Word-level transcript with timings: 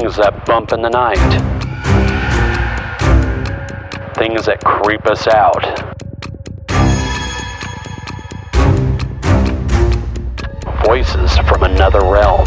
Things 0.00 0.16
that 0.16 0.46
bump 0.46 0.72
in 0.72 0.80
the 0.80 0.88
night. 0.88 1.18
Things 4.16 4.46
that 4.46 4.64
creep 4.64 5.04
us 5.04 5.26
out. 5.26 5.62
Voices 10.86 11.36
from 11.40 11.64
another 11.64 12.00
realm. 12.00 12.46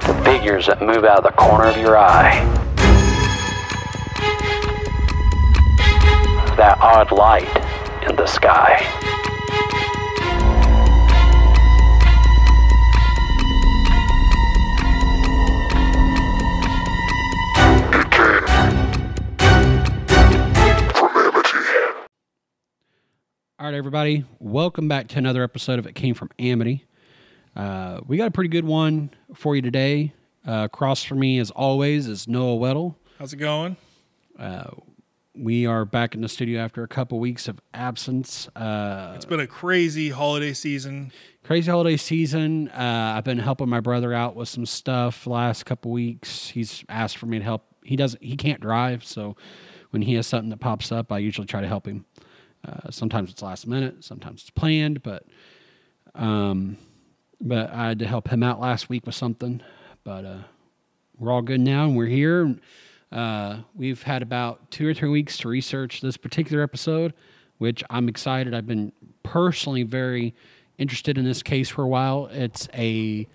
The 0.00 0.20
figures 0.22 0.66
that 0.66 0.82
move 0.82 1.06
out 1.06 1.16
of 1.16 1.24
the 1.24 1.32
corner 1.38 1.64
of 1.64 1.78
your 1.78 1.96
eye. 1.96 2.44
That 6.58 6.76
odd 6.82 7.10
light 7.10 7.48
in 8.06 8.16
the 8.16 8.26
sky. 8.26 9.21
Right, 23.72 23.78
everybody, 23.78 24.22
welcome 24.38 24.86
back 24.86 25.08
to 25.08 25.16
another 25.16 25.42
episode 25.42 25.78
of 25.78 25.86
It 25.86 25.94
Came 25.94 26.14
From 26.14 26.28
Amity. 26.38 26.84
Uh, 27.56 28.00
we 28.06 28.18
got 28.18 28.26
a 28.28 28.30
pretty 28.30 28.48
good 28.50 28.66
one 28.66 29.08
for 29.34 29.56
you 29.56 29.62
today. 29.62 30.12
Uh, 30.46 30.68
across 30.70 31.02
from 31.02 31.20
me, 31.20 31.38
as 31.38 31.50
always, 31.52 32.06
is 32.06 32.28
Noah 32.28 32.58
Weddle. 32.58 32.96
How's 33.18 33.32
it 33.32 33.36
going? 33.38 33.78
We 35.34 35.64
are 35.64 35.86
back 35.86 36.14
in 36.14 36.20
the 36.20 36.28
studio 36.28 36.60
after 36.60 36.82
a 36.82 36.88
couple 36.88 37.18
weeks 37.18 37.48
of 37.48 37.58
absence. 37.72 38.46
Uh, 38.54 39.14
It's 39.16 39.24
been 39.24 39.40
a 39.40 39.46
crazy 39.46 40.10
holiday 40.10 40.52
season. 40.52 41.10
crazy 41.42 41.70
holiday 41.70 41.96
season. 41.96 42.68
Uh, 42.68 43.14
I've 43.16 43.24
been 43.24 43.38
helping 43.38 43.70
my 43.70 43.80
brother 43.80 44.12
out 44.12 44.36
with 44.36 44.50
some 44.50 44.66
stuff 44.66 45.24
the 45.24 45.30
last 45.30 45.64
couple 45.64 45.90
weeks. 45.92 46.48
He's 46.48 46.84
asked 46.90 47.16
for 47.16 47.24
me 47.24 47.38
to 47.38 47.44
help. 47.44 47.64
He 47.82 47.96
doesn't. 47.96 48.22
He 48.22 48.36
can't 48.36 48.60
drive, 48.60 49.02
so 49.02 49.34
when 49.92 50.02
he 50.02 50.12
has 50.14 50.26
something 50.26 50.50
that 50.50 50.60
pops 50.60 50.92
up, 50.92 51.10
I 51.10 51.16
usually 51.18 51.46
try 51.46 51.62
to 51.62 51.68
help 51.68 51.86
him. 51.88 52.04
Uh, 52.66 52.90
sometimes 52.90 53.30
it's 53.30 53.42
last 53.42 53.66
minute, 53.66 54.04
sometimes 54.04 54.42
it's 54.42 54.50
planned, 54.50 55.02
but 55.02 55.24
um, 56.14 56.76
but 57.40 57.72
I 57.72 57.88
had 57.88 57.98
to 58.00 58.06
help 58.06 58.28
him 58.28 58.42
out 58.42 58.60
last 58.60 58.88
week 58.88 59.04
with 59.04 59.14
something. 59.14 59.60
But 60.04 60.24
uh, 60.24 60.38
we're 61.18 61.32
all 61.32 61.42
good 61.42 61.60
now, 61.60 61.84
and 61.84 61.96
we're 61.96 62.06
here. 62.06 62.56
Uh, 63.10 63.58
we've 63.74 64.02
had 64.02 64.22
about 64.22 64.70
two 64.70 64.88
or 64.88 64.94
three 64.94 65.08
weeks 65.08 65.36
to 65.38 65.48
research 65.48 66.00
this 66.00 66.16
particular 66.16 66.62
episode, 66.62 67.12
which 67.58 67.84
I'm 67.90 68.08
excited. 68.08 68.54
I've 68.54 68.66
been 68.66 68.92
personally 69.22 69.82
very 69.82 70.34
interested 70.78 71.18
in 71.18 71.24
this 71.24 71.42
case 71.42 71.68
for 71.68 71.82
a 71.82 71.88
while. 71.88 72.26
It's 72.32 72.68
a 72.74 73.26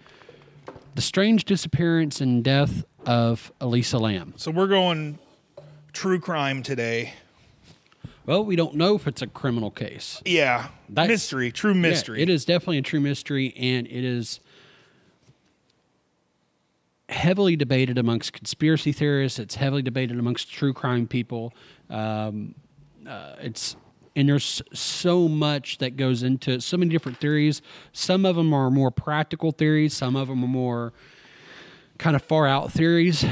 the 0.95 1.01
strange 1.01 1.45
disappearance 1.45 2.21
and 2.21 2.43
death 2.43 2.83
of 3.05 3.51
Elisa 3.61 3.99
Lam. 3.99 4.33
So 4.35 4.51
we're 4.51 4.67
going 4.67 5.19
true 5.93 6.19
crime 6.19 6.63
today. 6.63 7.13
Well, 8.27 8.43
we 8.43 8.55
don't 8.57 8.75
know 8.75 8.93
if 8.95 9.07
it's 9.07 9.21
a 9.21 9.27
criminal 9.27 9.71
case. 9.71 10.21
Yeah. 10.25 10.67
That's- 10.89 11.09
mystery, 11.09 11.49
true 11.51 11.73
Yeah, 11.73 11.79
mystery. 11.79 12.21
it 12.21 12.29
is 12.29 12.43
definitely 12.45 12.77
a 12.79 12.81
true 12.83 12.99
mystery, 12.99 13.53
and 13.57 13.87
it 13.87 14.03
is 14.03 14.41
heavily 17.09 17.55
debated 17.55 17.97
amongst 17.97 18.33
conspiracy 18.33 18.91
theorists. 18.91 19.39
It's 19.39 19.55
heavily 19.55 19.81
debated 19.81 20.19
amongst 20.19 20.51
true 20.51 20.73
crime 20.73 21.07
people. 21.07 21.53
Um, 21.89 22.55
uh, 23.07 23.35
it's 23.41 23.77
and 24.15 24.27
there's 24.27 24.61
so 24.73 25.27
much 25.29 25.77
that 25.77 25.95
goes 25.95 26.23
into 26.23 26.51
it, 26.53 26.63
so 26.63 26.75
many 26.75 26.89
different 26.91 27.19
theories. 27.19 27.61
Some 27.93 28.25
of 28.25 28.35
them 28.35 28.51
are 28.51 28.71
more 28.71 28.89
practical 28.91 29.51
theories. 29.51 29.93
Some 29.93 30.15
of 30.15 30.27
them 30.27 30.43
are 30.43 30.47
more 30.47 30.91
kind 31.99 32.15
of 32.15 32.23
far 32.23 32.47
out 32.47 32.71
theories. 32.71 33.23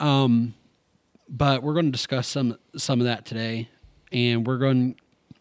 Um, 0.00 0.54
but 1.28 1.62
we're 1.62 1.72
going 1.72 1.86
to 1.86 1.92
discuss 1.92 2.26
some 2.28 2.58
some 2.76 3.00
of 3.00 3.06
that 3.06 3.24
today, 3.24 3.70
and 4.14 4.46
we're 4.46 4.56
going 4.58 4.94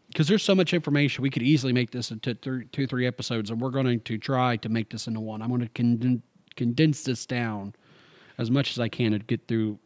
because 0.09 0.27
there's 0.27 0.43
so 0.43 0.53
much 0.53 0.73
information 0.73 1.21
we 1.21 1.29
could 1.29 1.41
easily 1.43 1.71
make 1.73 1.91
this 1.91 2.11
into 2.11 2.33
th- 2.33 2.67
two 2.73 2.85
three 2.87 3.07
episodes, 3.07 3.49
and 3.49 3.61
we're 3.61 3.69
going 3.69 3.99
to 4.01 4.17
try 4.17 4.57
to 4.57 4.67
make 4.69 4.89
this 4.89 5.07
into 5.07 5.21
one. 5.21 5.41
I'm 5.41 5.47
going 5.49 5.61
to 5.61 5.69
conden- 5.69 6.21
condense 6.57 7.03
this 7.03 7.25
down 7.25 7.73
as 8.37 8.51
much 8.51 8.71
as 8.71 8.79
I 8.79 8.89
can 8.89 9.11
to 9.13 9.19
get 9.19 9.47
through 9.47 9.79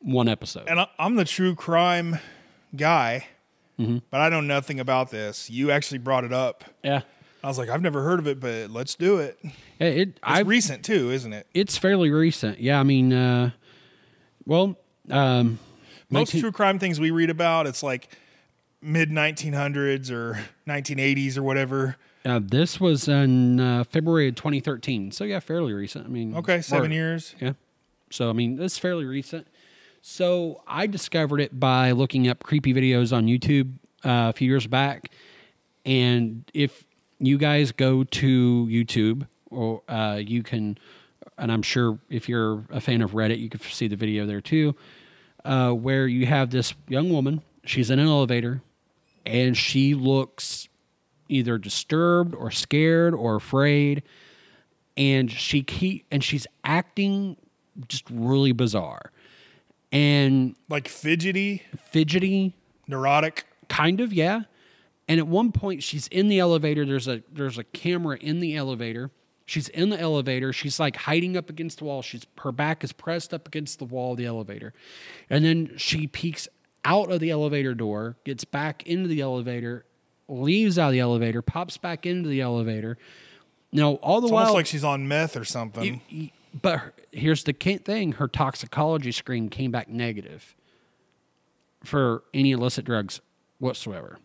one 0.00 0.28
episode. 0.28 0.64
and 0.68 0.78
I, 0.80 0.86
I'm 0.98 1.16
the 1.16 1.24
true 1.24 1.54
crime 1.56 2.18
guy, 2.76 3.26
Mm-hmm. 3.80 3.98
but 4.10 4.20
I 4.20 4.28
know 4.28 4.40
nothing 4.40 4.80
about 4.80 5.10
this. 5.10 5.48
You 5.50 5.70
actually 5.70 5.98
brought 5.98 6.24
it 6.24 6.32
up. 6.32 6.64
yeah, 6.82 7.02
I 7.44 7.46
was 7.48 7.58
like, 7.58 7.68
I've 7.68 7.80
never 7.82 8.02
heard 8.02 8.18
of 8.18 8.26
it, 8.26 8.40
but 8.40 8.70
let's 8.70 8.96
do 8.96 9.18
it. 9.18 9.38
It's 9.44 9.54
it, 9.78 9.98
it 10.08 10.20
I 10.22 10.40
recent 10.40 10.84
too, 10.84 11.10
isn't 11.12 11.32
it? 11.32 11.46
it's 11.54 11.76
fairly 11.78 12.10
recent. 12.10 12.58
Yeah, 12.60 12.80
I 12.80 12.82
mean, 12.82 13.12
uh, 13.12 13.50
well, 14.46 14.76
um, 15.10 15.60
Most 16.10 16.32
19 16.34 16.40
true 16.40 16.52
crime 16.52 16.78
things 16.78 16.98
we 17.00 17.10
read 17.10 17.30
about, 17.30 17.66
it's 17.66 17.82
like 17.82 18.08
mid 18.80 19.10
1900s 19.10 20.10
or 20.10 20.40
1980s 20.66 21.36
or 21.36 21.42
whatever. 21.42 21.96
uh, 22.24 22.40
this 22.42 22.80
was 22.80 23.08
in 23.08 23.60
uh, 23.60 23.84
February 23.84 24.28
of 24.28 24.34
2013, 24.36 25.10
so 25.12 25.24
yeah, 25.24 25.40
fairly 25.40 25.72
recent. 25.72 26.06
I 26.06 26.08
mean, 26.08 26.34
Okay, 26.36 26.60
seven 26.62 26.90
or- 26.90 26.94
years. 26.94 27.34
Yeah. 27.40 27.52
So 28.10 28.30
I 28.30 28.32
mean, 28.32 28.60
it's 28.60 28.78
fairly 28.78 29.04
recent. 29.04 29.46
So 30.00 30.62
I 30.66 30.86
discovered 30.86 31.40
it 31.40 31.58
by 31.60 31.90
looking 31.90 32.28
up 32.28 32.42
creepy 32.42 32.72
videos 32.72 33.14
on 33.14 33.26
YouTube 33.26 33.72
uh, 34.04 34.30
a 34.30 34.32
few 34.32 34.48
years 34.48 34.66
back, 34.66 35.10
and 35.84 36.48
if 36.54 36.84
you 37.18 37.36
guys 37.36 37.72
go 37.72 38.04
to 38.04 38.66
YouTube, 38.70 39.26
or 39.50 39.82
uh, 39.88 40.20
you 40.24 40.42
can, 40.42 40.78
and 41.36 41.50
I'm 41.52 41.62
sure 41.62 41.98
if 42.08 42.28
you're 42.28 42.64
a 42.70 42.80
fan 42.80 43.02
of 43.02 43.10
Reddit, 43.10 43.40
you 43.40 43.48
can 43.50 43.60
see 43.60 43.88
the 43.88 43.96
video 43.96 44.24
there 44.24 44.40
too, 44.40 44.74
uh, 45.44 45.72
where 45.72 46.06
you 46.06 46.26
have 46.26 46.50
this 46.50 46.74
young 46.88 47.10
woman. 47.10 47.42
She's 47.64 47.90
in 47.90 47.98
an 47.98 48.06
elevator, 48.06 48.62
and 49.26 49.56
she 49.56 49.94
looks 49.94 50.68
either 51.28 51.58
disturbed 51.58 52.34
or 52.34 52.50
scared 52.50 53.12
or 53.14 53.36
afraid 53.36 54.02
and 54.96 55.30
she 55.30 55.62
keep 55.62 56.06
and 56.10 56.24
she's 56.24 56.46
acting 56.64 57.36
just 57.86 58.04
really 58.10 58.52
bizarre. 58.52 59.12
And 59.92 60.56
Like 60.68 60.88
fidgety, 60.88 61.62
fidgety. 61.90 62.54
Neurotic. 62.86 63.44
kind 63.68 64.00
of 64.00 64.12
yeah. 64.12 64.42
And 65.06 65.20
at 65.20 65.26
one 65.28 65.52
point 65.52 65.82
she's 65.82 66.08
in 66.08 66.28
the 66.28 66.38
elevator. 66.38 66.84
There's 66.86 67.06
a 67.06 67.22
there's 67.30 67.58
a 67.58 67.64
camera 67.64 68.16
in 68.18 68.40
the 68.40 68.56
elevator 68.56 69.10
she's 69.48 69.68
in 69.70 69.88
the 69.88 69.98
elevator 69.98 70.52
she's 70.52 70.78
like 70.78 70.94
hiding 70.94 71.36
up 71.36 71.48
against 71.48 71.78
the 71.78 71.84
wall 71.84 72.02
she's 72.02 72.26
her 72.40 72.52
back 72.52 72.84
is 72.84 72.92
pressed 72.92 73.32
up 73.32 73.48
against 73.48 73.78
the 73.78 73.84
wall 73.86 74.12
of 74.12 74.18
the 74.18 74.26
elevator 74.26 74.72
and 75.30 75.42
then 75.44 75.70
she 75.78 76.06
peeks 76.06 76.46
out 76.84 77.10
of 77.10 77.18
the 77.20 77.30
elevator 77.30 77.74
door 77.74 78.16
gets 78.24 78.44
back 78.44 78.82
into 78.86 79.08
the 79.08 79.20
elevator 79.22 79.84
leaves 80.28 80.78
out 80.78 80.88
of 80.88 80.92
the 80.92 81.00
elevator 81.00 81.40
pops 81.40 81.78
back 81.78 82.04
into 82.04 82.28
the 82.28 82.40
elevator 82.42 82.98
now 83.72 83.92
all 83.94 84.20
the 84.20 84.26
It's 84.26 84.32
while 84.32 84.42
almost 84.44 84.54
like 84.54 84.66
she's 84.66 84.84
on 84.84 85.08
meth 85.08 85.36
or 85.36 85.44
something. 85.44 85.82
you- 85.84 86.00
you- 86.08 86.30
but 86.62 86.78
her- 86.78 86.94
here's 87.12 87.44
the 87.44 87.52
thing: 87.52 88.12
her 88.12 88.26
toxicology 88.28 89.12
screen 89.12 89.48
came 89.50 89.70
back 89.70 89.88
negative 89.88 90.54
for 91.84 92.22
any 92.34 92.52
illicit 92.52 92.84
drugs 92.84 93.20
whatsoever. 93.58 94.18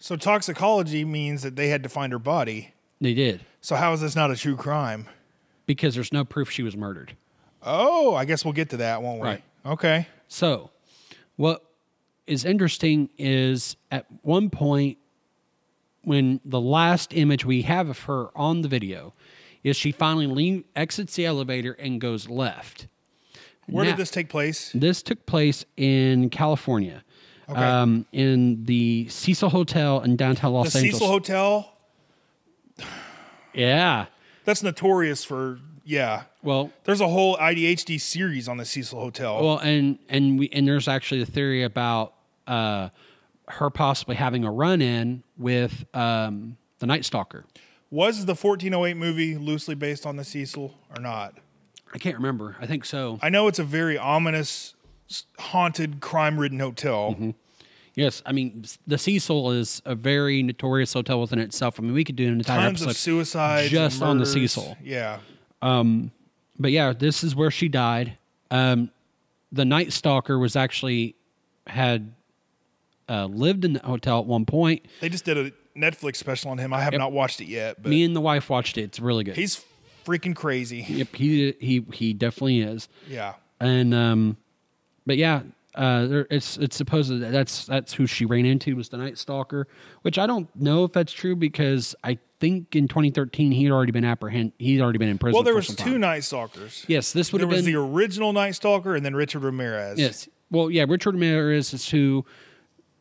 so 0.00 0.16
toxicology 0.16 1.04
means 1.04 1.42
that 1.42 1.56
they 1.56 1.68
had 1.68 1.82
to 1.82 1.88
find 1.88 2.12
her 2.12 2.18
body. 2.18 2.74
They 3.00 3.14
did 3.14 3.40
So 3.64 3.76
how 3.76 3.94
is 3.94 4.02
this 4.02 4.14
not 4.14 4.30
a 4.30 4.36
true 4.36 4.56
crime? 4.56 5.06
because 5.66 5.94
there's 5.94 6.12
no 6.12 6.22
proof 6.22 6.50
she 6.50 6.62
was 6.62 6.76
murdered. 6.76 7.16
Oh, 7.62 8.14
I 8.14 8.26
guess 8.26 8.44
we'll 8.44 8.52
get 8.52 8.68
to 8.70 8.76
that, 8.76 9.00
won't 9.00 9.22
we? 9.22 9.26
Right. 9.26 9.42
Okay. 9.64 10.06
So, 10.28 10.70
what 11.36 11.64
is 12.26 12.44
interesting 12.44 13.08
is 13.16 13.74
at 13.90 14.04
one 14.20 14.50
point 14.50 14.98
when 16.02 16.40
the 16.44 16.60
last 16.60 17.14
image 17.14 17.46
we 17.46 17.62
have 17.62 17.88
of 17.88 18.00
her 18.00 18.26
on 18.36 18.60
the 18.60 18.68
video 18.68 19.14
is 19.62 19.74
she 19.78 19.90
finally 19.90 20.26
lean, 20.26 20.64
exits 20.76 21.16
the 21.16 21.24
elevator 21.24 21.72
and 21.72 21.98
goes 21.98 22.28
left. 22.28 22.86
Where 23.66 23.86
Now- 23.86 23.92
did 23.92 23.96
this 23.98 24.10
take 24.10 24.28
place? 24.28 24.70
This 24.74 25.02
took 25.02 25.24
place 25.24 25.64
in 25.78 26.28
California, 26.28 27.02
Okay. 27.48 27.58
um, 27.58 28.04
in 28.12 28.66
the 28.66 29.08
Cecil 29.08 29.48
Hotel 29.48 30.02
in 30.02 30.16
downtown 30.16 30.52
The 30.52 30.58
Los 30.58 30.76
Angeles. 30.76 30.96
Cecil 30.96 31.08
Hotel. 31.08 31.73
Yeah. 33.54 34.06
That's 34.44 34.62
notorious 34.62 35.24
for 35.24 35.58
yeah. 35.84 36.24
Well, 36.42 36.70
There's 36.84 37.00
a 37.00 37.08
whole 37.08 37.36
IDHD 37.36 38.00
series 38.00 38.48
on 38.48 38.56
the 38.56 38.64
Cecil 38.64 38.98
Hotel. 38.98 39.42
well, 39.42 39.58
and 39.58 39.98
and 40.08 40.38
we 40.38 40.48
and 40.50 40.66
there's 40.66 40.88
actually 40.88 41.22
a 41.22 41.26
theory 41.26 41.62
about 41.62 42.14
uh, 42.46 42.88
her 43.48 43.70
possibly 43.70 44.16
having 44.16 44.44
a 44.44 44.50
run-in 44.50 45.22
with 45.36 45.84
um, 45.94 46.56
the 46.78 46.86
Night 46.86 47.04
Stalker. 47.04 47.44
Was 47.90 48.24
the 48.26 48.34
1408 48.34 48.96
movie 48.96 49.36
loosely 49.36 49.74
based 49.74 50.04
on 50.04 50.16
the 50.16 50.24
Cecil 50.24 50.74
or 50.94 51.00
not? 51.00 51.34
I 51.92 51.98
can't 51.98 52.16
remember. 52.16 52.56
I 52.60 52.66
think 52.66 52.84
so. 52.84 53.18
I 53.22 53.28
know 53.28 53.46
it's 53.46 53.60
a 53.60 53.64
very 53.64 53.96
ominous, 53.96 54.74
haunted, 55.38 56.00
crime-ridden 56.00 56.58
hotel. 56.58 57.12
Mm-hmm. 57.12 57.30
Yes, 57.94 58.22
I 58.26 58.32
mean 58.32 58.64
the 58.86 58.98
Cecil 58.98 59.52
is 59.52 59.80
a 59.84 59.94
very 59.94 60.42
notorious 60.42 60.92
hotel 60.92 61.20
within 61.20 61.38
itself. 61.38 61.78
I 61.78 61.82
mean, 61.82 61.92
we 61.92 62.02
could 62.04 62.16
do 62.16 62.26
an 62.28 62.34
entire 62.34 62.60
Tons 62.60 62.82
episode 62.82 62.90
of 62.90 62.96
suicides, 62.96 63.70
just 63.70 64.02
on 64.02 64.18
the 64.18 64.24
murders. 64.24 64.32
Cecil. 64.52 64.76
Yeah, 64.82 65.18
But 65.62 66.70
yeah, 66.72 66.92
this 66.92 67.22
is 67.24 67.34
where 67.34 67.50
she 67.50 67.68
died. 67.68 68.18
Um, 68.50 68.90
the 69.52 69.64
Night 69.64 69.92
Stalker 69.92 70.38
was 70.38 70.56
actually 70.56 71.14
had 71.66 72.12
uh, 73.08 73.26
lived 73.26 73.64
in 73.64 73.74
the 73.74 73.80
hotel 73.80 74.18
at 74.20 74.26
one 74.26 74.44
point. 74.44 74.84
they 75.00 75.08
just 75.08 75.24
did 75.24 75.36
a 75.38 75.52
Netflix 75.78 76.16
special 76.16 76.50
on 76.50 76.58
him. 76.58 76.72
I 76.72 76.80
have 76.82 76.94
not 76.94 77.12
watched 77.12 77.40
it 77.40 77.46
yet, 77.46 77.82
but 77.82 77.90
Me 77.90 78.04
and 78.04 78.14
the 78.14 78.20
wife 78.20 78.50
watched 78.50 78.76
it. 78.78 78.82
It's 78.82 79.00
really 79.00 79.24
good. 79.24 79.36
he's 79.36 79.64
freaking 80.04 80.34
crazy. 80.34 80.84
yep, 80.88 81.14
he 81.14 81.54
he 81.60 81.84
he 81.92 82.12
definitely 82.12 82.60
is. 82.60 82.88
Yeah, 83.08 83.34
And 83.60 83.94
um, 83.94 84.36
but 85.06 85.16
yeah, 85.16 85.42
uh, 85.74 86.24
it's 86.30 86.56
it's 86.56 86.76
supposed 86.76 87.10
that 87.10 87.32
that's 87.32 87.66
that's 87.66 87.92
who 87.92 88.06
she 88.06 88.24
ran 88.24 88.46
into 88.46 88.76
was 88.76 88.88
the 88.88 88.96
Night 88.96 89.18
Stalker, 89.18 89.66
which 90.02 90.18
I 90.18 90.26
don't 90.26 90.48
know 90.54 90.84
if 90.84 90.92
that's 90.92 91.12
true 91.12 91.34
because 91.36 91.94
I 92.04 92.18
think 92.40 92.76
in 92.76 92.88
2013 92.88 93.52
he 93.52 93.64
had 93.64 93.72
already 93.72 93.92
been 93.92 94.04
apprehend 94.04 94.52
he'd 94.58 94.80
already 94.80 94.98
been 94.98 95.08
in 95.08 95.18
prison. 95.18 95.34
well, 95.34 95.42
there 95.42 95.54
was 95.54 95.68
two 95.68 95.92
time. 95.92 96.00
Night 96.00 96.24
Stalkers. 96.24 96.84
Yes, 96.88 97.12
this 97.12 97.32
would 97.32 97.40
there 97.40 97.46
have 97.48 97.56
was 97.56 97.64
been 97.64 97.72
the 97.74 97.80
original 97.80 98.32
Night 98.32 98.52
Stalker, 98.54 98.94
and 98.94 99.04
then 99.04 99.14
Richard 99.16 99.42
Ramirez. 99.42 99.98
yes. 99.98 100.28
Well, 100.50 100.70
yeah, 100.70 100.84
Richard 100.88 101.14
Ramirez 101.14 101.72
is 101.74 101.88
who 101.88 102.24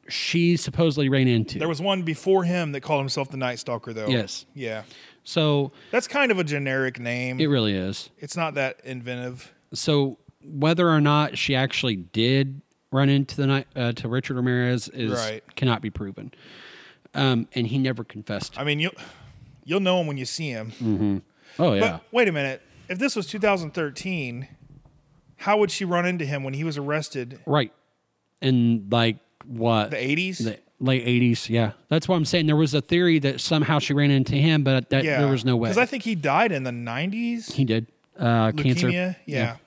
she 0.10 0.58
supposedly 0.58 1.10
ran 1.10 1.28
into. 1.28 1.60
There 1.60 1.68
was 1.68 1.82
one 1.82 2.02
before 2.04 2.44
him 2.44 2.72
that 2.72 2.82
called 2.82 3.02
himself 3.02 3.30
the 3.30 3.38
Night 3.38 3.60
Stalker, 3.60 3.94
though. 3.94 4.08
Yes. 4.08 4.46
Yeah. 4.54 4.84
so 5.24 5.72
That's 5.92 6.08
kind 6.08 6.32
of 6.32 6.40
a 6.40 6.44
generic 6.44 7.00
name. 7.00 7.40
it 7.40 7.48
really 7.48 7.74
is. 7.74 8.10
it's 8.18 8.36
not 8.36 8.56
that 8.56 8.80
inventive. 8.84 9.54
So 9.74 10.18
whether 10.46 10.90
or 10.90 11.02
not 11.02 11.38
she 11.38 11.56
actually 11.56 11.96
did 11.96 12.62
run 12.92 13.10
into 13.10 13.36
the 13.36 13.48
night 13.48 13.68
uh, 13.76 13.92
to 13.94 14.08
Richard 14.08 14.36
Ramirez 14.36 14.88
is 14.90 15.12
Right. 15.12 15.44
cannot 15.56 15.82
be 15.82 15.90
proven. 15.90 16.32
Um, 17.16 17.48
and 17.54 17.68
he 17.68 17.78
never 17.78 18.04
confessed. 18.04 18.58
I 18.58 18.64
mean, 18.64 18.80
you'll 18.80 18.94
you'll 19.66 19.80
know 19.80 20.00
him 20.02 20.08
when 20.08 20.18
you 20.18 20.26
see 20.26 20.50
him. 20.50 21.22
oh 21.60 21.74
yeah. 21.74 21.80
But 21.80 22.04
wait 22.12 22.28
a 22.28 22.32
minute. 22.32 22.62
If 22.90 23.00
this 23.00 23.16
was 23.16 23.28
2013, 23.28 24.48
how 25.38 25.58
would 25.58 25.72
she 25.72 25.86
run 25.86 26.06
into 26.06 26.26
him 26.26 26.44
when 26.44 26.54
he 26.54 26.64
was 26.64 26.78
arrested? 26.78 27.40
Right. 27.46 27.72
In 28.42 28.88
like 28.92 29.18
what? 29.46 29.92
The 29.92 29.98
80s? 29.98 30.44
The 30.44 30.60
late 30.80 31.06
80s. 31.06 31.50
Yeah. 31.50 31.72
That's 31.90 32.08
why 32.08 32.16
I'm 32.16 32.26
saying 32.26 32.48
there 32.48 32.56
was 32.56 32.74
a 32.74 32.82
theory 32.82 33.20
that 33.20 33.40
somehow 33.42 33.80
she 33.80 33.94
ran 33.94 34.12
into 34.12 34.36
him, 34.36 34.64
but 34.64 34.90
that 34.90 35.04
yeah. 35.04 35.20
there 35.20 35.30
was 35.30 35.46
no 35.46 35.56
way. 35.56 35.70
Because 35.70 35.78
I 35.78 35.86
think 35.86 36.04
he 36.04 36.16
died 36.16 36.52
in 36.52 36.64
the 36.64 36.72
90s. 36.72 37.52
he 37.54 37.64
did. 37.66 37.88
Uh, 38.18 38.52
cancer. 38.52 38.90
Leukemia. 38.90 39.16
Yeah. 39.26 39.58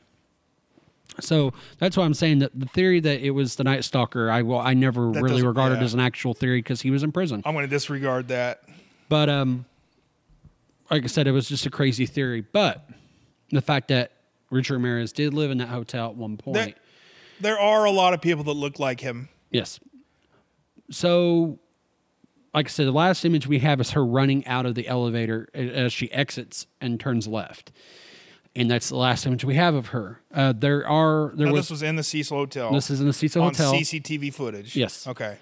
So 1.20 1.52
that's 1.78 1.96
why 1.96 2.04
I'm 2.04 2.14
saying 2.14 2.40
that 2.40 2.58
the 2.58 2.66
theory 2.66 3.00
that 3.00 3.20
it 3.20 3.30
was 3.30 3.56
the 3.56 3.64
Night 3.64 3.84
Stalker, 3.84 4.30
I 4.30 4.42
well, 4.42 4.60
I 4.60 4.74
never 4.74 5.12
That 5.12 5.22
really 5.22 5.34
doesn't- 5.36 5.48
regarded 5.48 5.78
yeah. 5.78 5.84
as 5.84 5.94
an 5.94 6.00
actual 6.00 6.34
theory 6.34 6.58
because 6.58 6.82
he 6.82 6.90
was 6.90 7.02
in 7.02 7.12
prison. 7.12 7.42
I'm 7.44 7.54
going 7.54 7.64
to 7.64 7.70
disregard 7.70 8.28
that. 8.28 8.62
But 9.08 9.28
um, 9.28 9.64
like 10.90 11.04
I 11.04 11.06
said, 11.06 11.26
it 11.26 11.32
was 11.32 11.48
just 11.48 11.64
a 11.66 11.70
crazy 11.70 12.06
theory. 12.06 12.40
But 12.42 12.88
the 13.50 13.60
fact 13.62 13.88
that 13.88 14.12
Richard 14.50 14.74
Ramirez 14.74 15.12
did 15.12 15.32
live 15.34 15.50
in 15.50 15.58
that 15.58 15.68
hotel 15.68 16.10
at 16.10 16.16
one 16.16 16.36
point, 16.36 16.54
There, 16.56 16.74
there 17.40 17.58
are 17.58 17.84
a 17.84 17.90
lot 17.90 18.12
of 18.14 18.20
people 18.20 18.44
that 18.44 18.52
look 18.52 18.78
like 18.78 19.00
him. 19.00 19.28
yes. 19.50 19.80
So, 20.90 21.58
like 22.54 22.66
I 22.66 22.68
said, 22.68 22.86
the 22.86 22.92
last 22.92 23.24
image 23.24 23.46
we 23.46 23.58
have 23.60 23.80
is 23.80 23.90
her 23.90 24.04
running 24.04 24.46
out 24.46 24.66
of 24.66 24.74
the 24.76 24.86
elevator 24.86 25.48
a- 25.54 25.58
as 25.70 25.92
she 25.92 26.10
exits 26.12 26.66
and 26.80 27.00
turns 27.00 27.26
left, 27.26 27.72
and 28.56 28.70
that's 28.70 28.88
the 28.88 28.96
last 28.96 29.26
image 29.26 29.44
we 29.44 29.54
have 29.54 29.74
of 29.74 29.88
her. 29.88 30.20
Uh, 30.34 30.52
there 30.56 30.86
are 30.88 31.32
there 31.36 31.46
Now, 31.46 31.52
was, 31.52 31.66
this 31.66 31.70
was 31.70 31.82
in 31.82 31.96
the 31.96 32.02
Cecil 32.02 32.36
Hotel. 32.36 32.72
this 32.72 32.90
is 32.90 33.00
in 33.00 33.06
the 33.06 33.12
Cecil 33.12 33.42
on 33.42 33.48
Hotel. 33.54 33.72
CCTV 33.74 34.32
footage. 34.32 34.74
Yes. 34.76 35.06
Okay. 35.06 35.36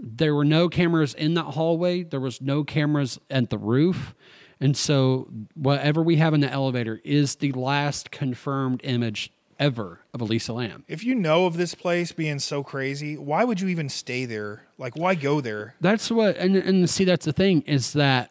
there 0.00 0.34
were 0.34 0.44
no 0.44 0.68
cameras 0.68 1.14
in 1.14 1.34
that 1.34 1.44
hallway. 1.44 2.02
There 2.02 2.20
was 2.20 2.40
no 2.40 2.64
cameras 2.64 3.20
at 3.30 3.50
the 3.50 3.58
roof. 3.58 4.14
And 4.60 4.76
so 4.76 5.28
whatever 5.54 6.02
we 6.02 6.16
have 6.16 6.32
in 6.34 6.40
the 6.40 6.50
elevator 6.50 7.00
is 7.04 7.36
the 7.36 7.52
last 7.52 8.10
confirmed 8.10 8.80
image 8.84 9.30
ever 9.58 10.00
of 10.12 10.20
Elisa 10.20 10.52
Lam. 10.52 10.84
If 10.88 11.04
you 11.04 11.14
know 11.14 11.46
of 11.46 11.56
this 11.56 11.74
place 11.74 12.10
being 12.12 12.38
so 12.40 12.62
crazy, 12.64 13.16
why 13.16 13.44
would 13.44 13.60
you 13.60 13.68
even 13.68 13.88
stay 13.88 14.24
there? 14.24 14.64
Like, 14.78 14.96
why 14.96 15.14
go 15.14 15.40
there? 15.40 15.74
That's 15.80 16.10
what 16.10 16.36
and 16.38 16.56
and 16.56 16.88
see 16.90 17.04
that's 17.04 17.24
the 17.26 17.32
thing 17.32 17.62
is 17.62 17.92
that 17.92 18.30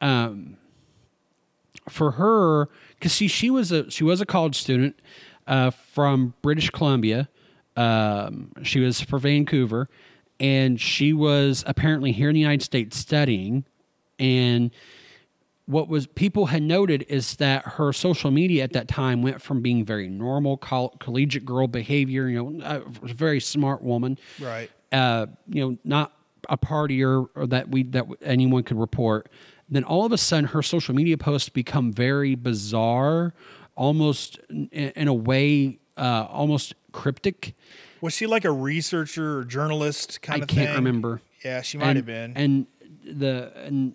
um 0.00 0.56
for 1.88 2.12
her 2.12 2.68
cuz 3.00 3.12
see 3.12 3.28
she 3.28 3.50
was 3.50 3.72
a 3.72 3.90
she 3.90 4.04
was 4.04 4.20
a 4.20 4.26
college 4.26 4.56
student 4.58 4.98
uh 5.46 5.70
from 5.70 6.34
British 6.42 6.70
Columbia. 6.70 7.28
Um 7.76 8.52
she 8.62 8.80
was 8.80 9.00
for 9.00 9.18
Vancouver 9.18 9.88
and 10.40 10.80
she 10.80 11.12
was 11.12 11.64
apparently 11.66 12.12
here 12.12 12.28
in 12.28 12.34
the 12.34 12.40
United 12.40 12.62
States 12.64 12.96
studying 12.96 13.64
and 14.18 14.70
what 15.66 15.86
was 15.86 16.06
people 16.06 16.46
had 16.46 16.62
noted 16.62 17.04
is 17.10 17.36
that 17.36 17.62
her 17.64 17.92
social 17.92 18.30
media 18.30 18.64
at 18.64 18.72
that 18.72 18.88
time 18.88 19.20
went 19.22 19.42
from 19.42 19.60
being 19.60 19.84
very 19.84 20.08
normal 20.08 20.56
coll- 20.56 20.96
collegiate 20.98 21.44
girl 21.44 21.66
behavior 21.68 22.26
you 22.28 22.42
know 22.42 22.60
a 22.64 22.80
very 23.06 23.38
smart 23.40 23.82
woman 23.82 24.18
Right. 24.40 24.70
uh, 24.92 25.26
you 25.48 25.60
know, 25.70 25.78
not 25.84 26.12
a 26.48 26.56
partier 26.56 27.28
or 27.34 27.46
that 27.48 27.68
we 27.68 27.82
that 27.82 28.06
anyone 28.22 28.62
could 28.62 28.78
report. 28.78 29.28
Then 29.68 29.84
all 29.84 30.04
of 30.04 30.12
a 30.12 30.18
sudden, 30.18 30.46
her 30.46 30.62
social 30.62 30.94
media 30.94 31.18
posts 31.18 31.48
become 31.48 31.92
very 31.92 32.34
bizarre, 32.34 33.34
almost 33.74 34.38
in, 34.48 34.68
in 34.70 35.08
a 35.08 35.14
way, 35.14 35.78
uh, 35.96 36.26
almost 36.30 36.74
cryptic. 36.92 37.54
Was 38.00 38.14
she 38.14 38.26
like 38.26 38.44
a 38.44 38.52
researcher 38.52 39.38
or 39.38 39.44
journalist 39.44 40.22
kind 40.22 40.40
I 40.40 40.44
of 40.44 40.48
thing? 40.48 40.58
I 40.60 40.64
can't 40.66 40.76
remember. 40.76 41.20
Yeah, 41.44 41.62
she 41.62 41.78
might 41.78 41.88
and, 41.88 41.96
have 41.96 42.06
been. 42.06 42.32
And 42.36 42.66
the 43.04 43.52
and 43.56 43.94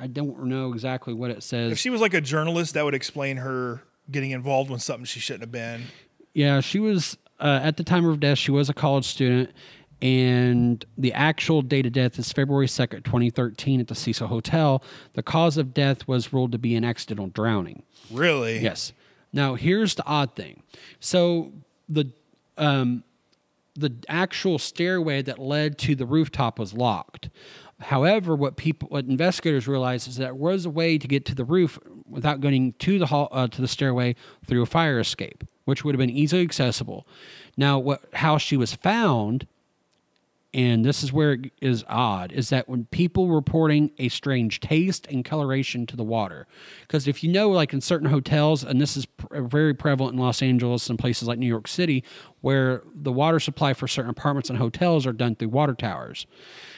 I 0.00 0.06
don't 0.06 0.44
know 0.44 0.72
exactly 0.72 1.14
what 1.14 1.30
it 1.30 1.42
says. 1.42 1.72
if 1.72 1.78
she 1.78 1.90
was 1.90 2.00
like 2.00 2.14
a 2.14 2.20
journalist, 2.20 2.74
that 2.74 2.84
would 2.84 2.94
explain 2.94 3.38
her 3.38 3.82
getting 4.10 4.30
involved 4.32 4.70
with 4.70 4.82
something 4.82 5.04
she 5.04 5.20
shouldn't 5.20 5.42
have 5.42 5.52
been. 5.52 5.84
Yeah, 6.32 6.60
she 6.60 6.78
was 6.78 7.16
uh, 7.38 7.60
at 7.62 7.76
the 7.76 7.84
time 7.84 8.04
of 8.04 8.12
her 8.12 8.16
death. 8.16 8.38
She 8.38 8.50
was 8.50 8.68
a 8.68 8.74
college 8.74 9.04
student, 9.06 9.50
and 10.02 10.84
the 10.96 11.12
actual 11.12 11.62
date 11.62 11.86
of 11.86 11.92
death 11.92 12.18
is 12.18 12.32
February 12.32 12.68
second, 12.68 13.04
twenty 13.04 13.30
thirteen, 13.30 13.80
at 13.80 13.88
the 13.88 13.94
Cecil 13.94 14.28
Hotel. 14.28 14.82
The 15.14 15.22
cause 15.22 15.56
of 15.56 15.74
death 15.74 16.08
was 16.08 16.32
ruled 16.32 16.52
to 16.52 16.58
be 16.58 16.74
an 16.76 16.84
accidental 16.84 17.28
drowning. 17.28 17.82
Really? 18.10 18.58
Yes. 18.58 18.92
Now 19.32 19.54
here's 19.54 19.94
the 19.94 20.04
odd 20.06 20.34
thing. 20.34 20.62
So 21.00 21.52
the 21.88 22.10
um, 22.56 23.04
the 23.74 23.94
actual 24.08 24.58
stairway 24.58 25.22
that 25.22 25.38
led 25.38 25.78
to 25.78 25.94
the 25.94 26.06
rooftop 26.06 26.58
was 26.58 26.74
locked. 26.74 27.30
However, 27.80 28.36
what 28.36 28.56
people, 28.56 28.88
what 28.88 29.06
investigators 29.06 29.66
realized 29.66 30.06
is 30.06 30.16
that 30.16 30.24
there 30.24 30.34
was 30.34 30.66
a 30.66 30.70
way 30.70 30.98
to 30.98 31.08
get 31.08 31.24
to 31.26 31.34
the 31.34 31.44
roof 31.44 31.78
without 32.06 32.40
going 32.40 32.74
to 32.74 32.98
the 32.98 33.06
hall, 33.06 33.28
uh, 33.32 33.48
to 33.48 33.60
the 33.62 33.68
stairway 33.68 34.16
through 34.44 34.60
a 34.60 34.66
fire 34.66 35.00
escape, 35.00 35.44
which 35.64 35.82
would 35.82 35.94
have 35.94 35.98
been 35.98 36.10
easily 36.10 36.42
accessible. 36.42 37.06
Now, 37.56 37.78
what 37.78 38.02
how 38.12 38.36
she 38.36 38.58
was 38.58 38.74
found, 38.74 39.46
and 40.52 40.84
this 40.84 41.02
is 41.04 41.12
where 41.12 41.32
it 41.34 41.52
is 41.60 41.84
odd, 41.88 42.32
is 42.32 42.48
that 42.50 42.68
when 42.68 42.86
people 42.86 43.28
reporting 43.28 43.92
a 43.98 44.08
strange 44.08 44.58
taste 44.60 45.06
and 45.06 45.24
coloration 45.24 45.86
to 45.86 45.96
the 45.96 46.02
water, 46.02 46.46
because 46.82 47.06
if 47.06 47.22
you 47.22 47.30
know, 47.30 47.50
like 47.50 47.72
in 47.72 47.80
certain 47.80 48.08
hotels, 48.08 48.64
and 48.64 48.80
this 48.80 48.96
is 48.96 49.06
pr- 49.06 49.42
very 49.42 49.74
prevalent 49.74 50.14
in 50.14 50.20
Los 50.20 50.42
Angeles 50.42 50.90
and 50.90 50.98
places 50.98 51.28
like 51.28 51.38
New 51.38 51.46
York 51.46 51.68
City, 51.68 52.02
where 52.40 52.82
the 52.94 53.12
water 53.12 53.38
supply 53.38 53.74
for 53.74 53.86
certain 53.86 54.10
apartments 54.10 54.50
and 54.50 54.58
hotels 54.58 55.06
are 55.06 55.12
done 55.12 55.36
through 55.36 55.50
water 55.50 55.74
towers. 55.74 56.26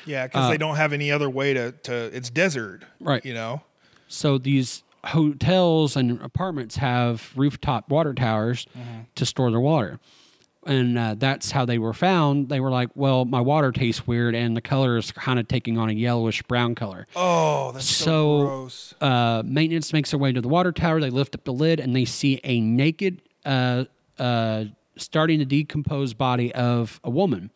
Yeah, 0.05 0.27
because 0.27 0.51
they 0.51 0.59
don't 0.59 0.77
have 0.77 0.93
any 0.93 1.11
other 1.11 1.31
way 1.31 1.55
to, 1.55 1.73
to. 1.73 1.95
It's 2.15 2.29
desert. 2.31 2.83
Uh, 2.83 2.87
Right. 3.01 3.25
You 3.25 3.35
know. 3.35 3.63
So 4.09 4.37
these 4.37 4.83
hotels 5.05 5.97
and 5.97 6.21
apartments 6.21 6.77
have 6.77 7.33
rooftop 7.37 7.89
water 7.89 8.13
towers 8.15 8.67
Mm-hmm. 8.77 9.01
to 9.15 9.27
store 9.27 9.51
their 9.51 9.61
water. 9.61 9.99
And 10.65 10.97
uh, 10.97 11.17
that's 11.19 11.51
how 11.51 11.65
they 11.65 11.79
were 11.79 11.93
found. 11.93 12.49
They 12.49 12.61
were 12.61 12.71
like, 12.71 12.91
well, 12.95 13.25
my 13.25 13.41
water 13.41 13.73
tastes 13.73 14.07
weird 14.07 14.37
and 14.37 14.57
the 14.57 14.61
color 14.61 14.97
is 14.97 15.11
kind 15.11 15.41
of 15.41 15.49
taking 15.49 15.77
on 15.77 15.89
a 15.89 15.93
yellowish 15.93 16.41
brown 16.45 16.77
color. 16.77 17.09
Oh, 17.17 17.73
that's 17.73 17.85
so, 17.85 18.05
So, 18.05 18.47
gross. 18.47 18.95
uh, 19.01 19.43
maintenance 19.45 19.93
makes 19.93 20.13
their 20.13 20.21
way 20.21 20.31
to 20.33 20.41
the 20.41 20.49
water 20.49 20.71
tower. 20.71 21.01
They 21.01 21.11
lift 21.11 21.35
up 21.35 21.43
the 21.43 21.53
lid 21.53 21.81
and 21.81 21.97
they 21.97 22.05
see 22.05 22.39
a 22.45 22.61
naked, 22.61 23.23
uh, 23.45 23.87
uh, 24.21 24.67
starting 24.97 25.41
to 25.41 25.45
decompose 25.45 26.15
body 26.15 26.55
of 26.55 27.01
a 27.03 27.11
woman, 27.11 27.51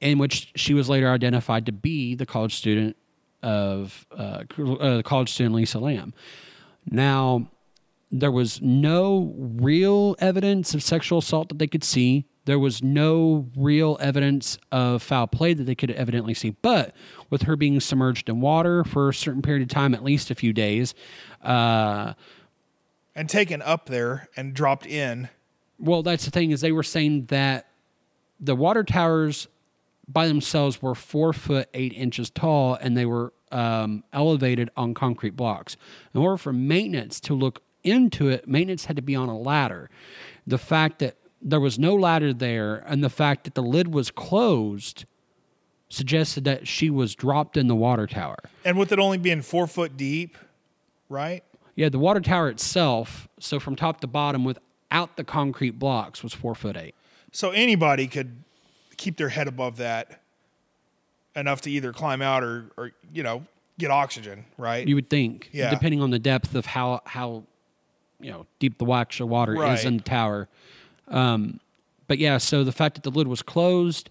in 0.00 0.18
which 0.18 0.50
she 0.56 0.74
was 0.74 0.88
later 0.88 1.08
identified 1.10 1.64
to 1.66 1.72
be 1.72 2.16
the 2.16 2.26
college 2.26 2.56
student 2.56 2.96
of 3.42 4.04
uh, 4.10 4.42
uh, 4.58 5.02
college 5.02 5.32
student 5.32 5.54
Lisa 5.54 5.78
Lam. 5.78 6.12
Now, 6.90 7.46
there 8.20 8.30
was 8.30 8.60
no 8.60 9.34
real 9.36 10.16
evidence 10.18 10.74
of 10.74 10.82
sexual 10.82 11.18
assault 11.18 11.48
that 11.48 11.58
they 11.58 11.66
could 11.66 11.84
see. 11.84 12.26
There 12.44 12.58
was 12.58 12.82
no 12.82 13.48
real 13.56 13.96
evidence 14.00 14.58
of 14.70 15.02
foul 15.02 15.26
play 15.26 15.54
that 15.54 15.64
they 15.64 15.74
could 15.74 15.90
evidently 15.90 16.34
see. 16.34 16.50
But 16.50 16.94
with 17.28 17.42
her 17.42 17.56
being 17.56 17.80
submerged 17.80 18.28
in 18.28 18.40
water 18.40 18.84
for 18.84 19.08
a 19.08 19.14
certain 19.14 19.42
period 19.42 19.62
of 19.62 19.68
time, 19.68 19.94
at 19.94 20.04
least 20.04 20.30
a 20.30 20.34
few 20.34 20.52
days, 20.52 20.94
uh, 21.42 22.14
and 23.14 23.28
taken 23.28 23.62
up 23.62 23.86
there 23.86 24.28
and 24.36 24.54
dropped 24.54 24.86
in. 24.86 25.30
well, 25.78 26.02
that's 26.02 26.26
the 26.26 26.30
thing 26.30 26.50
is 26.50 26.60
they 26.60 26.72
were 26.72 26.82
saying 26.82 27.26
that 27.26 27.66
the 28.38 28.54
water 28.54 28.84
towers 28.84 29.48
by 30.06 30.28
themselves 30.28 30.80
were 30.80 30.94
four 30.94 31.32
foot 31.32 31.68
eight 31.74 31.92
inches 31.94 32.30
tall 32.30 32.74
and 32.74 32.96
they 32.96 33.06
were 33.06 33.32
um, 33.50 34.04
elevated 34.12 34.70
on 34.76 34.94
concrete 34.94 35.36
blocks. 35.36 35.76
In 36.14 36.20
order 36.20 36.36
for 36.36 36.52
maintenance 36.52 37.20
to 37.20 37.34
look 37.34 37.62
into 37.86 38.28
it, 38.28 38.46
maintenance 38.48 38.86
had 38.86 38.96
to 38.96 39.02
be 39.02 39.14
on 39.14 39.28
a 39.28 39.38
ladder. 39.38 39.88
The 40.46 40.58
fact 40.58 40.98
that 40.98 41.16
there 41.42 41.60
was 41.60 41.78
no 41.78 41.94
ladder 41.94 42.32
there 42.32 42.76
and 42.86 43.02
the 43.04 43.10
fact 43.10 43.44
that 43.44 43.54
the 43.54 43.62
lid 43.62 43.92
was 43.92 44.10
closed 44.10 45.04
suggested 45.88 46.44
that 46.44 46.66
she 46.66 46.90
was 46.90 47.14
dropped 47.14 47.56
in 47.56 47.68
the 47.68 47.76
water 47.76 48.06
tower. 48.06 48.38
And 48.64 48.76
with 48.76 48.90
it 48.92 48.98
only 48.98 49.18
being 49.18 49.42
four 49.42 49.66
foot 49.66 49.96
deep, 49.96 50.36
right? 51.08 51.44
Yeah, 51.76 51.88
the 51.90 51.98
water 51.98 52.20
tower 52.20 52.48
itself, 52.48 53.28
so 53.38 53.60
from 53.60 53.76
top 53.76 54.00
to 54.00 54.06
bottom 54.06 54.44
without 54.44 55.16
the 55.16 55.24
concrete 55.24 55.78
blocks, 55.78 56.22
was 56.22 56.32
four 56.32 56.54
foot 56.54 56.76
eight. 56.76 56.94
So 57.32 57.50
anybody 57.50 58.06
could 58.08 58.42
keep 58.96 59.16
their 59.18 59.28
head 59.28 59.46
above 59.46 59.76
that 59.76 60.20
enough 61.36 61.60
to 61.62 61.70
either 61.70 61.92
climb 61.92 62.22
out 62.22 62.42
or, 62.42 62.70
or 62.78 62.92
you 63.12 63.22
know, 63.22 63.44
get 63.78 63.90
oxygen, 63.90 64.46
right? 64.56 64.88
You 64.88 64.94
would 64.94 65.10
think, 65.10 65.50
Yeah. 65.52 65.68
depending 65.70 66.00
on 66.00 66.10
the 66.10 66.18
depth 66.18 66.54
of 66.54 66.64
how 66.66 67.02
how 67.04 67.44
you 68.20 68.30
know 68.30 68.46
deep 68.58 68.78
the 68.78 68.86
actual 68.92 69.28
water 69.28 69.62
is 69.64 69.84
in 69.84 69.98
the 69.98 70.02
tower. 70.02 70.48
Um, 71.08 71.60
but 72.08 72.18
yeah, 72.18 72.38
so 72.38 72.64
the 72.64 72.72
fact 72.72 72.94
that 72.94 73.02
the 73.02 73.10
lid 73.10 73.26
was 73.28 73.42
closed, 73.42 74.10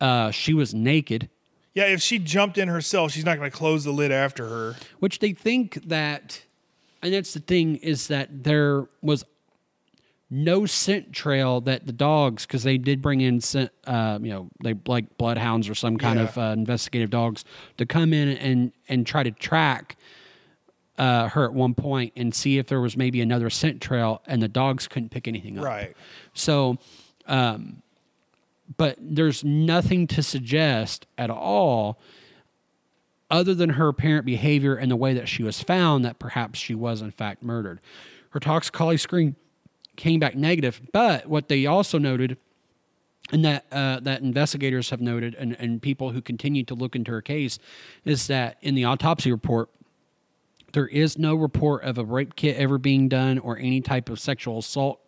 uh, 0.00 0.30
she 0.30 0.52
was 0.54 0.74
naked, 0.74 1.28
yeah, 1.74 1.84
if 1.88 2.00
she 2.00 2.18
jumped 2.18 2.56
in 2.56 2.68
herself, 2.68 3.12
she's 3.12 3.24
not 3.26 3.36
going 3.38 3.50
to 3.50 3.56
close 3.56 3.84
the 3.84 3.90
lid 3.92 4.10
after 4.10 4.48
her. 4.48 4.76
which 4.98 5.18
they 5.18 5.32
think 5.32 5.74
that, 5.88 6.42
and 7.02 7.12
that's 7.12 7.34
the 7.34 7.40
thing 7.40 7.76
is 7.76 8.08
that 8.08 8.44
there 8.44 8.86
was 9.02 9.24
no 10.30 10.64
scent 10.66 11.12
trail 11.12 11.60
that 11.60 11.86
the 11.86 11.92
dogs, 11.92 12.46
because 12.46 12.62
they 12.62 12.78
did 12.78 13.00
bring 13.02 13.20
in 13.20 13.40
scent, 13.40 13.70
uh, 13.86 14.18
you 14.22 14.30
know, 14.30 14.48
they 14.64 14.74
like 14.86 15.16
bloodhounds 15.18 15.68
or 15.68 15.74
some 15.74 15.98
kind 15.98 16.18
Yeah. 16.18 16.24
of 16.24 16.38
uh, 16.38 16.40
investigative 16.56 17.10
dogs 17.10 17.44
to 17.76 17.86
come 17.86 18.12
in 18.12 18.28
and 18.38 18.72
and 18.88 19.06
try 19.06 19.22
to 19.22 19.30
track 19.30 19.96
uh, 20.98 21.28
her 21.28 21.44
at 21.44 21.52
one 21.52 21.74
point 21.74 22.12
and 22.16 22.34
see 22.34 22.58
if 22.58 22.68
there 22.68 22.80
was 22.80 22.96
maybe 22.96 23.20
another 23.20 23.50
scent 23.50 23.80
trail, 23.80 24.22
and 24.26 24.42
the 24.42 24.48
dogs 24.48 24.88
couldn't 24.88 25.10
pick 25.10 25.28
anything 25.28 25.58
up. 25.58 25.64
Right. 25.64 25.96
So, 26.34 26.78
um, 27.26 27.82
but 28.76 28.96
there's 28.98 29.44
nothing 29.44 30.06
to 30.08 30.22
suggest 30.22 31.06
at 31.16 31.30
all, 31.30 31.98
other 33.30 33.54
than 33.54 33.70
her 33.70 33.88
apparent 33.88 34.24
behavior 34.24 34.74
and 34.74 34.90
the 34.90 34.96
way 34.96 35.14
that 35.14 35.28
she 35.28 35.42
was 35.42 35.62
found, 35.62 36.04
that 36.04 36.18
perhaps 36.18 36.58
she 36.58 36.74
was 36.74 37.02
in 37.02 37.10
fact 37.10 37.42
murdered. 37.42 37.80
Her 38.30 38.40
toxicology 38.40 38.98
screen 38.98 39.36
came 39.96 40.20
back 40.20 40.34
negative, 40.34 40.80
but 40.92 41.26
what 41.26 41.48
they 41.48 41.66
also 41.66 41.98
noted, 41.98 42.36
and 43.32 43.44
that 43.44 43.64
uh, 43.72 43.98
that 44.00 44.20
investigators 44.20 44.90
have 44.90 45.00
noted, 45.00 45.34
and, 45.34 45.56
and 45.58 45.82
people 45.82 46.10
who 46.10 46.20
continue 46.20 46.62
to 46.64 46.74
look 46.74 46.94
into 46.94 47.10
her 47.10 47.22
case, 47.22 47.58
is 48.04 48.26
that 48.28 48.58
in 48.60 48.74
the 48.74 48.84
autopsy 48.84 49.32
report, 49.32 49.68
there 50.76 50.86
is 50.86 51.16
no 51.16 51.34
report 51.34 51.82
of 51.84 51.96
a 51.96 52.04
rape 52.04 52.36
kit 52.36 52.54
ever 52.58 52.76
being 52.76 53.08
done 53.08 53.38
or 53.38 53.56
any 53.56 53.80
type 53.80 54.10
of 54.10 54.20
sexual 54.20 54.58
assault 54.58 55.00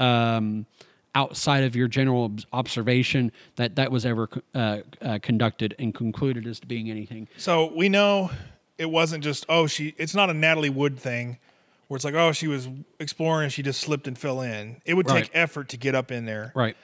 um, 0.00 0.66
outside 1.14 1.62
of 1.62 1.76
your 1.76 1.86
general 1.86 2.32
observation 2.52 3.30
that 3.54 3.76
that 3.76 3.92
was 3.92 4.04
ever 4.04 4.28
uh, 4.56 4.78
uh, 5.00 5.20
conducted 5.22 5.72
and 5.78 5.94
concluded 5.94 6.48
as 6.48 6.58
to 6.58 6.66
being 6.66 6.90
anything. 6.90 7.28
So 7.36 7.72
we 7.76 7.88
know 7.88 8.32
it 8.76 8.90
wasn't 8.90 9.22
just 9.22 9.46
oh 9.48 9.68
she. 9.68 9.94
It's 9.98 10.16
not 10.16 10.30
a 10.30 10.34
Natalie 10.34 10.68
Wood 10.68 10.98
thing 10.98 11.38
where 11.86 11.94
it's 11.94 12.04
like 12.04 12.14
oh 12.14 12.32
she 12.32 12.48
was 12.48 12.68
exploring 12.98 13.44
and 13.44 13.52
she 13.52 13.62
just 13.62 13.80
slipped 13.80 14.08
and 14.08 14.18
fell 14.18 14.40
in. 14.40 14.80
It 14.84 14.94
would 14.94 15.08
Right. 15.08 15.22
take 15.26 15.30
effort 15.32 15.68
to 15.68 15.76
get 15.76 15.94
up 15.94 16.10
in 16.10 16.24
there. 16.24 16.50
Right. 16.56 16.76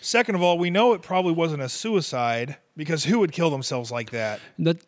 Second 0.00 0.34
of 0.34 0.42
all, 0.42 0.58
we 0.58 0.70
know 0.70 0.92
it 0.92 1.02
probably 1.02 1.32
wasn't 1.32 1.62
a 1.62 1.68
suicide 1.68 2.56
because 2.76 3.04
who 3.04 3.18
would 3.18 3.32
kill 3.32 3.50
themselves 3.50 3.90
like 3.90 4.10
that? 4.10 4.40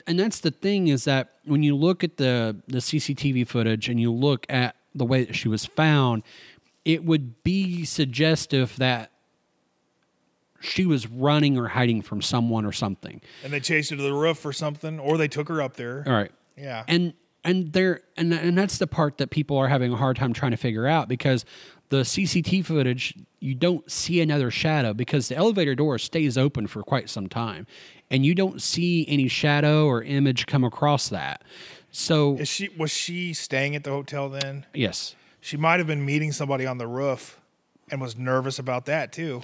And 0.07 0.19
that's 0.19 0.41
the 0.41 0.51
thing 0.51 0.89
is 0.89 1.05
that 1.05 1.35
when 1.45 1.63
you 1.63 1.77
look 1.77 2.05
at 2.05 2.17
the 2.17 2.57
the 2.69 2.79
CCTV 2.79 3.47
footage 3.47 3.89
and 3.89 4.01
you 4.01 4.13
look 4.13 4.47
at 4.49 4.77
the 4.95 5.05
way 5.05 5.25
that 5.25 5.35
she 5.35 5.49
was 5.49 5.67
found, 5.67 6.23
it 6.85 7.05
would 7.05 7.43
be 7.43 7.85
suggestive 7.85 8.77
that 8.77 9.11
she 10.61 10.87
was 10.87 11.07
running 11.07 11.59
or 11.59 11.69
hiding 11.69 12.03
from 12.03 12.23
someone 12.23 12.65
or 12.65 12.73
something. 12.73 13.21
And 13.43 13.53
they 13.53 13.61
chased 13.61 13.91
her 13.91 13.97
to 13.97 14.03
the 14.03 14.13
roof 14.13 14.45
or 14.45 14.53
something, 14.53 15.01
or 15.01 15.17
they 15.17 15.29
took 15.29 15.49
her 15.49 15.63
up 15.63 15.77
there. 15.77 16.05
All 16.07 16.13
right. 16.13 16.31
Yeah. 16.57 16.85
And 16.87 17.15
and 17.45 17.73
there 17.73 18.03
and 18.17 18.33
and 18.33 18.57
that's 18.57 18.79
the 18.79 18.87
part 18.87 19.19
that 19.19 19.31
people 19.31 19.57
are 19.57 19.69
having 19.69 19.93
a 19.93 19.97
hard 19.97 20.17
time 20.17 20.33
trying 20.33 20.51
to 20.51 20.57
figure 20.57 20.87
out 20.87 21.09
because 21.09 21.45
the 21.89 21.99
CCT 22.03 22.65
footage 22.65 23.15
you 23.41 23.55
don't 23.55 23.91
see 23.91 24.21
another 24.21 24.51
shadow 24.51 24.93
because 24.95 25.29
the 25.29 25.37
elevator 25.37 25.75
door 25.75 25.99
stays 25.99 26.37
open 26.39 26.67
for 26.67 26.83
quite 26.83 27.09
some 27.09 27.29
time 27.29 27.67
and 28.11 28.25
you 28.27 28.35
don't 28.35 28.61
see 28.63 29.05
any 29.09 29.29
shadow 29.29 29.87
or 29.87 30.03
image 30.03 30.47
come 30.47 30.65
across 30.65 31.09
that. 31.09 31.43
So 31.91 32.37
Is 32.37 32.49
she 32.49 32.69
was 32.69 32.91
she 32.91 33.33
staying 33.35 33.75
at 33.75 33.85
the 33.85 33.91
hotel 33.91 34.29
then? 34.29 34.67
yes. 34.75 35.15
She 35.43 35.57
might 35.57 35.79
have 35.81 35.87
been 35.87 36.05
meeting 36.05 36.33
somebody 36.33 36.67
on 36.67 36.77
the 36.77 36.87
roof 36.87 37.41
and 37.91 38.01
was 38.01 38.17
nervous 38.19 38.59
about 38.59 38.85
that 38.87 39.11
too. 39.11 39.41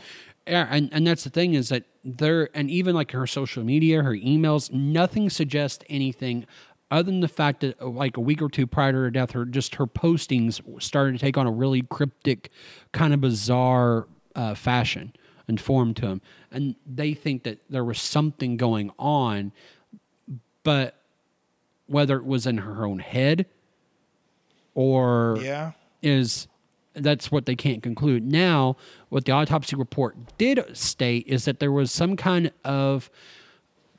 Yeah, 0.47 0.69
and, 0.71 0.91
and 0.93 1.07
that's 1.07 1.25
the 1.25 1.31
thing 1.31 1.55
is 1.55 1.71
that 1.71 1.85
there 2.05 2.50
and 2.55 2.71
even 2.71 2.95
like 2.95 3.11
her 3.12 3.26
social 3.26 3.65
media, 3.65 4.03
her 4.03 4.12
emails, 4.12 4.71
nothing 4.71 5.31
suggests 5.31 5.85
anything 5.88 6.47
other 6.90 7.05
than 7.11 7.21
the 7.21 7.28
fact 7.28 7.61
that 7.61 7.81
uh, 7.81 7.87
like 7.87 8.16
a 8.16 8.21
week 8.21 8.40
or 8.40 8.49
two 8.49 8.66
prior 8.66 8.93
to 8.93 8.99
her 8.99 9.11
death, 9.11 9.33
her 9.33 9.45
just 9.45 9.75
her 9.76 9.87
postings 9.87 10.61
started 10.83 11.12
to 11.12 11.19
take 11.19 11.37
on 11.37 11.47
a 11.47 11.50
really 11.50 11.83
cryptic, 11.83 12.50
kind 12.93 13.12
of 13.14 13.21
bizarre 13.21 14.07
uh, 14.35 14.55
fashion 14.55 15.12
and 15.49 15.61
form 15.61 15.95
to 15.95 16.02
them, 16.02 16.21
and 16.50 16.75
they 16.87 17.14
think 17.14 17.45
that 17.45 17.59
there 17.71 17.85
was 17.85 18.00
something 18.00 18.57
going 18.57 18.90
on, 18.99 19.52
but 20.64 20.97
whether 21.87 22.16
it 22.16 22.25
was 22.25 22.47
in 22.47 22.59
her 22.59 22.85
own 22.85 22.99
head 22.99 23.47
or 24.75 25.38
Yeah. 25.40 25.73
is 26.02 26.49
that's 26.95 27.31
what 27.31 27.47
they 27.47 27.55
can't 27.55 27.83
conclude. 27.83 28.25
Now, 28.25 28.76
what 29.11 29.25
the 29.26 29.33
autopsy 29.33 29.76
report 29.76 30.16
did 30.38 30.76
state 30.76 31.26
is 31.28 31.45
that 31.45 31.61
there 31.61 31.71
was 31.71 31.93
some 31.93 32.16
kind 32.16 32.50
of 32.64 33.11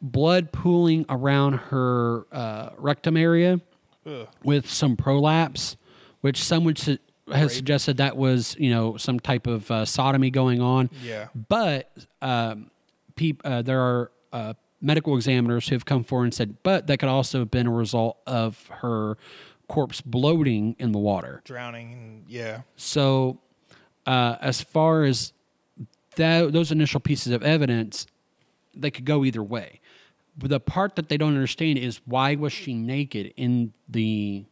blood 0.01 0.51
pooling 0.51 1.05
around 1.09 1.53
her 1.53 2.25
uh, 2.31 2.69
rectum 2.77 3.17
area 3.17 3.61
Ugh. 4.05 4.27
with 4.43 4.69
some 4.69 4.95
prolapse, 4.95 5.77
which 6.21 6.43
some 6.43 6.63
would 6.63 6.77
su- 6.77 6.97
has 7.33 7.53
suggested 7.55 7.97
that 7.97 8.15
was 8.15 8.55
you 8.59 8.69
know 8.69 8.97
some 8.97 9.19
type 9.19 9.47
of 9.47 9.69
uh, 9.69 9.85
sodomy 9.85 10.29
going 10.29 10.61
on. 10.61 10.89
Yeah. 11.03 11.27
But 11.35 11.91
um, 12.21 12.71
peop, 13.15 13.41
uh, 13.43 13.61
there 13.61 13.81
are 13.81 14.11
uh, 14.31 14.53
medical 14.81 15.15
examiners 15.15 15.67
who 15.67 15.75
have 15.75 15.85
come 15.85 16.03
forward 16.03 16.25
and 16.25 16.33
said, 16.33 16.57
but 16.63 16.87
that 16.87 16.97
could 16.99 17.09
also 17.09 17.39
have 17.39 17.51
been 17.51 17.67
a 17.67 17.71
result 17.71 18.17
of 18.25 18.67
her 18.67 19.17
corpse 19.67 20.01
bloating 20.01 20.75
in 20.79 20.91
the 20.91 20.99
water. 20.99 21.41
Drowning 21.43 22.25
yeah. 22.27 22.61
So, 22.75 23.39
uh, 24.05 24.37
as 24.39 24.61
far 24.61 25.03
as 25.03 25.33
that, 26.15 26.53
those 26.53 26.71
initial 26.71 26.99
pieces 26.99 27.33
of 27.33 27.43
evidence, 27.43 28.07
they 28.73 28.91
could 28.91 29.05
go 29.05 29.25
either 29.25 29.43
way. 29.43 29.81
The 30.37 30.59
part 30.59 30.95
that 30.95 31.09
they 31.09 31.17
don't 31.17 31.33
understand 31.33 31.79
is 31.79 32.01
why 32.05 32.35
was 32.35 32.53
she 32.53 32.73
naked 32.73 33.33
in 33.37 33.73
the? 33.89 34.45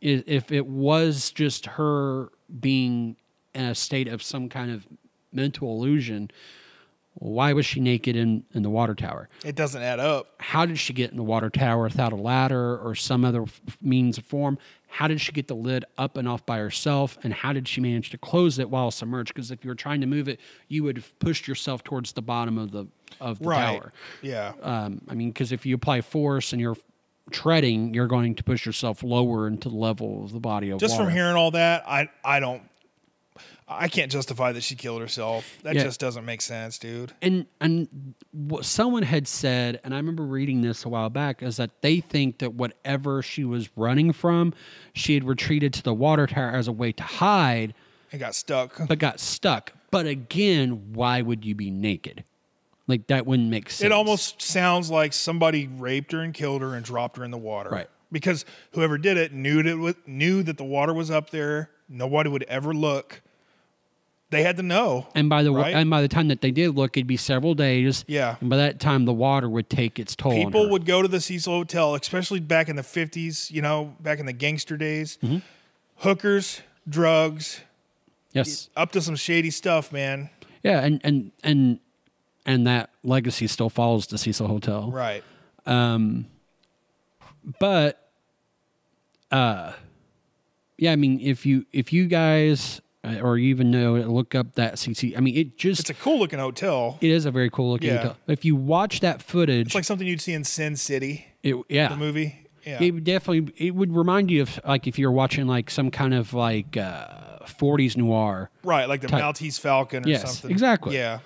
If 0.00 0.52
it 0.52 0.66
was 0.66 1.30
just 1.30 1.66
her 1.66 2.28
being 2.60 3.16
in 3.54 3.64
a 3.64 3.74
state 3.74 4.06
of 4.06 4.22
some 4.22 4.48
kind 4.48 4.70
of 4.70 4.86
mental 5.32 5.70
illusion, 5.70 6.30
why 7.14 7.52
was 7.52 7.64
she 7.64 7.80
naked 7.80 8.16
in, 8.16 8.44
in 8.52 8.62
the 8.62 8.70
water 8.70 8.94
tower? 8.94 9.28
It 9.44 9.54
doesn't 9.54 9.80
add 9.80 10.00
up. 10.00 10.34
how 10.38 10.66
did 10.66 10.78
she 10.78 10.92
get 10.92 11.10
in 11.10 11.16
the 11.16 11.22
water 11.22 11.48
tower 11.48 11.84
without 11.84 12.12
a 12.12 12.16
ladder 12.16 12.78
or 12.78 12.94
some 12.94 13.24
other 13.24 13.44
means 13.80 14.18
of 14.18 14.24
form? 14.24 14.58
How 14.98 15.08
did 15.08 15.20
she 15.20 15.32
get 15.32 15.48
the 15.48 15.56
lid 15.56 15.84
up 15.98 16.16
and 16.16 16.28
off 16.28 16.46
by 16.46 16.58
herself? 16.58 17.18
And 17.24 17.32
how 17.32 17.52
did 17.52 17.66
she 17.66 17.80
manage 17.80 18.10
to 18.10 18.18
close 18.18 18.60
it 18.60 18.70
while 18.70 18.92
submerged? 18.92 19.34
Because 19.34 19.50
if 19.50 19.64
you 19.64 19.68
were 19.70 19.74
trying 19.74 20.00
to 20.02 20.06
move 20.06 20.28
it, 20.28 20.38
you 20.68 20.84
would 20.84 20.96
have 20.96 21.18
pushed 21.18 21.48
yourself 21.48 21.82
towards 21.82 22.12
the 22.12 22.22
bottom 22.22 22.56
of 22.58 22.70
the 22.70 22.86
of 23.20 23.40
the 23.40 23.48
Right. 23.48 23.78
tower. 23.80 23.92
Yeah. 24.22 24.52
Um, 24.62 25.00
I 25.08 25.14
mean, 25.14 25.30
because 25.30 25.50
if 25.50 25.66
you 25.66 25.74
apply 25.74 26.00
force 26.00 26.52
and 26.52 26.60
you're 26.60 26.76
treading, 27.30 27.92
you're 27.94 28.06
going 28.06 28.34
to 28.36 28.44
push 28.44 28.64
yourself 28.66 29.02
lower 29.02 29.46
into 29.48 29.68
the 29.68 29.74
level 29.76 30.24
of 30.24 30.32
the 30.32 30.40
body 30.40 30.70
of 30.70 30.78
Just 30.78 30.92
water. 30.92 31.04
from 31.06 31.12
hearing 31.14 31.34
all 31.36 31.50
that, 31.52 31.82
I 31.88 32.08
I 32.24 32.38
don't 32.40 32.62
I 33.66 33.88
can't 33.88 34.12
justify 34.12 34.52
that 34.52 34.62
she 34.62 34.74
killed 34.76 35.00
herself. 35.00 35.58
That 35.62 35.74
Yeah. 35.74 35.84
just 35.84 35.98
doesn't 35.98 36.24
make 36.24 36.40
sense, 36.42 36.78
dude. 36.78 37.12
and 37.22 37.46
and 37.60 38.14
what 38.32 38.64
someone 38.64 39.02
had 39.02 39.26
said, 39.26 39.80
and 39.84 39.94
I 39.94 39.96
remember 39.96 40.22
reading 40.24 40.60
this 40.62 40.84
a 40.84 40.88
while 40.88 41.10
back, 41.10 41.42
is 41.42 41.56
that 41.56 41.80
they 41.82 42.00
think 42.00 42.38
that 42.38 42.54
whatever 42.54 43.22
she 43.22 43.44
was 43.44 43.70
running 43.76 44.12
from, 44.12 44.52
she 44.92 45.14
had 45.14 45.24
retreated 45.24 45.72
to 45.74 45.82
the 45.82 45.94
water 45.94 46.26
tower 46.26 46.50
as 46.50 46.68
a 46.68 46.72
way 46.72 46.92
to 46.92 47.02
hide, 47.02 47.74
It 48.12 48.18
got 48.18 48.34
stuck. 48.34 48.78
but 48.88 48.98
got 48.98 49.18
stuck. 49.18 49.72
But 49.90 50.06
again, 50.06 50.92
why 50.92 51.22
would 51.22 51.44
you 51.44 51.54
be 51.54 51.70
naked? 51.70 52.24
Like 52.86 53.06
that 53.06 53.26
wouldn't 53.26 53.48
make 53.48 53.70
sense. 53.70 53.86
It 53.86 53.92
almost 53.92 54.42
sounds 54.42 54.90
like 54.90 55.12
somebody 55.14 55.66
raped 55.66 56.12
her 56.12 56.20
and 56.20 56.34
killed 56.34 56.60
her 56.60 56.74
and 56.74 56.84
dropped 56.84 57.16
her 57.16 57.24
in 57.24 57.30
the 57.30 57.38
water. 57.38 57.70
Right. 57.70 57.88
Because 58.12 58.44
whoever 58.72 58.98
did 58.98 59.16
it 59.16 59.32
knew 59.32 59.62
that 59.62 59.70
it 59.70 59.74
was, 59.76 59.94
knew 60.06 60.42
that 60.44 60.58
the 60.58 60.64
water 60.64 60.92
was 60.92 61.10
up 61.10 61.30
there. 61.30 61.70
Nobody 61.88 62.30
would 62.30 62.44
ever 62.44 62.72
look. 62.74 63.20
they 64.30 64.42
had 64.42 64.56
to 64.56 64.62
know. 64.64 65.06
And 65.14 65.28
by 65.28 65.44
the 65.44 65.52
way, 65.52 65.60
Right. 65.62 65.74
and 65.76 65.88
by 65.88 66.02
the 66.02 66.08
time 66.08 66.26
that 66.26 66.40
they 66.40 66.50
did 66.50 66.74
look, 66.74 66.96
it'd 66.96 67.06
be 67.06 67.16
several 67.16 67.54
days. 67.54 68.04
Yeah. 68.08 68.34
And 68.40 68.50
by 68.50 68.56
that 68.56 68.80
time, 68.80 69.04
the 69.04 69.12
water 69.12 69.48
would 69.48 69.70
take 69.70 70.00
its 70.00 70.16
toll. 70.16 70.32
on 70.32 70.38
People 70.46 70.70
would 70.70 70.86
go 70.86 71.02
to 71.02 71.06
the 71.06 71.20
Cecil 71.20 71.52
Hotel, 71.52 71.94
especially 71.94 72.40
back 72.40 72.68
in 72.68 72.74
the 72.74 72.82
50s, 72.82 73.52
you 73.52 73.62
know, 73.62 73.94
back 74.00 74.18
in 74.18 74.26
the 74.26 74.32
gangster 74.32 74.76
days. 74.76 75.18
Mm-hmm. 75.22 75.38
Hookers, 75.98 76.62
drugs, 76.88 77.60
Yes. 78.32 78.70
up 78.76 78.90
to 78.92 79.00
some 79.00 79.14
shady 79.14 79.50
stuff, 79.52 79.92
man. 79.92 80.30
Yeah, 80.64 80.80
and 80.80 81.00
and 81.04 81.30
and 81.44 81.78
and 82.44 82.66
that 82.66 82.90
legacy 83.04 83.46
still 83.46 83.70
follows 83.70 84.08
the 84.08 84.18
Cecil 84.18 84.48
Hotel. 84.48 84.90
Right. 84.90 85.22
Um, 85.64 86.26
but 87.60 88.08
uh 89.30 89.74
yeah, 90.78 90.92
I 90.92 90.96
mean 90.96 91.20
if 91.20 91.44
you 91.46 91.64
if 91.72 91.92
you 91.92 92.06
guys 92.06 92.80
uh, 93.04 93.20
or 93.22 93.36
you 93.38 93.48
even 93.50 93.70
know 93.70 93.94
look 93.94 94.34
up 94.34 94.54
that 94.54 94.74
CC 94.74 95.16
I 95.16 95.20
mean 95.20 95.36
it 95.36 95.56
just 95.58 95.80
It's 95.80 95.90
a 95.90 95.94
cool 95.94 96.18
looking 96.18 96.38
hotel. 96.38 96.98
it 97.00 97.10
is 97.10 97.26
a 97.26 97.30
very 97.30 97.50
cool 97.50 97.70
looking 97.72 97.90
Yeah. 97.90 97.96
hotel. 97.98 98.16
If 98.28 98.44
you 98.44 98.56
watch 98.56 99.00
that 99.00 99.22
footage, 99.22 99.66
It's 99.68 99.74
like 99.74 99.84
something 99.84 100.06
you'd 100.06 100.20
see 100.20 100.32
in 100.32 100.44
Sin 100.44 100.76
City, 100.76 101.26
it, 101.42 101.56
yeah. 101.68 101.88
the 101.88 101.96
movie. 101.96 102.40
Yeah. 102.66 102.82
It 102.82 102.92
would 102.94 103.04
definitely 103.04 103.52
it 103.58 103.74
would 103.74 103.94
remind 103.94 104.30
you 104.30 104.42
of 104.42 104.58
like 104.66 104.86
if 104.86 104.98
you're 104.98 105.12
watching 105.12 105.46
like 105.46 105.70
some 105.70 105.90
kind 105.90 106.14
of 106.14 106.32
like 106.32 106.76
uh 106.76 107.08
40s 107.46 107.94
noir. 107.96 108.50
right, 108.62 108.88
like 108.88 109.02
the 109.02 109.08
type- 109.08 109.20
Maltese 109.20 109.58
Falcon 109.58 110.04
or 110.06 110.08
Yes, 110.08 110.22
something. 110.22 110.50
exactly. 110.50 110.94
Yeah. 110.96 111.18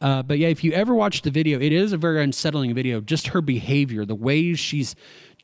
Uh, 0.00 0.22
but 0.22 0.38
yeah, 0.38 0.48
if 0.48 0.64
you 0.64 0.72
ever 0.72 0.94
watch 0.94 1.22
the 1.22 1.30
video, 1.30 1.60
it 1.60 1.72
is 1.72 1.92
a 1.92 1.96
very 1.98 2.24
unsettling 2.24 2.74
video. 2.74 3.00
Just 3.02 3.28
her 3.28 3.40
behavior, 3.42 4.04
the 4.06 4.14
ways 4.16 4.58
she's 4.58 4.96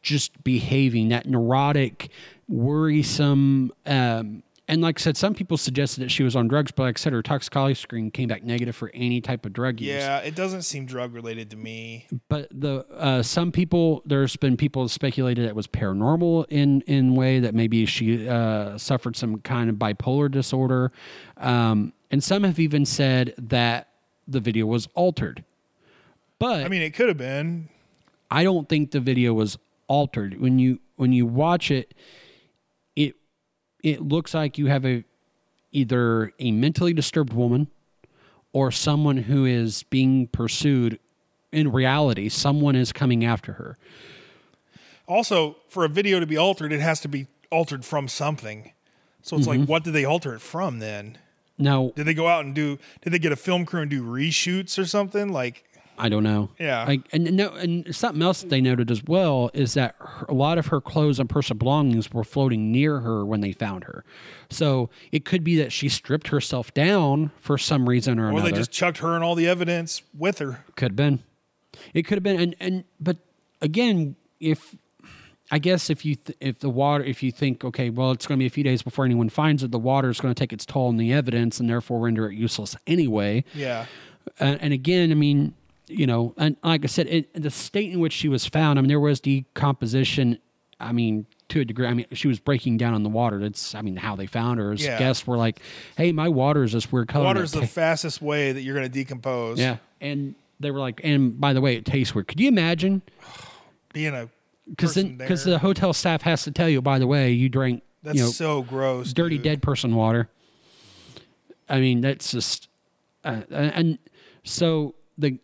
just 0.03 0.43
behaving, 0.43 1.11
that 1.11 1.27
neurotic, 1.27 2.09
worrisome. 2.49 3.73
Um, 3.87 4.43
and 4.71 4.83
like 4.83 5.01
I 5.01 5.03
said, 5.03 5.17
some 5.17 5.33
people 5.33 5.57
suggested 5.57 6.01
that 6.01 6.11
she 6.11 6.23
was 6.23 6.37
on 6.37 6.47
drugs, 6.47 6.73
but 6.73 6.83
like 6.83 6.99
I 6.99 7.01
said, 7.01 7.15
her 7.15 7.23
toxicology 7.23 7.75
screen 7.75 8.11
came 8.11 8.29
back 8.29 8.45
negative 8.45 8.77
for 8.77 8.91
any 8.93 9.23
type 9.23 9.47
of 9.47 9.55
drug 9.55 9.81
use. 9.81 9.89
Yeah, 9.89 10.19
it 10.19 10.35
doesn't 10.35 10.63
seem 10.63 10.85
drug 10.85 11.15
related 11.15 11.51
to 11.53 11.57
me. 11.57 12.07
But 12.29 12.49
the 12.51 12.85
uh, 12.95 13.23
some 13.23 13.51
people, 13.51 14.03
there's 14.05 14.37
been 14.37 14.59
people 14.59 14.87
speculated 14.89 15.47
it 15.47 15.57
was 15.57 15.67
paranormal 15.67 16.45
in 16.51 16.83
in 16.83 17.15
way 17.15 17.41
that 17.41 17.55
maybe 17.55 17.87
she 17.87 18.29
uh, 18.29 18.77
suffered 18.77 19.17
some 19.17 19.41
kind 19.41 19.71
of 19.71 19.77
bipolar 19.77 20.31
disorder, 20.31 20.93
um, 21.39 21.95
and 22.11 22.23
some 22.23 22.45
have 22.45 22.59
even 22.59 22.85
said 22.85 23.35
that 23.39 23.89
the 24.27 24.41
video 24.41 24.67
was 24.67 24.87
altered. 24.95 25.45
But 26.39 26.65
I 26.65 26.69
mean, 26.69 26.83
it 26.83 26.91
could 26.93 27.09
have 27.09 27.17
been. 27.17 27.71
I 28.31 28.45
don't 28.45 28.69
think 28.69 28.91
the 28.91 29.01
video 29.01 29.33
was 29.33 29.57
altered. 29.87 30.39
When 30.39 30.59
you 30.59 30.81
when 30.97 31.15
you 31.15 31.25
watch 31.25 31.71
it, 31.71 31.95
it 31.95 31.95
it 33.83 34.03
looks 34.03 34.35
like 34.35 34.59
you 34.59 34.67
have 34.67 34.85
a 34.85 35.05
either 35.73 36.33
a 36.39 36.51
mentally 36.51 36.93
disturbed 36.93 37.33
woman 37.33 37.69
or 38.53 38.71
someone 38.73 39.17
who 39.19 39.45
is 39.45 39.83
being 39.85 40.27
pursued. 40.29 40.99
In 41.53 41.73
reality, 41.73 42.29
someone 42.29 42.77
is 42.77 42.93
coming 42.93 43.25
after 43.25 43.55
her. 43.55 43.79
Also, 45.07 45.57
for 45.69 45.85
a 45.85 45.89
video 45.89 46.21
to 46.21 46.27
be 46.27 46.37
altered, 46.37 46.73
it 46.73 46.81
has 46.81 47.01
to 47.01 47.09
be 47.09 47.27
altered 47.51 47.85
from 47.85 48.09
something. 48.09 48.73
So 49.23 49.37
it's 49.37 49.47
Mm-hmm. 49.47 49.61
like, 49.61 49.69
what 49.69 49.85
did 49.85 49.93
they 49.95 50.05
alter 50.05 50.35
it 50.35 50.41
from 50.41 50.79
then? 50.79 51.19
Now, 51.57 51.93
Did 51.97 52.05
they 52.07 52.15
go 52.15 52.29
out 52.29 52.45
and 52.45 52.55
do? 52.55 52.79
Did 53.03 53.13
they 53.13 53.19
get 53.19 53.33
a 53.33 53.37
film 53.37 53.65
crew 53.67 53.81
and 53.81 53.91
do 53.91 54.03
reshoots 54.05 54.79
or 54.79 54.85
something? 54.87 55.33
Like, 55.33 55.65
I 55.99 56.09
don't 56.09 56.23
know. 56.23 56.51
Yeah. 56.59 56.85
Like, 56.85 57.03
and 57.13 57.37
no, 57.37 57.51
and 57.51 57.95
something 57.95 58.23
else 58.23 58.43
that 58.43 58.51
they 58.51 58.61
noted 58.61 58.91
as 58.91 59.03
well 59.05 59.51
is 59.55 59.75
that 59.75 59.95
her, 59.99 60.27
a 60.29 60.35
lot 60.35 60.59
of 60.59 60.67
her 60.67 60.81
clothes 60.81 61.19
and 61.19 61.29
personal 61.29 61.59
belongings 61.59 62.13
were 62.13 62.25
floating 62.25 62.71
near 62.71 63.01
her 63.01 63.25
when 63.25 63.41
they 63.41 63.53
found 63.53 63.85
her. 63.85 64.05
So 64.51 64.91
it 65.13 65.25
could 65.25 65.45
be 65.45 65.57
that 65.57 65.73
she 65.73 65.89
stripped 65.89 66.29
herself 66.29 66.73
down 66.75 67.31
for 67.41 67.59
some 67.59 67.89
reason 67.89 68.19
or, 68.19 68.27
or 68.27 68.29
another. 68.31 68.49
Or 68.49 68.51
they 68.51 68.57
just 68.57 68.71
chucked 68.71 68.99
her 68.99 69.15
and 69.15 69.25
all 69.25 69.35
the 69.35 69.49
evidence 69.49 70.03
with 70.17 70.39
her. 70.39 70.65
Could 70.77 70.93
have 70.93 70.97
been. 70.97 71.23
It 71.95 72.03
could 72.03 72.17
have 72.17 72.23
been, 72.23 72.41
and 72.41 72.57
and 72.59 72.85
but 72.99 73.19
again, 73.61 74.17
if 74.41 74.75
I 75.51 75.59
guess 75.59 75.91
if 75.91 76.05
you 76.05 76.15
th- 76.17 76.37
if 76.41 76.59
the 76.59 76.71
water 76.71 77.05
if 77.05 77.23
you 77.23 77.31
think 77.33 77.65
okay, 77.65 77.91
well, 77.91 78.11
it's 78.11 78.27
going 78.27 78.39
to 78.39 78.43
be 78.43 78.47
a 78.47 78.51
few 78.51 78.65
days 78.65 78.83
before 78.83 79.05
anyone 79.05 79.29
finds 79.29 79.63
it, 79.63 79.71
the 79.71 79.79
water 79.79 80.11
is 80.11 80.21
going 80.21 80.35
to 80.35 80.39
take 80.39 80.53
its 80.53 80.67
toll 80.67 80.89
on 80.89 80.97
the 80.97 81.13
evidence 81.13 81.61
and 81.61 81.69
therefore 81.69 82.01
render 82.01 82.29
it 82.31 82.35
useless 82.35 82.77
anyway. 82.87 83.45
Yeah. 83.55 83.87
Uh, 84.41 84.57
and 84.61 84.73
again, 84.73 85.11
I 85.11 85.15
mean, 85.15 85.55
you 85.89 86.07
know, 86.07 86.35
and 86.37 86.57
like 86.63 86.85
I 86.85 86.87
said, 86.87 87.07
it, 87.09 87.33
the 87.35 87.51
state 87.51 87.93
in 87.93 88.01
which 88.01 88.13
she 88.13 88.29
was 88.29 88.47
found, 88.47 88.79
I 88.79 88.83
mean, 88.83 88.89
there 88.89 89.01
was 89.01 89.21
decomposition. 89.21 90.39
I 90.81 90.93
mean, 90.93 91.27
to 91.49 91.61
a 91.61 91.65
degree, 91.65 91.87
I 91.87 91.95
mean, 91.95 92.07
she 92.13 92.29
was 92.29 92.39
breaking 92.39 92.77
down 92.77 92.95
on 92.95 93.03
the 93.03 93.09
water. 93.09 93.39
That's, 93.41 93.75
I 93.75 93.83
mean, 93.83 93.97
how 93.97 94.15
they 94.17 94.27
found 94.27 94.61
her. 94.61 94.73
As 94.73 94.85
Yeah. 94.85 94.99
guests 94.99 95.27
were 95.27 95.37
like, 95.37 95.61
"Hey, 95.97 96.13
my 96.13 96.29
water 96.29 96.63
is 96.63 96.73
this 96.73 96.93
weird 96.93 97.09
color." 97.09 97.25
Water 97.25 97.43
is 97.43 97.53
the 97.53 97.67
fastest 97.67 98.21
way 98.23 98.53
that 98.53 98.63
you're 98.63 98.75
going 98.75 98.87
to 98.87 98.93
decompose. 98.93 99.59
yeah, 99.59 99.79
and 100.01 100.35
they 100.61 100.71
were 100.71 100.79
like, 100.81 101.01
and 101.05 101.41
by 101.41 101.53
the 101.53 101.61
way, 101.61 101.77
it 101.77 101.85
tastes 101.85 102.15
weird. 102.15 102.29
Could 102.29 102.39
you 102.41 102.49
imagine? 102.49 103.03
Being 103.93 104.15
a 104.15 104.29
Because 104.69 104.95
because 105.03 105.45
the 105.45 105.59
hotel 105.59 105.93
staff 105.95 106.23
has 106.23 106.43
to 106.45 106.51
tell 106.51 106.69
you, 106.69 106.83
by 106.83 106.99
the 106.99 107.07
way, 107.07 107.31
you 107.33 107.49
drank, 107.49 107.83
that's 108.03 108.17
you 108.19 108.25
know, 108.25 108.31
so 108.31 108.63
gross. 108.63 109.13
dirty 109.15 109.37
dude. 109.37 109.45
dead 109.45 109.63
person 109.63 109.95
water. 109.95 110.29
I 111.69 111.81
mean, 111.81 112.01
that's 112.03 112.31
just, 112.31 112.69
uh, 113.25 113.43
and 113.51 113.99
so 114.45 114.95
the 115.17 115.39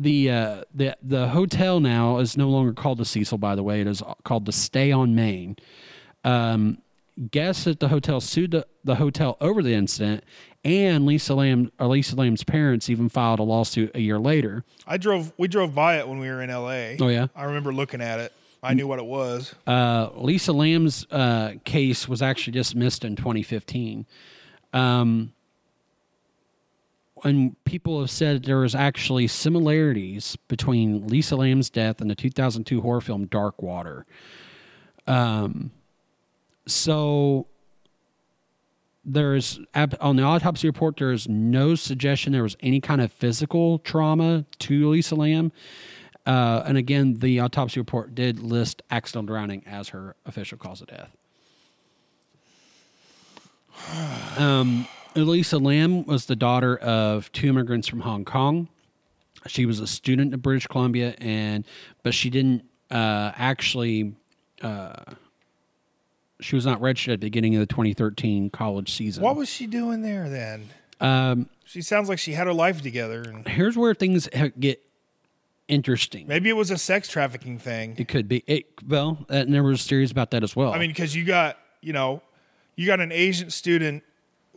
the 0.00 0.30
uh, 0.30 0.64
the 0.74 0.96
the 1.02 1.28
hotel 1.28 1.78
now 1.78 2.18
is 2.18 2.36
no 2.36 2.48
longer 2.48 2.72
called 2.72 2.98
the 2.98 3.04
Cecil. 3.04 3.38
By 3.38 3.54
the 3.54 3.62
way, 3.62 3.82
it 3.82 3.86
is 3.86 4.02
called 4.24 4.46
the 4.46 4.52
Stay 4.52 4.90
on 4.90 5.14
Main. 5.14 5.56
Um, 6.24 6.78
guests 7.30 7.66
at 7.66 7.80
the 7.80 7.88
hotel 7.88 8.20
sued 8.20 8.52
the, 8.52 8.66
the 8.82 8.94
hotel 8.94 9.36
over 9.42 9.62
the 9.62 9.74
incident, 9.74 10.24
and 10.64 11.04
Lisa 11.04 11.34
Lam, 11.34 11.70
or 11.78 11.88
Lisa 11.88 12.16
Lam's 12.16 12.44
parents 12.44 12.88
even 12.88 13.10
filed 13.10 13.40
a 13.40 13.42
lawsuit 13.42 13.90
a 13.94 14.00
year 14.00 14.18
later. 14.18 14.64
I 14.86 14.96
drove. 14.96 15.32
We 15.36 15.48
drove 15.48 15.74
by 15.74 15.98
it 15.98 16.08
when 16.08 16.18
we 16.18 16.28
were 16.28 16.42
in 16.42 16.48
L.A. 16.48 16.96
Oh, 16.98 17.08
yeah? 17.08 17.26
I 17.36 17.44
remember 17.44 17.72
looking 17.72 18.00
at 18.00 18.20
it. 18.20 18.32
I 18.62 18.74
knew 18.74 18.86
what 18.86 18.98
it 18.98 19.06
was. 19.06 19.54
Uh, 19.66 20.10
Lisa 20.14 20.52
Lam's 20.52 21.06
uh, 21.10 21.54
case 21.64 22.08
was 22.08 22.20
actually 22.20 22.52
dismissed 22.52 23.04
in 23.04 23.16
2015. 23.16 24.06
Um, 24.72 25.32
and 27.24 27.62
people 27.64 28.00
have 28.00 28.10
said 28.10 28.44
there 28.44 28.64
is 28.64 28.74
actually 28.74 29.26
similarities 29.26 30.36
between 30.48 31.06
Lisa 31.06 31.36
Lam's 31.36 31.70
death 31.70 32.00
and 32.00 32.10
the 32.10 32.14
2002 32.14 32.80
horror 32.80 33.00
film 33.00 33.26
Dark 33.26 33.62
Water. 33.62 34.06
Um, 35.06 35.70
so 36.66 37.46
there's 39.04 39.58
on 39.74 40.16
the 40.16 40.22
autopsy 40.22 40.68
report 40.68 40.96
there 40.98 41.12
is 41.12 41.28
no 41.28 41.74
suggestion 41.74 42.32
there 42.32 42.42
was 42.42 42.56
any 42.60 42.80
kind 42.80 43.00
of 43.00 43.10
physical 43.12 43.78
trauma 43.78 44.44
to 44.58 44.90
Lisa 44.90 45.14
Lam. 45.14 45.52
Uh, 46.26 46.62
and 46.66 46.76
again, 46.76 47.14
the 47.14 47.40
autopsy 47.40 47.80
report 47.80 48.14
did 48.14 48.40
list 48.40 48.82
accidental 48.90 49.26
drowning 49.26 49.64
as 49.66 49.88
her 49.88 50.14
official 50.26 50.58
cause 50.58 50.80
of 50.80 50.88
death. 50.88 51.16
Um, 54.38 54.86
Elisa 55.16 55.58
Lam 55.58 56.04
was 56.04 56.26
the 56.26 56.36
daughter 56.36 56.76
of 56.76 57.30
two 57.32 57.48
immigrants 57.48 57.88
from 57.88 58.00
Hong 58.00 58.24
Kong. 58.24 58.68
She 59.46 59.66
was 59.66 59.80
a 59.80 59.86
student 59.86 60.34
in 60.34 60.40
British 60.40 60.66
Columbia, 60.66 61.14
and 61.18 61.64
but 62.02 62.14
she 62.14 62.30
didn't 62.30 62.64
uh, 62.90 63.32
actually. 63.36 64.14
Uh, 64.62 64.94
she 66.40 66.54
was 66.56 66.64
not 66.64 66.80
registered 66.80 67.14
at 67.14 67.20
the 67.20 67.26
beginning 67.26 67.54
of 67.54 67.60
the 67.60 67.66
2013 67.66 68.48
college 68.50 68.92
season. 68.92 69.22
What 69.22 69.36
was 69.36 69.48
she 69.48 69.66
doing 69.66 70.00
there 70.00 70.28
then? 70.30 70.68
um, 71.00 71.50
She 71.66 71.82
sounds 71.82 72.08
like 72.08 72.18
she 72.18 72.32
had 72.32 72.46
her 72.46 72.52
life 72.54 72.80
together. 72.80 73.20
And 73.20 73.46
here's 73.46 73.76
where 73.76 73.92
things 73.94 74.26
ha- 74.34 74.48
get 74.58 74.82
interesting. 75.68 76.26
maybe 76.26 76.48
it 76.48 76.56
was 76.56 76.70
a 76.70 76.78
sex 76.78 77.08
trafficking 77.08 77.58
thing. 77.58 77.94
It 77.98 78.08
could 78.08 78.26
be. 78.28 78.42
It 78.46 78.66
well, 78.86 79.24
and 79.28 79.52
there 79.52 79.62
was 79.62 79.86
theories 79.86 80.10
about 80.10 80.30
that 80.30 80.42
as 80.42 80.54
well. 80.56 80.72
I 80.72 80.78
mean, 80.78 80.90
because 80.90 81.14
you 81.14 81.24
got, 81.24 81.58
you 81.80 81.92
know, 81.92 82.22
you 82.76 82.86
got 82.86 83.00
an 83.00 83.12
Asian 83.12 83.50
student 83.50 84.02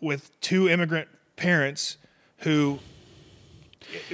with 0.04 0.40
two 0.42 0.68
immigrant 0.70 1.08
parents 1.36 1.98
who 2.40 2.80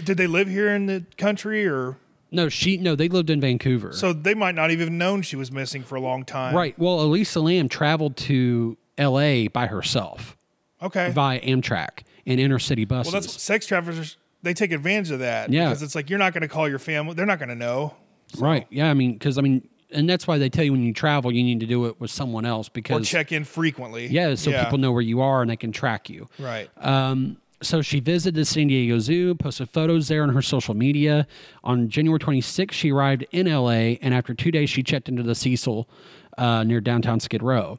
did 0.04 0.18
they 0.18 0.28
live 0.28 0.48
here 0.48 0.70
in 0.74 0.86
the 0.86 1.06
country 1.18 1.66
or 1.68 1.98
no, 2.32 2.48
she 2.50 2.78
no, 2.78 2.96
they 2.96 3.08
lived 3.10 3.30
in 3.30 3.42
Vancouver. 3.42 3.92
so 3.94 4.14
they 4.14 4.34
might 4.36 4.54
not 4.56 4.70
even 4.72 4.88
have 4.88 4.94
known 4.94 5.22
she 5.24 5.36
was 5.36 5.52
missing 5.52 5.84
for 5.84 5.96
a 5.96 6.02
long 6.02 6.24
time. 6.26 6.56
right. 6.56 6.78
Well, 6.78 7.02
Elisa 7.02 7.40
Lam 7.40 7.70
traveled 7.70 8.18
to 8.18 8.78
L.A. 8.98 9.48
by 9.48 9.68
herself 9.68 10.38
Okay. 10.82 11.12
via 11.12 11.40
Amtrak 11.42 12.04
and 12.26 12.40
inner 12.40 12.60
city 12.60 12.86
buses. 12.86 13.12
Well, 13.14 13.22
that's 13.22 13.42
sex 13.42 13.66
traffickers. 13.66 14.18
They 14.44 14.54
take 14.54 14.72
advantage 14.72 15.12
of 15.12 15.20
that. 15.20 15.50
Yeah. 15.52 15.66
Because 15.70 15.82
it's 15.82 15.96
like 15.96 16.10
you're 16.10 16.20
not 16.20 16.34
going 16.34 16.42
to 16.42 16.48
call 16.48 16.70
your 16.70 16.80
family. 16.80 17.14
They're 17.16 17.26
not 17.26 17.40
going 17.40 17.50
to 17.50 17.56
know. 17.56 17.96
right. 18.38 18.68
Yeah. 18.70 18.90
I 18.90 18.94
mean, 18.94 19.14
because 19.14 19.38
I 19.38 19.42
mean, 19.42 19.68
and 19.92 20.10
that's 20.10 20.28
why 20.28 20.38
they 20.38 20.50
tell 20.50 20.64
you 20.64 20.72
when 20.72 20.84
you 20.84 20.94
travel, 20.94 21.32
you 21.32 21.44
need 21.44 21.60
to 21.62 21.66
do 21.66 21.86
it 21.88 22.00
with 22.00 22.12
someone 22.12 22.46
else 22.46 22.68
Or 22.68 22.72
because 22.74 23.08
check 23.10 23.32
in 23.32 23.44
frequently. 23.44 24.08
yeah, 24.08 24.36
so 24.36 24.52
people 24.52 24.78
know 24.78 24.92
where 24.92 25.02
you 25.02 25.22
are 25.22 25.42
and 25.42 25.50
they 25.50 25.56
can 25.56 25.72
track 25.72 26.10
you. 26.10 26.28
Right. 26.38 26.70
Um, 26.78 27.38
so 27.62 27.82
she 27.82 28.00
visited 28.00 28.36
the 28.36 28.46
San 28.46 28.68
Diego 28.68 29.00
Zoo, 29.00 29.36
posted 29.36 29.70
photos 29.70 30.08
there 30.08 30.24
on 30.24 30.30
her 30.30 30.42
social 30.42 30.74
media. 30.74 31.28
On 31.64 31.90
January 31.90 32.20
26th, 32.20 32.72
she 32.72 32.92
arrived 32.92 33.26
in 33.32 33.48
LA, 33.52 33.98
and 34.02 34.14
after 34.14 34.34
two 34.34 34.50
days, 34.52 34.70
she 34.70 34.82
checked 34.82 35.10
into 35.10 35.24
the 35.24 35.36
Cecil 35.36 35.90
uh, 36.38 36.64
near 36.64 36.80
downtown 36.80 37.20
Skid 37.20 37.44
Row. 37.44 37.78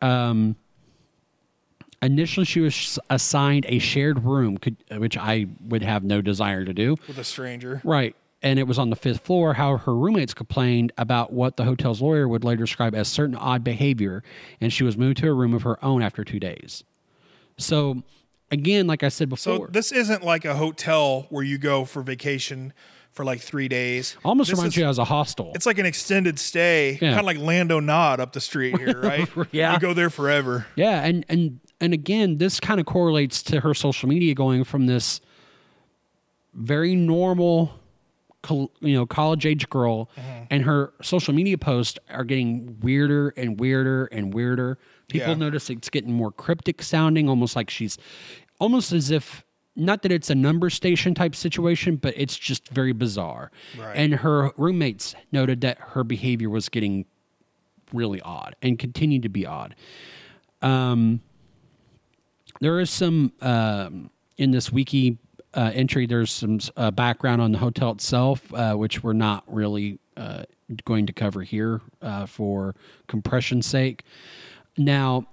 Um, 0.00 0.54
initially, 2.02 2.46
she 2.46 2.60
was 2.60 2.98
assigned 3.10 3.66
a 3.68 3.78
shared 3.80 4.24
room, 4.24 4.56
could, 4.58 4.76
which 4.92 5.16
I 5.16 5.46
would 5.66 5.82
have 5.82 6.04
no 6.04 6.20
desire 6.20 6.64
to 6.64 6.72
do. 6.72 6.94
with 7.08 7.18
a 7.18 7.24
stranger. 7.24 7.80
Right. 7.84 8.14
And 8.42 8.58
it 8.60 8.68
was 8.68 8.78
on 8.78 8.90
the 8.90 8.96
fifth 8.96 9.20
floor. 9.20 9.54
How 9.54 9.76
her 9.78 9.94
roommates 9.94 10.32
complained 10.32 10.92
about 10.96 11.32
what 11.32 11.56
the 11.56 11.64
hotel's 11.64 12.00
lawyer 12.00 12.28
would 12.28 12.44
later 12.44 12.62
describe 12.64 12.94
as 12.94 13.08
certain 13.08 13.34
odd 13.34 13.64
behavior, 13.64 14.22
and 14.60 14.72
she 14.72 14.84
was 14.84 14.96
moved 14.96 15.16
to 15.18 15.28
a 15.28 15.32
room 15.32 15.54
of 15.54 15.62
her 15.62 15.82
own 15.84 16.02
after 16.02 16.22
two 16.22 16.38
days. 16.38 16.84
So, 17.56 18.04
again, 18.52 18.86
like 18.86 19.02
I 19.02 19.08
said 19.08 19.28
before 19.28 19.66
So 19.66 19.66
this 19.68 19.90
isn't 19.90 20.22
like 20.22 20.44
a 20.44 20.54
hotel 20.54 21.26
where 21.30 21.42
you 21.42 21.58
go 21.58 21.84
for 21.84 22.00
vacation 22.02 22.72
for 23.10 23.24
like 23.24 23.40
three 23.40 23.66
days. 23.66 24.16
almost 24.24 24.50
This 24.50 24.56
reminds 24.56 24.76
is- 24.76 24.80
you 24.82 24.86
as 24.88 24.98
a 24.98 25.04
hostel. 25.04 25.50
It's 25.56 25.66
like 25.66 25.78
an 25.78 25.86
extended 25.86 26.38
stay, 26.38 26.92
Yeah. 27.02 27.08
kind 27.16 27.18
of 27.20 27.26
like 27.26 27.38
Lando 27.38 27.80
Nod 27.80 28.20
up 28.20 28.32
the 28.32 28.40
street 28.40 28.78
here, 28.78 29.00
right? 29.02 29.28
Yeah. 29.50 29.72
you 29.74 29.80
go 29.80 29.92
there 29.94 30.10
forever. 30.10 30.66
Yeah, 30.76 31.04
and 31.04 31.24
and 31.28 31.58
and 31.80 31.92
again, 31.92 32.38
this 32.38 32.60
kind 32.60 32.78
of 32.78 32.86
correlates 32.86 33.42
to 33.44 33.58
her 33.60 33.74
social 33.74 34.08
media 34.08 34.34
going 34.34 34.62
from 34.62 34.86
this 34.86 35.20
very 36.54 36.94
normal, 36.94 37.72
you 38.48 38.70
know, 38.94 39.04
college 39.06 39.44
age 39.46 39.68
girl, 39.68 40.08
and 40.50 40.62
her 40.64 40.92
social 41.02 41.34
media 41.34 41.58
posts 41.58 41.98
are 42.08 42.24
getting 42.24 42.78
weirder 42.80 43.30
and 43.36 43.58
weirder 43.58 44.06
and 44.06 44.32
weirder. 44.32 44.78
People 45.08 45.28
Yeah. 45.30 45.34
notice 45.34 45.70
it's 45.70 45.88
getting 45.90 46.12
more 46.12 46.30
cryptic 46.30 46.82
sounding, 46.82 47.28
almost 47.28 47.56
like 47.56 47.70
she's, 47.70 47.98
almost 48.58 48.92
as 48.92 49.10
if. 49.10 49.44
Not 49.80 50.02
that 50.02 50.10
it's 50.10 50.28
a 50.28 50.34
number 50.34 50.70
station 50.70 51.14
type 51.14 51.36
situation, 51.36 51.94
but 51.96 52.12
it's 52.16 52.36
just 52.36 52.66
very 52.68 52.92
bizarre. 52.92 53.52
Right. 53.78 53.94
And 53.96 54.14
her 54.14 54.50
roommates 54.56 55.14
noted 55.30 55.60
that 55.60 55.78
her 55.78 56.02
behavior 56.02 56.50
was 56.50 56.68
getting 56.68 57.04
really 57.92 58.20
odd 58.22 58.56
and 58.60 58.76
continued 58.76 59.22
to 59.22 59.28
be 59.28 59.46
odd. 59.46 59.76
Um, 60.62 61.20
there 62.60 62.80
is 62.80 62.90
some 62.90 63.32
um, 63.40 64.10
in 64.36 64.50
this 64.50 64.72
wiki 64.72 65.18
uh, 65.54 65.70
entry. 65.74 66.06
There's 66.06 66.30
some 66.30 66.58
uh, 66.76 66.90
background 66.90 67.40
on 67.40 67.52
the 67.52 67.58
hotel 67.58 67.92
itself, 67.92 68.52
uh, 68.54 68.74
which 68.74 69.02
we're 69.02 69.12
not 69.12 69.44
really 69.46 69.98
uh, 70.16 70.44
going 70.84 71.06
to 71.06 71.12
cover 71.12 71.42
here 71.42 71.80
uh, 72.02 72.26
for 72.26 72.74
compression's 73.06 73.66
sake. 73.66 74.04
Now, 74.76 75.26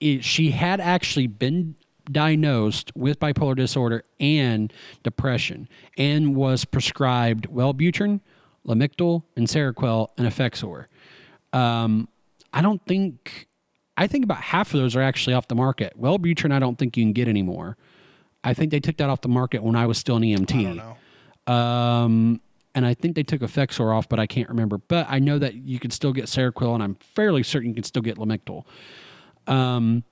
it, 0.00 0.24
she 0.24 0.50
had 0.50 0.80
actually 0.80 1.26
been 1.26 1.76
diagnosed 2.10 2.90
with 2.96 3.20
bipolar 3.20 3.54
disorder 3.54 4.04
and 4.18 4.72
depression, 5.02 5.68
and 5.96 6.34
was 6.34 6.64
prescribed 6.64 7.48
Wellbutrin, 7.48 8.20
Lamictal, 8.66 9.22
and 9.36 9.46
Seroquel, 9.46 10.08
and 10.18 10.26
Effexor. 10.26 10.86
Um, 11.52 12.08
I 12.52 12.62
don't 12.62 12.84
think. 12.86 13.48
I 13.94 14.06
think 14.06 14.24
about 14.24 14.40
half 14.40 14.72
of 14.72 14.80
those 14.80 14.96
are 14.96 15.02
actually 15.02 15.34
off 15.34 15.48
the 15.48 15.54
market. 15.54 15.92
Wellbutrin, 16.00 16.50
I 16.50 16.58
don't 16.58 16.78
think 16.78 16.96
you 16.96 17.04
can 17.04 17.12
get 17.12 17.28
anymore. 17.28 17.76
I 18.44 18.54
think 18.54 18.70
they 18.70 18.80
took 18.80 18.96
that 18.96 19.08
off 19.08 19.20
the 19.20 19.28
market 19.28 19.62
when 19.62 19.76
I 19.76 19.86
was 19.86 19.98
still 19.98 20.16
an 20.16 20.22
EMT. 20.22 20.54
I 20.54 20.62
don't 20.62 20.76
know. 20.76 21.52
Um, 21.52 22.40
and 22.74 22.86
I 22.86 22.94
think 22.94 23.14
they 23.16 23.22
took 23.22 23.40
Effexor 23.42 23.94
off, 23.94 24.08
but 24.08 24.18
I 24.18 24.26
can't 24.26 24.48
remember. 24.48 24.78
But 24.78 25.06
I 25.08 25.18
know 25.18 25.38
that 25.38 25.54
you 25.54 25.78
can 25.78 25.90
still 25.90 26.12
get 26.12 26.24
Seroquel, 26.26 26.74
and 26.74 26.82
I'm 26.82 26.94
fairly 26.96 27.42
certain 27.42 27.68
you 27.68 27.74
can 27.74 27.84
still 27.84 28.02
get 28.02 28.16
Lamictal. 28.16 28.64
Um, 29.46 30.04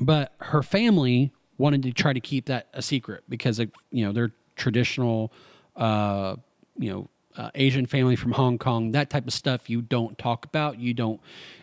but 0.00 0.34
her 0.40 0.62
family 0.62 1.32
wanted 1.56 1.82
to 1.84 1.92
try 1.92 2.12
to 2.12 2.20
keep 2.20 2.46
that 2.46 2.68
a 2.72 2.82
secret 2.82 3.24
because 3.28 3.58
of, 3.58 3.70
you 3.90 4.04
know 4.04 4.12
they're 4.12 4.32
traditional, 4.56 5.32
uh, 5.76 6.36
you 6.76 6.90
know, 6.90 7.08
uh, 7.36 7.50
Asian 7.54 7.86
family 7.86 8.16
from 8.16 8.32
Hong 8.32 8.58
Kong. 8.58 8.92
That 8.92 9.10
type 9.10 9.26
of 9.26 9.32
stuff 9.32 9.70
you 9.70 9.80
don't 9.80 10.18
talk 10.18 10.44
about. 10.44 10.78
You 10.78 10.92
don't. 10.94 11.20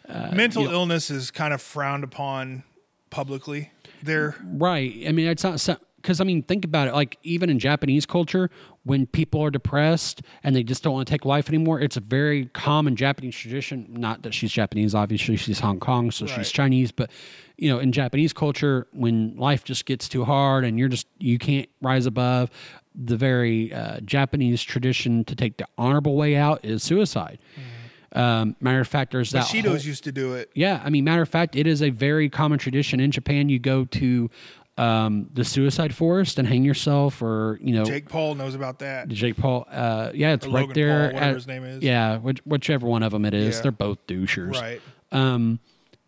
Mental 0.07 0.63
you 0.63 0.67
know- 0.69 0.73
illness 0.73 1.09
is 1.09 1.31
kind 1.31 1.53
of 1.53 1.61
frowned 1.61 2.03
upon 2.03 2.63
publicly. 3.09 3.71
There, 4.05 4.35
Right. 4.43 5.03
I 5.07 5.11
mean, 5.11 5.27
it's 5.27 5.43
not 5.43 5.79
because 5.97 6.21
I 6.21 6.23
mean, 6.23 6.43
think 6.43 6.63
about 6.63 6.87
it. 6.87 6.93
Like 6.93 7.17
even 7.23 7.49
in 7.49 7.57
Japanese 7.57 8.05
culture, 8.05 8.51
when 8.83 9.07
people 9.07 9.41
are 9.43 9.49
depressed 9.49 10.21
and 10.43 10.55
they 10.55 10.61
just 10.61 10.83
don't 10.83 10.93
want 10.93 11.07
to 11.07 11.11
take 11.11 11.25
life 11.25 11.49
anymore, 11.49 11.79
it's 11.81 11.97
a 11.97 12.01
very 12.01 12.45
common 12.53 12.95
Japanese 12.95 13.35
tradition. 13.35 13.87
Not 13.89 14.21
that 14.21 14.33
she's 14.33 14.51
Japanese, 14.51 14.93
obviously 14.93 15.35
she's 15.35 15.59
Hong 15.59 15.79
Kong, 15.79 16.11
so 16.11 16.25
Right. 16.27 16.35
she's 16.35 16.51
Chinese. 16.51 16.91
But 16.91 17.09
you 17.57 17.69
know, 17.69 17.79
in 17.79 17.91
Japanese 17.91 18.33
culture, 18.33 18.85
when 18.91 19.35
life 19.37 19.63
just 19.63 19.85
gets 19.85 20.07
too 20.07 20.25
hard 20.25 20.63
and 20.63 20.77
you're 20.77 20.89
just 20.89 21.07
you 21.17 21.39
can't 21.39 21.67
rise 21.81 22.05
above, 22.05 22.51
the 22.93 23.17
very 23.17 23.73
uh, 23.73 23.99
Japanese 24.01 24.61
tradition 24.61 25.25
to 25.25 25.35
take 25.35 25.57
the 25.57 25.65
honorable 25.77 26.15
way 26.15 26.35
out 26.35 26.63
is 26.63 26.83
suicide. 26.83 27.39
Um, 28.13 28.55
matter 28.61 28.79
of 28.79 28.87
fact, 28.87 29.11
there's 29.11 29.31
that. 29.31 29.45
Bushidos 29.45 29.65
whole- 29.65 29.77
used 29.77 30.03
to 30.05 30.11
do 30.11 30.33
it. 30.33 30.49
yeah, 30.55 30.81
I 30.83 30.89
mean, 30.89 31.03
matter 31.03 31.21
of 31.21 31.29
fact, 31.29 31.55
it 31.55 31.67
is 31.67 31.81
a 31.81 31.89
very 31.89 32.29
common 32.29 32.59
tradition 32.59 32.99
in 32.99 33.11
Japan. 33.11 33.49
You 33.49 33.59
go 33.59 33.85
to 33.85 34.29
um, 34.77 35.29
the 35.33 35.43
suicide 35.45 35.95
forest 35.95 36.37
and 36.37 36.47
hang 36.47 36.63
yourself, 36.63 37.21
or 37.21 37.57
you 37.61 37.73
know, 37.73 37.83
Jake, 37.85 37.93
Jake 38.03 38.09
Paul 38.09 38.35
knows 38.35 38.55
about 38.55 38.79
that. 38.79 39.07
Jake 39.07 39.37
Paul. 39.37 39.65
Uh, 39.71 40.11
yeah, 40.13 40.33
it's 40.33 40.45
Or 40.45 40.49
right 40.49 40.61
Logan 40.67 40.73
there. 40.75 40.99
Paul, 40.99 41.13
whatever 41.13 41.25
at- 41.29 41.35
his 41.35 41.47
name 41.47 41.63
is. 41.63 41.83
Yeah, 41.83 42.17
which, 42.17 42.39
whichever 42.45 42.85
one 42.87 43.01
of 43.03 43.11
them 43.13 43.23
it 43.25 43.33
is, 43.33 43.55
Yeah. 43.55 43.61
they're 43.63 43.71
both 43.71 44.05
douchers. 44.07 44.51
Right. 44.53 44.81
Um, 45.11 45.59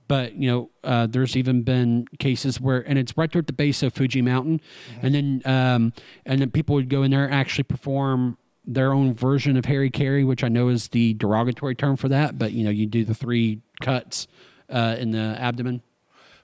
but 0.10 0.36
you 0.36 0.50
know, 0.50 0.70
uh, 0.84 1.08
there's 1.08 1.36
even 1.38 1.64
been 1.64 2.08
cases 2.20 2.60
where, 2.62 2.80
and 2.88 2.98
it's 3.00 3.16
right 3.18 3.32
there 3.32 3.40
at 3.40 3.48
the 3.48 3.54
base 3.54 3.84
of 3.84 3.94
Fuji 3.94 4.22
Mountain, 4.22 4.60
Mm-hmm. 4.96 5.06
and 5.06 5.16
then 5.16 5.42
um, 5.46 5.94
and 6.26 6.42
then 6.42 6.50
people 6.52 6.76
would 6.76 6.90
go 6.90 7.04
in 7.04 7.12
there 7.12 7.26
and 7.26 7.34
actually 7.34 7.64
perform 7.66 8.38
their 8.68 8.92
own 8.92 9.14
version 9.14 9.56
of 9.56 9.66
hari-kari, 9.66 10.26
which 10.26 10.44
I 10.44 10.50
know 10.50 10.68
is 10.68 10.90
the 10.90 11.14
derogatory 11.14 11.74
term 11.74 11.96
for 11.96 12.10
that. 12.10 12.38
But 12.38 12.52
you 12.52 12.64
know, 12.66 12.70
you 12.70 12.86
do 12.86 13.06
the 13.06 13.16
three 13.16 13.62
cuts 13.82 14.28
uh, 14.70 14.98
in 15.00 15.12
the 15.12 15.38
abdomen, 15.40 15.82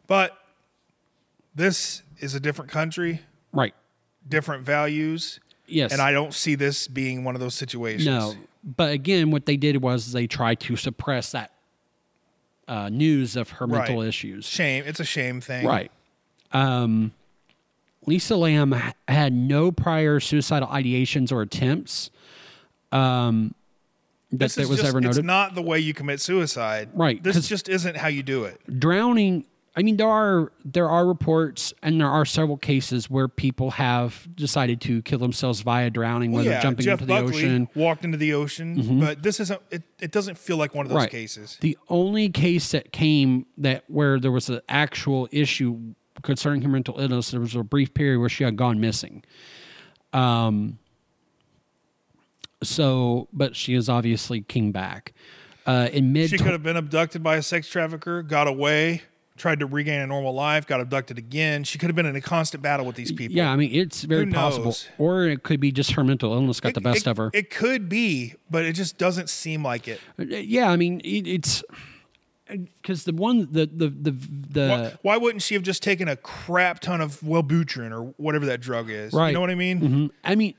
But 0.07 0.37
this 1.53 2.01
is 2.19 2.33
a 2.33 2.39
different 2.39 2.71
country, 2.71 3.21
right? 3.51 3.73
different 4.27 4.63
values, 4.63 5.39
Yes, 5.67 5.91
and 5.91 6.01
I 6.01 6.11
don't 6.11 6.33
see 6.33 6.55
this 6.55 6.87
being 6.87 7.23
one 7.23 7.35
of 7.35 7.41
those 7.41 7.55
situations. 7.55 8.05
No, 8.05 8.33
but 8.63 8.91
again, 8.93 9.29
what 9.31 9.45
they 9.45 9.57
did 9.57 9.81
was 9.81 10.13
they 10.13 10.27
tried 10.27 10.61
to 10.61 10.75
suppress 10.77 11.31
that 11.33 11.51
uh, 12.67 12.89
news 12.89 13.35
of 13.35 13.49
her 13.49 13.67
mental 13.67 14.01
issues. 14.01 14.45
Shame. 14.45 14.83
It's 14.85 14.99
a 14.99 15.05
shame 15.05 15.41
thing. 15.41 15.65
Right. 15.65 15.91
Um, 16.53 17.13
Lisa 18.05 18.35
Lam 18.35 18.75
had 19.07 19.33
no 19.33 19.71
prior 19.71 20.19
suicidal 20.19 20.67
ideations 20.67 21.31
or 21.31 21.41
attempts. 21.41 22.09
Um, 22.91 23.55
that 24.31 24.39
This 24.39 24.55
that 24.55 24.61
is 24.63 24.69
was 24.69 24.77
just, 24.79 24.89
ever 24.89 24.97
it's 24.99 25.05
noted. 25.07 25.25
not 25.25 25.55
the 25.55 25.61
way 25.61 25.79
you 25.79 25.93
commit 25.93 26.19
suicide. 26.19 26.89
Right, 26.93 27.21
This 27.21 27.47
just 27.47 27.69
isn't 27.69 27.97
how 27.97 28.07
you 28.07 28.23
do 28.23 28.45
it. 28.45 28.59
Drowning. 28.79 29.45
I 29.75 29.81
mean, 29.81 29.97
there 29.97 30.07
are 30.07 30.51
there 30.63 30.87
are 30.87 31.05
reports 31.07 31.73
and 31.81 31.99
there 31.99 32.07
are 32.09 32.25
several 32.25 32.57
cases 32.57 33.09
where 33.09 33.27
people 33.27 33.71
have 33.71 34.27
decided 34.35 34.79
to 34.81 35.01
kill 35.01 35.17
themselves 35.17 35.61
via 35.61 35.89
drowning, 35.89 36.31
whether 36.31 36.49
yeah, 36.51 36.61
jumping 36.61 36.83
Jeff 36.85 37.01
into 37.01 37.05
the 37.05 37.13
Buckley 37.21 37.37
ocean. 37.37 37.67
Mm-hmm. 37.67 37.79
walked 37.79 38.05
into 38.05 38.17
the 38.17 38.33
ocean, 38.33 38.99
but 38.99 39.23
this 39.23 39.39
isn't. 39.39 39.59
It, 39.71 39.81
it 39.99 40.11
doesn't 40.11 40.37
feel 40.37 40.57
like 40.57 40.75
one 40.75 40.85
of 40.85 40.91
those 40.91 41.07
cases. 41.07 41.57
The 41.61 41.75
only 41.89 42.29
case 42.29 42.69
that 42.71 42.91
came 42.91 43.47
that 43.57 43.83
where 43.87 44.19
there 44.19 44.31
was 44.31 44.47
an 44.49 44.61
actual 44.69 45.27
issue 45.31 45.95
concerning 46.23 46.63
her 46.63 46.69
mental 46.69 46.99
illness, 46.99 47.29
there 47.31 47.39
was 47.39 47.55
a 47.55 47.63
brief 47.63 47.93
period 47.93 48.19
where 48.19 48.29
she 48.29 48.43
had 48.43 48.55
gone 48.57 48.79
missing. 48.81 49.23
Um. 50.11 50.79
So, 52.63 53.27
but 53.33 53.55
she 53.55 53.73
is 53.73 53.89
obviously 53.89 54.41
came 54.41 54.71
back. 54.71 55.13
Uh, 55.65 55.89
in 55.91 56.13
mid, 56.13 56.29
She 56.29 56.37
could 56.37 56.47
have 56.53 56.63
been 56.63 56.77
abducted 56.77 57.21
by 57.23 57.35
a 57.37 57.41
sex 57.41 57.67
trafficker, 57.67 58.21
got 58.21 58.47
away, 58.47 59.01
tried 59.37 59.59
to 59.59 59.65
regain 59.65 59.99
a 60.01 60.07
normal 60.07 60.33
life, 60.33 60.65
got 60.67 60.79
abducted 60.79 61.17
again. 61.17 61.63
She 61.65 61.77
could 61.77 61.87
have 61.89 61.95
been 61.95 62.05
in 62.05 62.15
a 62.15 62.21
constant 62.21 62.61
battle 62.63 62.85
with 62.85 62.95
these 62.95 63.11
people. 63.11 63.35
yeah, 63.35 63.51
I 63.51 63.55
mean, 63.57 63.71
it's 63.73 64.03
very 64.03 64.27
possible, 64.27 64.75
or 64.97 65.25
it 65.25 65.43
could 65.43 65.59
be 65.59 65.71
just 65.71 65.91
her 65.93 66.03
mental 66.03 66.33
illness 66.33 66.59
got 66.59 66.69
It- 66.69 66.75
the 66.75 66.81
best 66.81 67.05
it, 67.05 67.09
of 67.09 67.17
her. 67.17 67.31
It 67.33 67.49
could 67.49 67.89
be, 67.89 68.35
but 68.49 68.63
it 68.65 68.73
just 68.73 68.97
doesn't 68.97 69.29
seem 69.29 69.63
like 69.63 69.87
it. 69.87 69.99
yeah, 70.17 70.69
I 70.69 70.75
mean, 70.77 71.01
it, 71.01 71.27
it's 71.27 71.63
because 72.81 73.03
the 73.05 73.13
one 73.13 73.47
the 73.51 73.65
the 73.65 73.87
the 73.89 74.11
the 74.11 74.67
Why, 74.67 74.93
why 75.01 75.17
wouldn't 75.17 75.41
she 75.41 75.53
have 75.55 75.63
just 75.63 75.83
taken 75.83 76.07
a 76.07 76.15
crap 76.15 76.79
ton 76.79 77.01
of 77.01 77.19
Wellbutrin 77.21 77.91
or 77.91 78.13
whatever 78.17 78.45
that 78.47 78.61
drug 78.61 78.89
is? 78.89 79.13
Right. 79.13 79.27
You 79.29 79.33
know 79.33 79.41
what 79.41 79.49
I 79.49 79.55
mean? 79.55 79.79
Mhm. 79.81 80.09
I 80.23 80.35
mean, 80.35 80.53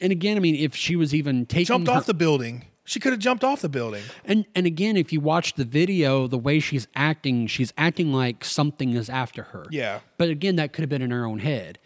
and 0.00 0.12
again, 0.12 0.36
I 0.36 0.40
mean, 0.40 0.54
if 0.54 0.74
she 0.74 0.96
was 0.96 1.14
even 1.14 1.46
taking 1.46 1.66
Jumped 1.66 1.88
her- 1.88 1.94
off 1.94 2.06
the 2.06 2.14
building. 2.14 2.64
She 2.84 3.00
could 3.00 3.12
have 3.12 3.20
jumped 3.20 3.44
off 3.44 3.60
the 3.60 3.68
building. 3.68 4.02
And 4.24 4.46
and 4.54 4.64
again, 4.66 4.96
if 4.96 5.12
you 5.12 5.20
watch 5.20 5.54
the 5.54 5.66
video, 5.66 6.26
the 6.26 6.38
way 6.38 6.58
she's 6.58 6.86
acting, 6.96 7.46
she's 7.46 7.70
acting 7.76 8.14
like 8.14 8.46
something 8.46 8.94
is 8.94 9.10
after 9.10 9.42
her. 9.42 9.66
Yeah. 9.70 10.00
But 10.16 10.30
again, 10.30 10.56
that 10.56 10.72
could 10.72 10.80
have 10.82 10.88
been 10.88 11.02
in 11.02 11.10
her 11.10 11.26
own 11.26 11.40
head, 11.40 11.78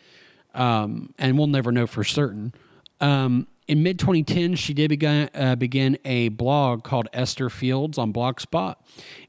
um, 0.55 1.12
and 1.18 1.37
we'll 1.37 1.49
never 1.49 1.73
know 1.73 1.88
for 1.88 2.05
certain. 2.05 2.55
Um, 3.01 3.49
in 3.68 3.83
mid 3.83 3.98
2010, 3.98 4.57
she 4.57 4.75
did 4.75 4.88
begin, 4.88 5.31
uh, 5.35 5.55
begin 5.55 5.96
a 6.05 6.29
blog 6.31 6.83
called 6.83 7.09
Ether 7.16 7.48
Fields 7.48 7.96
on 7.96 8.12
Blogspot, 8.12 8.77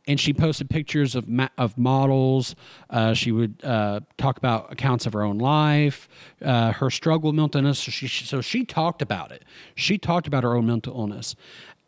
and 0.08 0.20
she 0.20 0.34
posted 0.34 0.70
pictures 0.70 1.16
of 1.16 1.28
ma- 1.28 1.50
of 1.58 1.78
models. 1.78 2.56
Uh, 2.90 3.14
she 3.14 3.32
would 3.32 3.64
uh, 3.64 4.00
talk 4.18 4.38
about 4.38 4.72
accounts 4.72 5.06
of 5.06 5.14
her 5.14 5.22
own 5.22 5.38
life, 5.38 6.10
uh, 6.44 6.72
her 6.74 6.90
struggle 6.90 7.30
with 7.30 7.36
mental 7.36 7.62
illness. 7.62 7.80
So 7.80 7.92
she 7.92 8.08
so 8.08 8.42
she 8.42 8.66
talked 8.66 9.02
about 9.02 9.32
it. 9.32 9.44
She 9.76 9.98
talked 9.98 10.28
about 10.28 10.44
her 10.44 10.56
own 10.56 10.66
mental 10.66 10.98
illness. 10.98 11.36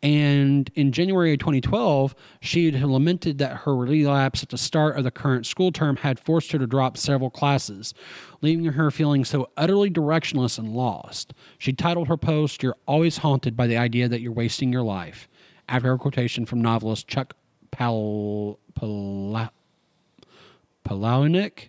And 0.02 0.70
in 0.74 0.92
January 0.92 1.32
of 1.32 1.38
2012, 1.38 2.14
she 2.40 2.70
had 2.70 2.82
lamented 2.88 3.38
that 3.38 3.58
her 3.58 3.74
relapse 3.74 4.42
at 4.42 4.50
the 4.50 4.58
start 4.58 4.96
of 4.96 5.04
the 5.04 5.10
current 5.10 5.46
school 5.46 5.72
term 5.72 5.96
had 5.96 6.20
forced 6.20 6.52
her 6.52 6.58
to 6.58 6.66
drop 6.66 6.96
several 6.96 7.30
classes, 7.30 7.94
leaving 8.42 8.66
her 8.66 8.90
feeling 8.90 9.24
so 9.24 9.48
utterly 9.56 9.90
directionless 9.90 10.58
and 10.58 10.68
lost. 10.74 11.32
She 11.58 11.72
titled 11.72 12.08
her 12.08 12.16
post, 12.16 12.62
You're 12.62 12.76
Always 12.86 13.18
Haunted 13.18 13.56
by 13.56 13.66
the 13.66 13.78
Idea 13.78 14.08
That 14.08 14.20
You're 14.20 14.32
Wasting 14.32 14.72
Your 14.72 14.82
Life, 14.82 15.28
after 15.68 15.92
a 15.92 15.98
quotation 15.98 16.44
from 16.44 16.60
novelist 16.60 17.08
Chuck 17.08 17.34
Pal- 17.70 18.58
Pal- 18.74 19.50
Palahniuk. 20.84 21.68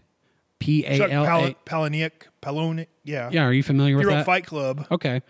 P 0.60 0.86
A 0.86 0.98
Pal- 0.98 1.54
Palahniuk, 1.66 2.12
Palahniuk, 2.42 2.88
yeah. 3.04 3.30
Yeah, 3.32 3.46
are 3.46 3.54
you 3.54 3.64
familiar 3.64 4.00
He 4.00 4.06
with 4.06 4.16
that? 4.16 4.26
Fight 4.26 4.46
Club. 4.46 4.86
Okay. 4.92 5.22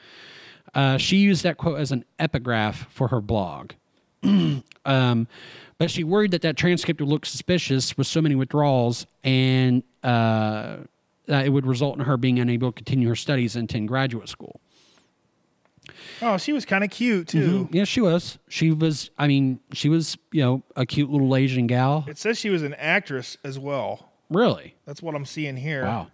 Uh, 0.78 0.96
she 0.98 1.18
used 1.18 1.42
that 1.42 1.58
quote 1.58 1.80
as 1.80 1.92
an 1.92 2.06
epigraph 2.20 2.86
for 2.92 3.08
her 3.08 3.20
blog. 3.20 3.72
um, 4.86 5.28
but 5.80 5.90
she 5.90 6.04
worried 6.04 6.30
that 6.32 6.44
that 6.44 6.56
transcript 6.56 7.00
would 7.00 7.10
look 7.10 7.26
suspicious 7.26 7.98
with 7.98 8.06
so 8.06 8.22
many 8.22 8.36
withdrawals 8.36 9.08
and 9.24 9.82
uh, 10.04 10.78
that 11.26 11.48
it 11.48 11.50
would 11.50 11.66
result 11.66 11.98
in 11.98 12.06
her 12.06 12.16
being 12.16 12.38
unable 12.40 12.72
to 12.72 12.76
continue 12.76 13.08
her 13.08 13.16
studies 13.16 13.56
and 13.56 13.68
attend 13.68 13.88
graduate 13.88 14.30
school. 14.30 14.62
Oh, 16.22 16.38
she 16.38 16.54
was 16.54 16.64
kind 16.64 16.84
of 16.84 16.92
cute 16.92 17.28
too. 17.28 17.68
Yeah, 17.72 17.84
she 17.84 18.02
was. 18.02 18.38
She 18.48 18.70
was, 18.70 19.10
I 19.18 19.28
mean, 19.28 19.60
she 19.74 19.90
was, 19.90 20.16
you 20.32 20.44
know, 20.44 20.62
a 20.76 20.86
cute 20.86 21.10
little 21.10 21.36
Asian 21.36 21.66
gal. 21.66 22.06
It 22.08 22.20
says 22.20 22.38
she 22.38 22.52
was 22.52 22.62
an 22.62 22.76
actress 22.76 23.36
as 23.44 23.58
well. 23.58 24.12
Really? 24.30 24.76
That's 24.86 25.02
what 25.02 25.16
I'm 25.16 25.26
seeing 25.26 25.58
here. 25.58 25.86
Wow. 25.86 26.08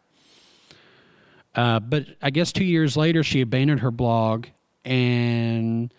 Uh, 1.55 1.79
but 1.79 2.07
I 2.21 2.29
guess 2.29 2.51
two 2.51 2.65
years 2.65 2.97
later, 2.97 3.23
she 3.23 3.41
abandoned 3.41 3.81
her 3.81 3.91
blog 3.91 4.47
and 4.83 5.93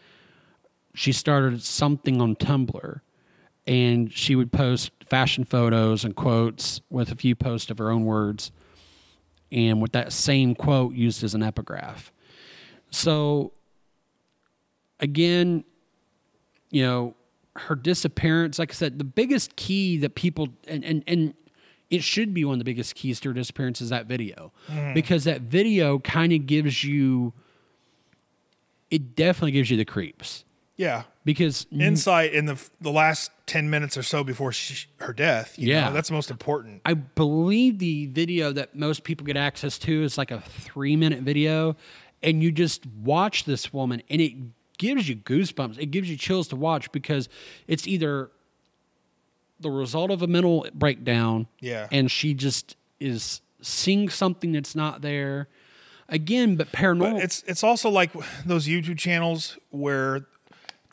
she 0.94 1.12
started 1.12 1.62
something 1.62 2.20
on 2.20 2.36
Tumblr. 2.36 3.00
And 3.66 4.12
she 4.12 4.36
would 4.36 4.52
post 4.52 4.90
fashion 5.06 5.44
photos 5.44 6.04
and 6.04 6.14
quotes 6.14 6.82
with 6.90 7.10
a 7.10 7.14
few 7.14 7.34
posts 7.34 7.70
of 7.70 7.78
her 7.78 7.90
own 7.90 8.04
words, 8.04 8.52
and 9.50 9.80
with 9.80 9.92
that 9.92 10.12
same 10.12 10.54
quote 10.54 10.92
used 10.92 11.24
as 11.24 11.34
an 11.34 11.42
epigraph. 11.42 12.12
So, 12.90 13.52
again, 15.00 15.64
you 16.70 16.82
know, 16.82 17.14
her 17.56 17.74
disappearance, 17.74 18.58
like 18.58 18.70
I 18.70 18.74
said, 18.74 18.98
the 18.98 19.04
biggest 19.04 19.56
key 19.56 19.96
that 19.96 20.14
people 20.14 20.48
and 20.68 20.84
and 20.84 21.02
and 21.06 21.32
it 21.90 22.02
should 22.02 22.32
be 22.34 22.44
one 22.44 22.54
of 22.54 22.58
the 22.58 22.64
biggest 22.64 22.94
keys 22.94 23.20
to 23.20 23.28
her 23.30 23.34
disappearance 23.34 23.80
is 23.80 23.90
that 23.90 24.06
video. 24.06 24.52
Mm. 24.68 24.94
Because 24.94 25.24
that 25.24 25.42
video 25.42 25.98
kind 25.98 26.32
of 26.32 26.46
gives 26.46 26.82
you 26.84 27.32
it 28.90 29.16
definitely 29.16 29.52
gives 29.52 29.70
you 29.70 29.76
the 29.76 29.84
creeps. 29.84 30.44
Yeah. 30.76 31.04
Because 31.24 31.66
Insight 31.70 32.32
in 32.32 32.46
the 32.46 32.60
the 32.80 32.90
last 32.90 33.30
10 33.46 33.70
minutes 33.70 33.96
or 33.96 34.02
so 34.02 34.24
before 34.24 34.52
she, 34.52 34.86
her 35.00 35.12
death. 35.12 35.58
you 35.58 35.68
Yeah. 35.68 35.86
know, 35.88 35.92
that's 35.92 36.10
most 36.10 36.30
important. 36.30 36.80
I 36.84 36.94
believe 36.94 37.78
the 37.78 38.06
video 38.06 38.52
that 38.52 38.74
most 38.74 39.04
people 39.04 39.24
get 39.26 39.36
access 39.36 39.78
to 39.78 40.02
is 40.02 40.18
like 40.18 40.30
a 40.30 40.40
three 40.40 40.96
minute 40.96 41.20
video, 41.20 41.76
and 42.22 42.42
you 42.42 42.50
just 42.52 42.86
watch 42.86 43.44
this 43.44 43.72
woman, 43.72 44.02
and 44.10 44.20
it 44.20 44.34
gives 44.78 45.08
you 45.08 45.16
goosebumps. 45.16 45.78
It 45.78 45.86
gives 45.86 46.10
you 46.10 46.16
chills 46.16 46.48
to 46.48 46.56
watch 46.56 46.90
because 46.92 47.28
it's 47.68 47.86
either 47.86 48.30
the 49.64 49.70
result 49.72 50.12
of 50.12 50.22
a 50.22 50.28
mental 50.28 50.66
breakdown, 50.72 51.48
Yeah. 51.60 51.88
and 51.90 52.08
she 52.08 52.32
just 52.34 52.76
is 53.00 53.40
seeing 53.60 54.08
something 54.08 54.52
that's 54.52 54.76
not 54.76 55.02
there. 55.02 55.48
Again, 56.08 56.54
but 56.54 56.70
paranormal. 56.70 57.14
But 57.14 57.22
it's 57.24 57.42
it's 57.48 57.64
also 57.64 57.88
like 57.90 58.12
those 58.44 58.68
YouTube 58.68 58.98
channels 58.98 59.58
where 59.70 60.26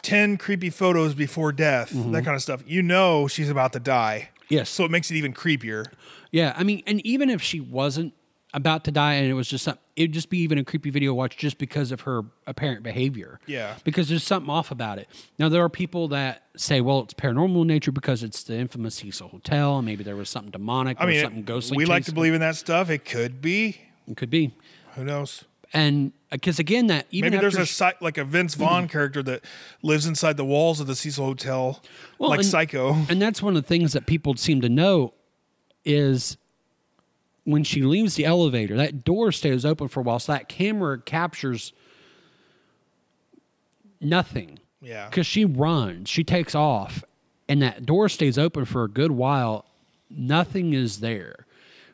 10 0.04 0.38
creepy 0.38 0.70
photos 0.72 1.14
before 1.14 1.52
death, 1.52 1.90
that 1.92 2.24
kind 2.24 2.36
of 2.36 2.42
stuff. 2.42 2.64
You 2.66 2.82
know 2.82 3.28
she's 3.28 3.50
about 3.50 3.74
to 3.74 3.80
die. 3.80 4.30
Mm-hmm. 4.32 4.54
Yes. 4.54 4.70
So 4.70 4.86
it 4.86 4.90
makes 4.92 5.12
it 5.12 5.16
even 5.16 5.34
creepier. 5.34 5.86
Yeah, 6.32 6.54
I 6.58 6.64
mean, 6.64 6.82
and 6.88 7.06
even 7.06 7.30
if 7.30 7.42
she 7.42 7.60
wasn't 7.60 8.14
about 8.54 8.84
to 8.84 8.92
die, 8.92 9.14
and 9.14 9.30
it 9.30 9.34
was 9.34 9.48
just 9.48 9.64
some, 9.64 9.78
it'd 9.96 10.12
just 10.12 10.30
be 10.30 10.40
even 10.40 10.58
a 10.58 10.64
creepy 10.64 10.90
video 10.90 11.12
to 11.12 11.14
watch 11.16 11.38
just 11.38 11.58
because 11.58 11.92
of 11.92 12.02
her 12.02 12.24
apparent 12.48 12.84
behavior. 12.84 13.40
Yeah. 13.46 13.76
because 13.84 14.10
there's 14.10 14.24
something 14.24 14.50
off 14.50 14.72
about 14.72 14.98
it. 15.00 15.08
Now 15.40 15.48
there 15.50 15.64
are 15.64 15.70
people 15.70 16.10
that 16.10 16.44
say, 16.58 16.82
well, 16.82 17.00
it's 17.02 17.14
paranormal 17.14 17.62
in 17.62 17.68
nature 17.68 17.92
because 17.94 18.24
it's 18.24 18.44
the 18.44 18.56
infamous 18.58 18.96
Cecil 18.96 19.30
Hotel, 19.30 19.78
and 19.78 19.86
maybe 19.86 20.04
there 20.04 20.16
was 20.18 20.30
something 20.30 20.52
demonic 20.52 20.98
I 21.00 21.06
or 21.06 21.08
mean, 21.08 21.22
something 21.22 21.44
ghostly. 21.44 21.78
we 21.78 21.86
like 21.86 22.06
to 22.06 22.14
believe 22.14 22.34
in 22.34 22.42
that 22.42 22.56
stuff. 22.58 22.90
It 22.90 23.06
could 23.06 23.42
be. 23.42 23.78
it 24.08 24.18
could 24.18 24.30
be, 24.30 24.54
Who 24.96 25.06
knows? 25.06 25.46
and 25.74 26.12
uh, 26.30 26.36
because 26.36 26.60
again, 26.60 26.88
that 26.88 27.08
even 27.12 27.32
Maybe 27.32 27.40
there's 27.40 27.56
a 27.56 27.62
sci- 27.62 27.94
like 28.02 28.18
a 28.18 28.26
Vince 28.26 28.56
Vaughn 28.56 28.90
character 28.90 29.24
that 29.24 29.46
lives 29.82 30.06
inside 30.06 30.36
the 30.36 30.44
walls 30.44 30.82
of 30.82 30.88
the 30.88 30.96
Cecil 30.96 31.24
Hotel, 31.26 31.82
Well, 32.20 32.30
like 32.32 32.40
and- 32.40 32.48
Psycho. 32.50 32.96
And 33.08 33.22
that's 33.22 33.42
one 33.42 33.56
of 33.56 33.64
the 33.64 33.68
things 33.68 33.94
that 33.94 34.06
people 34.06 34.36
seem 34.36 34.60
to 34.60 34.68
know 34.68 35.14
is 35.86 36.36
when 37.52 37.64
she 37.64 37.82
leaves 37.82 38.16
the 38.16 38.26
elevator, 38.26 38.76
that 38.78 39.04
door 39.04 39.32
stays 39.32 39.66
open 39.66 39.88
for 39.88 40.00
a 40.00 40.04
while. 40.04 40.20
So 40.20 40.32
that 40.34 40.48
camera 40.48 41.00
captures 41.00 41.74
nothing. 44.00 44.60
Yeah. 44.82 45.08
Because 45.10 45.28
she 45.28 45.46
runs, 45.46 46.10
she 46.10 46.24
takes 46.24 46.56
off, 46.56 47.04
and 47.48 47.62
that 47.62 47.86
door 47.86 48.10
stays 48.10 48.38
open 48.38 48.66
for 48.66 48.84
a 48.84 48.90
good 48.90 49.12
while. 49.12 49.66
Nothing 50.10 50.74
is 50.74 51.00
there. 51.00 51.46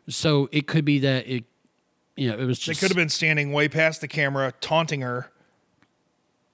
So 0.09 0.47
it 0.51 0.67
could 0.67 0.85
be 0.85 0.99
that 0.99 1.27
it, 1.27 1.43
you 2.15 2.29
know, 2.29 2.37
it 2.37 2.45
was 2.45 2.57
just. 2.57 2.79
They 2.79 2.85
could 2.85 2.91
have 2.91 2.97
been 2.97 3.09
standing 3.09 3.51
way 3.51 3.67
past 3.67 4.01
the 4.01 4.07
camera, 4.07 4.53
taunting 4.61 5.01
her, 5.01 5.29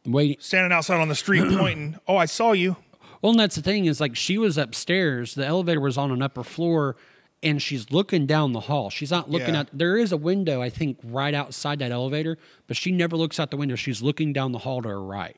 waiting. 0.05 0.37
standing 0.39 0.71
outside 0.71 0.99
on 0.99 1.07
the 1.07 1.15
street, 1.15 1.43
pointing. 1.57 1.99
Oh, 2.07 2.17
I 2.17 2.25
saw 2.25 2.51
you. 2.53 2.77
Well, 3.21 3.31
and 3.31 3.39
that's 3.39 3.55
the 3.55 3.61
thing 3.61 3.85
is 3.85 4.01
like 4.01 4.15
she 4.15 4.37
was 4.37 4.57
upstairs. 4.57 5.35
The 5.35 5.45
elevator 5.45 5.79
was 5.79 5.97
on 5.97 6.11
an 6.11 6.21
upper 6.21 6.43
floor, 6.43 6.97
and 7.43 7.61
she's 7.61 7.91
looking 7.91 8.25
down 8.25 8.53
the 8.53 8.61
hall. 8.61 8.89
She's 8.89 9.11
not 9.11 9.29
looking 9.29 9.53
Yeah. 9.53 9.61
out. 9.61 9.69
There 9.73 9.97
is 9.97 10.11
a 10.11 10.17
window, 10.17 10.61
I 10.61 10.69
think, 10.69 10.97
right 11.03 11.33
outside 11.33 11.79
that 11.79 11.91
elevator, 11.91 12.37
but 12.67 12.77
she 12.77 12.91
never 12.91 13.15
looks 13.17 13.39
out 13.39 13.51
the 13.51 13.57
window. 13.57 13.75
She's 13.75 14.01
looking 14.01 14.31
down 14.33 14.51
the 14.53 14.59
hall 14.59 14.81
to 14.81 14.89
her 14.89 15.03
right. 15.03 15.35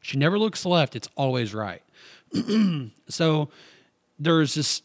She 0.00 0.16
never 0.16 0.38
looks 0.38 0.64
left. 0.64 0.94
It's 0.96 1.08
always 1.16 1.52
right. 1.52 1.82
so 3.08 3.48
there's 4.18 4.54
this. 4.54 4.82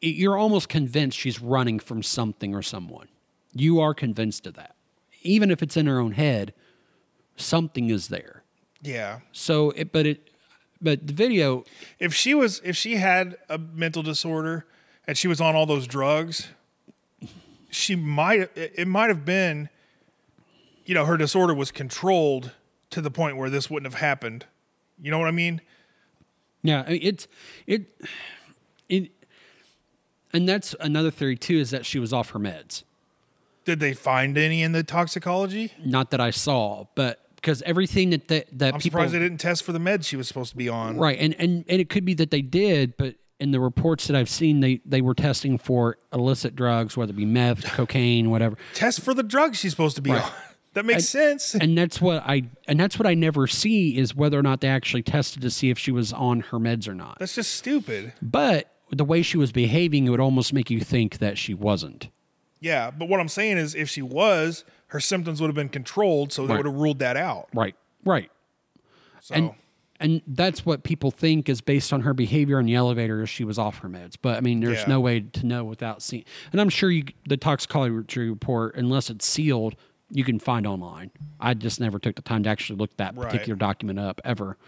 You're 0.00 0.36
almost 0.36 0.68
convinced 0.68 1.18
she's 1.18 1.40
running 1.40 1.78
from 1.78 2.02
something 2.02 2.54
or 2.54 2.62
someone. 2.62 3.08
You 3.54 3.80
are 3.80 3.94
convinced 3.94 4.46
of 4.46 4.54
that, 4.54 4.74
even 5.22 5.50
if 5.50 5.62
it's 5.62 5.76
in 5.76 5.86
her 5.86 5.98
own 6.00 6.12
head. 6.12 6.52
Something 7.36 7.90
is 7.90 8.08
there. 8.08 8.42
Yeah. 8.82 9.20
So, 9.32 9.70
it, 9.70 9.92
but 9.92 10.06
it, 10.06 10.30
but 10.80 11.06
the 11.06 11.12
video, 11.12 11.64
If 11.98 12.14
she 12.14 12.34
was, 12.34 12.60
if 12.64 12.76
she 12.76 12.96
had 12.96 13.36
a 13.48 13.58
mental 13.58 14.02
disorder 14.02 14.66
and 15.06 15.16
she 15.16 15.28
was 15.28 15.40
on 15.40 15.54
all 15.54 15.66
those 15.66 15.86
drugs, 15.86 16.48
she 17.70 17.94
might. 17.94 18.50
It 18.56 18.88
might 18.88 19.08
have 19.08 19.24
been. 19.24 19.68
You 20.86 20.94
know, 20.94 21.06
her 21.06 21.16
disorder 21.16 21.54
was 21.54 21.70
controlled 21.70 22.52
to 22.90 23.00
the 23.00 23.10
point 23.10 23.38
where 23.38 23.48
this 23.48 23.70
wouldn't 23.70 23.90
have 23.90 24.00
happened. 24.00 24.44
You 25.00 25.10
know 25.10 25.18
what 25.18 25.28
I 25.28 25.32
mean? 25.32 25.60
yeah, 26.64 26.82
I 26.86 26.92
mean, 26.92 27.00
it's 27.02 27.28
it, 27.66 27.82
it, 28.88 29.10
and 30.32 30.48
that's 30.48 30.74
another 30.80 31.10
theory 31.10 31.36
too 31.36 31.56
is 31.56 31.70
that 31.70 31.84
she 31.86 31.98
was 31.98 32.12
off 32.12 32.30
her 32.30 32.38
meds. 32.38 32.84
Did 33.64 33.80
they 33.80 33.92
find 33.92 34.36
any 34.36 34.62
in 34.62 34.72
the 34.72 34.82
toxicology? 34.82 35.72
Not 35.84 36.10
that 36.10 36.20
I 36.20 36.30
saw, 36.30 36.86
but 36.94 37.20
because 37.36 37.60
everything 37.62 38.10
that 38.10 38.28
that, 38.28 38.46
that 38.58 38.74
I'm 38.74 38.80
people 38.80 38.98
surprised 38.98 39.14
they 39.14 39.18
didn't 39.18 39.38
test 39.38 39.62
for 39.62 39.72
the 39.72 39.78
meds 39.78 40.04
she 40.06 40.16
was 40.16 40.26
supposed 40.26 40.50
to 40.50 40.56
be 40.56 40.68
on. 40.68 40.96
right, 40.96 41.18
and 41.18 41.34
and 41.38 41.64
and 41.68 41.80
it 41.80 41.90
could 41.90 42.04
be 42.04 42.14
that 42.14 42.30
they 42.30 42.42
did, 42.42 42.96
but 42.96 43.14
in 43.40 43.50
the 43.50 43.60
reports 43.60 44.06
that 44.06 44.16
I've 44.16 44.28
seen, 44.28 44.60
they 44.60 44.80
they 44.86 45.00
were 45.00 45.14
testing 45.14 45.58
for 45.58 45.96
illicit 46.12 46.54
drugs, 46.56 46.96
whether 46.96 47.10
it 47.10 47.16
be 47.16 47.24
meth, 47.26 47.64
cocaine, 47.72 48.30
whatever. 48.30 48.56
Test 48.74 49.00
for 49.00 49.14
the 49.14 49.22
drugs 49.22 49.58
she's 49.58 49.72
supposed 49.72 49.96
to 49.96 50.02
be 50.02 50.10
Right. 50.10 50.22
on. 50.24 50.30
That 50.74 50.84
makes 50.86 51.08
sense. 51.08 51.54
and 51.54 51.78
that's 51.78 52.00
what 52.00 52.24
I 52.26 52.42
and 52.66 52.80
that's 52.80 52.98
what 52.98 53.06
I 53.06 53.14
never 53.14 53.46
see 53.46 53.96
is 53.96 54.12
whether 54.16 54.36
or 54.36 54.42
not 54.42 54.60
they 54.60 54.66
actually 54.66 55.04
tested 55.04 55.40
to 55.42 55.50
see 55.50 55.70
if 55.70 55.78
she 55.78 55.92
was 55.92 56.12
on 56.12 56.40
her 56.40 56.58
meds 56.58 56.88
or 56.88 56.94
not. 56.94 57.20
That's 57.20 57.36
just 57.36 57.54
stupid. 57.54 58.12
But 58.20 58.72
the 58.90 59.04
way 59.04 59.22
she 59.22 59.36
was 59.38 59.52
behaving, 59.52 60.06
it 60.08 60.10
would 60.10 60.18
almost 60.18 60.52
make 60.52 60.70
you 60.70 60.80
think 60.80 61.18
that 61.18 61.38
she 61.38 61.54
wasn't. 61.54 62.08
Yeah, 62.58 62.90
but 62.90 63.08
what 63.08 63.20
I'm 63.20 63.28
saying 63.28 63.56
is, 63.58 63.76
if 63.76 63.88
she 63.88 64.02
was, 64.02 64.64
her 64.88 64.98
symptoms 64.98 65.40
would 65.40 65.46
have 65.46 65.54
been 65.54 65.68
controlled, 65.68 66.32
so 66.32 66.44
they 66.44 66.54
Right. 66.54 66.56
would 66.64 66.66
have 66.72 66.74
ruled 66.80 66.98
that 66.98 67.16
out. 67.16 67.48
Right. 67.54 67.76
Right. 68.04 68.32
So 69.20 69.34
And 69.36 69.50
and 70.04 70.20
that's 70.26 70.66
what 70.66 70.82
people 70.84 71.10
think 71.10 71.48
is 71.48 71.60
based 71.62 71.92
on 71.92 72.02
her 72.02 72.12
behavior 72.12 72.60
in 72.60 72.66
the 72.66 72.74
elevator 72.74 73.22
is 73.22 73.30
she 73.30 73.42
was 73.42 73.58
off 73.58 73.78
her 73.78 73.88
meds. 73.88 74.16
But 74.20 74.36
I 74.36 74.40
mean, 74.42 74.60
there's 74.60 74.80
Yeah. 74.82 74.88
no 74.88 75.00
way 75.00 75.20
to 75.20 75.46
know 75.46 75.64
without 75.64 76.02
seeing. 76.02 76.24
And 76.52 76.60
I'm 76.60 76.68
sure 76.68 76.90
you, 76.90 77.04
the 77.26 77.36
toxicology 77.38 78.28
report, 78.28 78.76
unless 78.76 79.08
it's 79.08 79.26
sealed, 79.26 79.76
you 80.10 80.22
can 80.22 80.38
find 80.38 80.66
online. 80.66 81.10
I 81.40 81.54
just 81.54 81.80
never 81.80 81.98
took 81.98 82.16
the 82.16 82.22
time 82.22 82.42
to 82.42 82.50
actually 82.50 82.76
look 82.78 82.94
that 82.98 83.16
Right. 83.16 83.26
particular 83.30 83.56
document 83.56 83.98
up 83.98 84.20
ever. 84.24 84.58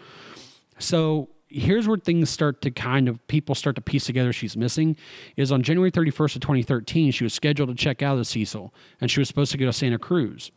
So 0.79 1.29
here's 1.49 1.87
where 1.87 1.97
things 1.97 2.29
start 2.29 2.61
to 2.61 2.71
kind 2.71 3.07
of 3.07 3.25
people 3.27 3.55
start 3.55 3.75
to 3.75 3.81
piece 3.81 4.05
together 4.05 4.33
she's 4.33 4.57
missing 4.57 4.97
is 5.37 5.51
on 5.51 5.63
January 5.63 5.91
31st 5.91 6.35
of 6.35 6.41
2013 6.41 7.11
she 7.11 7.23
was 7.23 7.33
scheduled 7.33 7.69
to 7.69 7.75
check 7.75 8.01
out 8.01 8.13
of 8.13 8.17
the 8.17 8.25
Cecil 8.25 8.73
and 8.99 9.09
she 9.09 9.19
was 9.21 9.29
supposed 9.29 9.51
to 9.53 9.57
go 9.57 9.65
to 9.65 9.71
Santa 9.73 9.97
Cruz. 9.97 10.51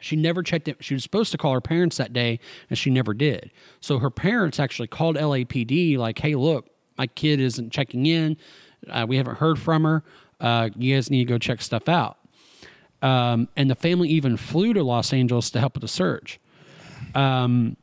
She 0.00 0.16
never 0.16 0.42
checked 0.42 0.68
it. 0.68 0.76
She 0.80 0.94
was 0.94 1.02
supposed 1.02 1.32
to 1.32 1.38
call 1.38 1.52
her 1.52 1.60
parents 1.60 1.96
that 1.96 2.12
day, 2.12 2.40
and 2.70 2.78
she 2.78 2.90
never 2.90 3.14
did. 3.14 3.50
So 3.80 3.98
her 3.98 4.10
parents 4.10 4.60
actually 4.60 4.88
called 4.88 5.16
LAPD, 5.16 5.96
like, 5.96 6.18
"Hey, 6.18 6.34
look, 6.34 6.68
my 6.96 7.06
kid 7.06 7.40
isn't 7.40 7.70
checking 7.70 8.06
in. 8.06 8.36
Uh, 8.88 9.06
we 9.08 9.16
haven't 9.16 9.38
heard 9.38 9.58
from 9.58 9.84
her. 9.84 10.04
Uh, 10.40 10.70
you 10.76 10.94
guys 10.94 11.10
need 11.10 11.26
to 11.26 11.32
go 11.32 11.38
check 11.38 11.60
stuff 11.62 11.88
out." 11.88 12.18
Um, 13.02 13.48
and 13.56 13.70
the 13.70 13.74
family 13.74 14.08
even 14.08 14.36
flew 14.36 14.72
to 14.74 14.82
Los 14.82 15.12
Angeles 15.12 15.50
to 15.50 15.60
help 15.60 15.74
with 15.74 15.82
the 15.82 15.88
search. 15.88 16.40
Um, 17.14 17.76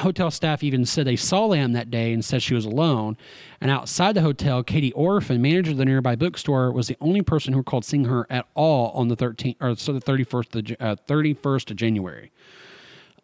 hotel 0.00 0.30
staff 0.30 0.62
even 0.62 0.84
said 0.84 1.06
they 1.06 1.16
saw 1.16 1.46
Lam 1.46 1.72
that 1.72 1.90
day 1.90 2.12
and 2.12 2.24
said 2.24 2.42
she 2.42 2.54
was 2.54 2.64
alone. 2.64 3.16
And 3.60 3.70
outside 3.70 4.14
the 4.14 4.22
hotel, 4.22 4.62
Katie 4.62 4.92
Orphan, 4.92 5.40
manager 5.40 5.70
of 5.70 5.76
the 5.76 5.84
nearby 5.84 6.16
bookstore, 6.16 6.72
was 6.72 6.88
the 6.88 6.96
only 7.00 7.22
person 7.22 7.52
who 7.52 7.58
recalled 7.58 7.84
seeing 7.84 8.04
her 8.04 8.26
at 8.28 8.46
all 8.54 8.90
on 8.92 9.08
the 9.08 9.16
13th 9.16 9.56
or 9.60 9.76
so 9.76 9.92
the 9.92 10.00
31st 10.00 10.70
of, 10.70 10.76
uh, 10.80 10.96
31st 11.08 11.70
of 11.70 11.76
January. 11.76 12.30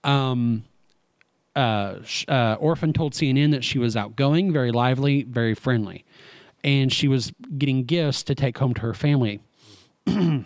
Um, 0.05 0.65
uh, 1.55 2.01
uh, 2.29 2.57
Orphan 2.61 2.93
told 2.93 3.15
CNN 3.15 3.51
that 3.53 3.65
she 3.65 3.79
was 3.79 3.97
outgoing, 3.97 4.53
very 4.53 4.71
lively, 4.71 5.23
very 5.23 5.55
friendly, 5.55 6.05
and 6.63 6.93
she 6.93 7.09
was 7.09 7.33
getting 7.57 7.85
gifts 7.85 8.23
to 8.25 8.35
take 8.35 8.59
home 8.59 8.75
to 8.75 8.83
her 8.83 8.95
family. 8.95 9.41
and 10.07 10.45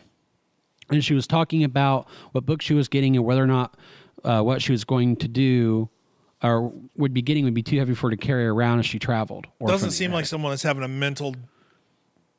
she 1.00 1.14
was 1.14 1.26
talking 1.26 1.64
about 1.64 2.08
what 2.32 2.46
book 2.46 2.62
she 2.62 2.74
was 2.74 2.88
getting 2.88 3.16
and 3.16 3.24
whether 3.24 3.42
or 3.42 3.48
not 3.48 3.76
uh, 4.24 4.40
what 4.40 4.62
she 4.62 4.72
was 4.72 4.84
going 4.84 5.16
to 5.16 5.28
do 5.28 5.88
or 6.42 6.72
would 6.96 7.12
be 7.12 7.22
getting 7.22 7.44
would 7.44 7.54
be 7.54 7.62
too 7.62 7.78
heavy 7.78 7.94
for 7.94 8.08
her 8.10 8.16
to 8.16 8.16
carry 8.16 8.46
around 8.46 8.78
as 8.78 8.86
she 8.86 8.98
traveled. 8.98 9.46
Doesn't 9.64 9.90
seem 9.92 10.12
like 10.12 10.26
someone 10.26 10.52
that's 10.52 10.62
having 10.62 10.82
a 10.82 10.88
mental 10.88 11.34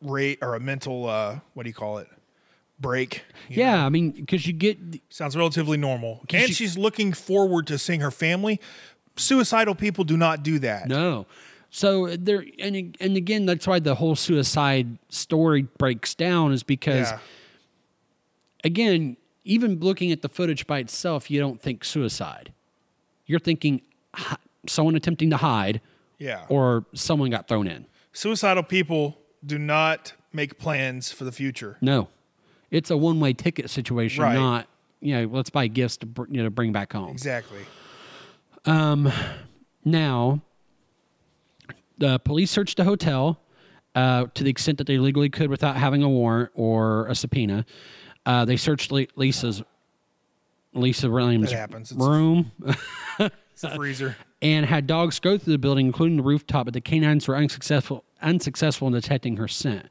rate 0.01 0.39
or 0.41 0.55
a 0.55 0.59
mental 0.59 1.07
uh, 1.07 1.39
what 1.53 1.63
do 1.63 1.69
you 1.69 1.73
call 1.75 1.99
it 1.99 2.07
break. 2.79 3.23
you 3.47 3.57
know? 3.57 3.63
Yeah, 3.63 3.85
I 3.85 3.89
mean, 3.89 4.09
because 4.11 4.47
you 4.47 4.53
get 4.53 4.77
sounds 5.09 5.35
relatively 5.35 5.77
normal. 5.77 6.21
And 6.33 6.47
she- 6.47 6.53
she's 6.53 6.77
looking 6.77 7.13
forward 7.13 7.67
to 7.67 7.77
seeing 7.77 7.99
her 8.01 8.09
family. 8.09 8.59
Suicidal 9.17 9.75
people 9.75 10.03
do 10.03 10.17
not 10.17 10.41
do 10.41 10.57
that. 10.59 10.87
No. 10.87 11.27
So 11.69 12.07
there, 12.17 12.43
and 12.59 12.97
and 12.99 13.15
again, 13.15 13.45
that's 13.45 13.67
why 13.67 13.79
the 13.79 13.93
whole 13.95 14.15
suicide 14.15 14.97
story 15.09 15.61
breaks 15.77 16.15
down 16.15 16.51
is 16.53 16.63
because, 16.63 17.11
Yeah. 17.11 17.19
again, 18.63 19.17
even 19.43 19.79
looking 19.79 20.11
at 20.11 20.21
the 20.21 20.29
footage 20.29 20.67
by 20.67 20.79
itself, 20.79 21.29
you 21.31 21.39
don't 21.39 21.61
think 21.61 21.83
suicide. 21.83 22.51
You're 23.25 23.39
thinking 23.39 23.81
hi- 23.81 23.85
someone 24.67 24.95
attempting 24.95 25.29
to 25.31 25.37
hide, 25.37 25.81
Yeah. 26.19 26.45
or 26.49 26.85
someone 26.93 27.29
got 27.29 27.47
thrown 27.47 27.67
in. 27.67 27.85
Suicidal 28.13 28.63
people 28.63 29.17
do 29.45 29.57
not 29.57 30.13
make 30.33 30.57
plans 30.59 31.11
for 31.11 31.23
the 31.23 31.31
future. 31.31 31.77
No, 31.81 32.07
it's 32.69 32.89
a 32.91 32.97
one 32.97 33.19
way 33.19 33.33
ticket 33.33 33.69
situation, 33.69 34.23
Right. 34.23 34.35
not 34.35 34.67
you 35.03 35.15
know, 35.15 35.25
let's 35.35 35.49
buy 35.49 35.65
gifts 35.65 35.97
to 35.97 36.07
you 36.29 36.43
know 36.43 36.49
bring 36.51 36.71
back 36.71 36.93
home. 36.93 37.09
Exactly. 37.09 37.61
Um, 38.65 39.11
now, 39.83 40.41
the 41.97 42.19
police 42.19 42.51
searched 42.51 42.77
the 42.77 42.83
hotel 42.83 43.39
uh, 43.95 44.27
to 44.35 44.43
the 44.43 44.49
extent 44.51 44.77
that 44.77 44.85
they 44.85 44.99
legally 44.99 45.29
could 45.29 45.49
without 45.49 45.75
having 45.75 46.03
a 46.03 46.09
warrant 46.09 46.51
or 46.53 47.07
a 47.07 47.15
subpoena. 47.15 47.65
Uh, 48.27 48.45
they 48.45 48.55
searched 48.57 48.91
Lisa's 48.91 49.63
Lisa 50.73 51.09
Williams'. 51.09 51.51
Room 51.95 52.51
It's 53.63 53.73
the 53.73 53.77
freezer. 53.77 54.15
and 54.41 54.65
had 54.65 54.87
dogs 54.87 55.19
go 55.19 55.37
through 55.37 55.53
the 55.53 55.59
building, 55.59 55.85
including 55.85 56.17
the 56.17 56.23
rooftop, 56.23 56.65
but 56.65 56.73
the 56.73 56.81
canines 56.81 57.27
were 57.27 57.35
unsuccessful 57.35 58.03
unsuccessful 58.21 58.87
in 58.87 58.93
detecting 58.93 59.37
her 59.37 59.47
scent. 59.47 59.87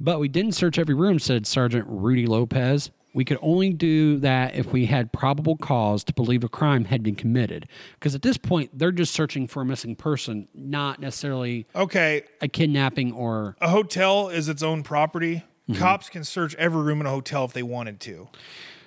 But 0.00 0.18
we 0.18 0.28
didn't 0.28 0.52
search 0.52 0.78
every 0.78 0.94
room, 0.94 1.18
said 1.20 1.46
Sergeant 1.46 1.86
Rudy 1.88 2.26
Lopez. 2.26 2.90
We 3.14 3.24
could 3.24 3.38
only 3.40 3.72
do 3.72 4.18
that 4.18 4.56
if 4.56 4.72
we 4.72 4.86
had 4.86 5.12
probable 5.12 5.56
cause 5.56 6.02
to 6.04 6.12
believe 6.12 6.42
a 6.42 6.48
crime 6.48 6.86
had 6.86 7.04
been 7.04 7.14
committed. 7.14 7.68
Because 7.94 8.12
at 8.16 8.22
this 8.22 8.36
point, 8.36 8.76
they're 8.76 8.90
just 8.90 9.14
searching 9.14 9.46
for 9.46 9.62
a 9.62 9.64
missing 9.64 9.94
person, 9.94 10.48
not 10.52 10.98
necessarily 11.00 11.68
Okay, 11.76 12.24
a 12.40 12.48
kidnapping 12.48 13.12
or. 13.12 13.54
a 13.60 13.68
hotel 13.68 14.28
is 14.30 14.48
its 14.48 14.64
own 14.64 14.82
property. 14.82 15.44
Mm-hmm. 15.70 15.80
Cops 15.80 16.08
can 16.08 16.24
search 16.24 16.56
every 16.56 16.82
room 16.82 17.00
in 17.00 17.06
a 17.06 17.10
hotel 17.10 17.44
if 17.44 17.52
they 17.52 17.62
wanted 17.62 18.00
to. 18.00 18.28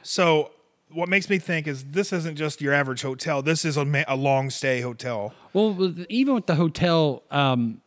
So, 0.04 0.52
what 0.92 1.10
makes 1.10 1.30
me 1.30 1.38
think 1.38 1.68
is 1.68 1.84
this 1.86 2.14
isn't 2.14 2.36
just 2.38 2.62
your 2.62 2.74
average 2.74 3.02
hotel. 3.02 3.42
This 3.42 3.66
is 3.66 3.78
a, 3.78 3.86
ma- 3.86 4.04
a 4.08 4.16
long 4.16 4.50
stay 4.50 4.82
hotel. 4.82 5.34
Well, 5.54 5.94
even 6.10 6.34
with 6.36 6.46
the 6.46 6.56
hotel, 6.56 7.24
um, 7.32 7.82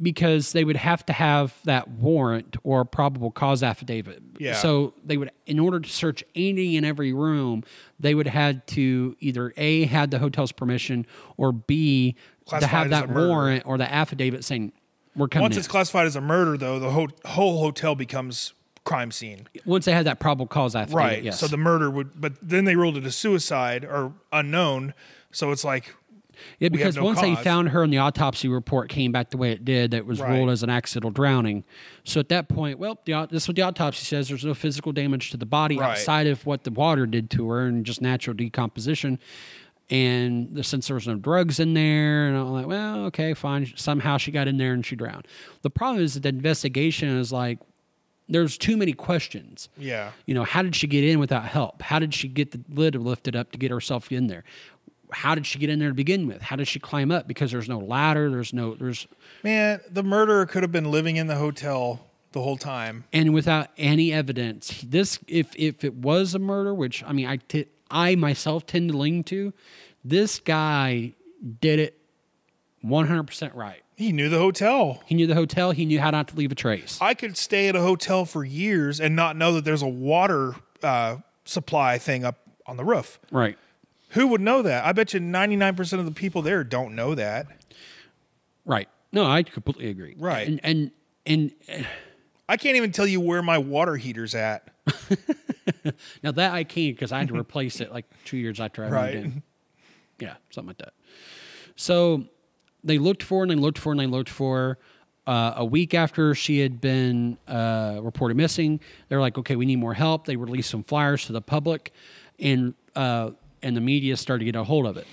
because 0.00 0.52
they 0.52 0.62
would 0.64 0.76
have 0.76 1.06
to 1.06 1.12
have 1.12 1.54
that 1.64 1.88
warrant 1.88 2.56
or 2.64 2.84
probable 2.84 3.30
cause 3.30 3.62
affidavit. 3.62 4.22
Yeah. 4.38 4.54
So 4.54 4.92
they 5.04 5.16
would, 5.16 5.30
in 5.46 5.58
order 5.58 5.80
to 5.80 5.88
search 5.88 6.22
any 6.34 6.76
and 6.76 6.84
every 6.84 7.12
room, 7.14 7.64
they 7.98 8.14
would 8.14 8.26
had 8.26 8.66
to 8.68 9.16
either 9.20 9.54
a 9.56 9.84
had 9.86 10.10
the 10.10 10.18
hotel's 10.18 10.52
permission 10.52 11.06
or 11.38 11.52
b 11.52 12.14
to 12.48 12.66
have 12.66 12.90
that 12.90 13.08
warrant 13.08 13.64
or 13.66 13.78
the 13.78 13.90
affidavit 13.90 14.44
saying 14.44 14.72
we're 15.16 15.28
coming. 15.28 15.44
Once 15.44 15.56
in." 15.56 15.60
it's 15.60 15.68
classified 15.68 16.06
as 16.06 16.14
a 16.14 16.20
murder, 16.20 16.58
though, 16.58 16.78
the 16.78 16.90
ho- 16.90 17.08
whole 17.24 17.60
hotel 17.60 17.94
becomes 17.94 18.52
crime 18.86 19.10
scene. 19.10 19.46
Once 19.66 19.84
they 19.84 19.92
had 19.92 20.06
that 20.06 20.18
probable 20.20 20.46
cause 20.46 20.74
affidavit, 20.74 20.96
Right. 20.96 21.22
Yes. 21.22 21.40
So 21.40 21.46
the 21.48 21.58
murder 21.58 21.90
would, 21.90 22.18
but 22.18 22.32
then 22.40 22.64
they 22.64 22.76
ruled 22.76 22.96
it 22.96 23.04
a 23.04 23.10
suicide 23.12 23.84
or 23.84 24.12
unknown. 24.32 24.94
So 25.32 25.50
it's 25.52 25.64
like, 25.64 25.94
Yeah, 26.60 26.68
because 26.70 26.96
no 26.96 27.04
once 27.04 27.20
they 27.20 27.34
found 27.34 27.70
her 27.70 27.82
and 27.82 27.92
the 27.92 27.98
autopsy 27.98 28.46
report 28.48 28.88
came 28.88 29.10
back 29.12 29.30
the 29.30 29.36
way 29.36 29.50
it 29.52 29.64
did, 29.64 29.90
that 29.90 30.06
was 30.06 30.20
Right. 30.20 30.30
ruled 30.30 30.50
as 30.50 30.62
an 30.62 30.70
accidental 30.70 31.10
drowning. 31.10 31.64
So 32.04 32.20
at 32.20 32.28
that 32.28 32.48
point, 32.48 32.78
well, 32.78 32.98
the, 33.04 33.26
this 33.30 33.42
is 33.42 33.48
what 33.48 33.56
the 33.56 33.62
autopsy 33.62 34.04
says. 34.04 34.28
There's 34.28 34.44
no 34.44 34.54
physical 34.54 34.92
damage 34.92 35.30
to 35.32 35.36
the 35.36 35.46
body 35.46 35.78
Right. 35.78 35.90
outside 35.90 36.26
of 36.28 36.46
what 36.46 36.64
the 36.64 36.70
water 36.70 37.06
did 37.06 37.28
to 37.30 37.48
her 37.50 37.66
and 37.66 37.84
just 37.84 38.00
natural 38.00 38.34
decomposition. 38.34 39.18
And 39.90 40.54
the, 40.54 40.62
since 40.64 40.88
there 40.88 40.94
was 40.94 41.06
no 41.06 41.14
drugs 41.16 41.60
in 41.60 41.74
there, 41.74 42.26
and 42.28 42.36
I'm 42.36 42.50
like, 42.52 42.66
well, 42.66 43.04
okay, 43.06 43.34
fine. 43.34 43.72
Somehow 43.76 44.16
she 44.18 44.30
got 44.32 44.48
in 44.48 44.56
there 44.58 44.72
and 44.72 44.84
she 44.84 44.96
drowned. 44.96 45.26
The 45.62 45.70
problem 45.70 46.02
is 46.02 46.14
that 46.14 46.20
the 46.22 46.28
investigation 46.30 47.08
is 47.18 47.32
like, 47.32 47.58
there's 48.28 48.58
too 48.58 48.76
many 48.76 48.92
questions. 48.92 49.68
yeah. 49.78 50.12
You 50.26 50.34
know, 50.34 50.44
how 50.44 50.62
did 50.62 50.74
she 50.74 50.86
get 50.86 51.04
in 51.04 51.18
without 51.20 51.44
help? 51.44 51.82
How 51.82 51.98
did 51.98 52.12
she 52.14 52.28
get 52.28 52.50
the 52.52 52.60
lid 52.68 52.94
lifted 52.96 53.36
up 53.36 53.52
to 53.52 53.58
get 53.58 53.70
herself 53.70 54.10
in 54.10 54.26
there? 54.26 54.42
How 55.12 55.36
did 55.36 55.46
she 55.46 55.58
get 55.60 55.70
in 55.70 55.78
there 55.78 55.90
to 55.90 55.94
begin 55.94 56.26
with? 56.26 56.42
How 56.42 56.56
did 56.56 56.66
she 56.66 56.80
climb 56.80 57.12
up? 57.12 57.28
Because 57.28 57.52
there's 57.52 57.68
no 57.68 57.78
ladder. 57.78 58.28
There's 58.28 58.52
no 58.52 58.74
there's 58.74 59.06
Man, 59.44 59.80
the 59.88 60.02
murderer 60.02 60.46
could 60.46 60.64
have 60.64 60.72
been 60.72 60.90
living 60.90 61.14
in 61.16 61.28
the 61.28 61.36
hotel 61.36 62.04
the 62.32 62.42
whole 62.42 62.56
time. 62.56 63.04
and 63.12 63.32
without 63.32 63.68
any 63.78 64.12
evidence. 64.12 64.82
This 64.82 65.20
if 65.28 65.54
if 65.56 65.84
it 65.84 65.94
was 65.94 66.34
a 66.34 66.40
murder, 66.40 66.74
which 66.74 67.04
I 67.04 67.12
mean 67.12 67.26
I 67.28 67.36
t- 67.36 67.66
I 67.88 68.16
myself 68.16 68.66
tend 68.66 68.90
to 68.90 68.96
lean 68.98 69.22
to, 69.24 69.52
this 70.04 70.40
guy 70.40 71.12
did 71.60 71.78
it 71.78 72.00
100% 72.84 73.54
right. 73.54 73.82
He 73.96 74.12
knew 74.12 74.28
the 74.28 74.38
hotel. 74.38 75.02
He 75.06 75.14
knew 75.14 75.26
the 75.26 75.34
hotel. 75.34 75.70
He 75.70 75.86
knew 75.86 75.98
how 76.00 76.10
not 76.10 76.28
to 76.28 76.36
leave 76.36 76.52
a 76.52 76.54
trace. 76.54 76.98
I 77.00 77.14
could 77.14 77.36
stay 77.36 77.68
at 77.68 77.74
a 77.76 77.80
hotel 77.80 78.24
for 78.26 78.44
years 78.44 79.00
and 79.00 79.16
not 79.16 79.36
know 79.36 79.54
that 79.54 79.64
there's 79.64 79.82
a 79.82 79.88
water 79.88 80.54
uh, 80.82 81.16
supply 81.46 81.96
thing 81.98 82.24
up 82.24 82.36
on 82.66 82.76
the 82.76 82.84
roof. 82.84 83.18
Right. 83.30 83.56
Who 84.10 84.26
would 84.28 84.40
know 84.42 84.60
that? 84.62 84.84
I 84.84 84.92
bet 84.92 85.14
you 85.14 85.20
99% 85.20 85.98
of 85.98 86.04
the 86.04 86.10
people 86.10 86.42
there 86.42 86.62
don't 86.62 86.94
know 86.94 87.14
that. 87.14 87.46
Right. 88.66 88.88
No, 89.12 89.24
I 89.24 89.42
completely 89.42 89.88
agree. 89.88 90.14
Right. 90.18 90.46
And 90.46 90.60
and 90.62 90.90
and 91.24 91.52
I 92.48 92.56
can't 92.58 92.76
even 92.76 92.92
tell 92.92 93.06
you 93.06 93.20
where 93.20 93.40
my 93.42 93.58
water 93.58 93.96
heater's 93.96 94.34
at. 94.34 94.68
Now 96.22 96.32
that 96.32 96.52
I 96.52 96.64
can 96.64 96.92
because 96.92 97.12
I 97.12 97.18
had 97.18 97.28
to 97.28 97.36
replace 97.36 97.80
it 97.80 97.92
like 97.92 98.04
two 98.24 98.36
years 98.36 98.60
after 98.60 98.84
I 98.84 98.88
Right. 98.88 99.14
moved 99.14 99.26
in. 99.36 99.42
Yeah, 100.18 100.34
something 100.50 100.68
like 100.68 100.78
that. 100.78 100.94
So 101.76 102.24
they 102.86 102.98
looked 102.98 103.22
for 103.22 103.42
and 103.42 103.50
they 103.50 103.56
looked 103.56 103.78
for 103.78 103.92
and 103.92 104.00
they 104.00 104.06
looked 104.06 104.30
for. 104.30 104.78
Uh, 105.26 105.54
a 105.56 105.64
week 105.64 105.92
after 105.92 106.36
she 106.36 106.60
had 106.60 106.80
been 106.80 107.36
uh, 107.48 107.98
reported 108.00 108.36
missing, 108.36 108.78
they're 109.08 109.20
like, 109.20 109.36
"Okay, 109.36 109.56
we 109.56 109.66
need 109.66 109.76
more 109.76 109.92
help." 109.92 110.24
They 110.24 110.36
released 110.36 110.70
some 110.70 110.84
flyers 110.84 111.26
to 111.26 111.32
the 111.32 111.40
public, 111.40 111.92
and 112.38 112.74
uh, 112.94 113.30
and 113.60 113.76
the 113.76 113.80
media 113.80 114.16
started 114.16 114.44
to 114.44 114.44
get 114.44 114.54
a 114.56 114.62
hold 114.62 114.86
of 114.86 114.96
it. 114.96 115.06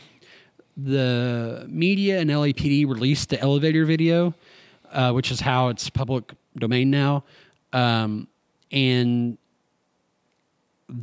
The 0.77 1.65
media 1.67 2.19
and 2.19 2.29
LAPD 2.29 2.87
released 2.87 3.29
the 3.29 3.39
elevator 3.41 3.85
video, 3.85 4.35
uh, 4.91 5.11
which 5.13 5.31
is 5.31 5.39
how 5.39 5.69
it's 5.69 5.89
public 5.89 6.31
domain 6.55 6.91
now, 6.91 7.23
um, 7.73 8.27
and 8.71 9.39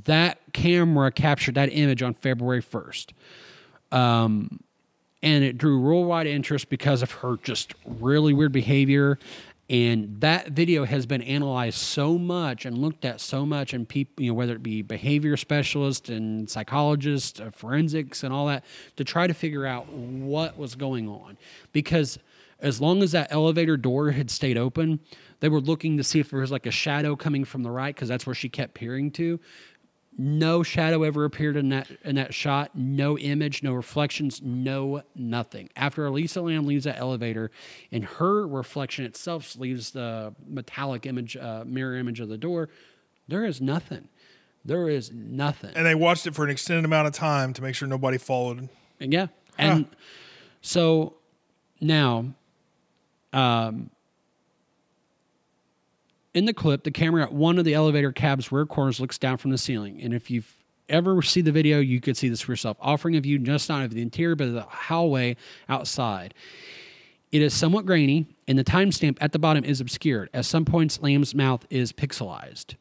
that 0.04 0.38
camera 0.52 1.10
captured 1.10 1.56
that 1.56 1.68
image 1.72 2.02
on 2.02 2.14
February 2.14 2.62
1st. 2.62 3.12
Um, 3.90 4.60
and 5.22 5.44
it 5.44 5.58
drew 5.58 5.80
worldwide 5.80 6.26
interest 6.26 6.68
because 6.68 7.02
of 7.02 7.10
her 7.10 7.36
just 7.42 7.74
really 7.84 8.32
weird 8.32 8.52
behavior 8.52 9.18
And 9.70 10.20
that 10.20 10.48
video 10.48 10.84
has 10.84 11.06
been 11.06 11.22
analyzed 11.22 11.78
so 11.78 12.18
much 12.18 12.66
and 12.66 12.76
looked 12.76 13.04
at 13.04 13.20
so 13.20 13.46
much, 13.46 13.72
and 13.72 13.88
people, 13.88 14.24
you 14.24 14.32
know, 14.32 14.34
whether 14.34 14.54
it 14.54 14.64
be 14.64 14.82
behavior 14.82 15.36
specialists 15.36 16.08
and 16.08 16.50
psychologists, 16.50 17.38
uh, 17.38 17.50
forensics, 17.52 18.24
and 18.24 18.34
all 18.34 18.48
that, 18.48 18.64
to 18.96 19.04
try 19.04 19.28
to 19.28 19.32
figure 19.32 19.64
out 19.64 19.88
what 19.88 20.58
was 20.58 20.74
going 20.74 21.08
on. 21.08 21.38
Because 21.72 22.18
as 22.58 22.80
long 22.80 23.00
as 23.00 23.12
that 23.12 23.28
elevator 23.30 23.76
door 23.76 24.10
had 24.10 24.28
stayed 24.28 24.58
open, 24.58 24.98
they 25.38 25.48
were 25.48 25.60
looking 25.60 25.96
to 25.98 26.02
see 26.02 26.18
if 26.18 26.30
there 26.30 26.40
was 26.40 26.50
like 26.50 26.66
a 26.66 26.72
shadow 26.72 27.14
coming 27.14 27.44
from 27.44 27.62
the 27.62 27.70
right, 27.70 27.94
because 27.94 28.08
that's 28.08 28.26
where 28.26 28.34
she 28.34 28.48
kept 28.48 28.74
peering 28.74 29.12
to 29.12 29.38
no 30.18 30.62
shadow 30.62 31.02
ever 31.02 31.24
appeared 31.24 31.56
in 31.56 31.70
that 31.70 31.88
in 32.04 32.16
that 32.16 32.34
shot. 32.34 32.72
No 32.74 33.16
image 33.16 33.62
no 33.62 33.72
reflections 33.72 34.40
no 34.42 35.02
nothing. 35.14 35.68
After 35.76 36.04
Elisa 36.06 36.42
Lam 36.42 36.66
leaves 36.66 36.84
that 36.84 36.98
elevator 36.98 37.50
and 37.90 38.04
her 38.04 38.46
reflection 38.46 39.04
itself 39.04 39.56
leaves 39.56 39.92
the 39.92 40.34
metallic 40.46 41.06
image 41.06 41.36
uh, 41.36 41.64
mirror 41.66 41.96
image 41.96 42.20
of 42.20 42.28
the 42.28 42.38
door 42.38 42.68
there 43.28 43.44
is 43.44 43.60
nothing. 43.60 44.08
There 44.64 44.88
is 44.88 45.12
nothing. 45.12 45.70
And 45.76 45.86
they 45.86 45.94
watched 45.94 46.26
it 46.26 46.34
for 46.34 46.44
an 46.44 46.50
extended 46.50 46.84
amount 46.84 47.06
of 47.06 47.14
time 47.14 47.52
to 47.54 47.62
make 47.62 47.76
sure 47.76 47.86
nobody 47.88 48.18
followed. 48.18 48.68
and 48.98 49.12
yeah 49.12 49.28
and 49.56 49.86
so 50.60 51.14
now 51.80 52.34
um 53.32 53.90
in 56.34 56.44
the 56.44 56.54
clip, 56.54 56.84
the 56.84 56.90
camera 56.90 57.24
at 57.24 57.32
one 57.32 57.58
of 57.58 57.64
the 57.64 57.74
elevator 57.74 58.12
cab's 58.12 58.52
rear 58.52 58.66
corners 58.66 59.00
looks 59.00 59.18
down 59.18 59.36
from 59.36 59.50
the 59.50 59.58
ceiling. 59.58 60.00
And 60.00 60.14
if 60.14 60.30
you've 60.30 60.52
ever 60.88 61.22
see 61.22 61.40
the 61.40 61.52
video, 61.52 61.80
you 61.80 62.00
could 62.00 62.16
see 62.16 62.28
this 62.28 62.40
for 62.40 62.52
yourself, 62.52 62.76
offering 62.80 63.16
a 63.16 63.20
view 63.20 63.38
just 63.38 63.68
not 63.68 63.84
of 63.84 63.94
the 63.94 64.02
interior, 64.02 64.36
but 64.36 64.48
of 64.48 64.54
the 64.54 64.62
hallway 64.62 65.36
outside. 65.68 66.34
It 67.32 67.42
is 67.42 67.54
somewhat 67.54 67.86
grainy, 67.86 68.26
and 68.48 68.58
the 68.58 68.64
timestamp 68.64 69.18
at 69.20 69.32
the 69.32 69.38
bottom 69.38 69.64
is 69.64 69.80
obscured. 69.80 70.30
At 70.34 70.44
some 70.44 70.64
points, 70.64 71.00
Lam's 71.00 71.34
mouth 71.34 71.64
is 71.70 71.92
pixelized. 71.92 72.74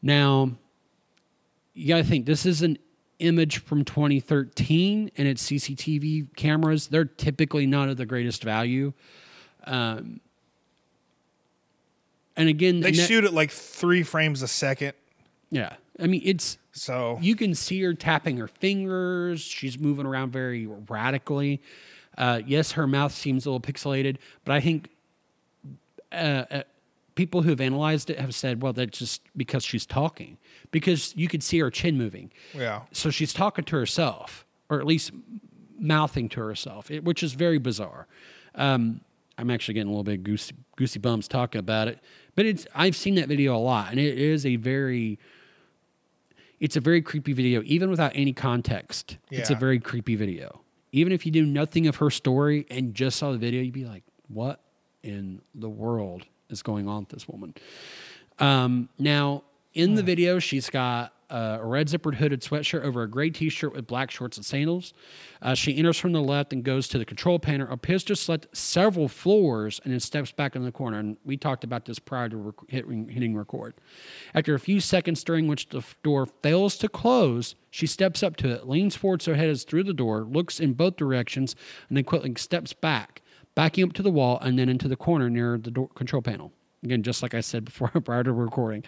Now, 0.00 0.52
you 1.74 1.88
got 1.88 1.98
to 1.98 2.04
think 2.04 2.24
this 2.24 2.46
is 2.46 2.62
an 2.62 2.78
image 3.18 3.58
from 3.58 3.84
2013, 3.84 5.10
and 5.16 5.28
it's 5.28 5.44
CCTV 5.50 6.34
cameras. 6.34 6.88
They're 6.88 7.04
typically 7.04 7.66
not 7.66 7.88
of 7.88 7.98
the 7.98 8.06
greatest 8.06 8.42
value. 8.42 8.94
Um, 9.64 10.20
and 12.38 12.48
again, 12.48 12.80
They 12.80 12.88
and 12.88 12.96
that- 12.96 13.06
shoot 13.08 13.24
at 13.24 13.34
like 13.34 13.50
three 13.50 14.02
frames 14.02 14.40
a 14.40 14.48
second. 14.48 14.94
Yeah, 15.50 15.74
I 16.00 16.06
mean 16.06 16.22
it's 16.24 16.56
So 16.72 17.18
you 17.20 17.36
can 17.36 17.54
see 17.54 17.82
her 17.82 17.92
tapping 17.92 18.38
her 18.38 18.48
fingers. 18.48 19.40
She's 19.42 19.78
moving 19.78 20.06
around 20.06 20.30
very 20.32 20.66
radically. 20.66 21.60
Uh, 22.16 22.40
yes, 22.46 22.72
her 22.72 22.86
mouth 22.86 23.12
seems 23.12 23.44
a 23.46 23.50
little 23.50 23.60
pixelated, 23.60 24.16
but 24.44 24.54
I 24.54 24.60
think 24.60 24.88
uh, 26.12 26.44
uh, 26.50 26.62
people 27.14 27.42
who 27.42 27.50
have 27.50 27.60
analyzed 27.60 28.10
it 28.10 28.18
have 28.18 28.34
said, 28.34 28.62
well, 28.62 28.72
that's 28.72 28.98
just 28.98 29.22
because 29.36 29.64
she's 29.64 29.86
talking, 29.86 30.36
because 30.70 31.14
you 31.16 31.28
could 31.28 31.42
see 31.42 31.58
her 31.60 31.70
chin 31.70 31.96
moving. 31.98 32.30
yeah. 32.54 32.82
So 32.92 33.10
she's 33.10 33.32
talking 33.32 33.64
to 33.66 33.76
herself, 33.76 34.44
or 34.68 34.80
at 34.80 34.86
least 34.86 35.12
mouthing 35.78 36.28
to 36.30 36.40
herself, 36.40 36.90
it, 36.90 37.04
which 37.04 37.22
is 37.22 37.34
very 37.34 37.58
bizarre. 37.58 38.06
Um, 38.54 39.00
I'm 39.36 39.50
actually 39.50 39.74
getting 39.74 39.88
a 39.88 39.92
little 39.92 40.02
bit 40.04 40.24
goosey, 40.24 40.54
goosey 40.76 40.98
bumps 40.98 41.28
talking 41.28 41.58
about 41.60 41.86
it, 41.88 42.00
but 42.38 42.46
it's 42.46 42.68
I've 42.72 42.94
seen 42.94 43.16
that 43.16 43.26
video 43.26 43.56
a 43.56 43.58
lot, 43.58 43.90
and 43.90 43.98
it 43.98 44.16
is 44.16 44.46
a 44.46 44.54
very 44.54 45.18
it's 46.60 46.76
a 46.76 46.80
very 46.80 47.02
creepy 47.02 47.32
video, 47.32 47.62
even 47.64 47.90
without 47.90 48.12
any 48.14 48.32
context. 48.32 49.18
It's 49.40 49.50
a 49.50 49.56
very 49.56 49.80
creepy 49.80 50.14
video. 50.14 50.60
Even 50.92 51.12
if 51.12 51.26
you 51.26 51.32
knew 51.32 51.44
nothing 51.44 51.88
of 51.88 51.96
her 51.96 52.10
story 52.10 52.64
and 52.70 52.94
just 52.94 53.18
saw 53.18 53.32
the 53.32 53.38
video, 53.38 53.60
you'd 53.60 53.74
be 53.74 53.86
like, 53.86 54.04
"What 54.28 54.60
in 55.02 55.42
the 55.52 55.68
world 55.68 56.26
is 56.48 56.62
going 56.62 56.86
on 56.86 57.00
with 57.00 57.08
this 57.08 57.26
woman?" 57.26 57.54
Um, 58.38 58.88
now, 59.00 59.42
in 59.74 59.96
the 59.96 60.04
video, 60.04 60.38
she's 60.38 60.70
got 60.70 61.12
uh, 61.30 61.58
a 61.60 61.66
red 61.66 61.88
zippered 61.88 62.14
hooded 62.14 62.40
sweatshirt 62.40 62.82
over 62.82 63.02
a 63.02 63.08
gray 63.08 63.30
t 63.30 63.48
shirt 63.48 63.74
with 63.74 63.86
black 63.86 64.10
shorts 64.10 64.36
and 64.36 64.46
sandals. 64.46 64.94
Uh, 65.42 65.54
she 65.54 65.76
enters 65.76 65.98
from 65.98 66.12
the 66.12 66.22
left 66.22 66.52
and 66.52 66.64
goes 66.64 66.88
to 66.88 66.98
the 66.98 67.04
control 67.04 67.38
panel, 67.38 67.68
appears 67.70 68.02
to 68.04 68.16
select 68.16 68.46
several 68.56 69.08
floors, 69.08 69.80
and 69.84 69.92
then 69.92 70.00
steps 70.00 70.32
back 70.32 70.56
in 70.56 70.64
the 70.64 70.72
corner. 70.72 70.98
And 70.98 71.16
we 71.24 71.36
talked 71.36 71.64
about 71.64 71.84
this 71.84 71.98
prior 71.98 72.28
to 72.28 72.36
rec- 72.36 72.68
hitting, 72.68 73.08
hitting 73.08 73.36
record. 73.36 73.74
After 74.34 74.54
a 74.54 74.60
few 74.60 74.80
seconds, 74.80 75.22
during 75.22 75.46
which 75.48 75.68
the 75.68 75.82
door 76.02 76.26
fails 76.26 76.76
to 76.78 76.88
close, 76.88 77.54
she 77.70 77.86
steps 77.86 78.22
up 78.22 78.36
to 78.36 78.48
it, 78.48 78.68
leans 78.68 78.96
forward 78.96 79.22
so 79.22 79.32
her 79.32 79.36
head 79.36 79.48
is 79.48 79.64
through 79.64 79.84
the 79.84 79.92
door, 79.92 80.22
looks 80.22 80.60
in 80.60 80.72
both 80.72 80.96
directions, 80.96 81.54
and 81.88 81.96
then 81.96 82.04
quickly 82.04 82.34
steps 82.36 82.72
back, 82.72 83.22
backing 83.54 83.84
up 83.84 83.92
to 83.92 84.02
the 84.02 84.10
wall 84.10 84.38
and 84.40 84.58
then 84.58 84.68
into 84.68 84.88
the 84.88 84.96
corner 84.96 85.28
near 85.28 85.58
the 85.58 85.70
door 85.70 85.88
control 85.88 86.22
panel. 86.22 86.52
Again, 86.82 87.02
just 87.02 87.22
like 87.22 87.34
I 87.34 87.40
said 87.40 87.64
before, 87.64 87.88
prior 88.04 88.22
to 88.24 88.32
recording. 88.32 88.84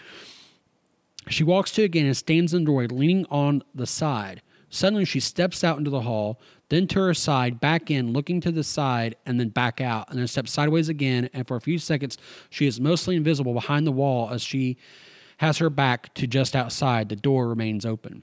She 1.29 1.45
walks 1.45 1.71
to 1.73 1.83
again 1.83 2.07
and 2.07 2.16
stands 2.16 2.55
in 2.55 2.62
the 2.62 2.66
doorway, 2.66 2.87
leaning 2.87 3.27
on 3.31 3.62
the 3.75 3.87
side. 3.87 4.43
Suddenly, 4.71 5.05
she 5.05 5.21
steps 5.21 5.64
out 5.64 5.79
into 5.79 5.91
the 5.91 6.03
hall, 6.03 6.41
then 6.68 6.87
to 6.89 7.01
her 7.01 7.14
side, 7.14 7.61
back 7.61 7.91
in, 7.91 8.12
looking 8.12 8.41
to 8.41 8.53
the 8.53 8.62
side, 8.62 9.16
and 9.27 9.39
then 9.39 9.49
back 9.49 9.81
out, 9.81 10.09
and 10.09 10.18
then 10.18 10.27
steps 10.29 10.53
sideways 10.53 10.89
again. 10.89 11.29
And 11.35 11.47
for 11.47 11.57
a 11.57 11.61
few 11.61 11.79
seconds, 11.79 12.16
she 12.51 12.66
is 12.66 12.81
mostly 12.81 13.16
invisible 13.16 13.53
behind 13.53 13.87
the 13.87 13.93
wall 13.93 14.31
as 14.31 14.43
she 14.43 14.77
has 15.39 15.59
her 15.59 15.71
back 15.71 16.14
to 16.14 16.27
just 16.27 16.55
outside. 16.55 17.09
The 17.09 17.16
door 17.16 17.49
remains 17.49 17.85
open. 17.85 18.23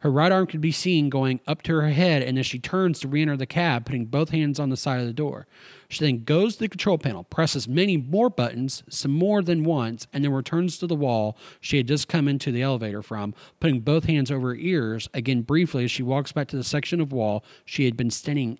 Her 0.00 0.10
right 0.10 0.32
arm 0.32 0.46
could 0.46 0.62
be 0.62 0.72
seen 0.72 1.10
going 1.10 1.40
up 1.46 1.62
to 1.62 1.74
her 1.74 1.90
head, 1.90 2.22
and 2.22 2.38
as 2.38 2.46
she 2.46 2.58
turns 2.58 3.00
to 3.00 3.08
re 3.08 3.20
enter 3.20 3.36
the 3.36 3.46
cab, 3.46 3.84
putting 3.84 4.06
both 4.06 4.30
hands 4.30 4.58
on 4.58 4.70
the 4.70 4.76
side 4.76 5.00
of 5.00 5.06
the 5.06 5.12
door. 5.12 5.46
She 5.90 6.04
then 6.04 6.24
goes 6.24 6.54
to 6.54 6.60
the 6.60 6.68
control 6.68 6.96
panel, 6.96 7.24
presses 7.24 7.68
many 7.68 7.98
more 7.98 8.30
buttons, 8.30 8.82
some 8.88 9.10
more 9.10 9.42
than 9.42 9.62
once, 9.62 10.06
and 10.12 10.24
then 10.24 10.32
returns 10.32 10.78
to 10.78 10.86
the 10.86 10.94
wall 10.94 11.36
she 11.60 11.76
had 11.76 11.88
just 11.88 12.08
come 12.08 12.28
into 12.28 12.50
the 12.50 12.62
elevator 12.62 13.02
from, 13.02 13.34
putting 13.60 13.80
both 13.80 14.04
hands 14.04 14.30
over 14.30 14.48
her 14.48 14.54
ears, 14.54 15.08
again 15.12 15.42
briefly 15.42 15.84
as 15.84 15.90
she 15.90 16.02
walks 16.02 16.32
back 16.32 16.48
to 16.48 16.56
the 16.56 16.64
section 16.64 17.00
of 17.00 17.12
wall 17.12 17.44
she 17.66 17.84
had 17.84 17.96
been 17.96 18.10
standing 18.10 18.58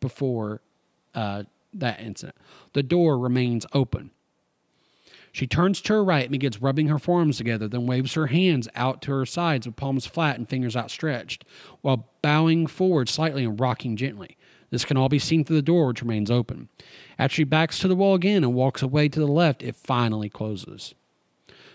before 0.00 0.60
uh, 1.14 1.42
that 1.74 2.00
incident. 2.00 2.36
The 2.74 2.82
door 2.84 3.18
remains 3.18 3.66
open. 3.72 4.12
She 5.36 5.46
turns 5.46 5.82
to 5.82 5.92
her 5.92 6.02
right 6.02 6.22
and 6.22 6.32
begins 6.32 6.62
rubbing 6.62 6.88
her 6.88 6.98
forearms 6.98 7.36
together, 7.36 7.68
then 7.68 7.84
waves 7.84 8.14
her 8.14 8.28
hands 8.28 8.70
out 8.74 9.02
to 9.02 9.10
her 9.10 9.26
sides 9.26 9.66
with 9.66 9.76
palms 9.76 10.06
flat 10.06 10.38
and 10.38 10.48
fingers 10.48 10.74
outstretched, 10.74 11.44
while 11.82 12.08
bowing 12.22 12.66
forward 12.66 13.10
slightly 13.10 13.44
and 13.44 13.60
rocking 13.60 13.96
gently. 13.96 14.38
This 14.70 14.86
can 14.86 14.96
all 14.96 15.10
be 15.10 15.18
seen 15.18 15.44
through 15.44 15.56
the 15.56 15.60
door, 15.60 15.88
which 15.88 16.00
remains 16.00 16.30
open. 16.30 16.70
After 17.18 17.34
she 17.34 17.44
backs 17.44 17.78
to 17.80 17.86
the 17.86 17.94
wall 17.94 18.14
again 18.14 18.44
and 18.44 18.54
walks 18.54 18.80
away 18.80 19.10
to 19.10 19.20
the 19.20 19.26
left, 19.26 19.62
it 19.62 19.76
finally 19.76 20.30
closes. 20.30 20.94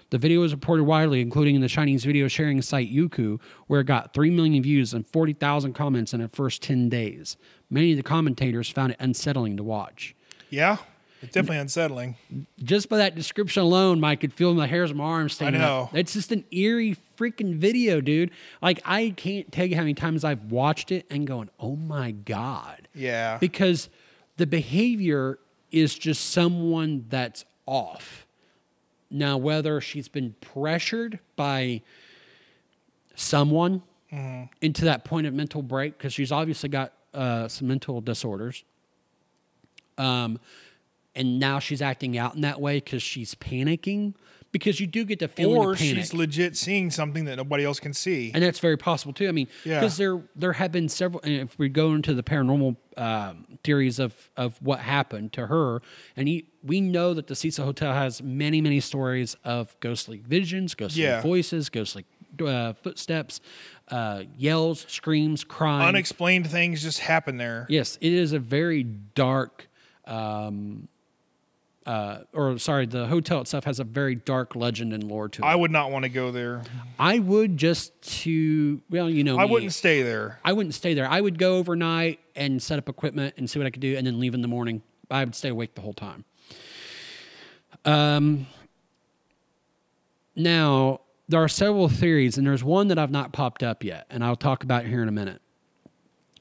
The 0.09 0.18
video 0.18 0.39
was 0.39 0.53
reported 0.53 0.86
widely, 0.86 1.22
including 1.22 1.53
in 1.53 1.62
the 1.62 1.68
Chinese 1.68 2.03
video 2.03 2.28
sharing 2.28 2.64
site 2.64 2.91
Youku, 2.91 3.39
where 3.68 3.82
it 3.82 3.86
got 3.86 4.16
3 4.16 4.32
million 4.32 4.64
views 4.64 4.91
and 4.91 5.05
40,000 5.05 5.74
comments 5.74 6.16
in 6.16 6.22
the 6.22 6.28
first 6.28 6.64
10 6.64 6.89
days. 6.89 7.38
Many 7.70 7.91
of 7.91 7.97
the 7.97 8.01
commentators 8.01 8.72
found 8.72 8.93
it 8.93 8.97
unsettling 8.99 9.55
to 9.57 9.64
watch 9.64 10.16
Yeah. 10.49 10.78
It's 11.22 11.34
definitely 11.34 11.57
unsettling. 11.59 12.15
just 12.63 12.89
by 12.89 12.97
that 12.97 13.13
description 13.15 13.61
alone, 13.63 13.99
Mike 13.99 14.22
could 14.22 14.34
feel 14.34 14.55
the 14.55 14.65
hairs 14.67 14.89
on 14.91 14.97
my 14.97 15.03
arms 15.03 15.34
standing 15.34 15.61
up. 15.61 15.91
know. 15.93 15.97
It's 15.99 16.13
just 16.13 16.32
an 16.32 16.43
eerie 16.51 16.97
freaking 17.17 17.55
video, 17.55 18.01
dude. 18.01 18.32
Like 18.61 18.82
I 18.86 19.13
can't 19.15 19.51
tell 19.51 19.65
you 19.65 19.76
how 19.76 19.82
many 19.84 19.93
times 19.93 20.24
I've 20.24 20.45
watched 20.51 20.91
it 20.91 21.05
and 21.11 21.28
going, 21.28 21.49
"Oh 21.59 21.76
my 21.76 22.11
god," 22.11 22.88
Yeah. 22.95 23.38
because 23.38 23.89
the 24.38 24.47
behavior 24.47 25.38
is 25.72 25.93
just 25.97 26.32
someone 26.32 27.05
that's 27.09 27.45
off. 27.67 28.26
Now, 29.11 29.38
whether 29.38 29.80
she's 29.82 30.07
been 30.07 30.36
pressured 30.41 31.19
by 31.36 31.82
someone 33.15 33.84
into 34.61 34.86
that 34.86 35.05
point 35.05 35.28
of 35.28 35.34
mental 35.34 35.61
break, 35.61 35.97
because 35.97 36.13
she's 36.13 36.32
obviously 36.32 36.67
got 36.69 36.91
uh, 37.13 37.47
some 37.47 37.67
mental 37.67 38.01
disorders. 38.01 38.63
Um, 39.97 40.39
and 41.16 41.39
now 41.39 41.59
she's 41.59 41.82
acting 41.82 42.18
out 42.18 42.36
in 42.36 42.41
that 42.41 42.59
way 42.62 42.78
because 42.78 43.03
she's 43.03 43.36
panicking. 43.36 44.14
Because 44.51 44.82
you 44.82 44.88
do 44.88 45.05
get 45.05 45.20
the 45.20 45.30
feeling 45.30 45.62
or 45.64 45.78
she's 45.78 46.14
legit 46.14 46.57
seeing 46.57 46.91
something 46.91 47.24
that 47.24 47.38
nobody 47.38 47.64
else 47.64 47.80
can 47.80 47.93
see. 47.93 48.32
and 48.34 48.43
that's 48.43 48.59
very 48.59 48.76
possible 48.76 49.14
too. 49.14 49.30
I 49.30 49.32
mean, 49.32 49.47
Yeah. 49.64 49.80
because 49.80 49.95
there 49.95 50.22
there 50.36 50.51
have 50.51 50.74
been 50.74 50.89
several. 50.89 51.22
And 51.24 51.34
if 51.36 51.57
we 51.57 51.70
go 51.70 51.93
into 51.93 52.14
the 52.14 52.22
paranormal 52.22 52.76
um, 52.97 53.45
theories 53.64 53.97
of 53.97 54.14
of 54.36 54.62
what 54.62 54.80
happened 54.82 55.32
to 55.34 55.47
her, 55.47 55.82
and 56.18 56.28
he, 56.28 56.47
we 56.64 56.82
know 56.82 57.14
that 57.14 57.28
the 57.28 57.36
Cecil 57.36 57.64
Hotel 57.64 57.93
has 57.93 58.22
many 58.22 58.59
many 58.59 58.82
stories 58.82 59.38
of 59.45 59.74
ghostly 59.80 60.18
visions, 60.18 60.76
ghostly 60.76 61.03
Yeah. 61.03 61.22
voices, 61.22 61.70
ghostly 61.70 62.03
uh, 62.45 62.74
footsteps, 62.74 63.39
uh, 63.88 64.24
yells, 64.38 64.86
screams, 64.89 65.45
crying. 65.45 65.88
Unexplained 65.88 66.47
things 66.51 66.82
just 66.82 66.99
happen 66.99 67.38
there. 67.38 67.66
Yes, 67.70 67.97
it 68.01 68.12
is 68.12 68.34
a 68.34 68.39
very 68.39 68.84
dark, 68.84 69.70
um, 70.05 70.89
uh, 71.86 72.19
or 72.34 72.57
sorry, 72.59 72.86
the 72.86 73.07
hotel 73.07 73.41
itself 73.41 73.63
has 73.63 73.79
a 73.79 73.84
very 73.84 74.15
dark 74.15 74.55
legend 74.55 74.93
and 74.93 75.03
lore 75.03 75.27
to 75.29 75.41
it. 75.41 75.45
I 75.45 75.55
would 75.55 75.71
not 75.71 75.91
want 75.91 76.03
to 76.03 76.09
go 76.09 76.32
there. 76.32 76.61
I 76.99 77.19
would 77.19 77.57
just 77.57 77.99
to, 78.21 78.82
well, 78.89 79.09
you 79.09 79.23
know, 79.23 79.38
I 79.39 79.45
me. 79.45 79.51
wouldn't 79.51 79.73
stay 79.73 80.01
there. 80.03 80.39
I 80.45 80.53
wouldn't 80.53 80.75
stay 80.75 80.93
there. 80.93 81.07
I 81.09 81.19
would 81.19 81.38
go 81.39 81.57
overnight 81.57 82.19
and 82.36 82.61
set 82.61 82.77
up 82.79 82.88
equipment 82.88 83.36
and 83.38 83.49
see 83.49 83.57
what 83.59 83.65
I 83.65 83.69
could 83.71 83.82
do, 83.82 83.97
and 83.97 84.05
then 84.05 84.19
leave 84.19 84.34
in 84.34 84.41
the 84.41 84.47
morning. 84.47 84.82
I 85.09 85.23
would 85.23 85.36
stay 85.36 85.49
awake 85.49 85.75
the 85.75 85.82
whole 85.82 85.93
time. 85.93 86.23
Um, 87.84 88.45
Now, 90.36 91.01
there 91.27 91.41
are 91.43 91.47
several 91.49 91.89
theories, 91.89 92.38
and 92.38 92.45
there's 92.47 92.63
one 92.63 92.88
that 92.89 92.97
I've 92.99 93.11
not 93.11 93.34
popped 93.34 93.63
up 93.63 93.84
yet, 93.84 94.05
and 94.09 94.23
I'll 94.23 94.36
talk 94.36 94.63
about 94.63 94.86
here 94.86 95.01
in 95.01 95.09
a 95.09 95.11
minute. 95.11 95.41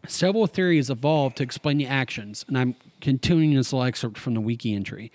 Several 0.06 0.46
theories 0.46 0.88
evolved 0.88 1.36
to 1.36 1.42
explain 1.42 1.76
the 1.76 1.86
actions, 1.86 2.44
and 2.48 2.56
I'm 2.56 2.74
continuing 3.00 3.54
this 3.54 3.72
little 3.72 3.86
excerpt 3.86 4.18
from 4.18 4.34
the 4.34 4.40
wiki 4.40 4.74
entry. 4.74 5.12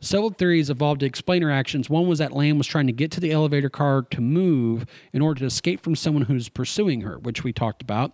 Several 0.00 0.30
theories 0.30 0.68
evolved 0.68 1.00
to 1.00 1.06
explain 1.06 1.40
her 1.42 1.50
actions. 1.50 1.88
One 1.88 2.06
was 2.06 2.18
that 2.18 2.32
Lam 2.32 2.58
was 2.58 2.66
trying 2.66 2.86
to 2.88 2.92
get 2.92 3.10
to 3.12 3.20
the 3.20 3.32
elevator 3.32 3.70
car 3.70 4.02
to 4.10 4.20
move 4.20 4.84
in 5.14 5.22
order 5.22 5.40
to 5.40 5.46
escape 5.46 5.80
from 5.80 5.96
someone 5.96 6.24
who's 6.24 6.50
pursuing 6.50 7.00
her, 7.02 7.18
which 7.18 7.42
we 7.42 7.52
talked 7.52 7.80
about. 7.80 8.12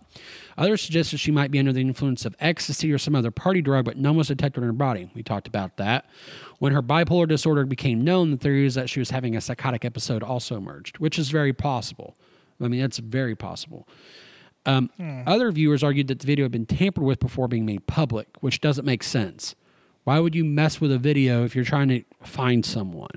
Others 0.57 0.83
suggested 0.83 1.19
she 1.19 1.31
might 1.31 1.51
be 1.51 1.59
under 1.59 1.73
the 1.73 1.81
influence 1.81 2.23
of 2.23 2.35
ecstasy 2.39 2.93
or 2.93 2.97
some 2.97 3.15
other 3.15 3.31
party 3.31 3.61
drug, 3.61 3.83
but 3.83 3.97
none 3.97 4.15
was 4.15 4.29
detected 4.29 4.61
in 4.61 4.67
her 4.67 4.73
body. 4.73 5.09
We 5.13 5.23
talked 5.23 5.47
about 5.47 5.75
that. 5.77 6.05
When 6.59 6.71
her 6.71 6.81
bipolar 6.83 7.27
disorder 7.27 7.65
became 7.65 8.03
known, 8.03 8.31
the 8.31 8.37
theory 8.37 8.65
is 8.65 8.75
that 8.75 8.89
she 8.89 8.99
was 8.99 9.09
having 9.09 9.35
a 9.35 9.41
psychotic 9.41 9.83
episode 9.83 10.23
also 10.23 10.55
emerged, 10.55 10.99
which 10.99 11.19
is 11.19 11.29
very 11.29 11.51
possible. 11.51 12.15
I 12.61 12.67
mean, 12.67 12.79
that's 12.79 12.99
very 12.99 13.35
possible. 13.35 13.87
Um, 14.65 14.89
Other 15.25 15.51
viewers 15.51 15.83
argued 15.83 16.07
that 16.07 16.19
the 16.19 16.27
video 16.27 16.45
had 16.45 16.51
been 16.51 16.65
tampered 16.67 17.03
with 17.03 17.19
before 17.19 17.47
being 17.47 17.65
made 17.65 17.87
public, 17.87 18.27
which 18.41 18.61
doesn't 18.61 18.85
make 18.85 19.01
sense. 19.03 19.55
Why 20.03 20.19
would 20.19 20.35
you 20.35 20.43
mess 20.45 20.79
with 20.81 20.91
a 20.91 20.97
video 20.97 21.43
if 21.45 21.55
you're 21.55 21.65
trying 21.65 21.89
to 21.89 22.03
find 22.23 22.65
someone? 22.65 23.11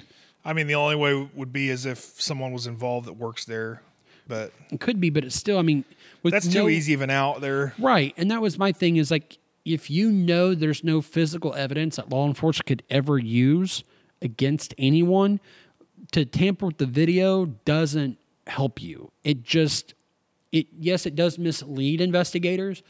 I 0.45 0.53
mean, 0.53 0.66
the 0.66 0.74
only 0.74 0.97
way 0.97 1.28
would 1.34 1.53
be 1.53 1.70
as 1.70 1.86
if 1.86 1.99
someone 1.99 2.53
was 2.53 2.66
involved 2.66 3.07
that 3.07 3.14
works 3.14 3.45
there, 3.47 3.82
but 4.28 4.53
It 4.70 4.80
could 4.80 5.01
be, 5.01 5.09
but 5.11 5.24
it's 5.24 5.34
still. 5.36 5.59
I 5.59 5.62
mean, 5.62 5.84
with 6.22 6.32
that's 6.32 6.47
no- 6.47 6.62
too 6.64 6.68
easy 6.68 6.92
of 6.95 7.01
an 7.01 7.11
out 7.11 7.40
there. 7.40 7.74
right? 7.78 8.12
And 8.16 8.30
that 8.30 8.40
was 8.42 8.59
my 8.59 8.72
thing. 8.72 8.97
Is 8.97 9.11
like 9.11 9.38
if 9.64 9.90
you 9.90 10.11
know 10.12 10.55
there's 10.55 10.84
no 10.84 11.01
physical 11.01 11.55
evidence 11.55 11.97
that 11.97 12.11
law 12.11 12.26
enforcement 12.26 12.66
could 12.66 12.82
ever 12.90 13.18
use 13.18 13.82
against 14.20 14.74
anyone, 14.78 15.40
to 16.12 16.24
tamper 16.26 16.66
with 16.66 16.78
the 16.78 16.86
video 16.86 17.47
doesn't 17.47 18.18
help 18.47 18.82
you. 18.82 19.11
It 19.24 19.42
just, 19.42 19.95
it 20.55 20.69
yes, 20.79 21.05
it 21.05 21.15
does 21.15 21.39
mislead 21.39 22.01
investigators. 22.01 22.83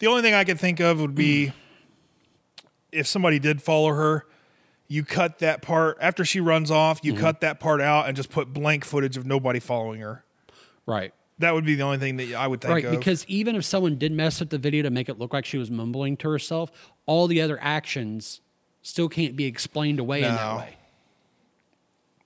The 0.00 0.08
only 0.08 0.22
thing 0.22 0.34
I 0.34 0.44
could 0.44 0.58
think 0.58 0.80
of 0.80 1.00
would 1.00 1.14
be 1.14 1.52
if 2.92 3.06
somebody 3.06 3.38
did 3.38 3.62
follow 3.62 3.94
her, 3.94 4.26
you 4.88 5.04
cut 5.04 5.38
that 5.38 5.62
part 5.62 5.98
after 6.00 6.24
she 6.24 6.40
runs 6.40 6.70
off, 6.70 7.00
you 7.04 7.12
mm-hmm. 7.12 7.22
cut 7.22 7.40
that 7.42 7.60
part 7.60 7.80
out 7.80 8.08
and 8.08 8.16
just 8.16 8.30
put 8.30 8.52
blank 8.52 8.84
footage 8.84 9.16
of 9.16 9.24
nobody 9.24 9.60
following 9.60 10.00
her. 10.00 10.24
Right. 10.84 11.14
That 11.38 11.54
would 11.54 11.64
be 11.64 11.76
the 11.76 11.84
only 11.84 11.98
thing 11.98 12.16
that 12.16 12.34
I 12.34 12.46
would 12.46 12.60
think 12.60 12.74
Right, 12.74 12.84
of. 12.84 12.90
because 12.90 13.24
even 13.26 13.54
if 13.54 13.64
someone 13.64 13.96
did 13.96 14.12
mess 14.12 14.40
with 14.40 14.50
the 14.50 14.58
video 14.58 14.82
to 14.82 14.90
make 14.90 15.08
it 15.08 15.18
look 15.18 15.32
like 15.32 15.46
she 15.46 15.56
was 15.56 15.70
mumbling 15.70 16.16
to 16.18 16.28
herself, 16.28 16.70
all 17.06 17.28
the 17.28 17.40
other 17.40 17.58
actions 17.62 18.40
still 18.82 19.08
can't 19.08 19.36
be 19.36 19.44
explained 19.46 20.00
away 20.00 20.18
in 20.22 20.34
that 20.34 20.56
way. 20.56 20.76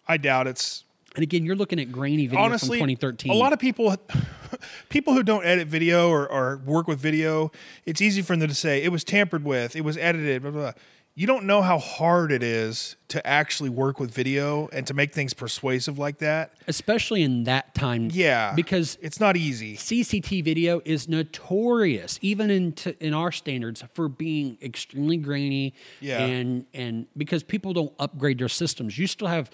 I 0.08 0.16
doubt 0.16 0.46
it's 0.46 0.84
And 1.14 1.22
again, 1.22 1.44
you're 1.44 1.56
looking 1.56 1.78
at 1.78 1.92
grainy 1.92 2.26
video 2.26 2.44
honestly 2.44 2.78
from 2.78 2.88
2013. 2.88 3.30
A 3.30 3.34
lot 3.34 3.52
of 3.52 3.58
people 3.58 3.94
people 4.88 5.14
who 5.14 5.22
don't 5.22 5.44
edit 5.44 5.68
video 5.68 6.08
or, 6.08 6.30
or 6.30 6.60
work 6.64 6.88
with 6.88 6.98
video, 6.98 7.52
it's 7.86 8.00
easy 8.00 8.22
for 8.22 8.36
them 8.36 8.48
to 8.48 8.54
say 8.54 8.82
it 8.82 8.90
was 8.90 9.04
tampered 9.04 9.44
with, 9.44 9.76
it 9.76 9.82
was 9.82 9.96
edited, 9.96 10.42
blah, 10.42 10.50
blah, 10.50 10.60
blah. 10.60 10.72
You 11.16 11.28
don't 11.28 11.44
know 11.44 11.62
how 11.62 11.78
hard 11.78 12.32
it 12.32 12.42
is 12.42 12.96
to 13.06 13.24
actually 13.24 13.70
work 13.70 14.00
with 14.00 14.10
video 14.10 14.68
and 14.72 14.84
to 14.88 14.94
make 14.94 15.12
things 15.14 15.32
persuasive 15.32 15.96
like 15.96 16.18
that. 16.18 16.54
especially 16.66 17.22
in 17.22 17.44
that 17.44 17.72
time. 17.72 18.08
Yeah. 18.12 18.52
because 18.56 18.98
it's 19.00 19.20
not 19.20 19.36
easy. 19.36 19.76
CCT 19.76 20.42
video 20.42 20.82
is 20.84 21.08
notorious, 21.08 22.18
even 22.20 22.50
in 22.50 22.72
t- 22.72 22.96
in 22.98 23.14
our 23.14 23.30
standards, 23.30 23.84
for 23.94 24.08
being 24.08 24.58
extremely 24.60 25.16
grainy. 25.16 25.74
Yeah. 26.00 26.18
and 26.18 26.66
and 26.74 27.06
because 27.16 27.44
people 27.44 27.72
don't 27.72 27.92
upgrade 28.00 28.38
their 28.40 28.48
systems, 28.48 28.98
you 28.98 29.06
still 29.06 29.28
have 29.28 29.52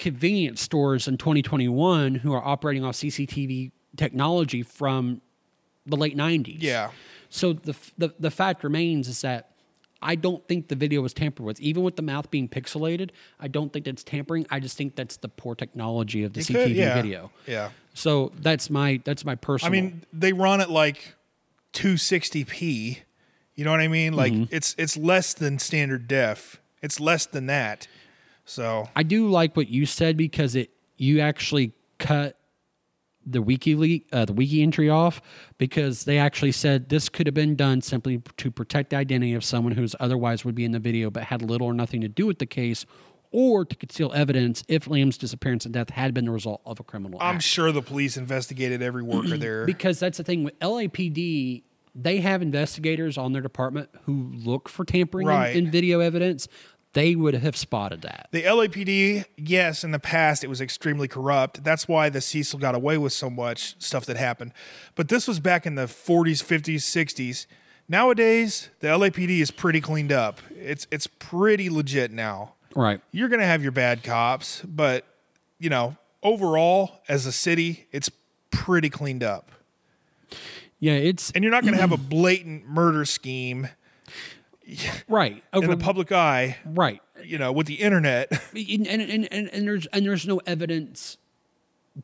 convenience 0.00 0.60
stores 0.60 1.06
in 1.06 1.16
2021 1.18 2.16
who 2.16 2.32
are 2.32 2.44
operating 2.44 2.84
off 2.84 2.94
CCTV 2.96 3.70
technology 3.96 4.62
from 4.62 5.20
the 5.86 5.96
late 5.96 6.16
90s. 6.16 6.56
Yeah. 6.60 6.90
So 7.28 7.52
the 7.52 7.76
the 7.98 8.12
the 8.18 8.30
fact 8.30 8.64
remains 8.64 9.06
is 9.08 9.20
that. 9.22 9.46
I 10.02 10.14
don't 10.14 10.42
think 10.48 10.68
the 10.68 10.76
video 10.76 11.02
was 11.02 11.12
tampered 11.12 11.44
with. 11.44 11.60
Even 11.60 11.82
with 11.82 11.96
the 11.96 12.00
mouth 12.02 12.30
being 12.30 12.48
pixelated, 12.48 13.10
I 13.38 13.48
don't 13.48 13.70
think 13.70 13.84
that's 13.84 14.02
tampering. 14.02 14.46
I 14.48 14.58
just 14.58 14.74
think 14.78 14.96
that's 14.96 15.18
the 15.18 15.28
poor 15.28 15.54
technology 15.54 16.24
of 16.24 16.32
the 16.32 16.40
It 16.40 16.46
CCTV 16.46 16.62
could- 16.64 16.70
yeah. 16.76 16.94
video. 16.94 17.30
Yeah. 17.46 17.68
So 17.92 18.32
that's 18.40 18.70
my 18.70 19.02
that's 19.04 19.26
my 19.26 19.34
personal. 19.34 19.68
I 19.68 19.72
mean, 19.78 20.02
they 20.10 20.32
run 20.32 20.62
at 20.62 20.70
like 20.70 21.16
260p. 21.74 22.98
You 23.56 23.64
know 23.64 23.70
what 23.72 23.80
I 23.80 23.88
mean? 23.88 24.14
Like 24.14 24.32
Mm-hmm. 24.32 24.54
it's 24.54 24.74
it's 24.78 24.96
less 24.96 25.34
than 25.34 25.58
standard 25.58 26.08
def. 26.08 26.60
It's 26.82 26.98
less 26.98 27.26
than 27.26 27.44
that. 27.46 27.86
So 28.50 28.88
I 28.96 29.02
do 29.04 29.28
like 29.28 29.56
what 29.56 29.68
you 29.68 29.86
said 29.86 30.16
because 30.16 30.54
it 30.56 30.70
you 30.96 31.20
actually 31.20 31.72
cut 31.98 32.36
the 33.24 33.40
wiki 33.40 33.74
le- 33.76 34.18
uh, 34.18 34.24
the 34.24 34.32
wiki 34.32 34.62
entry 34.62 34.90
off 34.90 35.20
because 35.58 36.04
they 36.04 36.18
actually 36.18 36.50
said 36.52 36.88
this 36.88 37.08
could 37.08 37.26
have 37.26 37.34
been 37.34 37.54
done 37.54 37.80
simply 37.80 38.20
to 38.38 38.50
protect 38.50 38.90
the 38.90 38.96
identity 38.96 39.34
of 39.34 39.44
someone 39.44 39.72
who's 39.72 39.94
otherwise 40.00 40.44
would 40.44 40.54
be 40.54 40.64
in 40.64 40.72
the 40.72 40.78
video 40.80 41.10
but 41.10 41.24
had 41.24 41.42
little 41.42 41.68
or 41.68 41.74
nothing 41.74 42.00
to 42.00 42.08
do 42.08 42.26
with 42.26 42.38
the 42.38 42.46
case 42.46 42.86
or 43.30 43.64
to 43.64 43.76
conceal 43.76 44.10
evidence 44.14 44.64
if 44.66 44.88
Lam's 44.88 45.16
disappearance 45.16 45.64
and 45.64 45.72
death 45.72 45.90
had 45.90 46.12
been 46.12 46.24
the 46.24 46.30
result 46.32 46.60
of 46.66 46.80
a 46.80 46.82
criminal 46.82 47.20
I'm 47.22 47.36
act. 47.36 47.44
sure 47.44 47.70
the 47.70 47.82
police 47.82 48.16
investigated 48.16 48.82
every 48.82 49.02
worker 49.04 49.36
there. 49.36 49.64
because 49.66 50.00
that's 50.00 50.18
the 50.18 50.24
thing 50.24 50.42
with 50.42 50.58
LAPD 50.58 51.62
they 51.94 52.18
have 52.20 52.40
investigators 52.40 53.18
on 53.18 53.32
their 53.32 53.42
department 53.42 53.90
who 54.04 54.30
look 54.34 54.68
for 54.68 54.84
tampering 54.84 55.28
in- 55.28 55.66
in 55.66 55.70
video 55.70 56.00
evidence 56.00 56.48
they 56.92 57.14
would 57.14 57.34
have 57.34 57.56
spotted 57.56 58.02
that 58.02 58.28
The 58.32 58.42
LAPD, 58.42 59.24
yes, 59.36 59.84
in 59.84 59.90
the 59.92 59.98
past 59.98 60.42
it 60.42 60.48
was 60.48 60.60
extremely 60.60 61.08
corrupt. 61.08 61.62
That's 61.62 61.86
why 61.86 62.08
the 62.08 62.20
Cecil 62.20 62.58
got 62.58 62.74
away 62.74 62.98
with 62.98 63.12
so 63.12 63.30
much 63.30 63.80
stuff 63.80 64.06
that 64.06 64.16
happened. 64.16 64.52
But 64.96 65.08
this 65.08 65.28
was 65.28 65.40
back 65.40 65.66
in 65.66 65.74
the 65.76 65.86
40s, 65.86 66.42
50s, 66.42 66.76
60s. 66.76 67.46
Nowadays, 67.88 68.70
the 68.80 68.88
LAPD 68.88 69.40
is 69.40 69.50
pretty 69.50 69.80
cleaned 69.80 70.12
up. 70.12 70.40
It's 70.56 70.86
it's 70.90 71.06
pretty 71.08 71.68
legit 71.68 72.12
now. 72.12 72.54
right 72.74 73.00
You're 73.10 73.28
going 73.28 73.40
to 73.40 73.46
have 73.46 73.62
your 73.62 73.72
bad 73.72 74.02
cops, 74.04 74.62
but 74.62 75.04
you 75.58 75.70
know, 75.70 75.96
overall 76.22 77.00
as 77.08 77.26
a 77.26 77.32
city, 77.32 77.86
it's 77.92 78.10
pretty 78.50 78.90
cleaned 78.90 79.22
up. 79.24 79.50
yeah 80.78 80.92
it's 80.92 81.30
And 81.32 81.42
you're 81.42 81.50
not 81.52 81.62
going 81.62 81.74
to 81.74 81.80
have 81.80 81.92
a 81.92 81.96
blatant 81.96 82.68
murder 82.68 83.04
scheme 83.04 83.68
right. 85.08 85.34
In 85.34 85.42
over 85.52 85.66
the 85.68 85.76
public 85.76 86.12
eye, 86.12 86.56
right. 86.64 87.00
you 87.24 87.38
know, 87.38 87.52
with 87.52 87.66
the 87.66 87.74
internet. 87.74 88.30
and, 88.54 88.86
and, 88.86 89.02
and, 89.02 89.48
and, 89.52 89.66
there's 89.68 89.86
and 89.86 90.06
there's 90.06 90.26
no 90.26 90.40
evidence 90.46 91.18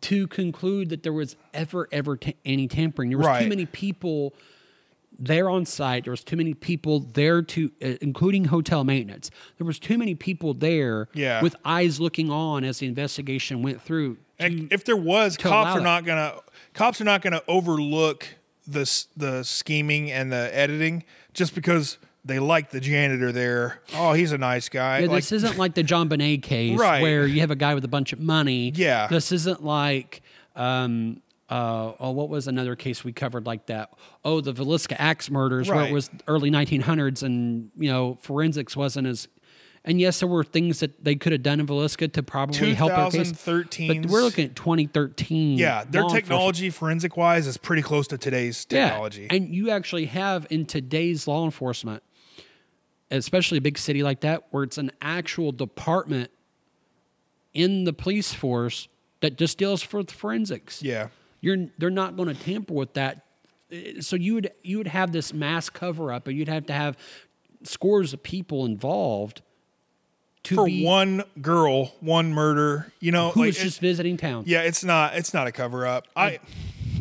to 0.02 0.26
conclude 0.26 0.88
that 0.90 1.02
there 1.02 1.12
was 1.12 1.36
ever 1.54 1.88
ever 1.92 2.16
ta- 2.16 2.32
any 2.44 2.68
tampering. 2.68 3.10
There 3.10 3.18
was 3.18 3.42
too 3.42 3.48
many 3.48 3.66
people 3.66 4.34
there 5.18 5.48
on 5.48 5.64
site. 5.64 6.04
There 6.04 6.10
was 6.10 6.24
too 6.24 6.36
many 6.36 6.54
people 6.54 7.00
there 7.00 7.42
to 7.42 7.70
uh, 7.82 7.92
including 8.00 8.46
hotel 8.46 8.84
maintenance. 8.84 9.30
There 9.58 9.66
was 9.66 9.78
too 9.78 9.96
many 9.96 10.14
people 10.14 10.52
there 10.54 11.08
Yeah. 11.14 11.42
with 11.42 11.56
eyes 11.64 12.00
looking 12.00 12.30
on 12.30 12.64
as 12.64 12.78
the 12.78 12.86
investigation 12.86 13.62
went 13.62 13.80
through 13.80 14.18
And 14.38 14.70
if 14.72 14.84
there 14.84 14.96
was, 14.96 15.36
cops 15.36 15.76
are 15.76 15.80
it. 15.80 15.82
not 15.82 16.04
gonna 16.04 16.34
cops 16.74 17.00
are 17.00 17.04
not 17.04 17.22
gonna 17.22 17.42
overlook 17.48 18.26
the 18.66 19.06
the 19.16 19.42
scheming 19.44 20.10
and 20.10 20.32
the 20.32 20.50
editing 20.54 21.04
just 21.32 21.54
because 21.54 21.98
they 22.26 22.38
like 22.38 22.70
the 22.70 22.80
janitor 22.80 23.32
there. 23.32 23.80
Oh, 23.94 24.12
he's 24.12 24.32
a 24.32 24.38
nice 24.38 24.68
guy. 24.68 24.98
Yeah, 25.00 25.06
Like, 25.06 25.16
this 25.18 25.32
isn't 25.32 25.56
like 25.56 25.74
the 25.74 25.84
JonBenét 25.84 26.42
case 26.42 26.78
Right. 26.78 27.00
where 27.00 27.26
you 27.26 27.40
have 27.40 27.50
a 27.50 27.56
guy 27.56 27.74
with 27.74 27.84
a 27.84 27.88
bunch 27.88 28.12
of 28.12 28.20
money. 28.20 28.72
Yeah. 28.74 29.06
This 29.06 29.32
isn't 29.32 29.64
like 29.64 30.22
um 30.56 31.22
uh 31.48 31.92
oh 32.00 32.10
what 32.10 32.28
was 32.28 32.48
another 32.48 32.74
case 32.74 33.04
we 33.04 33.12
covered 33.12 33.46
like 33.46 33.66
that? 33.66 33.90
Oh, 34.24 34.40
the 34.40 34.52
Villisca 34.52 34.96
axe 34.98 35.30
murders 35.30 35.68
where 35.68 35.84
it 35.84 35.92
was 35.92 36.10
early 36.26 36.50
1900s 36.50 37.22
and 37.22 37.70
you 37.76 37.90
know 37.90 38.18
forensics 38.22 38.76
wasn't 38.76 39.06
as 39.06 39.28
and 39.88 40.00
yes, 40.00 40.18
there 40.18 40.28
were 40.28 40.42
things 40.42 40.80
that 40.80 41.04
they 41.04 41.14
could 41.14 41.30
have 41.30 41.44
done 41.44 41.60
in 41.60 41.66
Villisca 41.68 42.12
to 42.14 42.20
probably 42.24 42.74
help 42.74 42.90
our 42.90 43.04
case. 43.08 43.30
2013. 43.30 44.02
But 44.02 44.10
we're 44.10 44.22
looking 44.22 44.46
at 44.46 44.56
2013. 44.56 45.58
yeah, 45.58 45.84
their 45.88 46.02
technology, 46.08 46.70
forensic 46.70 47.16
wise, 47.16 47.46
is 47.46 47.56
pretty 47.56 47.82
close 47.82 48.08
to 48.08 48.18
today's 48.18 48.64
technology. 48.64 49.28
Yeah. 49.30 49.36
And 49.36 49.48
you 49.54 49.70
actually 49.70 50.06
have 50.06 50.44
in 50.50 50.66
today's 50.66 51.28
law 51.28 51.44
enforcement, 51.44 52.02
especially 53.10 53.58
a 53.58 53.60
big 53.60 53.78
city 53.78 54.02
like 54.02 54.20
that, 54.20 54.44
where 54.50 54.62
it's 54.64 54.78
an 54.78 54.90
actual 55.00 55.52
department 55.52 56.30
in 57.54 57.84
the 57.84 57.92
police 57.92 58.32
force 58.34 58.88
that 59.20 59.36
just 59.38 59.58
deals 59.58 59.82
for 59.82 60.02
the 60.02 60.12
forensics. 60.12 60.82
yeah, 60.82 61.08
You're 61.40 61.68
they're 61.78 61.90
not 61.90 62.16
going 62.16 62.28
to 62.28 62.34
tamper 62.34 62.74
with 62.74 62.94
that. 62.94 63.24
Uh, 63.72 64.00
So 64.00 64.16
you 64.16 64.34
would 64.34 64.50
you 64.62 64.78
would 64.78 64.88
have 64.88 65.12
this 65.12 65.32
mass 65.32 65.68
cover 65.70 66.12
up, 66.12 66.26
and 66.28 66.36
you'd 66.36 66.48
have 66.48 66.66
to 66.66 66.72
have 66.72 66.96
scores 67.62 68.12
of 68.12 68.22
people 68.22 68.64
involved 68.66 69.42
to 70.44 70.54
for 70.54 70.66
be 70.66 70.84
one 70.84 71.24
girl, 71.40 71.94
one 72.00 72.32
murder. 72.32 72.92
You 73.00 73.10
know, 73.12 73.30
who 73.30 73.40
like 73.40 73.46
was 73.48 73.58
just 73.58 73.80
visiting 73.80 74.16
town. 74.16 74.44
Yeah, 74.46 74.62
it's 74.62 74.84
not. 74.84 75.16
It's 75.16 75.32
not 75.32 75.46
a 75.46 75.52
cover 75.52 75.86
up. 75.86 76.06
I. 76.14 76.38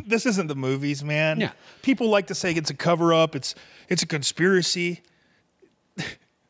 This 0.08 0.24
isn't 0.24 0.46
the 0.46 0.54
movies, 0.54 1.02
man. 1.02 1.40
Yeah. 1.40 1.50
People 1.82 2.08
like 2.10 2.28
to 2.28 2.34
say 2.34 2.52
it's 2.52 2.70
a 2.70 2.74
cover 2.74 3.12
up. 3.12 3.34
It's 3.34 3.54
it's 3.88 4.02
a 4.02 4.06
conspiracy. 4.06 5.02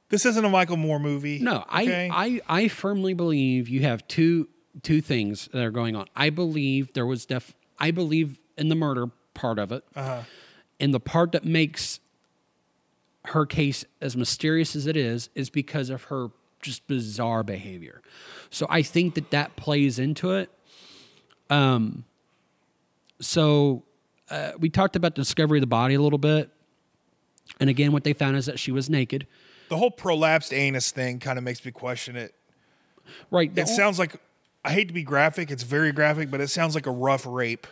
This 0.09 0.25
isn't 0.25 0.45
a 0.45 0.49
Michael 0.49 0.77
Moore 0.77 0.99
movie. 0.99 1.39
No, 1.39 1.65
okay? 1.75 2.09
I, 2.13 2.41
I 2.49 2.63
I 2.65 2.69
firmly 2.69 3.15
believe 3.15 3.69
you 3.69 3.83
have 3.83 4.07
two 4.07 4.49
two 4.83 5.01
things 5.01 5.49
that 5.53 5.63
are 5.63 5.71
going 5.71 5.97
on. 5.97 6.07
I 6.15 6.31
believe 6.31 6.93
there 6.93 7.07
was 7.07 7.27
def 7.27 7.55
I 7.79 7.91
believe 7.91 8.39
in 8.57 8.69
the 8.69 8.75
murder 8.75 9.07
part 9.35 9.59
of 9.59 9.73
it. 9.73 9.85
Uh-huh. 9.95 10.23
And 10.79 10.95
the 10.95 11.01
part 11.01 11.33
that 11.33 11.45
makes 11.45 12.01
her 13.27 13.45
case 13.45 13.85
as 14.01 14.17
mysterious 14.17 14.77
as 14.77 14.87
it 14.87 14.97
is 14.97 15.31
is 15.35 15.51
because 15.51 15.91
of 15.91 16.05
her 16.05 16.29
just 16.63 16.87
bizarre 16.87 17.43
behavior. 17.43 18.01
So 18.51 18.67
I 18.71 18.83
think 18.83 19.15
that 19.15 19.31
that 19.33 19.57
plays 19.57 19.99
into 19.99 20.33
it. 20.33 20.51
Um 21.51 22.05
so 23.21 23.85
uh, 24.31 24.53
we 24.59 24.69
talked 24.69 24.97
about 24.97 25.15
the 25.15 25.23
discovery 25.23 25.59
of 25.59 25.63
the 25.63 25.69
body 25.69 25.95
a 25.95 26.01
little 26.01 26.19
bit. 26.19 26.51
And 27.61 27.71
again, 27.71 27.93
what 27.93 28.05
they 28.05 28.13
found 28.13 28.37
is 28.37 28.47
that 28.47 28.59
she 28.59 28.73
was 28.73 28.91
naked. 28.91 29.27
The 29.69 29.77
whole 29.77 29.91
prolapsed 29.91 30.53
anus 30.53 30.91
thing 30.91 31.19
kind 31.19 31.39
of 31.39 31.45
makes 31.45 31.65
me 31.65 31.71
question 31.71 32.17
it. 32.17 32.35
Right. 33.31 33.57
It 33.57 33.69
sounds 33.69 33.99
like 33.99 34.17
I 34.65 34.73
hate 34.73 34.89
to 34.89 34.95
be 34.95 35.03
graphic. 35.03 35.51
It's 35.51 35.63
very 35.63 35.93
graphic, 35.93 36.31
but 36.31 36.41
it 36.41 36.49
sounds 36.49 36.75
like 36.75 36.87
a 36.87 36.91
rough 36.91 37.25
rape. 37.27 37.67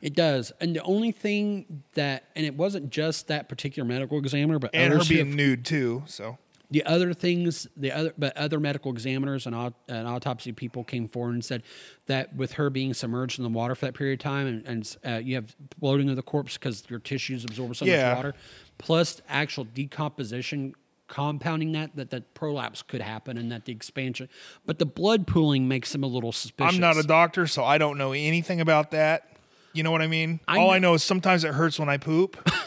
It 0.00 0.14
does. 0.14 0.52
And 0.60 0.74
the 0.74 0.82
only 0.82 1.12
thing 1.12 1.82
that, 1.94 2.24
and 2.34 2.44
it 2.44 2.54
wasn't 2.56 2.90
just 2.90 3.28
that 3.28 3.48
particular 3.48 3.86
medical 3.86 4.18
examiner, 4.18 4.58
but 4.58 4.70
And 4.74 4.92
her 4.92 5.00
being 5.08 5.34
nude 5.36 5.64
too. 5.64 6.02
So 6.06 6.38
the 6.70 6.84
other 6.84 7.14
things, 7.14 7.68
the 7.76 7.92
other, 7.92 8.12
but 8.18 8.36
other 8.36 8.58
medical 8.58 8.90
examiners 8.90 9.46
and, 9.46 9.54
aut- 9.54 9.74
and 9.88 10.08
autopsy 10.08 10.52
people 10.52 10.82
came 10.82 11.06
forward 11.06 11.34
and 11.34 11.44
said 11.44 11.62
that 12.06 12.34
with 12.34 12.52
her 12.54 12.68
being 12.68 12.92
submerged 12.94 13.38
in 13.38 13.44
the 13.44 13.48
water 13.50 13.74
for 13.74 13.86
that 13.86 13.94
period 13.94 14.18
of 14.20 14.24
time, 14.24 14.46
and, 14.46 14.66
and 14.66 14.96
uh, 15.06 15.18
you 15.18 15.36
have 15.36 15.54
bloating 15.78 16.08
of 16.10 16.16
the 16.16 16.22
corpse 16.22 16.54
because 16.54 16.82
your 16.88 16.98
tissues 16.98 17.44
absorb 17.44 17.76
so 17.76 17.84
Yeah. 17.84 18.08
much 18.08 18.16
water, 18.16 18.34
plus 18.78 19.22
actual 19.28 19.64
decomposition 19.64 20.74
compounding 21.06 21.72
that, 21.72 21.94
that 21.96 22.10
that 22.10 22.34
prolapse 22.34 22.82
could 22.82 23.00
happen 23.00 23.36
and 23.36 23.52
that 23.52 23.64
the 23.66 23.72
expansion, 23.72 24.28
but 24.66 24.78
the 24.78 24.86
blood 24.86 25.26
pooling 25.26 25.68
makes 25.68 25.92
them 25.92 26.02
a 26.02 26.06
little 26.06 26.32
suspicious. 26.32 26.74
I'm 26.74 26.80
not 26.80 26.96
a 26.96 27.02
doctor, 27.02 27.46
so 27.46 27.62
I 27.64 27.78
don't 27.78 27.98
know 27.98 28.12
anything 28.12 28.60
about 28.60 28.90
that. 28.92 29.28
You 29.72 29.82
know 29.82 29.90
what 29.90 30.02
I 30.02 30.06
mean? 30.06 30.40
I 30.48 30.58
All 30.58 30.66
kn- 30.68 30.76
I 30.76 30.78
know 30.78 30.94
is 30.94 31.02
sometimes 31.02 31.44
it 31.44 31.52
hurts 31.54 31.78
when 31.78 31.88
I 31.88 31.96
poop. 31.98 32.36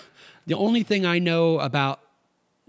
The 0.46 0.56
only 0.56 0.84
thing 0.84 1.06
I 1.06 1.20
know 1.20 1.60
about 1.60 2.00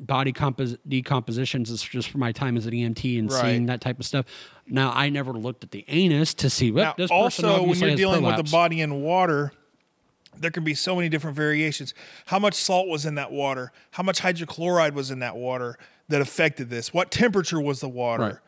body 0.01 0.33
compos- 0.33 0.77
decompositions 0.89 1.71
is 1.71 1.81
just 1.81 2.11
from 2.11 2.19
my 2.21 2.33
time 2.33 2.57
as 2.57 2.67
an 2.67 2.73
EMT 2.73 3.21
and 3.21 3.31
Right. 3.31 3.41
seeing 3.41 3.67
that 3.67 3.81
type 3.81 4.01
of 4.01 4.05
stuff. 4.05 4.27
Now, 4.67 4.91
I 4.93 5.11
never 5.11 5.33
looked 5.33 5.63
at 5.63 5.71
the 5.71 5.85
anus 5.87 6.35
to 6.35 6.51
see 6.51 6.73
what 6.73 6.83
now, 6.83 6.95
this 6.97 7.09
also, 7.09 7.63
when 7.65 7.79
you're 7.79 7.95
dealing 7.95 8.23
with 8.23 8.33
prolapse. 8.35 8.51
the 8.51 8.53
body 8.53 8.81
in 8.81 9.01
water, 9.03 9.53
there 10.37 10.51
can 10.51 10.65
be 10.65 10.75
so 10.75 10.95
many 10.97 11.09
different 11.09 11.37
variations. 11.37 11.95
How 12.27 12.39
much 12.39 12.55
salt 12.55 12.89
was 12.89 13.07
in 13.07 13.15
that 13.17 13.33
water? 13.33 13.73
How 13.93 14.03
much 14.03 14.21
hydrochloride 14.21 14.93
was 14.95 15.11
in 15.11 15.19
that 15.21 15.37
water 15.37 15.79
that 16.09 16.21
affected 16.21 16.71
this? 16.71 16.93
What 16.95 17.11
temperature 17.11 17.61
was 17.61 17.81
the 17.81 17.89
water? 17.89 18.23
Right. 18.23 18.33
You 18.33 18.39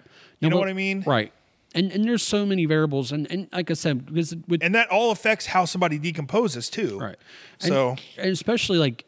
Now, 0.43 0.49
know 0.51 0.57
but- 0.57 0.61
what 0.61 0.69
I 0.69 0.75
mean? 0.75 1.03
Right. 1.07 1.33
And 1.73 1.93
and 1.93 2.05
there's 2.05 2.25
so 2.25 2.45
many 2.45 2.65
variables, 2.67 3.13
and, 3.13 3.31
and 3.31 3.47
like 3.53 3.71
I 3.71 3.75
said, 3.75 4.07
because 4.07 4.35
with 4.49 4.61
And 4.65 4.75
that 4.75 4.89
all 4.89 5.13
affects 5.13 5.47
how 5.47 5.65
somebody 5.67 5.99
decomposes 6.01 6.69
too. 6.69 6.99
right, 6.99 7.15
So 7.61 7.91
and, 7.91 8.01
and 8.19 8.31
especially 8.33 8.79
like, 8.79 9.05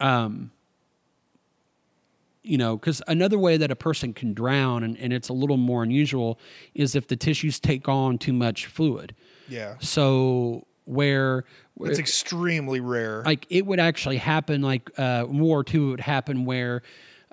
um, 0.00 0.52
you 2.42 2.56
know, 2.58 2.76
because 2.76 3.02
another 3.06 3.38
way 3.38 3.56
that 3.58 3.70
a 3.70 3.76
person 3.76 4.12
can 4.14 4.32
drown, 4.34 4.82
and, 4.82 4.96
and 4.98 5.12
it's 5.12 5.28
a 5.28 5.32
little 5.32 5.56
more 5.58 5.82
unusual, 5.82 6.38
is 6.74 6.94
if 6.96 7.06
the 7.08 7.16
tissues 7.16 7.60
take 7.60 7.88
on 7.88 8.16
too 8.18 8.32
much 8.32 8.66
fluid. 8.66 9.14
yeah, 9.48 9.74
So 9.80 10.66
where 10.86 11.44
it's 11.80 11.98
extremely 11.98 12.80
rare. 12.80 13.22
like 13.24 13.46
it 13.50 13.66
would 13.66 13.80
actually 13.80 14.18
happen 14.18 14.62
like 14.62 14.90
uh 14.98 15.24
World 15.26 15.40
War 15.40 15.64
II 15.72 15.80
would 15.80 16.00
happen 16.00 16.44
where 16.44 16.82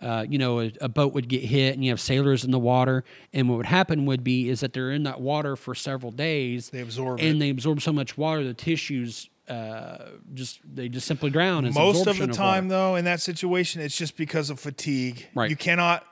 uh, 0.02 0.26
you 0.30 0.38
know, 0.38 0.62
a, 0.62 0.72
a 0.82 0.88
boat 0.88 1.14
would 1.14 1.28
get 1.28 1.44
hit 1.44 1.74
and 1.74 1.84
you 1.84 1.92
have 1.92 2.00
sailors 2.00 2.46
in 2.46 2.52
the 2.52 2.60
water. 2.60 3.04
And 3.34 3.50
what 3.50 3.58
would 3.58 3.66
happen 3.66 4.06
would 4.06 4.24
be 4.24 4.50
is 4.50 4.62
that 4.62 4.72
they're 4.72 4.92
in 4.92 5.04
that 5.04 5.20
water 5.20 5.58
for 5.58 5.76
several 5.76 6.12
days. 6.12 6.70
They 6.70 6.80
absorb 6.80 7.20
and 7.20 7.36
it. 7.36 7.40
they 7.40 7.50
absorb 7.50 7.82
so 7.82 7.92
much 7.92 8.18
water, 8.18 8.44
the 8.44 8.54
tissues 8.54 9.30
uh, 9.50 10.12
just 10.36 10.60
they 10.64 10.88
just 10.90 11.08
simply 11.08 11.32
drown. 11.32 11.72
Most 11.74 12.06
of 12.06 12.18
the 12.18 12.28
time, 12.28 12.66
water. 12.66 12.76
though, 12.76 12.96
in 12.96 13.06
that 13.06 13.20
situation, 13.20 13.82
it's 13.82 13.98
just 13.98 14.16
because 14.16 14.52
of 14.52 14.60
fatigue. 14.60 15.26
Right. 15.34 15.50
You 15.50 15.56
cannot 15.56 16.06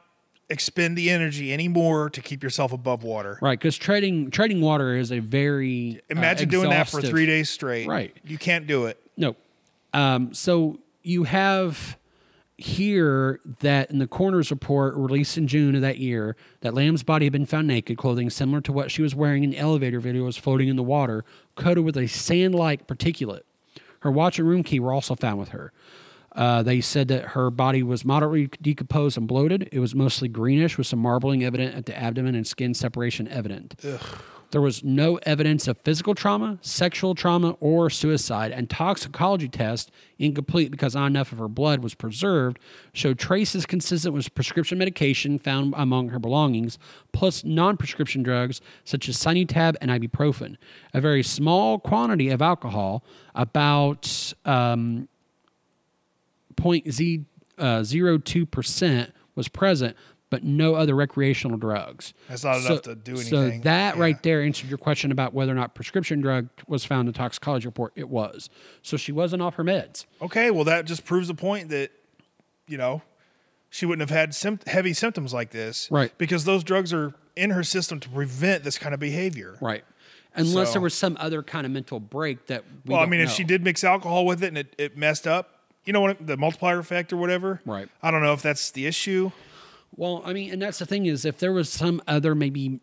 expend 0.49 0.97
the 0.97 1.09
energy 1.09 1.53
anymore 1.53 2.09
to 2.09 2.21
keep 2.21 2.41
yourself 2.43 2.71
above 2.71 3.03
water. 3.03 3.37
right? 3.41 3.59
Because 3.59 3.77
trading 3.77 4.31
trading 4.31 4.61
water 4.61 4.95
is 4.95 5.11
a 5.11 5.19
very 5.19 5.97
uh, 6.09 6.17
Imagine 6.17 6.49
doing 6.49 6.69
that 6.69 6.89
for 6.89 7.01
three 7.01 7.25
days 7.25 7.49
straight. 7.49 7.87
Right. 7.87 8.15
You 8.23 8.37
can't 8.37 8.67
do 8.67 8.85
it. 8.85 9.01
No. 9.17 9.35
Um, 9.93 10.33
so 10.33 10.79
you 11.03 11.23
have 11.23 11.97
here 12.57 13.39
that 13.59 13.91
in 13.91 13.99
the 13.99 14.07
coroner's 14.07 14.49
report 14.49 14.95
released 14.95 15.37
in 15.37 15.47
June 15.47 15.75
of 15.75 15.81
that 15.81 15.99
year, 15.99 16.35
that 16.61 16.73
Lam's 16.73 17.03
body 17.03 17.25
had 17.25 17.33
been 17.33 17.45
found 17.45 17.67
naked, 17.67 17.97
clothing 17.97 18.29
similar 18.29 18.61
to 18.61 18.71
what 18.71 18.89
she 18.89 19.01
was 19.03 19.13
wearing 19.13 19.43
in 19.43 19.51
the 19.51 19.57
elevator 19.57 19.99
video 19.99 20.23
was 20.23 20.37
floating 20.37 20.67
in 20.67 20.75
the 20.75 20.83
water, 20.83 21.23
coated 21.55 21.83
with 21.85 21.95
a 21.97 22.07
sand-like 22.07 22.87
particulate. 22.87 23.41
Her 23.99 24.11
watch 24.11 24.39
and 24.39 24.47
room 24.47 24.63
key 24.63 24.79
were 24.79 24.91
also 24.93 25.13
found 25.15 25.39
with 25.39 25.49
her. 25.49 25.71
Uh, 26.37 26.61
they 26.61 26.79
said 26.79 27.07
that 27.07 27.29
her 27.29 27.49
body 27.49 27.81
was 27.81 28.05
moderately 28.05 28.47
decomposed 28.61 29.17
and 29.17 29.27
bloated. 29.27 29.67
It 29.71 29.79
was 29.79 29.95
mostly 29.95 30.27
greenish 30.27 30.77
with 30.77 30.85
some 30.85 30.99
marbling 30.99 31.43
evident 31.43 31.75
at 31.75 31.87
the 31.87 31.97
abdomen 31.97 32.35
and 32.35 32.45
skin 32.45 32.75
separation 32.75 33.27
evident. 33.27 33.75
There 34.51 34.61
was 34.61 34.81
no 34.81 35.17
evidence 35.23 35.67
of 35.67 35.77
physical 35.79 36.15
trauma, 36.15 36.57
sexual 36.61 37.15
trauma, 37.15 37.57
or 37.59 37.89
suicide, 37.89 38.51
and 38.53 38.69
toxicology 38.69 39.49
tests, 39.49 39.91
incomplete 40.19 40.71
because 40.71 40.95
not 40.95 41.07
enough 41.07 41.33
of 41.33 41.39
her 41.39 41.49
blood 41.49 41.83
was 41.83 41.95
preserved, 41.95 42.57
showed 42.93 43.19
traces 43.19 43.65
consistent 43.65 44.13
with 44.13 44.33
prescription 44.35 44.77
medication 44.77 45.37
found 45.37 45.73
among 45.75 46.09
her 46.09 46.19
belongings, 46.19 46.77
plus 47.11 47.43
non 47.43 47.75
prescription 47.75 48.23
drugs 48.23 48.61
such 48.85 49.09
as 49.09 49.17
Sinutab 49.17 49.75
and 49.81 49.91
ibuprofen. 49.91 50.55
A 50.93 51.01
very 51.01 51.23
small 51.23 51.77
quantity 51.77 52.29
of 52.29 52.41
alcohol, 52.41 53.03
about 53.35 54.33
um, 54.45 55.09
0.02 56.57 58.49
percent, 58.51 59.13
was 59.35 59.47
present, 59.47 59.95
but 60.29 60.43
no 60.43 60.75
other 60.75 60.93
recreational 60.95 61.57
drugs. 61.57 62.13
That's 62.27 62.43
not 62.43 62.57
enough 62.57 62.81
to 62.83 62.95
do 62.95 63.13
anything. 63.13 63.29
So 63.29 63.49
that 63.63 63.95
Yeah. 63.95 64.01
right 64.01 64.21
there 64.23 64.41
answered 64.41 64.69
your 64.69 64.77
question 64.77 65.11
about 65.11 65.33
whether 65.33 65.51
or 65.51 65.55
not 65.55 65.73
prescription 65.75 66.19
drug 66.21 66.49
was 66.67 66.83
found 66.83 67.07
in 67.07 67.13
the 67.13 67.17
toxicology 67.17 67.67
report. 67.67 67.93
It 67.95 68.09
was. 68.09 68.49
So 68.81 68.97
she 68.97 69.11
wasn't 69.11 69.41
off 69.41 69.55
her 69.55 69.63
meds. 69.63 70.05
Okay, 70.21 70.51
well, 70.51 70.65
that 70.65 70.85
just 70.85 71.05
proves 71.05 71.27
the 71.29 71.33
point 71.33 71.69
that, 71.69 71.91
you 72.67 72.77
know, 72.77 73.01
she 73.69 73.85
wouldn't 73.85 74.09
have 74.09 74.17
had 74.17 74.31
sympt- 74.31 74.67
heavy 74.67 74.93
symptoms 74.93 75.33
like 75.33 75.51
this. 75.51 75.87
Right. 75.91 76.11
Because 76.17 76.43
those 76.45 76.63
drugs 76.63 76.91
are 76.93 77.13
in 77.35 77.51
her 77.51 77.63
system 77.63 77.99
to 78.01 78.09
prevent 78.09 78.63
this 78.63 78.77
kind 78.77 78.93
of 78.93 78.99
behavior. 78.99 79.57
Right. 79.61 79.83
Unless 80.35 80.69
So- 80.69 80.73
there 80.73 80.81
was 80.81 80.93
some 80.93 81.15
other 81.19 81.41
kind 81.41 81.65
of 81.65 81.71
mental 81.71 81.99
break 81.99 82.47
that 82.47 82.63
we 82.85 82.93
well, 82.93 83.01
I 83.01 83.05
mean, 83.05 83.21
if 83.21 83.29
she 83.31 83.43
did 83.43 83.63
mix 83.63 83.83
alcohol 83.83 84.25
with 84.25 84.43
it 84.43 84.47
and 84.47 84.57
it, 84.57 84.75
it 84.77 84.97
messed 84.97 85.25
up, 85.27 85.56
you 85.87 85.93
know 85.93 86.01
what, 86.01 86.27
the 86.27 86.37
multiplier 86.37 86.79
effect 86.79 87.13
or 87.13 87.17
whatever. 87.17 87.61
Right. 87.65 87.87
I 88.03 88.11
don't 88.11 88.21
know 88.21 88.33
if 88.33 88.41
that's 88.41 88.71
the 88.71 88.85
issue. 88.85 89.31
Well, 89.95 90.21
I 90.25 90.33
mean, 90.33 90.51
and 90.51 90.61
that's 90.61 90.79
the 90.79 90.85
thing 90.85 91.05
is 91.05 91.23
if 91.25 91.39
there 91.39 91.53
was 91.53 91.69
some 91.69 92.01
other 92.07 92.35
maybe 92.35 92.81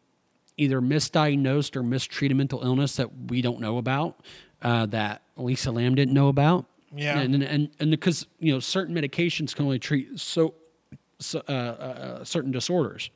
either 0.57 0.81
misdiagnosed 0.81 1.77
or 1.77 1.83
mistreated 1.83 2.37
mental 2.37 2.65
illness 2.65 2.97
that 2.97 3.11
we 3.29 3.43
don't 3.43 3.61
know 3.61 3.77
about, 3.77 4.21
uh, 4.63 4.87
that 4.87 5.23
Lisa 5.37 5.71
Lam 5.71 5.95
didn't 5.95 6.15
know 6.15 6.29
about. 6.29 6.65
Yeah. 6.97 7.19
And 7.19 7.43
and 7.43 7.71
and 7.79 7.91
because 7.91 8.27
you 8.39 8.53
know 8.53 8.61
certain 8.61 8.95
medications 8.95 9.55
can 9.55 9.67
only 9.67 9.79
treat 9.79 10.19
so, 10.19 10.55
so 11.19 11.43
uh, 11.49 11.53
uh, 11.53 12.25
certain 12.25 12.53
disorders. 12.53 13.11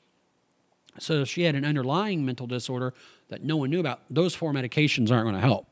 So 0.98 1.22
if 1.22 1.28
she 1.28 1.42
had 1.42 1.54
an 1.54 1.64
underlying 1.64 2.26
mental 2.26 2.46
disorder 2.46 2.92
that 3.28 3.44
no 3.44 3.56
one 3.56 3.70
knew 3.70 3.80
about, 3.80 4.00
those 4.10 4.34
four 4.34 4.52
medications 4.52 5.10
aren't 5.12 5.24
going 5.24 5.36
to 5.36 5.40
help. 5.40 5.67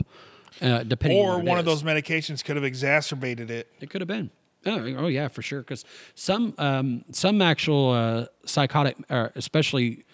Uh, 0.61 0.83
depending 0.83 1.19
Or 1.19 1.39
it 1.39 1.45
one 1.45 1.59
of 1.59 1.65
those 1.65 1.83
medications 1.83 2.45
could 2.45 2.57
have 2.57 2.65
exacerbated 2.65 3.51
it. 3.51 3.69
It 3.81 3.91
could 3.91 4.01
have 4.01 4.09
been. 4.09 4.31
Oh, 4.65 4.95
oh 4.99 5.07
yeah, 5.07 5.29
for 5.29 5.43
sure. 5.43 5.61
Because 5.61 5.85
some 6.15 6.55
um, 6.59 7.05
some 7.13 7.41
actual 7.43 7.91
uh, 7.91 8.27
psychotic, 8.45 8.97
especially 9.11 10.05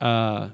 uh, 0.00 0.50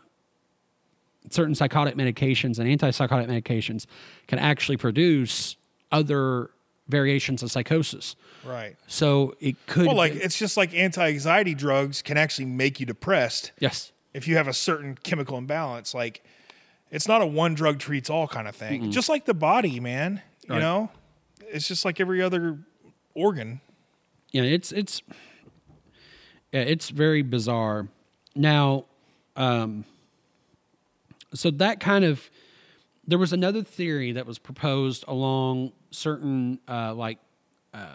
certain 1.30 1.54
psychotic 1.54 1.96
medications 1.96 2.58
and 2.58 2.68
antipsychotic 2.68 3.26
medications, 3.28 3.86
can 4.26 4.38
actually 4.38 4.76
produce 4.76 5.56
other 5.90 6.50
variations 6.88 7.42
of 7.42 7.50
psychosis. 7.50 8.16
Right. 8.44 8.76
So 8.86 9.34
it 9.40 9.56
could. 9.66 9.86
Well, 9.86 9.96
like 9.96 10.14
it's 10.14 10.38
just 10.38 10.56
like 10.56 10.74
anti-anxiety 10.74 11.54
drugs 11.54 12.00
can 12.02 12.16
actually 12.16 12.46
make 12.46 12.80
you 12.80 12.86
depressed 12.86 13.52
yes, 13.58 13.92
if 14.14 14.26
you 14.26 14.36
have 14.36 14.48
a 14.48 14.52
certain 14.52 14.96
chemical 15.02 15.36
imbalance. 15.36 15.94
Like 15.94 16.24
it's 16.92 17.08
not 17.08 17.20
a 17.22 17.26
one 17.26 17.54
drug 17.54 17.80
treats 17.80 18.08
all 18.08 18.28
kind 18.28 18.46
of 18.46 18.54
thing. 18.54 18.92
Just 18.92 19.08
like 19.08 19.24
the 19.24 19.34
body, 19.34 19.80
man. 19.80 20.22
You 20.48 20.54
Right. 20.54 20.60
know, 20.60 20.90
it's 21.48 21.66
just 21.66 21.84
like 21.84 21.98
every 21.98 22.22
other 22.22 22.58
organ. 23.14 23.60
yeah, 24.30 24.42
it's 24.42 24.70
it's 24.70 25.02
yeah, 26.52 26.60
it's 26.60 26.90
very 26.90 27.22
bizarre. 27.22 27.88
Now, 28.36 28.84
um, 29.36 29.84
so 31.34 31.50
that 31.50 31.80
kind 31.80 32.04
of 32.04 32.30
there 33.06 33.18
was 33.18 33.32
another 33.32 33.62
theory 33.62 34.12
that 34.12 34.26
was 34.26 34.38
proposed 34.38 35.04
along 35.08 35.72
certain 35.90 36.58
uh, 36.68 36.94
like 36.94 37.18
uh, 37.74 37.86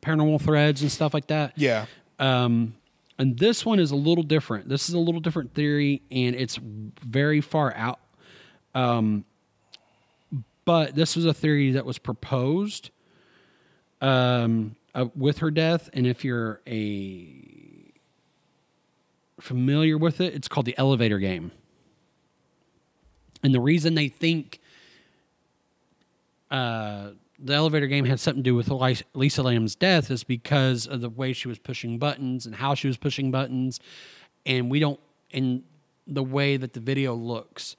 paranormal 0.00 0.40
threads 0.42 0.82
and 0.82 0.90
stuff 0.90 1.12
like 1.14 1.26
that. 1.28 1.52
Yeah. 1.56 1.86
um, 2.18 2.74
And 3.18 3.38
this 3.38 3.64
one 3.64 3.78
is 3.78 3.90
a 3.90 3.96
little 3.96 4.24
different. 4.24 4.68
This 4.68 4.88
is 4.88 4.94
a 4.94 4.98
little 4.98 5.20
different 5.20 5.54
theory, 5.54 6.02
and 6.10 6.34
it's 6.34 6.56
very 6.56 7.40
far 7.40 7.74
out. 7.76 8.00
Um, 8.76 9.24
but 10.66 10.94
this 10.94 11.16
was 11.16 11.24
a 11.24 11.32
theory 11.32 11.72
that 11.72 11.86
was 11.86 11.96
proposed 11.96 12.90
um, 14.02 14.76
uh, 14.94 15.06
with 15.16 15.38
her 15.38 15.50
death. 15.50 15.88
And 15.94 16.06
if 16.06 16.24
you're 16.24 16.60
a 16.66 17.92
familiar 19.40 19.96
with 19.96 20.20
it, 20.20 20.34
it's 20.34 20.46
called 20.46 20.66
the 20.66 20.76
elevator 20.76 21.18
game. 21.18 21.52
And 23.42 23.54
the 23.54 23.60
reason 23.60 23.94
they 23.94 24.08
think 24.08 24.60
uh, 26.50 27.10
the 27.38 27.54
elevator 27.54 27.86
game 27.86 28.04
had 28.04 28.20
something 28.20 28.42
to 28.42 28.50
do 28.50 28.54
with 28.54 28.68
Lisa 29.14 29.42
Lam's 29.42 29.74
death 29.74 30.10
is 30.10 30.22
because 30.22 30.86
of 30.86 31.00
the 31.00 31.08
way 31.08 31.32
she 31.32 31.48
was 31.48 31.58
pushing 31.58 31.98
buttons 31.98 32.44
and 32.44 32.56
how 32.56 32.74
she 32.74 32.88
was 32.88 32.98
pushing 32.98 33.30
buttons, 33.30 33.80
and 34.44 34.70
we 34.70 34.80
don't 34.80 35.00
in 35.30 35.62
the 36.06 36.22
way 36.22 36.56
that 36.56 36.72
the 36.72 36.80
video 36.80 37.14
looks. 37.14 37.76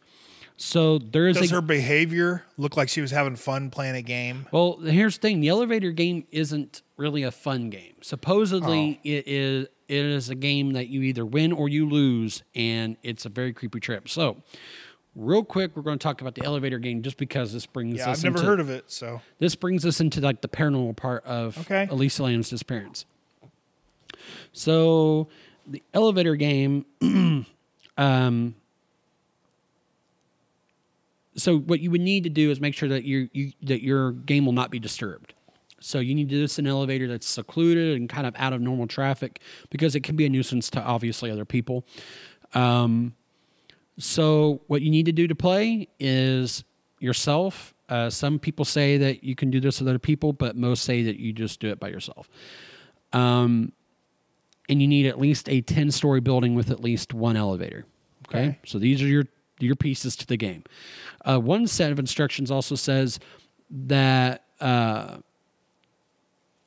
So 0.59 0.97
there 0.97 1.27
is 1.27 1.37
Does 1.37 1.51
a, 1.51 1.55
her 1.55 1.61
behavior 1.61 2.43
look 2.57 2.75
like 2.75 2.89
she 2.89 2.99
was 2.99 3.11
having 3.11 3.35
fun 3.35 3.69
playing 3.69 3.95
a 3.95 4.01
game? 4.01 4.47
well, 4.51 4.77
here's 4.79 5.15
the 5.17 5.21
thing: 5.21 5.39
the 5.39 5.49
elevator 5.49 5.91
game 5.91 6.25
isn't 6.31 6.81
really 6.97 7.21
a 7.23 7.31
fun 7.31 7.69
game. 7.69 7.93
Supposedly, 8.01 8.99
it 9.03 9.27
is. 9.27 9.67
It 9.87 10.03
is 10.03 10.29
a 10.29 10.35
game 10.35 10.73
that 10.73 10.87
you 10.89 11.01
either 11.03 11.25
win 11.25 11.53
or 11.53 11.69
you 11.69 11.87
lose, 11.87 12.43
and 12.55 12.97
it's 13.03 13.25
a 13.25 13.29
very 13.29 13.53
creepy 13.53 13.79
trip. 13.79 14.09
So, 14.09 14.35
real 15.15 15.43
quick, 15.45 15.75
we're 15.75 15.81
going 15.83 15.97
to 15.97 16.03
talk 16.03 16.19
about 16.19 16.35
the 16.35 16.43
elevator 16.43 16.77
game 16.79 17.03
just 17.03 17.15
because 17.17 17.53
this 17.53 17.65
brings 17.65 17.95
Yeah, 17.97 18.09
us 18.09 18.17
I've 18.17 18.23
never 18.25 18.37
into, 18.39 18.47
heard 18.49 18.59
of 18.59 18.69
it. 18.69 18.85
So 18.91 19.21
this 19.39 19.55
brings 19.55 19.85
us 19.85 20.01
into 20.01 20.19
like 20.19 20.41
the 20.41 20.49
paranormal 20.49 20.97
part 20.97 21.23
of 21.23 21.57
Okay. 21.59 21.87
Elisa 21.89 22.23
Lam's 22.23 22.49
disappearance. 22.49 23.05
So 24.51 25.27
the 25.65 25.81
elevator 25.93 26.35
game, 26.35 26.85
um, 27.97 28.55
so 31.37 31.59
what 31.59 31.79
you 31.79 31.91
would 31.91 32.01
need 32.01 32.23
to 32.23 32.29
do 32.29 32.51
is 32.51 32.59
make 32.59 32.73
sure 32.73 32.89
that 32.89 33.03
you 33.03 33.29
you 33.33 33.51
that 33.63 33.83
your 33.83 34.11
game 34.11 34.45
will 34.45 34.53
not 34.53 34.71
be 34.71 34.79
disturbed. 34.79 35.33
So 35.79 35.99
you 35.99 36.15
need 36.15 36.29
to 36.29 36.35
do 36.35 36.41
this 36.41 36.57
in 36.57 36.65
an 36.65 36.71
elevator 36.71 37.07
that's 37.07 37.27
secluded 37.27 37.97
and 37.97 38.09
kind 38.09 38.25
of 38.25 38.33
out 38.37 38.51
of 38.51 38.61
normal 38.61 38.87
traffic 38.87 39.39
because 39.69 39.95
it 39.95 40.01
can 40.01 40.15
be 40.15 40.25
a 40.25 40.29
nuisance 40.29 40.71
to 40.71 40.81
obviously 40.81 41.29
other 41.29 41.45
people. 41.45 41.85
Um, 42.55 43.13
so 43.99 44.61
what 44.67 44.81
you 44.81 44.89
need 44.89 45.05
to 45.05 45.11
do 45.11 45.27
to 45.27 45.35
play 45.35 45.87
is 45.99 46.63
yourself. 46.99 47.75
Uh, 47.89 48.09
some 48.09 48.39
people 48.39 48.65
say 48.65 48.97
that 48.97 49.23
you 49.23 49.35
can 49.35 49.51
do 49.51 49.59
this 49.59 49.79
with 49.79 49.87
other 49.87 49.99
people, 49.99 50.33
but 50.33 50.55
most 50.55 50.83
say 50.83 51.03
that 51.03 51.17
you 51.17 51.31
just 51.31 51.59
do 51.59 51.69
it 51.69 51.79
by 51.79 51.89
yourself. 51.89 52.27
Um, 53.13 53.71
and 54.69 54.81
you 54.81 54.87
need 54.87 55.05
at 55.05 55.19
least 55.19 55.47
a 55.47 55.61
ten-story 55.61 56.19
building 56.21 56.55
with 56.55 56.71
at 56.71 56.79
least 56.81 57.13
one 57.13 57.37
elevator. 57.37 57.85
Okay, 58.27 58.39
Okay. 58.39 58.59
so 58.65 58.79
these 58.79 59.01
are 59.03 59.07
your 59.07 59.25
your 59.59 59.75
pieces 59.75 60.15
to 60.17 60.27
the 60.27 60.37
game. 60.37 60.63
Uh, 61.27 61.37
one 61.39 61.67
set 61.67 61.91
of 61.91 61.99
instructions 61.99 62.49
also 62.49 62.75
says 62.75 63.19
that 63.69 64.45
uh, 64.61 65.17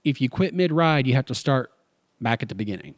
if 0.04 0.20
you 0.20 0.28
quit 0.28 0.54
mid-ride, 0.54 1.06
you 1.06 1.14
have 1.14 1.26
to 1.26 1.34
start 1.34 1.72
back 2.20 2.42
at 2.42 2.50
the 2.50 2.54
beginning. 2.54 2.94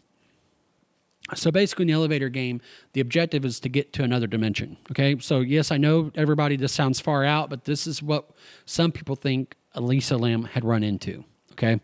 So 1.34 1.52
basically, 1.52 1.84
in 1.84 1.86
the 1.86 1.94
elevator 1.94 2.28
game, 2.28 2.60
the 2.94 3.00
objective 3.00 3.44
is 3.44 3.60
to 3.60 3.68
get 3.68 3.92
to 3.92 4.02
another 4.02 4.26
dimension. 4.26 4.76
Okay. 4.90 5.16
So, 5.20 5.38
yes, 5.38 5.70
I 5.70 5.78
know 5.78 6.10
everybody, 6.16 6.56
this 6.56 6.72
sounds 6.72 7.00
far 7.00 7.24
out, 7.24 7.48
but 7.48 7.64
this 7.64 7.86
is 7.86 8.02
what 8.02 8.30
some 8.66 8.90
people 8.90 9.14
think 9.14 9.54
Elisa 9.74 10.16
Lam 10.16 10.42
had 10.44 10.64
run 10.64 10.82
into. 10.82 11.24
Okay. 11.52 11.80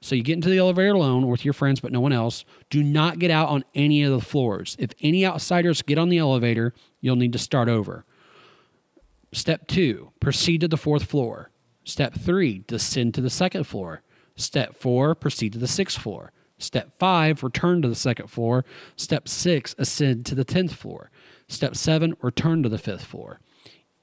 So, 0.00 0.14
you 0.14 0.22
get 0.22 0.32
into 0.32 0.48
the 0.48 0.58
elevator 0.58 0.94
alone 0.94 1.28
with 1.28 1.44
your 1.44 1.52
friends, 1.52 1.78
but 1.78 1.92
no 1.92 2.00
one 2.00 2.12
else. 2.12 2.46
Do 2.70 2.82
not 2.82 3.18
get 3.18 3.30
out 3.30 3.50
on 3.50 3.64
any 3.74 4.02
of 4.02 4.12
the 4.12 4.20
floors. 4.24 4.76
If 4.78 4.90
any 5.00 5.26
outsiders 5.26 5.82
get 5.82 5.98
on 5.98 6.08
the 6.08 6.18
elevator, 6.18 6.72
you'll 7.02 7.16
need 7.16 7.34
to 7.34 7.38
start 7.38 7.68
over. 7.68 8.06
Step 9.32 9.66
two, 9.68 10.10
proceed 10.20 10.60
to 10.60 10.68
the 10.68 10.76
fourth 10.76 11.04
floor. 11.04 11.50
Step 11.84 12.14
three, 12.14 12.64
descend 12.66 13.14
to 13.14 13.20
the 13.20 13.30
second 13.30 13.64
floor. 13.64 14.02
Step 14.36 14.76
four, 14.76 15.14
proceed 15.14 15.52
to 15.52 15.58
the 15.58 15.68
sixth 15.68 15.98
floor. 15.98 16.32
Step 16.58 16.92
five, 16.98 17.42
return 17.42 17.80
to 17.82 17.88
the 17.88 17.94
second 17.94 18.26
floor. 18.26 18.64
Step 18.96 19.28
six, 19.28 19.74
ascend 19.78 20.26
to 20.26 20.34
the 20.34 20.44
tenth 20.44 20.74
floor. 20.74 21.10
Step 21.48 21.74
seven, 21.74 22.16
return 22.22 22.62
to 22.62 22.68
the 22.68 22.78
fifth 22.78 23.04
floor. 23.04 23.40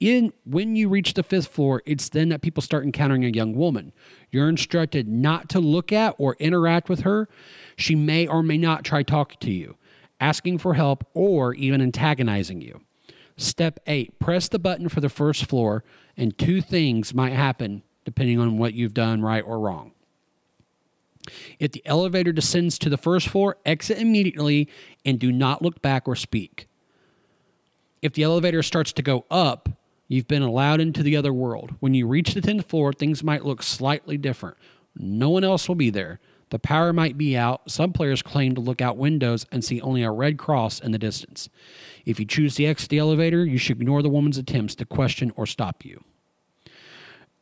In 0.00 0.32
when 0.44 0.76
you 0.76 0.88
reach 0.88 1.14
the 1.14 1.22
fifth 1.22 1.48
floor, 1.48 1.82
it's 1.84 2.08
then 2.08 2.28
that 2.28 2.42
people 2.42 2.62
start 2.62 2.84
encountering 2.84 3.24
a 3.24 3.28
young 3.28 3.54
woman. 3.54 3.92
You're 4.30 4.48
instructed 4.48 5.08
not 5.08 5.48
to 5.50 5.60
look 5.60 5.92
at 5.92 6.14
or 6.18 6.36
interact 6.38 6.88
with 6.88 7.00
her. 7.00 7.28
She 7.76 7.94
may 7.94 8.26
or 8.26 8.42
may 8.42 8.58
not 8.58 8.84
try 8.84 9.02
talking 9.02 9.38
to 9.40 9.50
you, 9.50 9.76
asking 10.20 10.58
for 10.58 10.74
help, 10.74 11.04
or 11.14 11.52
even 11.54 11.80
antagonizing 11.80 12.60
you. 12.60 12.80
Step 13.38 13.78
eight, 13.86 14.18
press 14.18 14.48
the 14.48 14.58
button 14.58 14.88
for 14.88 15.00
the 15.00 15.08
first 15.08 15.46
floor, 15.46 15.84
and 16.16 16.36
two 16.36 16.60
things 16.60 17.14
might 17.14 17.32
happen 17.32 17.82
depending 18.04 18.38
on 18.38 18.58
what 18.58 18.74
you've 18.74 18.94
done 18.94 19.22
right 19.22 19.44
or 19.46 19.60
wrong. 19.60 19.92
If 21.58 21.72
the 21.72 21.82
elevator 21.86 22.32
descends 22.32 22.78
to 22.78 22.90
the 22.90 22.96
first 22.96 23.28
floor, 23.28 23.58
exit 23.64 23.98
immediately 23.98 24.68
and 25.04 25.18
do 25.18 25.30
not 25.30 25.62
look 25.62 25.80
back 25.82 26.08
or 26.08 26.16
speak. 26.16 26.66
If 28.02 28.14
the 28.14 28.22
elevator 28.22 28.62
starts 28.62 28.92
to 28.94 29.02
go 29.02 29.24
up, 29.30 29.68
you've 30.08 30.26
been 30.26 30.42
allowed 30.42 30.80
into 30.80 31.02
the 31.02 31.16
other 31.16 31.32
world. 31.32 31.74
When 31.80 31.94
you 31.94 32.06
reach 32.06 32.34
the 32.34 32.40
10th 32.40 32.64
floor, 32.64 32.92
things 32.92 33.22
might 33.22 33.44
look 33.44 33.62
slightly 33.62 34.16
different. 34.16 34.56
No 34.96 35.30
one 35.30 35.44
else 35.44 35.68
will 35.68 35.76
be 35.76 35.90
there. 35.90 36.18
The 36.50 36.58
power 36.58 36.92
might 36.92 37.18
be 37.18 37.36
out. 37.36 37.70
Some 37.70 37.92
players 37.92 38.22
claim 38.22 38.54
to 38.54 38.60
look 38.60 38.80
out 38.80 38.96
windows 38.96 39.44
and 39.52 39.64
see 39.64 39.80
only 39.80 40.02
a 40.02 40.10
red 40.10 40.38
cross 40.38 40.80
in 40.80 40.92
the 40.92 40.98
distance. 40.98 41.50
If 42.08 42.18
you 42.18 42.24
choose 42.24 42.54
to 42.54 42.64
exit 42.64 42.88
the 42.88 42.96
elevator, 42.96 43.44
you 43.44 43.58
should 43.58 43.82
ignore 43.82 44.00
the 44.00 44.08
woman's 44.08 44.38
attempts 44.38 44.74
to 44.76 44.86
question 44.86 45.30
or 45.36 45.44
stop 45.44 45.84
you. 45.84 46.02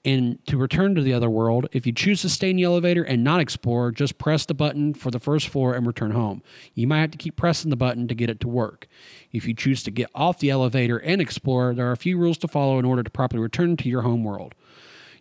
And 0.05 0.45
to 0.47 0.57
return 0.57 0.97
to 0.97 1.03
the 1.03 1.13
other 1.13 1.31
world, 1.31 1.69
if 1.71 1.87
you 1.87 1.93
choose 1.93 2.23
to 2.23 2.29
stay 2.29 2.51
in 2.51 2.57
the 2.57 2.65
elevator 2.65 3.05
and 3.05 3.23
not 3.23 3.41
explore, 3.41 3.93
just 3.93 4.19
press 4.19 4.45
the 4.45 4.55
button 4.55 4.93
for 4.93 5.13
the 5.13 5.21
first 5.21 5.49
floor 5.49 5.75
and 5.75 5.87
return 5.87 6.11
home. 6.11 6.43
You 6.75 6.89
might 6.89 7.01
have 7.01 7.13
to 7.13 7.19
keep 7.19 7.37
pressing 7.37 7.71
the 7.71 7.77
button 7.77 8.09
to 8.09 8.15
get 8.17 8.29
it 8.29 8.41
to 8.41 8.49
work. 8.49 8.89
If 9.31 9.47
you 9.47 9.55
choose 9.55 9.85
to 9.85 9.93
get 9.93 10.11
off 10.17 10.41
the 10.41 10.51
elevator 10.51 10.99
and 10.99 11.21
explore, 11.21 11.73
there 11.73 11.87
are 11.87 11.93
a 11.93 11.97
few 11.97 12.19
rules 12.19 12.39
to 12.39 12.49
follow 12.49 12.81
in 12.81 12.85
order 12.85 13.05
to 13.05 13.11
properly 13.11 13.41
return 13.41 13.77
to 13.77 13.89
your 13.89 14.03
home 14.03 14.25
world. 14.25 14.57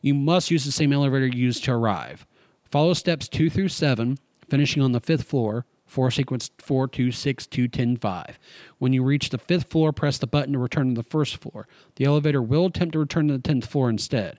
You 0.01 0.15
must 0.15 0.49
use 0.49 0.65
the 0.65 0.71
same 0.71 0.91
elevator 0.91 1.27
you 1.27 1.45
used 1.45 1.63
to 1.65 1.71
arrive. 1.73 2.25
Follow 2.63 2.95
steps 2.95 3.27
2 3.27 3.51
through 3.51 3.69
7, 3.69 4.17
finishing 4.49 4.81
on 4.81 4.91
the 4.91 4.99
fifth 4.99 5.25
floor, 5.25 5.67
for 5.95 6.11
sequence 6.11 6.51
4, 6.57 6.89
2, 6.89 7.13
6, 7.13 7.47
2, 7.47 7.67
10, 7.69 7.95
5. 7.95 8.39
When 8.79 8.91
you 8.91 9.01
reach 9.01 9.29
the 9.29 9.37
fifth 9.37 9.69
floor, 9.69 9.93
press 9.93 10.17
the 10.17 10.27
button 10.27 10.51
to 10.51 10.59
return 10.59 10.89
to 10.89 11.01
the 11.01 11.07
first 11.07 11.37
floor. 11.37 11.69
The 11.95 12.03
elevator 12.03 12.41
will 12.41 12.65
attempt 12.65 12.91
to 12.93 12.99
return 12.99 13.29
to 13.29 13.37
the 13.37 13.53
10th 13.53 13.63
floor 13.63 13.89
instead. 13.89 14.37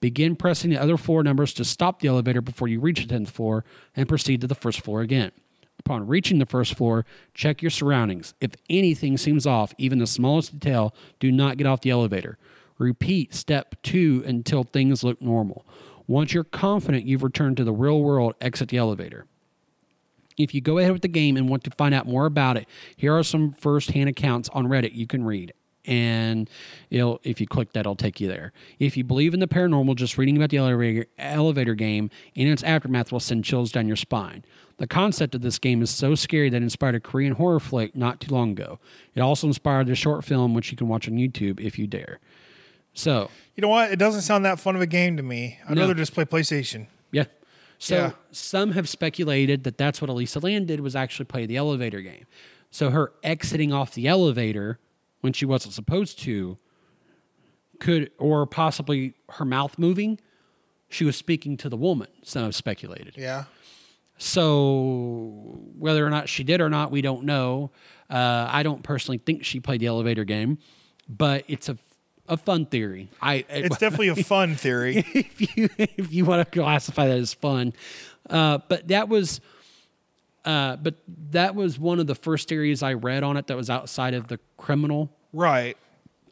Begin 0.00 0.34
pressing 0.34 0.70
the 0.70 0.82
other 0.82 0.96
floor 0.96 1.22
numbers 1.22 1.54
to 1.54 1.64
stop 1.64 2.00
the 2.00 2.08
elevator 2.08 2.40
before 2.40 2.66
you 2.66 2.80
reach 2.80 3.06
the 3.06 3.14
10th 3.14 3.28
floor 3.28 3.64
and 3.94 4.08
proceed 4.08 4.40
to 4.40 4.48
the 4.48 4.56
first 4.56 4.80
floor 4.80 5.00
again. 5.00 5.30
Upon 5.78 6.08
reaching 6.08 6.40
the 6.40 6.44
first 6.44 6.74
floor, 6.74 7.06
check 7.34 7.62
your 7.62 7.70
surroundings. 7.70 8.34
If 8.40 8.56
anything 8.68 9.16
seems 9.16 9.46
off, 9.46 9.72
even 9.78 10.00
the 10.00 10.08
smallest 10.08 10.58
detail, 10.58 10.92
do 11.20 11.30
not 11.30 11.56
get 11.56 11.68
off 11.68 11.82
the 11.82 11.90
elevator. 11.90 12.36
Repeat 12.78 13.32
step 13.32 13.76
two 13.84 14.24
until 14.26 14.64
things 14.64 15.04
look 15.04 15.22
normal. 15.22 15.64
Once 16.08 16.34
you're 16.34 16.42
confident 16.42 17.06
you've 17.06 17.22
returned 17.22 17.58
to 17.58 17.64
the 17.64 17.72
real 17.72 18.02
world, 18.02 18.34
exit 18.40 18.70
the 18.70 18.76
elevator. 18.76 19.26
If 20.38 20.54
you 20.54 20.60
go 20.60 20.78
ahead 20.78 20.92
with 20.92 21.02
the 21.02 21.08
game 21.08 21.36
and 21.36 21.48
want 21.48 21.64
to 21.64 21.70
find 21.70 21.94
out 21.94 22.06
more 22.06 22.26
about 22.26 22.56
it, 22.56 22.66
here 22.96 23.16
are 23.16 23.22
some 23.22 23.52
first-hand 23.52 24.08
accounts 24.08 24.48
on 24.50 24.66
Reddit 24.66 24.94
you 24.94 25.06
can 25.06 25.24
read. 25.24 25.52
And 25.88 26.50
it'll, 26.90 27.20
if 27.22 27.40
you 27.40 27.46
click 27.46 27.72
that, 27.74 27.80
it'll 27.80 27.94
take 27.94 28.20
you 28.20 28.26
there. 28.26 28.52
If 28.80 28.96
you 28.96 29.04
believe 29.04 29.32
in 29.34 29.40
the 29.40 29.46
paranormal, 29.46 29.94
just 29.94 30.18
reading 30.18 30.36
about 30.36 30.50
the 30.50 30.56
elevator, 30.56 31.06
elevator 31.16 31.74
game 31.74 32.10
and 32.34 32.48
its 32.48 32.64
aftermath 32.64 33.12
will 33.12 33.20
send 33.20 33.44
chills 33.44 33.70
down 33.70 33.86
your 33.86 33.96
spine. 33.96 34.44
The 34.78 34.88
concept 34.88 35.34
of 35.36 35.42
this 35.42 35.58
game 35.60 35.80
is 35.82 35.90
so 35.90 36.14
scary 36.16 36.50
that 36.50 36.56
it 36.56 36.62
inspired 36.62 36.96
a 36.96 37.00
Korean 37.00 37.34
horror 37.34 37.60
flick 37.60 37.94
not 37.94 38.20
too 38.20 38.34
long 38.34 38.50
ago. 38.50 38.78
It 39.14 39.20
also 39.20 39.46
inspired 39.46 39.88
a 39.88 39.94
short 39.94 40.24
film, 40.24 40.54
which 40.54 40.70
you 40.72 40.76
can 40.76 40.88
watch 40.88 41.08
on 41.08 41.14
YouTube 41.14 41.60
if 41.60 41.78
you 41.78 41.86
dare. 41.86 42.18
So, 42.92 43.30
You 43.54 43.62
know 43.62 43.68
what? 43.68 43.92
It 43.92 43.96
doesn't 43.98 44.22
sound 44.22 44.44
that 44.44 44.58
fun 44.58 44.74
of 44.74 44.82
a 44.82 44.86
game 44.86 45.16
to 45.18 45.22
me. 45.22 45.58
I'd 45.68 45.76
No. 45.76 45.82
rather 45.82 45.94
just 45.94 46.12
play 46.14 46.24
PlayStation. 46.24 46.88
Yeah. 47.12 47.24
So 47.78 47.96
Yeah. 47.96 48.10
some 48.30 48.72
have 48.72 48.88
speculated 48.88 49.64
that 49.64 49.76
that's 49.78 50.00
what 50.00 50.08
Elisa 50.10 50.38
Lam 50.40 50.64
did 50.66 50.80
was 50.80 50.96
actually 50.96 51.26
play 51.26 51.46
the 51.46 51.56
elevator 51.56 52.00
game. 52.00 52.26
So 52.70 52.90
her 52.90 53.12
exiting 53.22 53.72
off 53.72 53.94
the 53.94 54.06
elevator 54.08 54.78
when 55.20 55.32
she 55.32 55.44
wasn't 55.46 55.74
supposed 55.74 56.18
to 56.20 56.58
could, 57.80 58.10
or 58.18 58.46
possibly 58.46 59.14
her 59.30 59.44
mouth 59.44 59.78
moving, 59.78 60.18
she 60.88 61.04
was 61.04 61.16
speaking 61.16 61.56
to 61.58 61.68
the 61.68 61.76
woman. 61.76 62.08
Some 62.22 62.44
have 62.44 62.54
speculated. 62.54 63.14
Yeah. 63.16 63.44
So 64.18 65.58
whether 65.78 66.06
or 66.06 66.10
not 66.10 66.28
she 66.28 66.42
did 66.44 66.60
or 66.60 66.70
not, 66.70 66.90
we 66.90 67.02
don't 67.02 67.24
know. 67.24 67.70
Uh, 68.08 68.48
I 68.50 68.62
don't 68.62 68.82
personally 68.82 69.18
think 69.18 69.44
she 69.44 69.60
played 69.60 69.80
the 69.80 69.86
elevator 69.86 70.24
game, 70.24 70.58
but 71.08 71.44
it's 71.48 71.68
a 71.68 71.76
a 72.28 72.36
fun 72.36 72.66
theory. 72.66 73.08
I 73.20 73.44
It's 73.48 73.78
definitely 73.78 74.08
a 74.08 74.16
fun 74.24 74.54
theory. 74.54 75.04
if 75.14 75.56
you 75.56 75.68
if 75.78 76.12
you 76.12 76.24
want 76.24 76.50
to 76.50 76.58
classify 76.60 77.06
that 77.08 77.18
as 77.18 77.34
fun. 77.34 77.72
Uh, 78.28 78.58
but 78.68 78.88
that 78.88 79.08
was 79.08 79.40
uh, 80.44 80.76
but 80.76 80.94
that 81.32 81.54
was 81.54 81.78
one 81.78 81.98
of 81.98 82.06
the 82.06 82.14
first 82.14 82.48
theories 82.48 82.82
I 82.82 82.92
read 82.94 83.22
on 83.22 83.36
it 83.36 83.46
that 83.48 83.56
was 83.56 83.68
outside 83.70 84.14
of 84.14 84.28
the 84.28 84.38
criminal. 84.56 85.10
Right. 85.32 85.76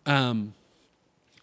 Um, 0.07 0.55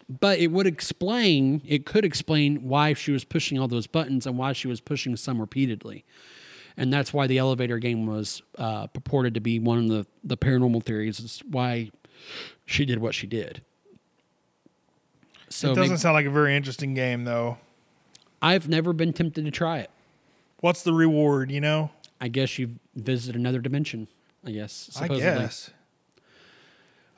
But 0.08 0.38
it 0.38 0.48
would 0.48 0.66
explain, 0.66 1.60
it 1.66 1.84
could 1.86 2.04
explain 2.04 2.62
why 2.68 2.94
she 2.94 3.12
was 3.12 3.24
pushing 3.24 3.58
all 3.58 3.68
those 3.68 3.86
buttons 3.86 4.26
and 4.26 4.38
why 4.38 4.52
she 4.52 4.68
was 4.68 4.80
pushing 4.80 5.16
some 5.16 5.40
repeatedly. 5.40 6.04
And 6.76 6.90
that's 6.92 7.12
why 7.12 7.26
the 7.26 7.36
elevator 7.38 7.78
game 7.78 8.06
was 8.06 8.40
uh, 8.56 8.86
purported 8.88 9.34
to 9.34 9.40
be 9.40 9.58
one 9.58 9.78
of 9.78 9.88
the, 9.88 10.06
the 10.24 10.36
paranormal 10.38 10.82
theories. 10.82 11.20
Is 11.20 11.42
why 11.50 11.90
she 12.64 12.84
did 12.86 12.98
what 12.98 13.14
she 13.14 13.26
did. 13.26 13.62
So 15.54 15.72
it 15.72 15.74
doesn't 15.74 15.90
maybe- 15.90 15.98
sound 15.98 16.14
like 16.14 16.26
a 16.26 16.30
very 16.30 16.56
interesting 16.56 16.94
game, 16.94 17.24
though. 17.24 17.58
I've 18.40 18.68
never 18.68 18.92
been 18.92 19.12
tempted 19.12 19.44
to 19.44 19.50
try 19.50 19.78
it. 19.78 19.90
What's 20.60 20.82
the 20.82 20.92
reward? 20.92 21.50
You 21.50 21.60
know, 21.60 21.90
I 22.20 22.28
guess 22.28 22.58
you 22.58 22.76
visit 22.94 23.36
another 23.36 23.60
dimension. 23.60 24.08
I 24.44 24.50
guess. 24.50 24.88
Supposedly. 24.92 25.24
I 25.24 25.38
guess. 25.38 25.70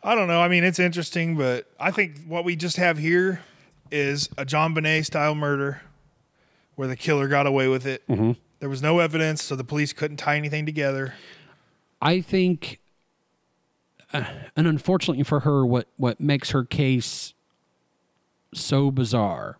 I 0.02 0.14
don't 0.14 0.28
know. 0.28 0.40
I 0.40 0.48
mean, 0.48 0.64
it's 0.64 0.78
interesting, 0.78 1.36
but 1.36 1.66
I 1.80 1.90
think 1.90 2.26
what 2.26 2.44
we 2.44 2.56
just 2.56 2.76
have 2.76 2.98
here 2.98 3.42
is 3.90 4.28
a 4.36 4.44
JonBenét 4.44 5.06
style 5.06 5.34
murder 5.34 5.80
where 6.74 6.88
the 6.88 6.96
killer 6.96 7.28
got 7.28 7.46
away 7.46 7.68
with 7.68 7.86
it. 7.86 8.06
Mm-hmm. 8.08 8.32
There 8.60 8.68
was 8.68 8.82
no 8.82 8.98
evidence, 8.98 9.42
so 9.42 9.56
the 9.56 9.64
police 9.64 9.92
couldn't 9.92 10.16
tie 10.18 10.36
anything 10.36 10.66
together. 10.66 11.14
I 12.02 12.20
think, 12.20 12.80
uh, 14.12 14.24
and 14.56 14.66
unfortunately 14.66 15.22
for 15.22 15.40
her, 15.40 15.64
what 15.64 15.88
what 15.96 16.20
makes 16.20 16.50
her 16.50 16.64
case 16.64 17.33
so 18.54 18.90
bizarre, 18.90 19.58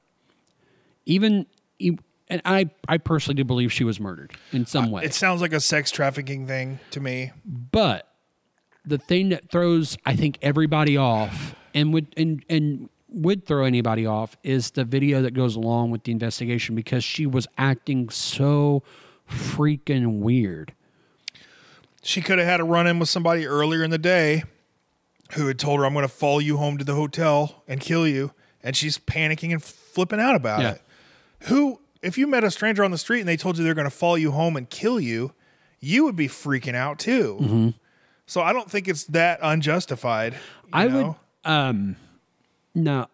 even, 1.07 1.47
and 1.81 2.43
I 2.45 2.71
I 2.89 2.99
personally 2.99 3.37
do 3.37 3.45
believe 3.45 3.73
she 3.73 3.85
was 3.85 4.01
murdered 4.01 4.33
in 4.53 4.67
some 4.67 4.87
uh, 4.87 4.91
way. 4.91 5.05
It 5.05 5.15
sounds 5.15 5.41
like 5.41 5.53
a 5.53 5.61
sex 5.61 5.91
trafficking 5.91 6.47
thing 6.47 6.81
to 6.91 7.01
me. 7.01 7.33
But 7.45 8.09
the 8.85 8.99
thing 8.99 9.31
that 9.31 9.51
throws, 9.51 9.97
I 10.05 10.17
think, 10.17 10.39
everybody 10.43 10.97
off 10.97 11.55
and 11.75 11.93
would 11.93 12.15
and 12.17 12.45
and 12.49 12.89
would 13.09 13.47
throw 13.47 13.65
anybody 13.65 14.07
off 14.07 14.37
is 14.43 14.73
the 14.73 14.85
video 14.85 15.23
that 15.23 15.33
goes 15.33 15.57
along 15.57 15.91
with 15.91 16.05
the 16.05 16.13
investigation 16.13 16.75
because 16.75 17.05
she 17.05 17.27
was 17.27 17.47
acting 17.57 18.09
so 18.09 18.83
freaking 19.31 20.19
weird. 20.19 20.75
She 22.03 22.21
could 22.21 22.39
have 22.39 22.47
had 22.47 22.61
a 22.61 22.65
run 22.65 22.87
in 22.87 22.99
with 22.99 23.09
somebody 23.09 23.47
earlier 23.47 23.83
in 23.83 23.91
the 23.91 23.99
day 23.99 24.45
who 25.33 25.47
had 25.47 25.59
told 25.59 25.81
her, 25.81 25.87
I'm 25.87 25.95
going 25.95 26.07
to 26.07 26.13
follow 26.13 26.39
you 26.39 26.59
home 26.59 26.77
to 26.79 26.85
the 26.85 26.95
hotel 26.95 27.63
and 27.67 27.81
kill 27.81 28.07
you. 28.07 28.33
And 28.65 28.75
she's 28.75 28.99
panicking 28.99 29.53
and 29.53 29.63
flipping 29.63 30.19
out 30.19 30.35
about 30.35 30.61
Yeah. 30.61 30.71
it. 30.73 30.83
Who, 31.45 31.79
if 32.03 32.19
you 32.19 32.27
met 32.27 32.43
a 32.43 32.51
stranger 32.51 32.83
on 32.83 32.91
the 32.91 32.99
street 32.99 33.21
and 33.21 33.29
they 33.29 33.37
told 33.37 33.57
you 33.59 33.63
they're 33.65 33.75
going 33.75 33.85
to 33.85 33.91
follow 33.91 34.15
you 34.17 34.33
home 34.33 34.57
and 34.57 34.69
kill 34.69 34.99
you, 34.99 35.33
you 35.81 36.05
would 36.05 36.17
be 36.17 36.27
freaking 36.29 36.75
out 36.75 36.99
too. 36.99 37.39
Mm-hmm. 37.41 37.69
So 38.27 38.41
I 38.41 38.53
don't 38.55 38.71
think 38.71 38.89
it's 38.89 39.05
that 39.05 39.39
unjustified. 39.43 40.35
I 40.73 40.89
know? 40.89 41.17
would 41.45 41.51
um 41.51 41.97
no 42.75 43.07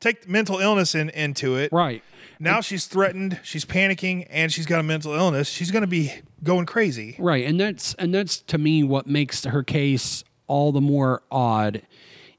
take 0.00 0.26
mental 0.26 0.58
illness 0.58 0.94
in, 0.94 1.10
into 1.10 1.56
it. 1.56 1.70
right. 1.72 2.02
Now 2.38 2.60
she's 2.62 2.86
threatened, 2.86 3.38
she's 3.42 3.64
panicking, 3.64 4.26
and 4.30 4.52
she's 4.52 4.66
got 4.66 4.80
a 4.80 4.82
mental 4.82 5.14
illness. 5.14 5.48
She's 5.48 5.70
going 5.70 5.82
to 5.82 5.86
be 5.86 6.12
going 6.42 6.66
crazy. 6.66 7.16
Right, 7.18 7.44
and 7.46 7.58
that's 7.60 7.94
and 7.94 8.14
that's 8.14 8.38
to 8.42 8.58
me 8.58 8.82
what 8.82 9.06
makes 9.06 9.44
her 9.44 9.62
case 9.62 10.22
all 10.46 10.70
the 10.72 10.80
more 10.82 11.22
odd 11.30 11.82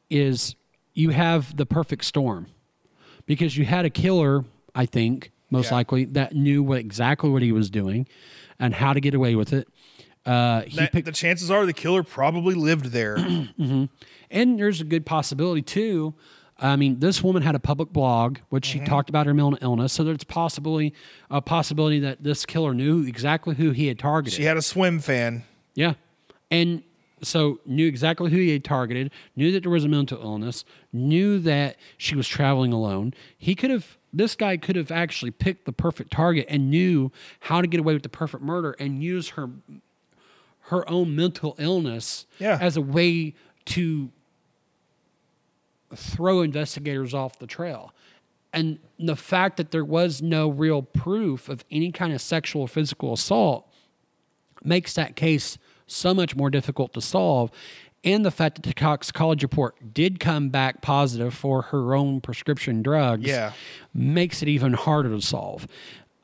is 0.10 0.56
you 0.98 1.12
have 1.12 1.56
the 1.56 1.66
perfect 1.66 2.04
storm 2.06 2.48
because 3.26 3.56
you 3.58 3.66
had 3.66 3.86
a 3.86 3.90
killer, 3.90 4.44
I 4.74 4.86
think, 4.86 5.32
most 5.52 5.68
Yeah. 5.70 5.76
likely 5.76 6.06
that 6.06 6.34
knew 6.36 6.64
what 6.64 6.80
exactly 6.80 7.30
what 7.30 7.42
he 7.42 7.52
was 7.52 7.70
doing 7.70 8.08
and 8.60 8.74
how 8.74 8.94
to 8.94 9.00
get 9.00 9.14
away 9.14 9.36
with 9.36 9.54
it. 9.54 9.68
Uh, 10.26 10.62
he 10.64 10.76
That- 10.78 10.92
picked, 10.92 11.06
the 11.06 11.12
chances 11.12 11.52
are 11.52 11.66
the 11.66 11.74
killer 11.74 12.04
probably 12.04 12.56
lived 12.56 12.86
there. 12.88 13.16
and 13.58 14.60
there's 14.60 14.82
a 14.82 14.84
good 14.84 15.06
possibility 15.06 15.62
too. 15.62 16.14
I 16.60 16.76
mean, 16.76 17.00
this 17.00 17.24
woman 17.24 17.44
had 17.44 17.54
a 17.54 17.60
public 17.60 17.94
blog, 17.94 18.40
which 18.50 18.70
Mm-hmm. 18.70 18.84
she 18.84 18.90
talked 18.90 19.10
about 19.10 19.28
her 19.28 19.34
mental 19.34 19.58
illness. 19.62 19.94
So 19.94 20.04
there's 20.04 20.24
possibly 20.24 20.94
a 21.30 21.42
possibility 21.42 22.00
that 22.00 22.24
this 22.24 22.46
killer 22.46 22.74
knew 22.74 23.04
exactly 23.04 23.54
who 23.56 23.70
he 23.72 23.88
had 23.88 24.00
targeted. 24.00 24.36
she 24.36 24.44
had 24.46 24.58
a 24.58 24.62
swim 24.64 25.00
fan. 25.00 25.44
Yeah. 25.76 25.94
And 26.50 26.82
so 27.22 27.60
knew 27.66 27.88
exactly 27.88 28.30
who 28.32 28.38
he 28.38 28.52
had 28.52 28.64
targeted, 28.64 29.12
knew 29.36 29.52
that 29.52 29.64
there 29.64 29.72
was 29.72 29.84
a 29.86 29.88
mental 29.90 30.22
illness, 30.22 30.64
knew 30.94 31.40
that 31.40 31.76
she 31.98 32.16
was 32.16 32.28
traveling 32.28 32.72
alone. 32.74 33.14
He 33.38 33.56
could 33.56 33.70
have 33.72 33.98
this 34.14 34.36
guy 34.36 34.58
could 34.58 34.76
have 34.76 34.92
actually 34.92 35.32
picked 35.32 35.66
the 35.66 35.72
perfect 35.74 36.12
target 36.12 36.46
and 36.50 36.70
knew 36.70 37.12
how 37.42 37.62
to 37.62 37.68
get 37.68 37.80
away 37.80 37.94
with 37.94 38.04
the 38.04 38.10
perfect 38.10 38.42
murder 38.44 38.76
and 38.80 39.04
use 39.04 39.30
her 39.30 39.50
her 40.62 40.90
own 40.90 41.16
mental 41.16 41.56
illness 41.60 42.26
Yeah. 42.40 42.58
as 42.62 42.76
a 42.78 42.82
way 42.82 43.34
to 43.66 44.10
throw 45.96 46.42
investigators 46.42 47.14
off 47.14 47.40
the 47.40 47.48
trail. 47.48 47.94
And 48.54 48.80
the 49.00 49.16
fact 49.16 49.58
that 49.58 49.72
there 49.72 49.86
was 49.86 50.22
no 50.22 50.50
real 50.50 50.82
proof 50.82 51.48
of 51.50 51.64
any 51.72 51.92
kind 51.92 52.14
of 52.14 52.22
sexual 52.22 52.64
or 52.64 52.68
physical 52.68 53.14
assault 53.14 53.72
makes 54.64 54.94
that 54.96 55.16
case 55.16 55.58
so 55.88 56.14
much 56.14 56.36
more 56.36 56.50
difficult 56.50 56.94
to 56.94 57.02
solve. 57.02 57.50
And 58.04 58.24
the 58.24 58.32
fact 58.32 58.56
that 58.56 58.62
the 58.64 58.74
toxicology 58.74 59.46
report 59.46 59.94
did 59.94 60.20
come 60.20 60.50
back 60.50 60.82
positive 60.82 61.34
for 61.34 61.64
her 61.64 61.96
own 61.96 62.22
prescription 62.22 62.82
drugs 62.84 63.26
Yeah. 63.28 63.54
makes 63.94 64.42
it 64.42 64.48
even 64.48 64.74
harder 64.74 65.10
to 65.10 65.22
solve. 65.22 65.68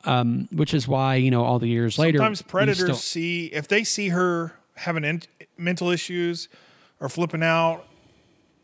Um, 0.04 0.48
which 0.52 0.74
is 0.74 0.86
why, 0.86 1.14
you 1.16 1.30
know, 1.30 1.42
all 1.44 1.58
the 1.58 1.66
years 1.66 1.98
later. 1.98 2.18
Sometimes 2.18 2.42
predators 2.42 2.78
still- 2.84 2.94
see 2.94 3.46
if 3.46 3.66
they 3.66 3.84
see 3.84 4.10
her 4.10 4.52
having 4.76 5.02
in, 5.02 5.22
mental 5.56 5.88
issues 5.88 6.48
or 7.00 7.08
flipping 7.08 7.42
out, 7.42 7.86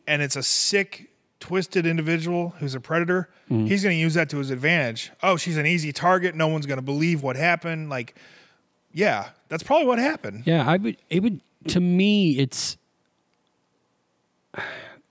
and 0.06 0.20
it's 0.20 0.36
a 0.36 0.42
sick, 0.42 1.08
twisted 1.40 1.86
individual 1.86 2.54
who's 2.58 2.74
a 2.74 2.80
predator. 2.80 3.30
Mm-hmm. 3.50 3.66
He's 3.66 3.82
going 3.82 3.96
to 3.96 4.00
use 4.00 4.12
that 4.14 4.28
to 4.30 4.36
his 4.36 4.50
advantage. 4.50 5.12
Oh, 5.22 5.38
she's 5.38 5.56
an 5.56 5.64
easy 5.66 5.92
target. 5.94 6.34
No 6.34 6.46
one's 6.46 6.66
going 6.66 6.76
to 6.78 6.82
believe 6.82 7.22
what 7.22 7.36
happened. 7.36 7.88
Like, 7.88 8.14
yeah, 8.92 9.30
that's 9.48 9.62
probably 9.62 9.86
what 9.86 9.98
happened. 9.98 10.44
Yeah, 10.46 10.68
I 10.68 10.76
would. 10.76 10.96
It 11.08 11.22
would 11.22 11.40
to 11.68 11.80
me. 11.80 12.38
It's 12.38 12.76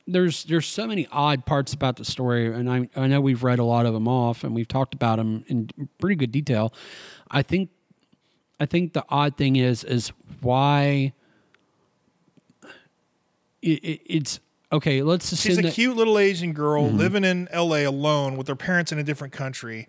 there's 0.08 0.44
there's 0.46 0.66
so 0.66 0.88
many 0.88 1.08
odd 1.12 1.46
parts 1.46 1.74
about 1.74 1.98
the 1.98 2.06
story, 2.06 2.54
and 2.54 2.70
I 2.70 2.90
I 2.96 3.08
know 3.08 3.22
we've 3.22 3.44
read 3.44 3.60
a 3.60 3.64
lot 3.64 3.86
of 3.86 3.94
them 3.94 4.08
off, 4.08 4.44
and 4.44 4.56
we've 4.56 4.68
talked 4.68 4.94
about 4.94 5.18
them 5.18 5.44
in 5.48 5.70
pretty 6.00 6.16
good 6.16 6.32
detail. 6.32 6.74
I 7.30 7.42
think 7.44 7.70
I 8.60 8.66
think 8.66 8.94
the 8.94 9.06
odd 9.10 9.38
thing 9.38 9.56
is 9.56 9.84
is 9.84 10.12
why 10.42 11.14
it, 13.62 13.84
it, 13.84 14.02
it's 14.06 14.40
okay. 14.72 15.02
Let's 15.04 15.32
assume 15.32 15.52
She's 15.52 15.60
a 15.60 15.62
that 15.64 15.74
cute 15.74 15.96
little 15.96 16.18
Asian 16.18 16.54
girl 16.54 16.86
Mm-hmm. 16.88 16.98
living 16.98 17.24
in 17.24 17.48
LA 17.54 17.88
alone 17.88 18.36
with 18.38 18.48
her 18.48 18.56
parents 18.56 18.92
in 18.92 18.98
a 19.00 19.04
different 19.04 19.34
country. 19.34 19.88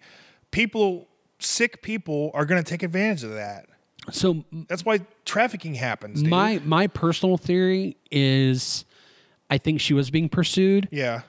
People, 0.51 1.09
sick 1.39 1.81
people, 1.83 2.31
are 2.35 2.45
going 2.45 2.63
to 2.63 2.69
take 2.69 2.83
advantage 2.83 3.23
of 3.25 3.31
that. 3.33 3.67
So 4.11 4.45
That's 4.69 4.85
why 4.85 5.01
trafficking 5.25 5.75
happens. 5.75 6.21
Dude. 6.23 6.31
my 6.31 6.61
my 6.65 6.87
personal 6.87 7.37
theory 7.37 7.97
is 8.11 8.85
I 9.51 9.59
think 9.59 9.81
she 9.81 9.95
was 9.95 10.11
being 10.11 10.29
pursued. 10.29 10.89
yeah. 10.91 11.23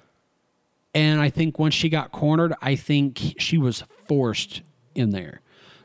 And 0.94 1.22
I 1.22 1.30
think 1.30 1.58
once 1.58 1.74
she 1.74 1.88
got 1.88 2.12
cornered, 2.12 2.54
I 2.62 2.76
think 2.76 3.36
she 3.38 3.58
was 3.58 3.84
forced 4.08 4.62
in 4.94 5.12
there. 5.12 5.40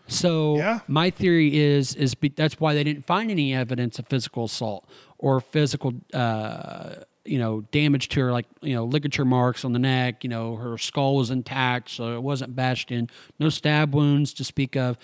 So 0.08 0.56
Yeah. 0.56 0.80
my 0.88 1.10
theory 1.10 1.56
is 1.56 1.94
is 1.94 2.14
be, 2.14 2.28
that's 2.28 2.58
why 2.60 2.74
they 2.74 2.82
didn't 2.84 3.04
find 3.06 3.30
any 3.30 3.54
evidence 3.54 3.98
of 3.98 4.06
physical 4.08 4.44
assault 4.44 4.88
or 5.18 5.40
physical 5.40 5.94
uh, 6.12 6.96
you 7.26 7.38
know 7.38 7.62
damage 7.72 8.08
to 8.10 8.20
her 8.20 8.32
like 8.32 8.46
you 8.60 8.74
know 8.74 8.84
ligature 8.84 9.24
marks 9.24 9.64
on 9.64 9.72
the 9.72 9.78
neck. 9.78 10.24
You 10.24 10.30
know 10.30 10.56
her 10.56 10.78
skull 10.78 11.16
was 11.16 11.30
intact, 11.30 11.90
so 11.90 12.14
it 12.14 12.22
wasn't 12.22 12.54
bashed 12.56 12.90
in. 12.90 13.08
No 13.38 13.48
stab 13.48 13.94
wounds 13.94 14.32
to 14.34 14.44
speak 14.44 14.76
of. 14.76 14.98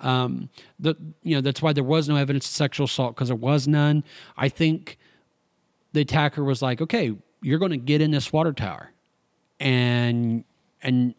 Um, 0.00 0.48
the 0.78 0.94
you 1.22 1.34
know 1.34 1.40
that's 1.40 1.62
why 1.62 1.72
there 1.72 1.84
was 1.84 2.08
no 2.08 2.16
evidence 2.16 2.46
of 2.46 2.52
sexual 2.52 2.84
assault 2.84 3.14
because 3.14 3.28
there 3.28 3.36
was 3.36 3.68
none. 3.68 4.04
I 4.36 4.48
think 4.48 4.98
the 5.92 6.00
attacker 6.02 6.44
was 6.44 6.62
like, 6.62 6.80
okay, 6.80 7.14
you're 7.42 7.58
going 7.58 7.70
to 7.70 7.76
get 7.76 8.00
in 8.00 8.10
this 8.10 8.32
water 8.32 8.52
tower 8.52 8.92
and 9.60 10.44
and 10.82 11.14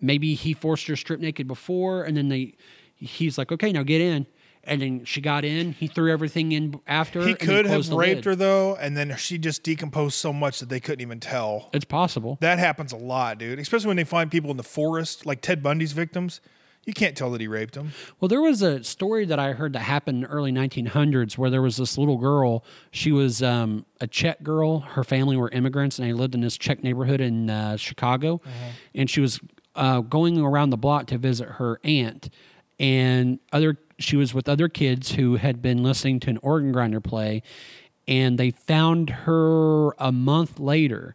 maybe 0.00 0.34
he 0.34 0.52
forced 0.52 0.86
her 0.86 0.96
strip 0.96 1.20
naked 1.20 1.46
before 1.46 2.04
and 2.04 2.16
then 2.16 2.28
they 2.28 2.54
he's 2.96 3.38
like 3.38 3.52
okay 3.52 3.72
now 3.72 3.82
get 3.82 4.00
in 4.00 4.26
and 4.66 4.82
then 4.82 5.04
she 5.04 5.20
got 5.20 5.44
in 5.44 5.72
he 5.72 5.86
threw 5.86 6.10
everything 6.12 6.52
in 6.52 6.80
after 6.86 7.26
He 7.26 7.34
could 7.34 7.66
have 7.66 7.88
raped 7.90 8.24
her 8.24 8.34
though, 8.34 8.76
and 8.76 8.96
then 8.96 9.16
she 9.16 9.38
just 9.38 9.62
decomposed 9.62 10.16
so 10.16 10.32
much 10.32 10.60
that 10.60 10.68
they 10.68 10.80
couldn't 10.80 11.00
even 11.02 11.20
tell. 11.20 11.70
it's 11.72 11.84
possible 11.84 12.38
That 12.40 12.58
happens 12.58 12.92
a 12.92 12.96
lot, 12.96 13.38
dude. 13.38 13.58
Especially 13.58 13.88
when 13.88 13.96
they 13.96 14.04
find 14.04 14.30
people 14.30 14.50
in 14.50 14.56
the 14.56 14.62
forest, 14.62 15.26
like 15.26 15.40
Ted 15.40 15.62
Bundy's 15.62 15.92
victims. 15.92 16.40
You 16.86 16.92
can't 16.92 17.16
tell 17.16 17.30
that 17.30 17.40
he 17.40 17.48
raped 17.48 17.72
them. 17.72 17.92
well 18.20 18.28
there 18.28 18.42
was 18.42 18.60
a 18.60 18.84
story 18.84 19.24
that 19.24 19.38
i 19.38 19.52
heard 19.52 19.72
that 19.72 19.78
happened 19.78 20.16
in 20.16 20.22
the 20.24 20.28
early 20.28 20.52
1900s 20.52 21.38
where 21.38 21.48
there 21.48 21.62
was 21.62 21.78
this 21.78 21.96
little 21.96 22.18
girl 22.18 22.62
she 22.90 23.10
was 23.10 23.42
um, 23.42 23.86
a 24.02 24.06
czech 24.06 24.42
girl 24.42 24.80
her 24.80 25.02
family 25.02 25.34
were 25.34 25.48
immigrants 25.50 25.98
and 25.98 26.06
they 26.06 26.12
lived 26.12 26.34
in 26.34 26.42
this 26.42 26.58
czech 26.58 26.82
neighborhood 26.84 27.22
in 27.22 27.48
uh, 27.48 27.78
chicago 27.78 28.38
and 28.94 29.08
she 29.08 29.22
was 29.22 29.40
uh, 29.76 30.00
going 30.02 30.38
around 30.38 30.68
the 30.68 30.76
block 30.76 31.06
to 31.06 31.16
visit 31.16 31.48
her 31.48 31.80
aunt 31.84 32.28
and 32.78 33.38
other 33.50 33.78
she 33.98 34.16
was 34.16 34.34
with 34.34 34.48
other 34.48 34.68
kids 34.68 35.12
who 35.12 35.36
had 35.36 35.62
been 35.62 35.82
listening 35.82 36.20
to 36.20 36.30
an 36.30 36.38
organ 36.42 36.72
grinder 36.72 37.00
play, 37.00 37.42
and 38.06 38.38
they 38.38 38.50
found 38.50 39.10
her 39.10 39.90
a 39.98 40.12
month 40.12 40.58
later 40.58 41.14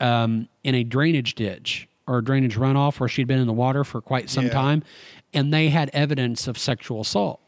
um, 0.00 0.48
in 0.64 0.74
a 0.74 0.84
drainage 0.84 1.34
ditch 1.34 1.88
or 2.06 2.20
drainage 2.22 2.56
runoff 2.56 3.00
where 3.00 3.08
she'd 3.08 3.26
been 3.26 3.38
in 3.38 3.46
the 3.46 3.52
water 3.52 3.84
for 3.84 4.00
quite 4.00 4.28
some 4.30 4.46
Yeah. 4.46 4.52
time, 4.52 4.82
and 5.32 5.52
they 5.52 5.68
had 5.68 5.90
evidence 5.92 6.46
of 6.48 6.56
sexual 6.58 7.00
assault. 7.00 7.40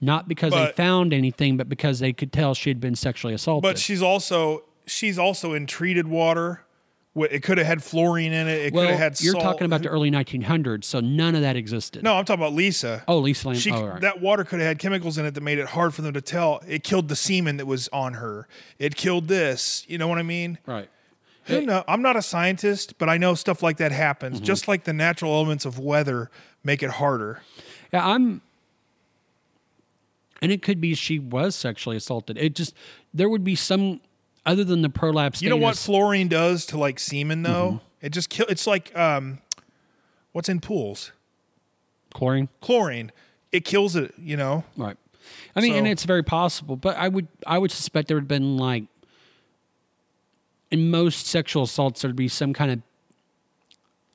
Not 0.00 0.26
because 0.28 0.52
they 0.52 0.72
found 0.72 1.14
anything, 1.14 1.56
but 1.56 1.68
because 1.68 2.00
they 2.00 2.12
could 2.12 2.32
tell 2.32 2.54
she 2.54 2.70
had 2.70 2.80
been 2.80 2.96
sexually 2.96 3.34
assaulted. 3.34 3.62
But 3.62 3.78
she's 3.78 4.02
also 4.02 4.64
she's 4.84 5.16
also 5.18 5.52
in 5.54 5.66
treated 5.66 6.08
water. 6.08 6.64
It 7.14 7.42
could 7.42 7.58
have 7.58 7.66
had 7.66 7.82
fluorine 7.82 8.32
in 8.32 8.48
it. 8.48 8.58
It 8.66 8.72
could 8.72 8.88
have 8.88 8.98
had 8.98 9.20
you're 9.20 9.32
salt. 9.32 9.44
talking 9.44 9.66
about 9.66 9.82
the 9.82 9.88
early 9.88 10.10
1900s, 10.10 10.84
so 10.84 11.00
none 11.00 11.34
of 11.34 11.42
that 11.42 11.56
existed. 11.56 12.02
No, 12.02 12.14
I'm 12.14 12.24
talking 12.24 12.42
about 12.42 12.54
Lisa. 12.54 13.04
Oh, 13.06 13.18
Lisa 13.18 13.48
Lam- 13.48 13.56
She, 13.58 13.70
oh, 13.70 13.86
right. 13.86 14.00
That 14.00 14.22
water 14.22 14.44
could 14.44 14.60
have 14.60 14.68
had 14.68 14.78
chemicals 14.78 15.18
in 15.18 15.26
it 15.26 15.34
that 15.34 15.42
made 15.42 15.58
it 15.58 15.66
hard 15.66 15.92
for 15.92 16.00
them 16.00 16.14
to 16.14 16.22
tell. 16.22 16.62
It 16.66 16.84
killed 16.84 17.08
the 17.08 17.16
semen 17.16 17.58
that 17.58 17.66
was 17.66 17.88
on 17.88 18.14
her. 18.14 18.48
It 18.78 18.96
killed 18.96 19.28
this. 19.28 19.84
You 19.88 19.98
know 19.98 20.08
what 20.08 20.18
I 20.18 20.22
mean? 20.22 20.58
right. 20.66 20.88
Who 21.46 21.66
know? 21.66 21.82
I'm 21.88 22.02
not 22.02 22.16
a 22.16 22.22
scientist, 22.22 22.98
but 22.98 23.08
I 23.08 23.18
know 23.18 23.34
stuff 23.34 23.62
like 23.64 23.78
that 23.78 23.90
happens. 23.90 24.36
Mm-hmm. 24.36 24.44
Just 24.44 24.68
like 24.68 24.84
the 24.84 24.92
natural 24.92 25.34
elements 25.34 25.64
of 25.64 25.78
weather 25.78 26.30
make 26.62 26.82
it 26.82 26.90
harder. 26.90 27.42
Yeah, 27.92 28.06
I'm. 28.06 28.42
And 30.40 30.50
it 30.52 30.62
could 30.62 30.80
be 30.80 30.94
she 30.94 31.18
was 31.18 31.54
sexually 31.56 31.96
assaulted. 31.96 32.38
It 32.38 32.54
just 32.54 32.74
there 33.12 33.28
would 33.28 33.44
be 33.44 33.56
some 33.56 34.00
other 34.44 34.64
than 34.64 34.82
the 34.82 34.88
prolapse. 34.90 35.42
You 35.42 35.50
know 35.50 35.56
what 35.56 35.76
fluorine 35.76 36.28
does 36.28 36.66
to 36.66 36.78
like 36.78 36.98
semen 36.98 37.42
though? 37.42 37.80
Mm-hmm. 37.80 38.06
It 38.06 38.10
just 38.10 38.30
kill. 38.30 38.46
It's 38.48 38.66
like 38.66 38.96
um, 38.96 39.38
what's 40.32 40.48
in 40.48 40.60
pools? 40.60 41.12
chlorine, 42.12 42.48
Chlorine. 42.60 43.10
It 43.52 43.64
kills 43.64 43.96
it. 43.96 44.14
You 44.18 44.36
know. 44.36 44.64
right? 44.76 44.96
I 45.54 45.60
mean, 45.60 45.74
and 45.74 45.86
it's 45.86 46.04
very 46.04 46.22
possible, 46.22 46.76
but 46.76 46.96
I 46.96 47.08
would 47.08 47.28
I 47.46 47.58
would 47.58 47.70
suspect 47.70 48.08
there 48.08 48.16
would 48.16 48.22
have 48.24 48.28
been 48.28 48.56
like 48.56 48.84
in 50.70 50.90
most 50.90 51.26
sexual 51.26 51.64
assaults 51.64 52.02
there'd 52.02 52.16
be 52.16 52.28
some 52.28 52.52
kind 52.52 52.82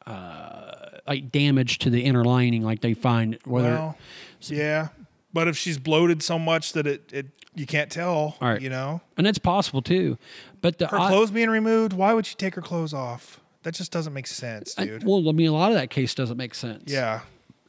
of 0.06 0.12
uh, 0.12 1.00
like 1.08 1.32
damage 1.32 1.80
to 1.80 1.90
the 1.90 2.04
inner 2.04 2.26
lining, 2.26 2.64
like 2.64 2.82
they 2.82 2.94
find 2.94 3.38
whether 3.46 3.70
Well, 3.70 3.98
yeah. 4.42 4.90
But 5.38 5.48
if 5.48 5.56
she's 5.56 5.78
bloated 5.78 6.24
so 6.24 6.40
much 6.40 6.74
that 6.74 6.88
it, 6.88 7.14
it 7.14 7.28
you 7.54 7.68
can't 7.68 7.92
tell, 7.92 8.38
right. 8.42 8.60
you 8.60 8.72
know, 8.72 9.02
and 9.18 9.28
that's 9.28 9.38
possible 9.38 9.84
too. 9.84 10.18
But 10.62 10.80
the 10.80 10.88
her 10.88 10.98
odd- 10.98 11.10
clothes 11.10 11.30
being 11.30 11.52
removed, 11.52 11.94
why 11.94 12.16
would 12.16 12.26
she 12.26 12.34
take 12.34 12.56
her 12.56 12.62
clothes 12.64 12.92
off? 12.92 13.40
That 13.62 13.76
just 13.76 13.92
doesn't 13.92 14.14
make 14.14 14.26
sense, 14.26 14.74
I- 14.80 14.86
dude. 14.86 15.04
well, 15.04 15.30
I 15.30 15.34
mean, 15.34 15.50
a 15.50 15.54
lot 15.54 15.70
of 15.70 15.78
that 15.78 15.92
case 15.92 16.16
doesn't 16.16 16.38
make 16.38 16.56
sense. 16.56 16.92
yeah. 16.92 17.20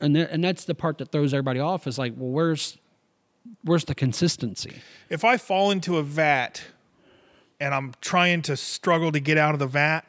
and 0.01 0.17
and 0.17 0.43
that's 0.43 0.65
the 0.65 0.75
part 0.75 0.97
that 0.97 1.13
throws 1.13 1.35
everybody 1.35 1.61
off. 1.61 1.87
Is 1.87 1.99
like, 1.99 2.15
well, 2.17 2.31
where's 2.31 2.79
where's 3.65 3.85
the 3.85 3.95
consistency? 3.95 4.81
If 5.11 5.23
I 5.23 5.37
fall 5.37 5.71
into 5.71 5.99
a 5.99 6.03
vat 6.03 6.63
and 7.61 7.75
I'm 7.75 7.93
trying 8.01 8.41
to 8.43 8.57
struggle 8.57 9.13
to 9.13 9.21
get 9.21 9.37
out 9.37 9.53
of 9.53 9.59
the 9.59 9.67
vat, 9.67 10.07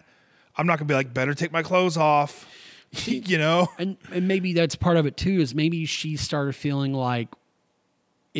I'm 0.56 0.66
not 0.66 0.78
gonna 0.78 0.88
be 0.88 0.94
like, 0.94 1.14
better 1.14 1.34
take 1.34 1.52
my 1.52 1.62
clothes 1.62 1.98
off. 1.98 2.48
you 3.04 3.38
know? 3.38 3.68
And 3.78 3.98
and 4.14 4.30
maybe 4.30 4.54
that's 4.54 4.76
part 4.76 4.96
of 4.96 5.06
it 5.06 5.18
too. 5.18 5.42
Is 5.42 5.54
maybe 5.54 5.86
she 5.86 6.16
started 6.16 6.56
feeling 6.56 6.94
like 6.94 7.28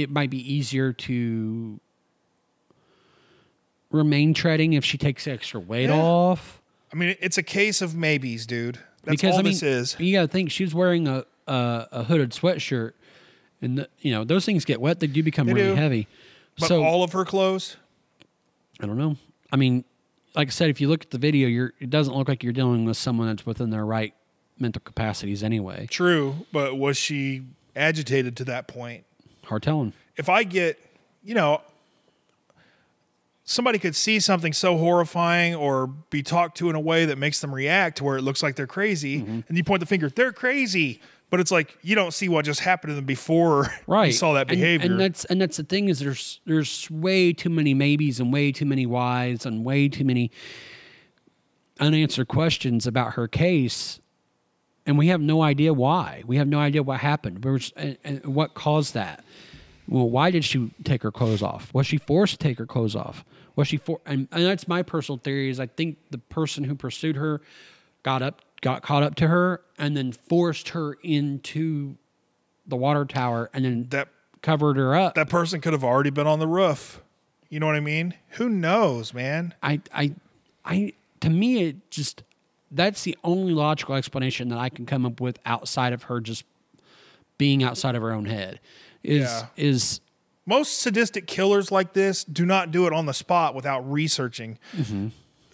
it 0.04 0.10
might 0.10 0.30
be 0.30 0.54
easier 0.54 0.94
to 0.94 1.80
remain 3.92 4.34
treading 4.34 4.74
if 4.74 4.86
she 4.86 4.98
takes 4.98 5.28
extra 5.28 5.60
weight 5.60 5.90
Yeah. 5.90 5.96
off. 6.02 6.62
I 6.94 6.96
mean, 6.96 7.16
it's 7.20 7.38
a 7.38 7.44
case 7.44 7.82
of 7.82 7.96
maybes, 7.96 8.46
dude. 8.46 8.80
That's 9.04 9.22
because 9.22 9.34
all 9.34 9.40
I 9.40 9.44
mean, 9.44 9.54
this 9.54 9.64
is. 9.64 9.96
you 10.00 10.14
got 10.14 10.22
to 10.24 10.28
think 10.28 10.52
she's 10.52 10.74
wearing 10.74 11.08
a, 11.08 11.24
a 11.48 11.88
a 11.92 12.04
hooded 12.04 12.32
sweatshirt, 12.32 12.94
and 13.62 13.78
the, 13.80 13.90
you 14.02 14.12
know 14.12 14.24
those 14.24 14.46
things 14.46 14.66
get 14.66 14.82
wet; 14.82 15.00
they 15.00 15.08
do 15.08 15.24
become 15.24 15.48
They 15.48 15.54
really 15.54 15.70
do. 15.70 15.76
heavy. 15.76 16.08
But 16.60 16.68
so 16.68 16.84
all 16.84 17.04
of 17.04 17.14
her 17.14 17.24
clothes, 17.26 17.78
I 18.82 18.86
don't 18.88 18.98
know. 18.98 19.16
I 19.52 19.56
mean, 19.56 19.84
like 20.36 20.50
I 20.50 20.52
said, 20.52 20.70
if 20.70 20.82
you 20.82 20.90
look 20.90 21.04
at 21.04 21.12
the 21.12 21.18
video, 21.18 21.48
you're 21.48 21.74
it 21.80 21.90
doesn't 21.90 22.14
look 22.16 22.28
like 22.28 22.44
you're 22.44 22.54
dealing 22.54 22.86
with 22.86 22.98
someone 22.98 23.28
that's 23.28 23.46
within 23.46 23.70
their 23.70 23.86
right 23.86 24.14
mental 24.58 24.82
capacities 24.84 25.42
anyway. 25.44 25.88
true, 25.90 26.46
but 26.52 26.76
was 26.78 26.98
she 26.98 27.44
agitated 27.76 28.36
to 28.38 28.44
that 28.46 28.68
point? 28.68 29.06
Hard 29.50 29.64
telling. 29.64 29.94
if 30.18 30.30
I 30.30 30.44
get, 30.44 30.80
you 31.24 31.36
know, 31.36 31.62
somebody 33.44 33.80
could 33.80 33.96
see 33.96 34.20
something 34.20 34.54
so 34.54 34.78
horrifying 34.78 35.56
or 35.56 35.88
be 35.88 36.22
talked 36.22 36.58
to 36.60 36.70
in 36.70 36.76
a 36.76 36.80
way 36.80 37.06
that 37.06 37.18
makes 37.18 37.40
them 37.42 37.54
react 37.54 37.98
to 37.98 38.04
where 38.04 38.18
it 38.18 38.22
looks 38.22 38.44
like 38.44 38.56
they're 38.56 38.68
crazy, 38.68 39.22
Mm-hmm. 39.22 39.40
and 39.48 39.58
you 39.58 39.64
point 39.64 39.80
the 39.80 39.86
finger, 39.86 40.10
they're 40.10 40.32
crazy. 40.32 41.02
But 41.32 41.40
it's 41.40 41.52
like 41.52 41.78
you 41.84 41.94
don't 41.96 42.12
see 42.12 42.28
what 42.28 42.44
just 42.44 42.62
happened 42.62 42.90
to 42.92 42.96
them 42.96 43.06
before 43.06 43.68
Right. 43.88 44.08
you 44.08 44.12
saw 44.14 44.34
that 44.34 44.48
behavior. 44.48 44.90
And, 44.90 45.00
that's 45.00 45.26
and 45.26 45.40
that's 45.40 45.58
the 45.58 45.64
thing 45.64 45.88
is 45.90 46.00
there's 46.00 46.42
there's 46.46 46.90
way 46.90 47.34
too 47.34 47.52
many 47.52 47.76
maybes 47.76 48.20
and 48.20 48.34
way 48.34 48.52
too 48.52 48.66
many 48.66 48.88
whys 48.88 49.46
and 49.46 49.64
way 49.64 49.90
too 49.90 50.06
many 50.06 50.32
unanswered 51.80 52.28
questions 52.28 52.88
about 52.88 53.14
her 53.14 53.28
case. 53.28 54.00
And 54.88 54.98
we 54.98 55.08
have 55.10 55.22
no 55.22 55.44
idea 55.44 55.72
why. 55.72 56.24
We 56.26 56.38
have 56.38 56.48
no 56.48 56.58
idea 56.60 56.82
what 56.82 57.00
happened. 57.00 57.44
There's- 57.44 57.72
And, 57.76 57.98
and 58.04 58.26
what 58.34 58.56
caused 58.56 58.96
that? 58.96 59.24
Well, 59.90 60.10
why 60.10 60.30
did 60.30 60.46
she 60.46 60.72
take 60.84 61.02
her 61.02 61.12
clothes 61.12 61.42
off? 61.42 61.74
Was 61.74 61.88
she 61.88 61.98
forced 61.98 62.34
to 62.34 62.38
take 62.38 62.60
her 62.60 62.66
clothes 62.68 62.96
off? 62.96 63.26
Was 63.56 63.68
she 63.68 63.78
for? 63.78 64.00
And, 64.06 64.28
and 64.32 64.46
that's 64.46 64.68
my 64.68 64.84
personal 64.84 65.18
theory. 65.18 65.50
Is 65.50 65.60
I 65.60 65.66
think 65.66 65.98
the 66.12 66.20
person 66.20 66.64
who 66.64 66.76
pursued 66.76 67.16
her 67.16 67.42
got 68.04 68.22
up, 68.22 68.42
got 68.62 68.84
caught 68.84 69.02
up 69.02 69.16
to 69.16 69.28
her, 69.28 69.62
and 69.80 69.98
then 69.98 70.12
forced 70.12 70.70
her 70.70 70.94
into 71.04 71.96
the 72.68 72.76
water 72.76 73.04
tower, 73.04 73.50
and 73.52 73.66
then 73.66 73.88
that 73.90 74.10
covered 74.42 74.78
her 74.78 74.96
up. 74.96 75.16
that 75.16 75.28
person 75.28 75.60
could 75.60 75.74
have 75.74 75.84
already 75.84 76.12
been 76.12 76.28
on 76.28 76.40
the 76.40 76.48
roof. 76.48 77.02
You 77.50 77.60
know 77.60 77.66
what 77.66 77.76
I 77.76 77.82
mean? 77.82 78.14
Who 78.34 78.48
knows, 78.48 79.14
man? 79.14 79.56
I, 79.64 79.82
I, 79.92 80.14
I. 80.64 80.94
To 81.22 81.32
me, 81.32 81.64
it 81.64 81.90
just 81.90 82.24
that's 82.72 83.04
the 83.04 83.18
only 83.24 83.54
logical 83.54 83.96
explanation 83.96 84.50
that 84.50 84.60
I 84.60 84.70
can 84.70 84.86
come 84.86 85.06
up 85.06 85.20
with 85.20 85.40
outside 85.46 85.94
of 85.94 86.04
her 86.04 86.22
just 86.22 86.46
being 87.38 87.64
outside 87.64 87.96
of 87.96 88.04
her 88.04 88.12
own 88.12 88.26
head. 88.26 88.60
Is 89.04 89.22
Yeah. 89.24 89.46
is 89.56 90.02
Most 90.46 90.80
sadistic 90.82 91.28
killers 91.28 91.72
like 91.72 91.94
this 91.94 92.24
do 92.24 92.46
not 92.46 92.72
do 92.72 92.88
it 92.88 92.94
on 92.94 93.06
the 93.06 93.14
spot 93.14 93.54
without 93.56 93.82
researching. 93.90 94.58
Mm-hmm. 94.76 95.08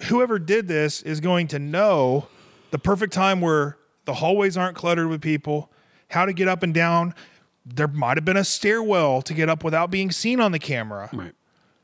Whoever 0.07 0.39
did 0.39 0.67
this 0.67 1.01
is 1.01 1.19
going 1.19 1.47
to 1.49 1.59
know 1.59 2.27
the 2.71 2.79
perfect 2.79 3.13
time 3.13 3.41
where 3.41 3.77
the 4.05 4.15
hallways 4.15 4.55
aren't 4.57 4.75
cluttered 4.77 5.07
with 5.07 5.21
people, 5.21 5.71
how 6.09 6.25
to 6.25 6.33
get 6.33 6.47
up 6.47 6.63
and 6.63 6.73
down. 6.73 7.13
There 7.65 7.87
might 7.87 8.17
have 8.17 8.25
been 8.25 8.37
a 8.37 8.43
stairwell 8.43 9.21
to 9.23 9.33
get 9.33 9.49
up 9.49 9.63
without 9.63 9.89
being 9.91 10.11
seen 10.11 10.39
on 10.39 10.51
the 10.51 10.59
camera. 10.59 11.09
right. 11.13 11.33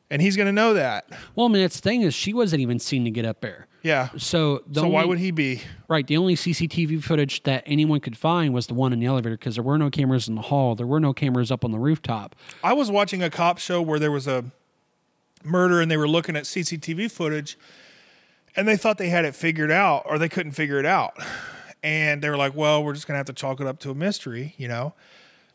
And 0.10 0.22
he's 0.22 0.36
going 0.36 0.48
to 0.48 0.52
know 0.52 0.74
that. 0.74 1.08
Well, 1.36 1.46
I 1.48 1.50
mean, 1.50 1.62
that's 1.62 1.78
the 1.80 1.82
thing 1.90 2.02
is 2.02 2.14
she 2.14 2.34
wasn't 2.34 2.62
even 2.62 2.80
seen 2.80 3.06
to 3.06 3.12
get 3.12 3.24
up 3.26 3.40
there. 3.42 3.68
Yeah. 3.84 4.10
So 4.18 4.64
the 4.68 4.82
So 4.82 4.88
why 4.88 5.06
would 5.06 5.18
he 5.18 5.32
be? 5.32 5.62
Right. 5.88 6.06
The 6.06 6.18
only 6.18 6.36
CCTV 6.36 7.04
footage 7.04 7.44
that 7.44 7.64
anyone 7.66 8.00
could 8.00 8.18
find 8.18 8.54
was 8.54 8.68
the 8.68 8.74
one 8.74 8.94
in 8.94 9.00
the 9.00 9.08
elevator 9.08 9.38
because 9.38 9.56
there 9.56 9.64
were 9.64 9.78
no 9.78 9.90
cameras 9.90 10.28
in 10.28 10.36
the 10.36 10.42
hall. 10.42 10.76
There 10.76 10.88
were 10.88 11.00
no 11.00 11.14
cameras 11.14 11.52
up 11.52 11.66
on 11.66 11.72
the 11.72 11.80
rooftop. 11.80 12.36
I 12.64 12.74
was 12.74 12.92
watching 12.92 13.24
a 13.24 13.30
cop 13.30 13.58
show 13.58 13.82
where 13.82 14.00
there 14.00 14.12
was 14.12 14.28
a 14.28 14.46
murder 15.44 15.82
and 15.82 15.90
they 15.90 15.98
were 15.98 16.08
looking 16.08 16.36
at 16.36 16.44
CCTV 16.44 17.12
footage 17.12 17.58
and 18.56 18.68
they 18.68 18.78
thought 18.78 18.98
they 18.98 19.10
had 19.10 19.26
it 19.26 19.36
figured 19.36 19.72
out 19.72 20.04
or 20.06 20.20
they 20.20 20.30
couldn't 20.30 20.52
figure 20.52 20.80
it 20.80 20.86
out. 20.86 21.14
And 21.84 22.22
they 22.22 22.30
were 22.30 22.38
like, 22.38 22.56
well, 22.56 22.84
we're 22.84 22.94
just 22.94 23.08
going 23.08 23.16
to 23.16 23.20
have 23.20 23.26
to 23.28 23.34
chalk 23.34 23.60
it 23.60 23.66
up 23.66 23.80
to 23.80 23.90
a 23.90 23.96
mystery, 23.96 24.54
you 24.58 24.68
know? 24.68 24.94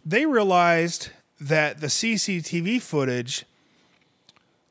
They 0.05 0.27
realized 0.27 1.11
that 1.41 1.81
the 1.81 1.87
CCTV 1.87 2.83
footage, 2.83 3.45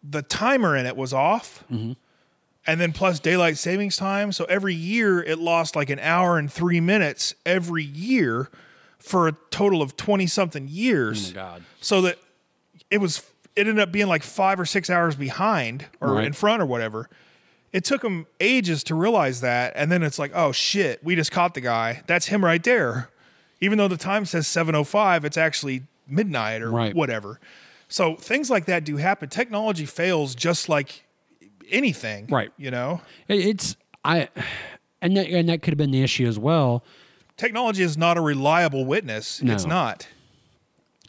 the 0.03 0.21
timer 0.21 0.75
in 0.75 0.85
it 0.85 0.97
was 0.97 1.13
off. 1.13 1.63
Mm-hmm. 1.71 1.93
And 2.67 2.81
then 2.81 2.93
plus 2.93 3.19
daylight 3.19 3.57
savings 3.57 3.95
time. 3.95 4.31
So 4.31 4.45
every 4.45 4.73
year 4.73 5.21
it 5.21 5.37
lost 5.37 5.75
like 5.75 5.89
an 5.91 5.99
hour 5.99 6.37
and 6.39 6.51
three 6.51 6.79
minutes 6.81 7.35
every 7.45 7.83
year 7.83 8.49
for 8.97 9.27
a 9.27 9.33
total 9.51 9.81
of 9.83 9.95
20 9.95 10.25
something 10.25 10.67
years 10.67 11.29
oh 11.31 11.33
God. 11.35 11.63
so 11.79 12.01
that 12.01 12.17
it 12.89 12.97
was 12.97 13.19
it 13.55 13.67
ended 13.67 13.79
up 13.79 13.91
being 13.91 14.07
like 14.07 14.23
five 14.23 14.59
or 14.59 14.65
six 14.65 14.89
hours 14.89 15.15
behind 15.15 15.85
or 16.01 16.13
Right. 16.15 16.25
in 16.25 16.33
front 16.33 16.59
or 16.61 16.65
whatever 16.65 17.07
it 17.71 17.83
took 17.83 18.01
them 18.01 18.25
ages 18.39 18.83
to 18.85 18.95
realize 18.95 19.41
that 19.41 19.73
and 19.75 19.91
then 19.91 20.01
it's 20.01 20.17
like 20.17 20.31
oh 20.33 20.51
shit 20.51 21.03
we 21.03 21.15
just 21.15 21.31
caught 21.31 21.53
the 21.53 21.61
guy 21.61 22.01
that's 22.07 22.27
him 22.27 22.43
right 22.43 22.63
there 22.63 23.09
even 23.61 23.77
though 23.77 23.87
the 23.87 23.95
time 23.97 24.25
says 24.25 24.47
705 24.47 25.23
it's 25.23 25.37
actually 25.37 25.83
midnight 26.07 26.63
or 26.63 26.71
Right. 26.71 26.95
whatever 26.95 27.39
so 27.87 28.15
things 28.15 28.49
like 28.49 28.65
that 28.65 28.83
do 28.85 28.97
happen 28.97 29.29
technology 29.29 29.85
fails 29.85 30.33
just 30.33 30.67
like 30.67 31.04
anything 31.71 32.27
Right. 32.27 32.51
you 32.57 32.71
know 32.71 33.01
It's 33.27 33.75
I, 34.03 34.29
and 35.01 35.17
that, 35.17 35.27
and 35.27 35.49
that 35.49 35.61
could 35.61 35.71
have 35.71 35.77
been 35.77 35.91
the 35.91 36.03
issue 36.03 36.27
as 36.27 36.37
well. 36.37 36.83
technology 37.37 37.83
is 37.83 37.97
not 37.97 38.17
a 38.17 38.21
reliable 38.21 38.85
witness 38.85 39.41
it's 39.41 39.65
not 39.65 40.07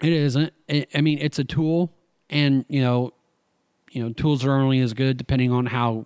It 0.03 0.13
isn't. 0.13 0.53
I 0.69 1.01
mean, 1.01 1.19
it's 1.21 1.39
a 1.39 1.45
tool, 1.45 1.91
and 2.29 2.67
you 2.69 2.83
know, 2.83 3.15
you 3.91 4.03
know, 4.03 4.13
tools 4.13 4.45
are 4.45 4.53
only 4.53 4.81
as 4.81 4.93
good 4.93 5.17
depending 5.17 5.51
on 5.51 5.67
how. 5.67 6.05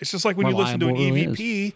It's 0.00 0.10
just 0.10 0.24
like 0.24 0.36
when 0.36 0.48
you 0.48 0.56
listen 0.56 0.80
to 0.80 0.88
an 0.88 0.94
Reliable 0.94 1.16
it 1.16 1.26
really 1.26 1.36
EVP, 1.68 1.74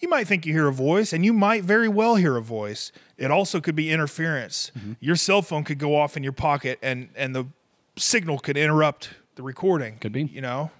you 0.00 0.08
might 0.08 0.26
think 0.26 0.46
you 0.46 0.52
hear 0.52 0.66
a 0.66 0.72
voice, 0.72 1.12
and 1.12 1.24
you 1.24 1.32
might 1.32 1.62
very 1.62 1.88
well 1.88 2.16
hear 2.16 2.36
a 2.36 2.42
voice. 2.42 2.90
It 3.16 3.30
also 3.30 3.60
could 3.60 3.76
be 3.76 3.92
interference. 3.92 4.72
Mm-hmm. 4.76 4.94
Your 4.98 5.14
cell 5.14 5.42
phone 5.42 5.62
could 5.62 5.78
go 5.78 5.94
off 5.94 6.16
in 6.16 6.24
your 6.24 6.32
pocket, 6.32 6.80
and 6.82 7.10
and 7.14 7.36
the 7.36 7.46
signal 7.96 8.40
could 8.40 8.56
interrupt 8.56 9.10
the 9.36 9.42
recording. 9.44 9.98
Could 9.98 10.12
be. 10.12 10.24
You 10.24 10.40
know. 10.40 10.70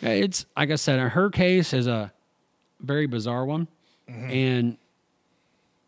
Yeah, 0.00 0.10
It's 0.10 0.46
like 0.56 0.70
I 0.70 0.76
said, 0.76 0.98
her 1.00 1.30
case 1.30 1.72
is 1.72 1.86
a 1.86 2.12
very 2.80 3.06
bizarre 3.06 3.44
one, 3.44 3.68
mm-hmm. 4.08 4.30
and 4.30 4.76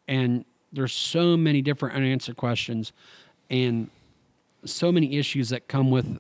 and 0.09 0.45
there's 0.73 0.93
so 0.93 1.37
many 1.37 1.63
different 1.63 1.97
unanswered 1.97 2.37
questions, 2.37 2.93
and 3.51 3.91
so 4.65 4.93
many 4.93 5.17
issues 5.17 5.51
that 5.51 5.69
come 5.69 5.91
with. 5.91 6.19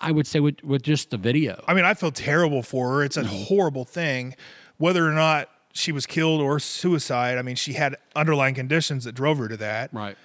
I 0.00 0.12
would 0.12 0.26
say 0.28 0.38
with 0.38 0.62
with 0.62 0.82
just 0.82 1.10
the 1.10 1.16
video. 1.16 1.62
I 1.66 1.74
mean, 1.74 1.84
I 1.84 1.94
feel 1.94 2.12
terrible 2.12 2.62
for 2.62 2.90
her. 2.90 3.04
It's 3.04 3.16
a 3.16 3.22
mm-hmm. 3.22 3.44
horrible 3.44 3.84
thing, 3.84 4.36
whether 4.76 5.06
or 5.06 5.12
not 5.12 5.50
she 5.72 5.92
was 5.92 6.06
killed 6.06 6.40
or 6.40 6.58
suicide. 6.58 7.38
I 7.38 7.42
mean, 7.42 7.56
she 7.56 7.74
had 7.74 7.96
underlying 8.14 8.54
conditions 8.54 9.04
that 9.04 9.12
drove 9.12 9.38
her 9.38 9.48
to 9.48 9.56
that. 9.58 9.92
Right. 9.92 10.16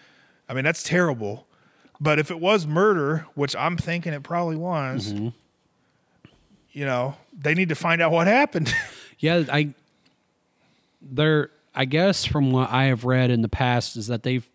I 0.47 0.53
mean, 0.53 0.63
that's 0.63 0.83
terrible. 0.83 1.47
But 1.99 2.19
if 2.19 2.31
it 2.31 2.39
was 2.39 2.67
murder, 2.67 3.27
which 3.35 3.55
I'm 3.55 3.77
thinking 3.77 4.13
it 4.13 4.23
probably 4.23 4.57
was, 4.57 5.13
mm-hmm. 5.13 5.29
You 6.73 6.85
know, 6.85 7.15
they 7.37 7.53
need 7.53 7.69
to 7.69 7.75
find 7.75 8.01
out 8.01 8.11
what 8.11 8.27
happened. 8.27 8.73
Yeah, 9.19 9.43
I 9.49 9.73
there 11.01 11.49
I 11.73 11.85
guess 11.85 12.25
from 12.25 12.51
what 12.51 12.69
I 12.71 12.85
have 12.85 13.05
read 13.05 13.31
in 13.31 13.41
the 13.41 13.47
past 13.47 13.95
is 13.95 14.07
that 14.07 14.23
they've 14.23 14.45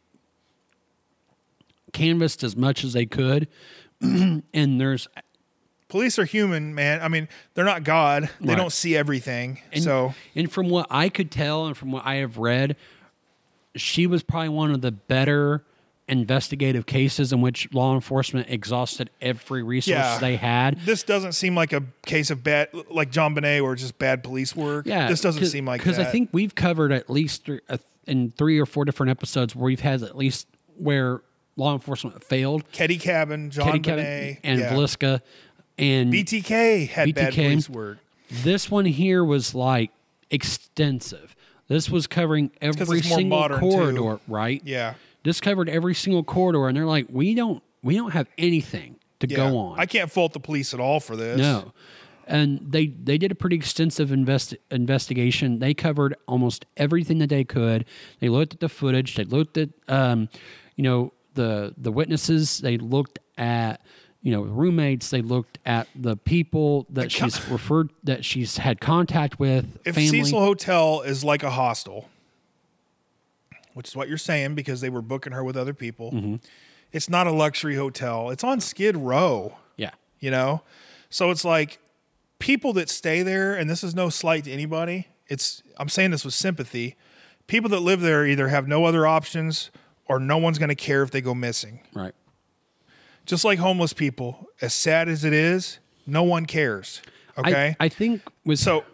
canvassed 1.95 2.43
as 2.43 2.55
much 2.55 2.85
as 2.85 2.93
they 2.93 3.07
could 3.07 3.49
and 4.03 4.43
there's 4.53 5.09
Police 5.89 6.19
are 6.19 6.27
human, 6.27 6.75
man. 6.75 7.01
I 7.01 7.09
mean, 7.09 7.29
they're 7.55 7.65
not 7.65 7.83
God. 7.83 8.29
They 8.43 8.49
Right. 8.49 8.59
don't 8.59 8.73
see 8.73 8.95
everything. 8.95 9.63
and, 9.73 9.83
so, 9.83 10.13
and 10.35 10.53
from 10.53 10.69
what 10.69 10.87
I 10.91 11.09
could 11.09 11.31
tell 11.31 11.67
and 11.67 11.75
from 11.75 11.91
what 11.93 12.05
I 12.05 12.17
have 12.17 12.37
read, 12.37 12.77
she 13.75 14.07
was 14.07 14.23
probably 14.23 14.51
one 14.51 14.71
of 14.73 14.83
the 14.83 14.93
better 14.93 15.63
investigative 16.09 16.87
cases 16.87 17.33
in 17.33 17.41
which 17.41 17.69
law 17.73 17.95
enforcement 17.95 18.49
exhausted 18.49 19.11
every 19.21 19.63
resource 19.63 19.95
Yeah. 19.97 20.19
they 20.19 20.37
had. 20.37 20.81
this 20.87 21.03
doesn't 21.03 21.33
seem 21.33 21.55
like 21.55 21.73
a 21.73 21.83
case 22.07 22.31
of 22.31 22.43
bad, 22.43 22.69
like 22.91 23.11
JonBenét, 23.13 23.63
or 23.63 23.75
just 23.75 23.99
bad 23.99 24.23
police 24.25 24.57
work. 24.57 24.87
Yeah, 24.87 25.09
this 25.09 25.21
doesn't 25.21 25.45
seem 25.47 25.67
like 25.67 25.81
because. 25.81 25.99
I 25.99 26.05
think 26.05 26.31
we've 26.33 26.55
covered 26.55 26.93
at 26.93 27.11
least 27.11 27.47
th- 27.47 27.61
uh, 27.69 27.79
in 28.07 28.31
three 28.31 28.59
or 28.59 28.65
four 28.67 28.85
different 28.85 29.11
episodes 29.11 29.55
where 29.55 29.67
we've 29.67 29.81
had 29.81 30.03
at 30.03 30.17
least 30.17 30.47
where 30.77 31.21
law 31.57 31.75
enforcement 31.75 32.23
failed. 32.25 32.65
Keddie 32.73 32.99
Cabin, 33.01 33.51
JonBenét, 33.51 34.39
and 34.45 34.61
yeah. 34.61 35.19
And 35.81 36.13
BTK 36.13 36.89
had 36.89 37.15
bad 37.15 37.33
BTK. 37.33 37.35
police 37.51 37.69
work. 37.69 37.99
this 38.31 38.71
one 38.71 38.85
here 38.85 39.23
was 39.25 39.55
like 39.55 39.91
extensive. 40.31 41.37
This 41.69 41.91
was 41.91 42.07
covering 42.07 42.51
every 42.63 43.03
single 43.03 43.39
modern, 43.41 43.61
too. 43.61 43.69
corridor, 43.71 44.21
right? 44.27 44.63
Yeah. 44.65 44.95
This 45.25 45.41
covered 45.41 45.69
every 45.69 45.95
single 45.95 46.23
corridor, 46.25 46.69
and 46.69 46.77
they're 46.77 46.87
like, 46.87 47.07
we 47.11 47.35
don't, 47.35 47.63
we 47.83 47.97
don't 47.97 48.13
have 48.13 48.29
anything 48.39 48.97
to 49.21 49.29
Yeah. 49.29 49.37
go 49.37 49.59
on. 49.59 49.79
I 49.81 49.87
can't 49.87 50.11
fault 50.11 50.33
the 50.33 50.41
police 50.41 50.73
at 50.75 50.81
all 50.81 51.01
for 51.01 51.17
this. 51.17 51.39
No. 51.39 51.73
And 52.27 52.61
they 52.71 52.89
they 52.89 53.17
did 53.17 53.33
a 53.33 53.35
pretty 53.35 53.57
extensive 53.57 54.13
invest, 54.13 54.55
investigation. 54.71 55.61
They 55.61 55.73
covered 55.73 56.15
almost 56.27 56.67
everything 56.77 57.19
that 57.19 57.31
they 57.31 57.43
could. 57.43 57.87
They 58.21 58.29
looked 58.29 58.53
at 58.53 58.61
the 58.61 58.69
footage. 58.69 59.15
They 59.17 59.25
looked 59.25 59.57
at 59.57 59.71
um, 59.89 60.29
you 60.77 60.85
know 60.85 61.15
the 61.35 61.75
the 61.79 61.91
witnesses. 61.91 62.59
They 62.59 62.77
looked 62.77 63.19
at 63.39 63.81
you 64.21 64.31
know 64.31 64.43
roommates. 64.43 65.09
They 65.09 65.23
looked 65.23 65.59
at 65.65 65.89
the 65.97 66.17
people 66.19 66.87
that 66.91 67.11
she's 67.11 67.49
referred 67.49 67.89
that 68.05 68.27
she's 68.27 68.59
had 68.59 68.79
contact 68.79 69.39
with. 69.41 69.65
If 69.87 69.95
family. 69.95 70.11
Cecil 70.11 70.39
Hotel 70.41 71.01
is 71.01 71.25
like 71.25 71.43
a 71.43 71.51
hostel, 71.51 72.11
which 73.79 73.87
is 73.89 73.95
what 73.97 74.09
you're 74.09 74.19
saying 74.19 74.55
because 74.57 74.81
they 74.81 74.91
were 74.91 75.01
booking 75.01 75.33
her 75.33 75.43
with 75.45 75.57
other 75.57 75.73
people, 75.73 76.11
Mm-hmm. 76.13 76.35
it's 76.93 77.09
not 77.09 77.27
a 77.29 77.33
luxury 77.33 77.77
hotel. 77.77 78.29
It's 78.31 78.43
on 78.43 78.61
Skid 78.61 78.97
Row, 78.97 79.57
yeah, 79.77 79.93
you 80.19 80.31
know? 80.33 80.63
So 81.11 81.31
it's 81.31 81.45
like 81.45 81.79
people 82.41 82.73
that 82.75 82.89
stay 82.91 83.23
there, 83.23 83.55
and 83.55 83.71
this 83.71 83.85
is 83.85 83.95
no 83.95 84.09
slight 84.09 84.45
to 84.45 84.51
anybody. 84.53 85.07
It's 85.29 85.63
I'm 85.79 85.89
saying 85.89 86.11
this 86.11 86.25
with 86.25 86.35
sympathy. 86.35 86.97
People 87.47 87.71
that 87.71 87.81
live 87.81 88.01
there 88.01 88.27
either 88.27 88.49
have 88.49 88.67
no 88.67 88.85
other 88.85 89.07
options 89.07 89.71
or 90.07 90.19
no 90.19 90.37
one's 90.39 90.59
going 90.59 90.71
to 90.71 90.75
care 90.75 91.03
if 91.03 91.11
they 91.13 91.21
go 91.21 91.35
missing. 91.35 91.81
right. 91.95 92.15
Just 93.27 93.45
like 93.45 93.59
homeless 93.59 93.93
people, 93.93 94.49
as 94.63 94.73
sad 94.73 95.09
as 95.09 95.23
it 95.25 95.33
is, 95.35 95.79
no 96.07 96.23
one 96.23 96.47
cares. 96.47 97.03
Okay? 97.37 97.77
I, 97.79 97.85
I 97.87 97.89
think 97.91 98.23
with 98.45 98.59
So, 98.59 98.85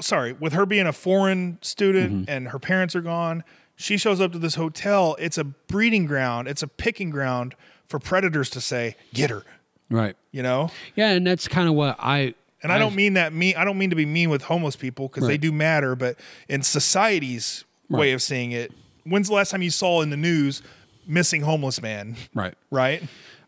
sorry, 0.00 0.32
with 0.32 0.52
her 0.52 0.64
being 0.64 0.86
a 0.86 0.92
foreign 0.92 1.58
student 1.60 2.12
Mm-hmm. 2.12 2.30
and 2.30 2.48
her 2.48 2.58
parents 2.60 2.94
are 2.94 3.00
gone, 3.00 3.42
she 3.80 3.96
shows 3.96 4.20
up 4.20 4.32
to 4.32 4.38
this 4.38 4.56
hotel. 4.56 5.16
It's 5.18 5.38
a 5.38 5.44
breeding 5.44 6.04
ground, 6.06 6.48
it's 6.48 6.62
a 6.62 6.68
picking 6.68 7.10
ground 7.10 7.54
for 7.88 7.98
predators 7.98 8.50
to 8.50 8.60
say, 8.60 8.94
get 9.12 9.30
her, 9.30 9.42
right. 9.90 10.16
you 10.30 10.42
know? 10.42 10.70
Yeah, 10.94 11.10
and 11.10 11.26
that's 11.26 11.48
kind 11.48 11.68
of 11.68 11.74
what 11.74 11.96
I. 11.98 12.34
And 12.62 12.70
I, 12.70 12.78
don't 12.78 12.94
mean 12.94 13.14
that 13.14 13.32
mean 13.32 13.56
I 13.56 13.64
don't 13.64 13.78
mean 13.78 13.88
to 13.88 13.96
be 13.96 14.04
mean 14.04 14.28
with 14.28 14.42
homeless 14.42 14.76
people 14.76 15.08
because 15.08 15.26
they 15.26 15.38
do 15.38 15.50
matter, 15.50 15.96
but 15.96 16.20
in 16.46 16.60
society's 16.60 17.64
way 17.88 18.12
of 18.12 18.20
seeing 18.20 18.52
it, 18.52 18.70
when's 19.04 19.28
the 19.28 19.34
last 19.34 19.50
time 19.50 19.62
you 19.62 19.70
saw 19.70 20.02
in 20.02 20.10
the 20.10 20.16
news 20.18 20.60
missing 21.06 21.40
homeless 21.40 21.80
man? 21.80 22.16
right. 22.34 22.54
Right? 22.70 23.02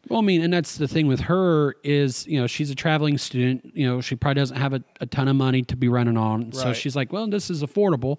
Well, 0.08 0.18
I 0.18 0.22
mean, 0.22 0.42
and 0.42 0.52
that's 0.52 0.78
the 0.78 0.88
thing 0.88 1.08
with 1.08 1.20
her 1.20 1.76
is, 1.84 2.26
you 2.26 2.40
know, 2.40 2.46
she's 2.46 2.70
a 2.70 2.74
traveling 2.74 3.18
student. 3.18 3.70
You 3.74 3.86
know, 3.86 4.00
she 4.00 4.16
probably 4.16 4.40
doesn't 4.40 4.56
have 4.56 4.72
a, 4.72 4.82
a 5.00 5.06
ton 5.06 5.28
of 5.28 5.36
money 5.36 5.62
to 5.64 5.76
be 5.76 5.88
running 5.88 6.16
on. 6.16 6.52
So 6.52 6.72
she's 6.72 6.96
like, 6.96 7.12
well, 7.12 7.28
this 7.28 7.50
is 7.50 7.62
affordable. 7.62 8.16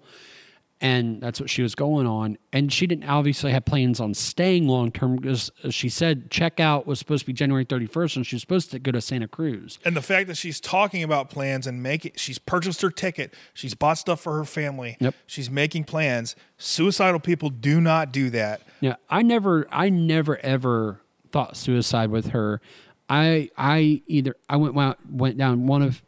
And 0.80 1.22
that's 1.22 1.40
what 1.40 1.48
she 1.48 1.62
was 1.62 1.74
going 1.74 2.06
on. 2.06 2.36
And 2.52 2.70
she 2.70 2.86
didn't 2.86 3.08
obviously 3.08 3.52
have 3.52 3.64
plans 3.64 4.00
on 4.00 4.12
staying 4.12 4.68
long 4.68 4.90
term 4.92 5.16
because 5.16 5.50
she 5.70 5.88
said 5.88 6.30
checkout 6.30 6.84
was 6.84 6.98
supposed 6.98 7.20
to 7.22 7.26
be 7.28 7.32
January 7.32 7.64
31st 7.64 8.16
and 8.16 8.26
she 8.26 8.36
was 8.36 8.42
supposed 8.42 8.70
to 8.72 8.78
go 8.78 8.90
to 8.90 9.00
Santa 9.00 9.26
Cruz. 9.28 9.78
And 9.84 9.96
the 9.96 10.02
fact 10.02 10.26
that 10.26 10.36
she's 10.36 10.60
talking 10.60 11.02
about 11.02 11.30
plans 11.30 11.66
and 11.66 11.82
making, 11.82 12.12
she's 12.16 12.38
purchased 12.38 12.82
her 12.82 12.90
ticket, 12.90 13.32
she's 13.54 13.74
bought 13.74 13.98
stuff 13.98 14.20
for 14.20 14.36
her 14.36 14.44
family, 14.44 14.96
Yep. 15.00 15.14
she's 15.26 15.48
making 15.48 15.84
plans. 15.84 16.36
Suicidal 16.58 17.20
people 17.20 17.48
do 17.50 17.80
not 17.80 18.12
do 18.12 18.28
that. 18.30 18.60
Yeah, 18.80 18.96
I 19.08 19.22
never, 19.22 19.66
I 19.70 19.88
never 19.88 20.38
ever 20.44 21.00
thought 21.32 21.56
suicide 21.56 22.10
with 22.10 22.28
her. 22.30 22.60
I, 23.08 23.48
I 23.56 24.02
either 24.06 24.34
I 24.50 24.56
went 24.56 24.74
went, 24.74 24.96
went 25.10 25.38
down 25.38 25.66
one 25.66 25.82
of 25.82 26.02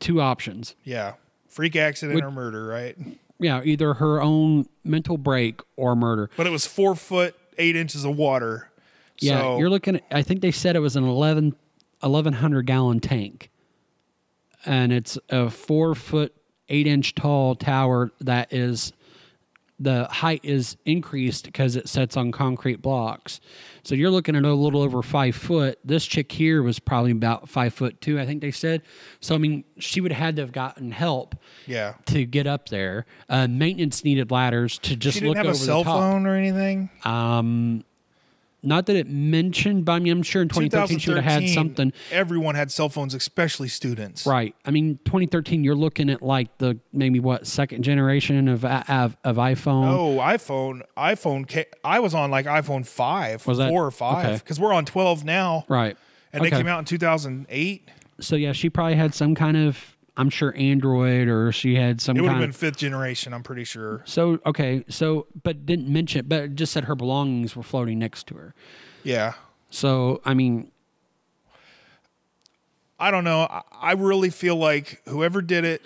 two 0.00 0.20
options. 0.20 0.74
Yeah. 0.82 1.14
Freak 1.46 1.76
accident 1.76 2.14
Would- 2.16 2.24
or 2.24 2.30
murder, 2.30 2.66
right? 2.66 2.96
Yeah, 3.40 3.62
either 3.64 3.94
her 3.94 4.22
own 4.22 4.66
mental 4.84 5.18
break 5.18 5.60
or 5.76 5.96
murder. 5.96 6.30
But 6.36 6.46
it 6.46 6.50
was 6.50 6.66
four 6.66 6.94
foot, 6.94 7.34
eight 7.58 7.76
inches 7.76 8.04
of 8.04 8.16
water. 8.16 8.70
Yeah, 9.18 9.40
so, 9.40 9.58
you're 9.58 9.70
looking 9.70 9.96
at, 9.96 10.04
I 10.10 10.22
think 10.22 10.40
they 10.40 10.50
said 10.50 10.76
it 10.76 10.80
was 10.80 10.96
an 10.96 11.04
11, 11.04 11.54
1100 12.00 12.62
gallon 12.66 13.00
tank. 13.00 13.50
And 14.64 14.92
it's 14.92 15.18
a 15.28 15.50
four 15.50 15.94
foot, 15.94 16.34
eight 16.68 16.86
inch 16.86 17.14
tall 17.14 17.54
tower 17.54 18.10
that 18.20 18.52
is, 18.52 18.92
the 19.80 20.04
height 20.04 20.40
is 20.44 20.76
increased 20.84 21.46
because 21.46 21.74
it 21.74 21.88
sits 21.88 22.16
on 22.16 22.30
concrete 22.30 22.82
blocks. 22.82 23.40
So 23.82 23.94
you're 23.94 24.10
looking 24.10 24.36
at 24.36 24.44
a 24.44 24.52
little 24.52 24.82
over 24.82 25.02
five 25.02 25.34
foot. 25.34 25.78
This 25.82 26.04
chick 26.04 26.30
here 26.30 26.62
was 26.62 26.78
probably 26.78 27.12
about 27.12 27.48
five 27.48 27.72
foot 27.72 27.98
two, 28.02 28.20
I 28.20 28.26
think 28.26 28.42
they 28.42 28.50
said. 28.50 28.82
So, 29.20 29.34
I 29.34 29.38
mean, 29.38 29.64
she 29.78 30.02
would 30.02 30.12
have 30.12 30.22
had 30.22 30.36
to 30.36 30.42
have 30.42 30.52
gotten 30.52 30.90
help 30.90 31.34
yeah. 31.66 31.94
to 32.06 32.26
get 32.26 32.46
up 32.46 32.68
there. 32.68 33.06
Uh, 33.30 33.48
maintenance 33.48 34.04
needed 34.04 34.30
ladders 34.30 34.78
to 34.80 34.96
just 34.96 35.14
She 35.14 35.20
didn't 35.20 35.28
look 35.30 35.36
have 35.38 35.46
over 35.46 35.54
a 35.54 35.58
cell 35.58 35.78
the 35.78 35.84
top. 35.84 36.00
phone 36.00 36.26
or 36.26 36.36
anything. 36.36 36.90
Um, 37.04 37.84
not 38.62 38.86
that 38.86 38.96
it 38.96 39.06
mentioned, 39.08 39.84
but 39.84 39.92
I 39.92 39.98
mean, 40.00 40.12
I'm 40.12 40.22
sure 40.22 40.42
in 40.42 40.48
2013 40.48 40.98
she 40.98 41.10
would 41.10 41.22
have 41.22 41.42
had 41.42 41.48
something. 41.50 41.92
Everyone 42.10 42.54
had 42.54 42.70
cell 42.70 42.88
phones, 42.88 43.14
especially 43.14 43.68
students. 43.68 44.26
Right. 44.26 44.54
I 44.64 44.70
mean, 44.70 44.98
2013, 45.04 45.64
you're 45.64 45.74
looking 45.74 46.10
at 46.10 46.22
like 46.22 46.58
the 46.58 46.78
maybe 46.92 47.20
what 47.20 47.46
second 47.46 47.82
generation 47.82 48.48
of 48.48 48.64
of, 48.64 49.16
of 49.24 49.36
iPhone. 49.36 49.88
Oh, 49.88 50.16
iPhone, 50.18 50.82
iPhone. 50.96 51.64
I 51.84 52.00
was 52.00 52.14
on 52.14 52.30
like 52.30 52.46
iPhone 52.46 52.86
five, 52.86 53.46
Was 53.46 53.58
that- 53.58 53.68
four 53.70 53.86
or 53.86 53.90
five, 53.90 54.26
okay. 54.26 54.36
because 54.36 54.60
we're 54.60 54.72
on 54.72 54.84
twelve 54.84 55.24
now, 55.24 55.64
Right. 55.68 55.96
and 56.32 56.44
they 56.44 56.50
came 56.50 56.66
out 56.66 56.78
in 56.80 56.84
two 56.84 56.98
thousand 56.98 57.46
eight. 57.48 57.88
So 58.20 58.36
yeah, 58.36 58.52
she 58.52 58.68
probably 58.68 58.96
had 58.96 59.14
some 59.14 59.34
kind 59.34 59.56
of, 59.56 59.96
I'm 60.16 60.28
sure 60.30 60.54
Android 60.56 61.28
or 61.28 61.52
she 61.52 61.76
had 61.76 62.00
some 62.00 62.16
It 62.16 62.20
would 62.20 62.30
have 62.32 62.40
been 62.40 62.52
fifth 62.52 62.76
generation. 62.78 63.32
I'm 63.32 63.42
pretty 63.42 63.64
sure. 63.64 64.02
So 64.04 64.38
okay, 64.44 64.84
so 64.88 65.26
but 65.42 65.64
didn't 65.66 65.88
mention, 65.88 66.26
but 66.26 66.54
just 66.54 66.72
said 66.72 66.84
her 66.84 66.94
belongings 66.94 67.54
were 67.56 67.62
floating 67.62 67.98
next 67.98 68.26
to 68.28 68.34
her. 68.34 68.54
Yeah. 69.04 69.34
So 69.70 70.20
I 70.24 70.34
mean, 70.34 70.70
I 72.98 73.10
don't 73.10 73.24
know. 73.24 73.42
I, 73.50 73.62
I 73.80 73.92
really 73.92 74.30
feel 74.30 74.56
like 74.56 75.00
whoever 75.08 75.40
did 75.40 75.64
it, 75.64 75.82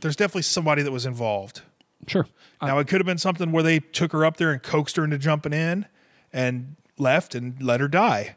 there's 0.00 0.16
definitely 0.16 0.42
somebody 0.42 0.82
that 0.82 0.92
was 0.92 1.06
involved. 1.06 1.62
sure. 2.06 2.26
Now 2.62 2.78
it 2.78 2.88
could 2.88 3.00
have 3.00 3.06
been 3.06 3.16
something 3.18 3.52
where 3.52 3.62
they 3.62 3.78
took 3.80 4.12
her 4.12 4.22
up 4.24 4.36
there 4.36 4.50
and 4.52 4.62
coaxed 4.62 4.96
her 4.96 5.04
into 5.04 5.16
jumping 5.16 5.54
in 5.54 5.86
and 6.30 6.76
left 6.98 7.34
and 7.34 7.60
let 7.62 7.80
her 7.80 7.88
die. 7.88 8.36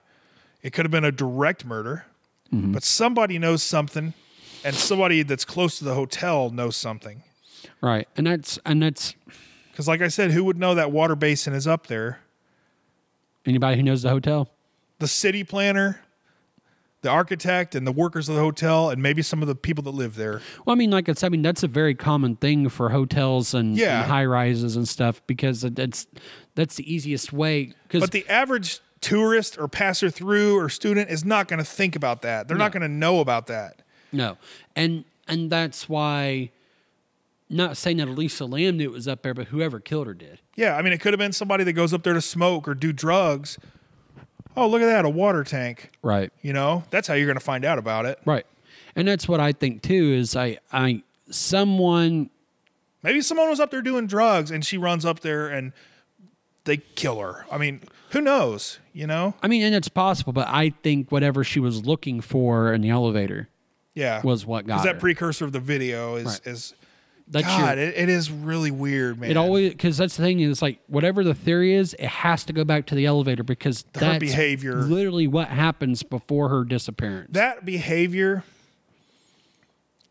It 0.62 0.72
could 0.72 0.86
have 0.86 0.92
been 0.92 1.04
a 1.06 1.12
direct 1.12 1.66
murder, 1.66 2.06
Mm-hmm. 2.54 2.72
but 2.74 2.84
somebody 2.84 3.40
knows 3.40 3.64
something 3.64 4.14
and 4.64 4.76
somebody 4.76 5.24
that's 5.24 5.46
close 5.46 5.78
to 5.80 5.84
the 5.84 5.94
hotel 5.94 6.50
knows 6.50 6.76
something. 6.76 7.24
Right. 7.82 8.08
And 8.18 8.26
that's 8.28 8.60
and 8.66 8.82
that's 8.82 9.16
Because, 9.72 9.88
like 9.88 10.02
I 10.02 10.08
said, 10.08 10.32
who 10.32 10.44
would 10.46 10.58
know 10.58 10.76
that 10.76 10.92
water 10.92 11.16
basin 11.16 11.54
is 11.54 11.68
up 11.68 11.88
there? 11.88 12.20
anybody 13.46 13.76
who 13.76 13.84
knows 13.84 14.02
the 14.04 14.10
hotel. 14.10 14.50
The 15.00 15.08
city 15.08 15.44
planner, 15.44 16.00
the 17.02 17.10
architect, 17.10 17.76
and 17.76 17.86
the 17.86 17.92
workers 17.92 18.30
of 18.30 18.36
the 18.36 18.42
hotel, 18.42 18.90
and 18.90 19.04
maybe 19.04 19.22
some 19.22 19.42
of 19.42 19.50
the 19.50 19.56
people 19.56 19.84
that 19.84 19.90
live 19.92 20.16
there. 20.16 20.40
Well, 20.66 20.74
I 20.74 20.78
mean, 20.78 20.92
like 20.92 21.10
it's, 21.10 21.26
I 21.26 21.30
mean, 21.30 21.42
that's 21.42 21.62
a 21.62 21.68
very 21.68 21.94
common 21.94 22.38
thing 22.38 22.70
for 22.70 22.90
hotels 22.90 23.54
and, 23.54 23.76
Yeah. 23.78 24.06
high 24.06 24.24
rises 24.24 24.78
and 24.78 24.88
stuff 24.88 25.22
because 25.28 25.66
it's 25.66 26.08
that's 26.56 26.76
the 26.76 26.94
easiest 26.94 27.34
way. 27.34 27.74
But 27.92 28.12
the 28.12 28.26
average 28.30 28.80
tourist 29.02 29.58
or 29.60 29.68
passer 29.68 30.10
through 30.10 30.58
or 30.58 30.70
student 30.70 31.10
is 31.10 31.26
not 31.26 31.50
going 31.50 31.60
to 31.60 31.66
think 31.70 31.98
about 31.98 32.22
that. 32.22 32.48
They're 32.48 32.56
not 32.56 32.72
going 32.72 32.84
to 32.84 32.88
know 32.88 33.20
about 33.20 33.48
that. 33.48 33.82
No, 34.14 34.38
and 34.76 35.06
and 35.28 35.50
that's 35.50 35.90
why. 35.90 36.52
Not 37.50 37.78
saying 37.78 37.98
that 37.98 38.08
Elisa 38.08 38.46
Lam 38.46 38.78
knew 38.78 38.86
it 38.86 38.92
was 38.92 39.08
up 39.08 39.22
there, 39.22 39.36
but 39.36 39.48
whoever 39.48 39.80
killed 39.80 40.08
her 40.08 40.16
did. 40.16 40.40
Yeah, 40.56 40.76
I 40.76 40.82
mean, 40.82 40.92
it 40.92 41.00
could 41.02 41.14
have 41.14 41.20
been 41.20 41.34
somebody 41.34 41.64
that 41.66 41.74
goes 41.74 41.94
up 41.94 42.02
there 42.02 42.14
to 42.14 42.22
smoke 42.22 42.68
or 42.68 42.74
do 42.74 42.92
drugs. 42.92 43.60
Oh, 44.58 44.68
look 44.68 44.82
at 44.82 44.86
that, 44.86 45.06
a 45.06 45.10
water 45.10 45.44
tank. 45.44 45.92
Right. 46.02 46.32
You 46.42 46.54
know, 46.54 46.84
that's 46.90 47.08
how 47.08 47.14
you're 47.14 47.28
going 47.28 47.38
to 47.38 47.44
find 47.44 47.64
out 47.64 47.78
about 47.78 48.06
it. 48.06 48.20
Right. 48.26 48.46
And 48.96 49.08
that's 49.08 49.28
what 49.28 49.40
I 49.40 49.52
think 49.52 49.84
too. 49.84 50.14
Is 50.14 50.36
I 50.36 50.58
I 50.72 51.04
someone 51.30 52.32
Maybe 53.04 53.22
someone 53.22 53.50
was 53.50 53.60
up 53.60 53.70
there 53.70 53.82
doing 53.82 54.08
drugs 54.08 54.50
and 54.50 54.66
she 54.66 54.78
runs 54.78 55.06
up 55.06 55.20
there 55.20 55.50
and 55.50 55.74
they 56.64 56.78
kill 56.78 57.20
her. 57.20 57.46
I 57.52 57.58
mean, 57.58 57.82
who 58.12 58.22
knows? 58.22 58.80
You 58.94 59.08
know? 59.08 59.36
I 59.44 59.50
mean, 59.50 59.62
and 59.62 59.76
it's 59.76 59.90
possible, 59.90 60.32
but 60.32 60.48
I 60.48 60.70
think 60.82 61.12
whatever 61.12 61.44
she 61.44 61.60
was 61.60 61.86
looking 61.86 62.22
for 62.22 62.74
in 62.74 62.82
the 62.82 62.90
elevator 62.90 63.50
Yeah. 63.96 64.22
was 64.24 64.46
what 64.46 64.66
got 64.66 64.76
Because 64.76 64.86
that 64.86 64.96
her. 64.96 65.00
precursor 65.02 65.46
of 65.46 65.52
the 65.52 65.60
video 65.60 66.16
is 66.16 66.26
Right. 66.26 66.48
is 66.48 66.74
That's 67.28 67.46
God. 67.48 67.78
your, 67.78 67.88
It, 67.88 67.94
it 67.96 68.10
is 68.10 68.30
really 68.32 68.72
weird, 68.72 69.20
man. 69.20 69.32
it 69.32 69.38
always 69.38 69.72
because 69.72 69.98
that's 69.98 70.18
the 70.18 70.24
thing 70.24 70.40
is 70.40 70.62
like 70.62 70.80
whatever 70.88 71.24
the 71.24 71.34
theory 71.36 71.74
is, 71.74 71.94
it 71.96 72.08
has 72.08 72.44
to 72.46 72.54
go 72.54 72.64
back 72.64 72.86
to 72.88 72.96
the 72.96 73.06
elevator 73.06 73.44
because 73.44 73.84
Her 73.94 74.00
that's 74.02 74.20
behavior. 74.20 74.82
literally 74.82 75.28
what 75.28 75.48
happens 75.50 76.04
before 76.04 76.50
her 76.50 76.64
disappearance. 76.64 77.30
that 77.34 77.64
behavior 77.66 78.44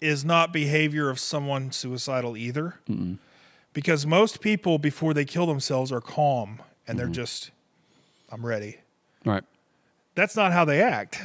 is 0.01 0.25
not 0.25 0.53
behavior 0.53 1.09
of 1.11 1.19
someone 1.19 1.71
suicidal 1.71 2.37
either. 2.37 2.75
Because 3.73 4.05
most 4.07 4.41
people 4.41 4.79
before 4.79 5.15
they 5.15 5.25
kill 5.25 5.47
themselves 5.47 5.91
are 5.93 6.01
calm 6.01 6.61
and 6.87 6.99
they're 6.99 7.07
mm-hmm. 7.07 7.13
just, 7.15 7.51
I'm 8.31 8.45
ready. 8.45 8.79
right. 9.25 9.45
That's 10.15 10.37
not 10.37 10.53
how 10.53 10.65
they 10.67 10.83
act. 10.83 11.25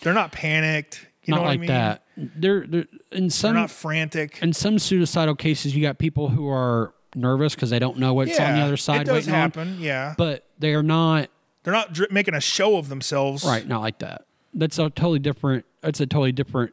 They're 0.00 0.14
not 0.14 0.32
panicked. 0.32 1.07
You 1.28 1.34
Not 1.34 1.40
know 1.42 1.46
like 1.46 1.58
I 1.58 1.60
mean? 1.60 1.66
that. 1.68 2.02
They're, 2.16 2.66
they're 2.66 2.86
in 3.12 3.24
They're 3.24 3.30
some 3.30 3.54
not 3.54 3.70
frantic. 3.70 4.38
in 4.42 4.52
some 4.54 4.78
suicidal 4.78 5.34
cases, 5.34 5.76
you 5.76 5.82
got 5.82 5.98
people 5.98 6.30
who 6.30 6.48
are 6.48 6.94
nervous 7.14 7.54
because 7.54 7.68
they 7.70 7.78
don't 7.78 7.98
know 7.98 8.14
what's 8.14 8.38
on 8.40 8.54
the 8.54 8.60
other 8.62 8.76
side 8.78 9.02
It 9.02 9.04
does 9.04 9.12
waiting 9.14 9.34
on, 9.34 9.40
happen. 9.40 9.76
Yeah. 9.78 10.14
but 10.16 10.46
they 10.58 10.72
are 10.74 10.82
not 10.82 11.28
They're 11.64 11.72
not 11.74 11.92
dr- 11.92 12.10
making 12.10 12.32
a 12.34 12.40
show 12.40 12.78
of 12.78 12.88
themselves. 12.88 13.44
Right, 13.44 13.66
not 13.68 13.82
like 13.82 13.98
that. 13.98 14.24
That's 14.54 14.78
a 14.78 14.88
totally 14.90 15.18
different. 15.18 15.66
That's 15.82 16.00
a 16.00 16.06
totally 16.06 16.32
different. 16.32 16.72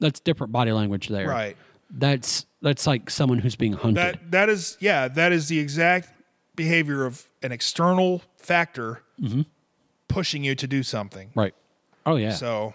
That's 0.00 0.20
different 0.20 0.52
body 0.52 0.72
language 0.72 1.08
there. 1.08 1.26
Right. 1.28 1.56
That's 1.90 2.44
that's 2.60 2.86
like 2.86 3.08
someone 3.08 3.38
who's 3.38 3.56
being 3.56 3.72
hunted. 3.72 3.96
That 3.96 4.30
that 4.32 4.48
is 4.50 4.76
yeah, 4.80 5.08
that 5.08 5.32
is 5.32 5.48
the 5.48 5.58
exact 5.58 6.10
behavior 6.56 7.06
of 7.06 7.26
an 7.42 7.52
external 7.52 8.22
factor 8.36 9.02
Mm-hmm. 9.20 9.42
pushing 10.08 10.44
you 10.44 10.54
to 10.56 10.66
do 10.66 10.82
something. 10.82 11.30
right. 11.34 11.54
Oh 12.04 12.16
yeah. 12.16 12.32
So 12.32 12.74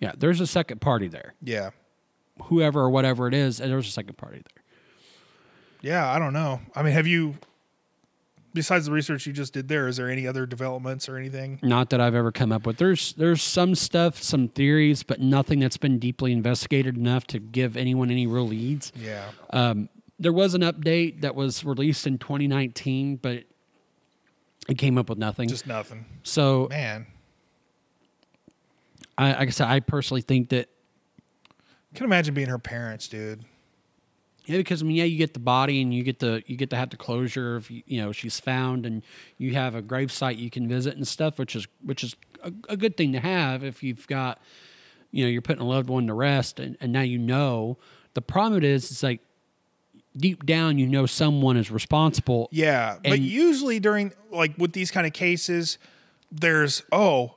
yeah. 0.00 0.12
There's 0.16 0.40
a 0.40 0.46
second 0.46 0.80
party 0.80 1.08
there. 1.08 1.34
yeah. 1.42 1.70
Whoever 2.44 2.80
or 2.80 2.90
whatever 2.90 3.28
it 3.28 3.34
is, 3.34 3.58
there's 3.58 3.86
a 3.86 3.92
second 3.92 4.16
party 4.16 4.38
there. 4.38 4.64
Yeah, 5.82 6.10
I 6.10 6.18
don't 6.18 6.32
know. 6.32 6.60
I 6.74 6.82
mean, 6.82 6.92
have 6.92 7.06
you 7.06 7.36
besides 8.54 8.86
the 8.86 8.92
research 8.92 9.26
you 9.26 9.32
just 9.32 9.52
did 9.52 9.68
there, 9.68 9.88
is 9.88 9.98
there 9.98 10.08
any 10.08 10.26
other 10.26 10.46
developments 10.46 11.08
or 11.08 11.16
anything? 11.18 11.58
Not 11.62 11.90
that 11.90 12.00
I've 12.00 12.14
ever 12.14 12.32
come 12.32 12.52
up 12.52 12.66
with. 12.66 12.78
There's 12.78 13.12
there's 13.14 13.42
some 13.42 13.74
stuff, 13.74 14.22
some 14.22 14.48
theories, 14.48 15.02
but 15.02 15.20
nothing 15.20 15.58
that's 15.58 15.76
been 15.76 15.98
deeply 15.98 16.32
investigated 16.32 16.96
enough 16.96 17.26
to 17.28 17.38
give 17.38 17.76
anyone 17.76 18.10
any 18.10 18.26
real 18.26 18.46
leads. 18.46 18.92
Yeah. 18.96 19.26
Um, 19.50 19.88
there 20.18 20.32
was 20.32 20.54
an 20.54 20.62
update 20.62 21.20
that 21.20 21.34
was 21.34 21.64
released 21.64 22.06
in 22.06 22.18
2019, 22.18 23.16
but 23.16 23.44
it 24.68 24.78
came 24.78 24.96
up 24.96 25.10
with 25.10 25.18
nothing. 25.18 25.48
Just 25.48 25.66
nothing. 25.66 26.06
so 26.22 26.68
Man. 26.70 27.06
I, 29.16 29.32
like 29.32 29.48
I 29.48 29.50
said, 29.50 29.68
I 29.68 29.80
personally 29.80 30.22
think 30.22 30.48
that 30.50 30.68
I 31.92 31.96
can 31.96 32.04
imagine 32.04 32.34
being 32.34 32.48
her 32.48 32.58
parents, 32.58 33.06
dude. 33.08 33.44
yeah, 34.46 34.58
because 34.58 34.82
I 34.82 34.84
mean, 34.84 34.96
yeah, 34.96 35.04
you 35.04 35.16
get 35.16 35.32
the 35.32 35.40
body 35.40 35.80
and 35.80 35.94
you 35.94 36.02
get 36.02 36.18
the 36.18 36.42
you 36.46 36.56
get 36.56 36.70
to 36.70 36.76
have 36.76 36.90
the 36.90 36.96
closure 36.96 37.56
of 37.56 37.70
you 37.70 38.02
know 38.02 38.12
she's 38.12 38.40
found 38.40 38.84
and 38.86 39.02
you 39.38 39.54
have 39.54 39.74
a 39.74 39.82
grave 39.82 40.10
site 40.10 40.36
you 40.36 40.50
can 40.50 40.68
visit 40.68 40.96
and 40.96 41.06
stuff, 41.06 41.38
which 41.38 41.54
is 41.54 41.66
which 41.82 42.02
is 42.02 42.16
a, 42.42 42.52
a 42.68 42.76
good 42.76 42.96
thing 42.96 43.12
to 43.12 43.20
have 43.20 43.62
if 43.62 43.82
you've 43.82 44.06
got 44.08 44.40
you 45.12 45.24
know 45.24 45.30
you're 45.30 45.42
putting 45.42 45.62
a 45.62 45.66
loved 45.66 45.88
one 45.88 46.06
to 46.08 46.14
rest 46.14 46.58
and, 46.58 46.76
and 46.80 46.92
now 46.92 47.02
you 47.02 47.18
know. 47.18 47.78
The 48.14 48.22
problem 48.22 48.58
it 48.58 48.64
is, 48.64 48.90
it's 48.92 49.02
like 49.02 49.20
deep 50.16 50.46
down 50.46 50.78
you 50.78 50.86
know 50.86 51.06
someone 51.06 51.56
is 51.56 51.70
responsible. 51.70 52.48
Yeah, 52.52 52.98
but 53.02 53.18
usually 53.20 53.80
during 53.80 54.12
like 54.30 54.54
with 54.58 54.72
these 54.72 54.90
kind 54.90 55.06
of 55.06 55.12
cases, 55.12 55.78
there's 56.30 56.82
oh, 56.92 57.34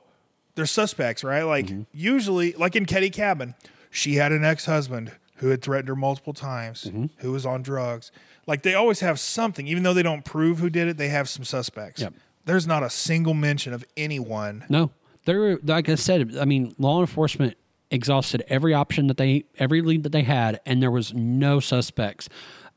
there's 0.58 0.70
suspects, 0.70 1.24
right? 1.24 1.44
Like 1.44 1.66
Mm-hmm. 1.66 1.82
usually, 1.92 2.52
like 2.52 2.76
in 2.76 2.84
Keddie 2.84 3.10
Cabin, 3.12 3.54
she 3.90 4.16
had 4.16 4.32
an 4.32 4.44
ex-husband 4.44 5.12
who 5.36 5.48
had 5.48 5.62
threatened 5.62 5.88
her 5.88 5.96
multiple 5.96 6.34
times, 6.34 6.84
Mm-hmm. 6.84 7.06
who 7.18 7.32
was 7.32 7.46
on 7.46 7.62
drugs. 7.62 8.10
Like 8.46 8.62
they 8.62 8.74
always 8.74 9.00
have 9.00 9.18
something, 9.20 9.66
even 9.66 9.82
though 9.82 9.94
they 9.94 10.02
don't 10.02 10.24
prove 10.24 10.58
who 10.58 10.68
did 10.70 10.88
it. 10.88 10.96
They 10.98 11.08
have 11.08 11.28
some 11.28 11.44
suspects. 11.44 12.02
Yep. 12.02 12.14
There's 12.44 12.66
not 12.66 12.82
a 12.82 12.90
single 12.90 13.34
mention 13.34 13.72
of 13.72 13.84
anyone. 13.96 14.64
No, 14.68 14.90
there. 15.24 15.58
Like 15.58 15.88
I 15.88 15.94
said, 15.96 16.36
I 16.38 16.44
mean, 16.44 16.74
law 16.78 17.00
enforcement 17.00 17.56
exhausted 17.90 18.42
every 18.48 18.74
option 18.74 19.06
that 19.06 19.16
they, 19.18 19.44
every 19.58 19.80
lead 19.82 20.02
that 20.02 20.12
they 20.12 20.22
had, 20.22 20.60
and 20.66 20.82
there 20.82 20.90
was 20.90 21.12
no 21.14 21.60
suspects. 21.60 22.28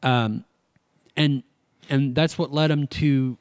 Um, 0.03 0.43
and 1.17 1.43
and 1.89 2.15
that's 2.15 2.37
what 2.37 2.51
led 2.53 2.69
them 2.69 2.87
to 2.87 3.37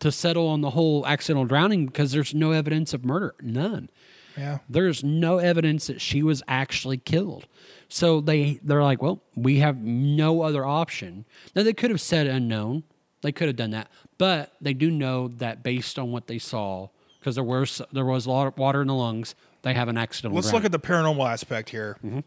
to 0.00 0.10
settle 0.10 0.48
on 0.48 0.60
the 0.60 0.70
whole 0.70 1.06
accidental 1.06 1.44
drowning 1.44 1.86
because 1.86 2.12
there's 2.12 2.34
no 2.34 2.52
evidence 2.52 2.92
of 2.92 3.04
murder, 3.04 3.34
none. 3.40 3.88
Yeah, 4.36 4.58
There's 4.68 5.02
no 5.04 5.38
evidence 5.38 5.88
that 5.88 6.00
she 6.00 6.22
was 6.22 6.42
actually 6.48 6.96
killed. 6.98 7.46
So 7.88 8.20
they 8.20 8.60
they're 8.62 8.82
like, 8.82 9.02
well, 9.02 9.22
we 9.34 9.58
have 9.58 9.76
no 9.78 10.42
other 10.42 10.64
option. 10.64 11.24
Now 11.54 11.62
they 11.62 11.72
could 11.72 11.90
have 11.90 12.00
said 12.00 12.26
unknown. 12.26 12.84
They 13.22 13.32
could 13.32 13.48
have 13.48 13.56
done 13.56 13.72
that, 13.72 13.90
but 14.16 14.54
they 14.60 14.72
do 14.72 14.90
know 14.90 15.28
that 15.28 15.62
based 15.62 15.98
on 15.98 16.10
what 16.10 16.26
they 16.26 16.38
saw, 16.38 16.88
because 17.18 17.34
there 17.34 17.44
was 17.44 17.82
there 17.92 18.04
was 18.06 18.24
a 18.24 18.30
lot 18.30 18.46
of 18.46 18.56
water 18.56 18.80
in 18.80 18.86
the 18.88 18.94
lungs. 18.94 19.34
They 19.62 19.74
have 19.74 19.88
an 19.88 19.98
accidental. 19.98 20.36
let's 20.36 20.52
look 20.54 20.64
at 20.64 20.72
the 20.72 20.78
paranormal 20.78 21.28
aspect 21.28 21.68
here. 21.68 21.98
Mm-hmm. 22.02 22.20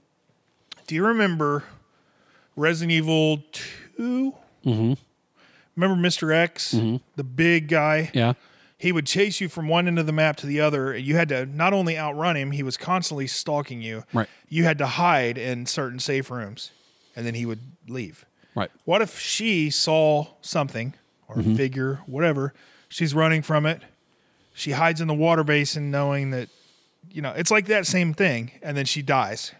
Do 0.85 0.93
you 0.95 1.05
remember 1.07 1.63
Resident 2.55 2.91
Evil 2.91 3.41
2 3.97 4.33
Mm-hmm. 4.65 4.93
Remember 5.75 6.07
Mr. 6.07 6.33
X, 6.35 6.71
the 7.15 7.23
big 7.23 7.67
guy? 7.67 8.11
yeah, 8.13 8.33
he 8.77 8.91
would 8.91 9.05
chase 9.05 9.39
you 9.41 9.49
from 9.49 9.67
one 9.67 9.87
end 9.87 9.97
of 9.97 10.05
the 10.05 10.11
map 10.11 10.35
to 10.37 10.45
the 10.45 10.59
other. 10.59 10.91
And 10.91 11.05
you 11.05 11.15
had 11.15 11.29
to 11.29 11.45
not 11.45 11.73
only 11.73 11.97
outrun 11.97 12.35
him, 12.35 12.51
he 12.51 12.63
was 12.63 12.77
constantly 12.77 13.27
stalking 13.27 13.81
you. 13.81 14.03
Right. 14.13 14.27
You 14.49 14.65
had 14.65 14.77
to 14.79 14.85
hide 14.87 15.37
in 15.37 15.65
certain 15.65 15.99
safe 15.99 16.29
rooms, 16.29 16.71
and 17.15 17.25
then 17.25 17.33
he 17.33 17.45
would 17.45 17.59
leave. 17.87 18.25
right. 18.55 18.69
What 18.85 19.01
if 19.01 19.17
she 19.19 19.69
saw 19.69 20.27
something 20.41 20.93
or 21.27 21.37
Mm-hmm. 21.37 21.53
a 21.53 21.55
figure, 21.55 21.99
whatever? 22.05 22.53
She's 22.89 23.15
running 23.15 23.41
from 23.41 23.65
it. 23.65 23.81
She 24.53 24.71
hides 24.71 25.01
in 25.01 25.07
the 25.07 25.15
water 25.15 25.43
basin, 25.43 25.89
knowing 25.89 26.29
that, 26.29 26.49
you 27.09 27.21
know, 27.23 27.31
it's 27.31 27.49
like 27.49 27.65
that 27.67 27.87
same 27.87 28.13
thing, 28.13 28.51
and 28.61 28.77
then 28.77 28.85
she 28.85 29.01
dies. 29.01 29.51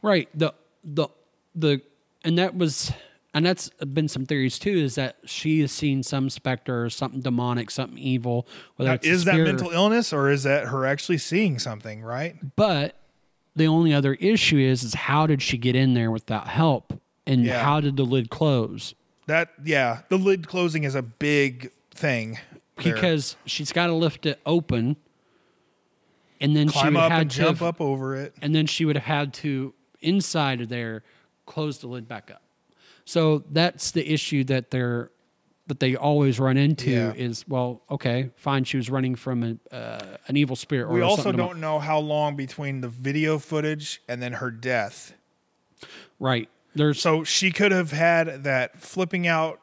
Right. 0.00 0.28
The 0.34 0.54
the 0.82 1.08
the 1.54 1.82
and 2.24 2.38
that 2.38 2.56
was 2.56 2.90
and 3.32 3.46
that's 3.46 3.68
been 3.92 4.08
some 4.08 4.26
theories 4.26 4.58
too. 4.58 4.70
Is 4.78 4.94
that 4.96 5.16
she 5.24 5.60
has 5.60 5.72
seen 5.72 6.02
some 6.02 6.30
specter, 6.30 6.90
something 6.90 7.20
demonic, 7.20 7.70
something 7.70 7.98
evil. 7.98 8.46
Whether 8.76 8.88
Now, 8.90 8.94
it's 8.94 9.06
is 9.06 9.24
that 9.24 9.36
mental 9.38 9.70
illness 9.70 10.12
or 10.12 10.30
is 10.30 10.42
that 10.44 10.66
her 10.66 10.84
actually 10.86 11.18
seeing 11.18 11.58
something? 11.58 12.02
Right? 12.02 12.36
But 12.56 12.96
the 13.56 13.66
only 13.66 13.92
other 13.92 14.14
issue 14.14 14.58
is 14.58 14.82
is 14.82 14.94
how 14.94 15.26
did 15.26 15.42
she 15.42 15.56
get 15.58 15.74
in 15.76 15.94
there 15.94 16.10
without 16.10 16.48
help, 16.48 16.92
and 17.26 17.44
Yeah. 17.44 17.62
how 17.62 17.80
did 17.80 17.96
the 17.96 18.04
lid 18.04 18.30
close? 18.30 18.94
That 19.26 19.50
yeah, 19.64 20.00
the 20.08 20.16
lid 20.18 20.48
closing 20.48 20.84
is 20.84 20.94
a 20.94 21.02
big 21.02 21.70
thing. 21.94 22.38
there. 22.76 22.94
Because 22.94 23.36
she's 23.44 23.72
got 23.72 23.88
to 23.88 23.92
lift 23.92 24.24
it 24.24 24.40
open, 24.46 24.96
and 26.40 26.56
then 26.56 26.68
she 26.68 26.82
would 26.84 26.96
up 26.96 27.12
have 27.12 27.20
and 27.20 27.30
to 27.30 27.36
jump 27.36 27.58
have- 27.58 27.62
up 27.74 27.80
over 27.80 28.16
it. 28.16 28.34
and 28.40 28.54
then 28.54 28.66
she 28.66 28.84
would 28.84 28.96
have 28.96 29.04
had 29.04 29.34
to 29.34 29.74
inside 30.00 30.62
of 30.62 30.68
there 30.70 31.02
close 31.44 31.78
the 31.78 31.86
lid 31.86 32.08
back 32.08 32.30
up. 32.30 32.42
So 33.10 33.42
that's 33.50 33.90
the 33.90 34.08
issue 34.08 34.44
that 34.44 34.70
they're 34.70 35.10
that 35.66 35.78
they 35.80 35.94
always 35.94 36.40
run 36.40 36.56
into 36.56 36.90
Yeah. 36.90 37.12
is 37.14 37.44
well, 37.48 37.82
okay, 37.90 38.30
fine, 38.36 38.64
she 38.64 38.76
was 38.76 38.90
running 38.90 39.14
from 39.14 39.42
a, 39.72 39.74
uh, 39.74 40.16
an 40.26 40.36
evil 40.36 40.56
spirit. 40.56 40.86
Or 40.88 40.94
We 40.94 41.00
also 41.00 41.30
don't 41.30 41.60
know 41.60 41.78
how 41.78 41.98
long 42.00 42.34
between 42.36 42.80
the 42.80 42.88
video 42.88 43.38
footage 43.38 44.00
and 44.08 44.20
then 44.22 44.34
her 44.34 44.50
death. 44.50 45.12
right. 46.18 46.48
There's 46.74 47.00
So 47.00 47.24
she 47.24 47.50
could 47.50 47.72
have 47.72 47.90
had 47.92 48.44
that 48.44 48.80
flipping 48.80 49.26
out 49.26 49.60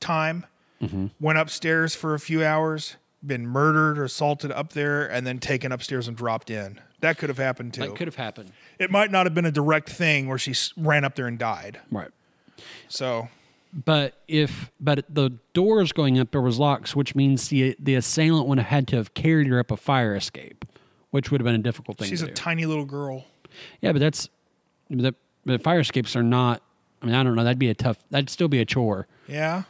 time, 0.00 0.46
Mm-hmm. 0.82 1.06
went 1.20 1.38
upstairs 1.38 1.94
for 1.94 2.14
a 2.14 2.20
few 2.20 2.44
hours, 2.44 2.96
been 3.24 3.46
murdered 3.46 3.98
or 3.98 4.04
assaulted 4.04 4.52
up 4.52 4.72
there, 4.72 5.06
and 5.10 5.26
then 5.26 5.38
taken 5.38 5.72
upstairs 5.72 6.06
and 6.08 6.16
dropped 6.16 6.50
in. 6.50 6.80
That 7.00 7.16
could 7.16 7.28
have 7.30 7.38
happened 7.38 7.74
too. 7.74 7.80
that 7.82 7.96
could 7.96 8.06
have 8.08 8.16
happened. 8.16 8.52
it 8.78 8.90
might 8.90 9.10
not 9.10 9.24
have 9.26 9.34
been 9.34 9.46
a 9.46 9.52
direct 9.52 9.88
thing 9.88 10.28
where 10.28 10.36
she 10.38 10.52
ran 10.76 11.04
up 11.04 11.14
there 11.14 11.26
and 11.26 11.38
died. 11.38 11.80
Right. 11.90 12.10
So 12.88 13.28
But 13.72 14.20
if 14.28 14.70
but 14.80 15.04
the 15.08 15.30
doors 15.52 15.92
going 15.92 16.18
up 16.18 16.30
there 16.30 16.40
was 16.40 16.58
locks, 16.58 16.94
which 16.94 17.14
means 17.14 17.48
the 17.48 17.76
the 17.78 17.94
assailant 17.94 18.46
would 18.48 18.58
have 18.58 18.66
had 18.68 18.88
to 18.88 18.96
have 18.96 19.14
carried 19.14 19.46
her 19.48 19.58
up 19.58 19.70
a 19.70 19.76
fire 19.76 20.14
escape, 20.14 20.64
which 21.10 21.30
would 21.30 21.40
have 21.40 21.44
been 21.44 21.54
a 21.54 21.58
difficult 21.58 21.98
thing 21.98 22.08
she's 22.08 22.22
a 22.22 22.26
do. 22.28 22.32
tiny 22.34 22.66
little 22.66 22.84
girl. 22.84 23.24
yeah, 23.80 23.92
but 23.92 23.98
that's 24.00 24.28
the, 24.90 25.14
the 25.44 25.58
fire 25.58 25.80
escapes 25.80 26.14
are 26.16 26.22
not. 26.22 26.62
I 27.02 27.06
mean, 27.06 27.14
I 27.14 27.22
don't 27.22 27.34
know. 27.34 27.44
That'd 27.44 27.58
be 27.58 27.68
a 27.70 27.74
tough. 27.74 27.98
That'd 28.10 28.30
still 28.30 28.48
be 28.48 28.60
a 28.60 28.64
chore, 28.64 29.06
Yeah. 29.28 29.64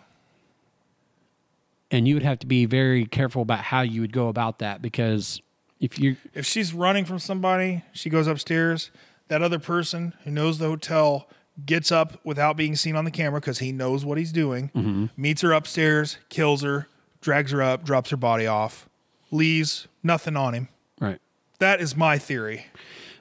and 1.90 2.06
you 2.08 2.14
would 2.14 2.22
have 2.22 2.38
to 2.40 2.46
be 2.46 2.66
very 2.66 3.06
careful 3.06 3.42
about 3.42 3.60
how 3.60 3.82
you 3.82 4.00
would 4.00 4.12
go 4.12 4.28
about 4.28 4.58
that 4.58 4.82
because 4.82 5.40
if 5.80 5.98
you 5.98 6.16
If 6.32 6.46
she's 6.46 6.72
running 6.72 7.04
from 7.04 7.18
somebody, 7.18 7.82
she 7.92 8.10
goes 8.10 8.26
upstairs. 8.26 8.90
That 9.28 9.42
other 9.42 9.58
person 9.58 10.12
who 10.24 10.30
knows 10.30 10.58
the 10.58 10.66
hotel 10.66 11.28
gets 11.66 11.92
up 11.92 12.18
without 12.24 12.56
being 12.56 12.74
seen 12.76 12.96
on 12.96 13.04
the 13.04 13.10
camera 13.10 13.40
because 13.40 13.58
he 13.58 13.70
knows 13.72 14.04
what 14.04 14.18
he's 14.18 14.32
doing, 14.32 14.70
Mm-hmm. 14.74 15.06
meets 15.16 15.42
her 15.42 15.52
upstairs, 15.52 16.18
kills 16.28 16.62
her, 16.62 16.88
drags 17.20 17.52
her 17.52 17.62
up, 17.62 17.84
drops 17.84 18.10
her 18.10 18.16
body 18.16 18.46
off, 18.46 18.88
leaves, 19.30 19.86
nothing 20.02 20.36
on 20.36 20.54
him. 20.54 20.68
right. 21.00 21.20
That 21.60 21.80
is 21.80 21.96
my 21.96 22.18
theory. 22.18 22.66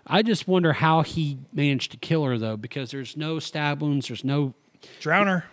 I 0.08 0.22
just 0.24 0.48
wonder 0.48 0.74
how 0.74 1.02
he 1.04 1.38
managed 1.54 1.92
to 1.92 1.98
kill 1.98 2.26
her 2.26 2.38
though, 2.38 2.58
because 2.58 2.92
there's 2.92 3.16
no 3.16 3.40
stab 3.40 3.82
wounds. 3.82 4.08
There's 4.10 4.24
no. 4.24 4.54
Drown 5.00 5.28
her, 5.28 5.46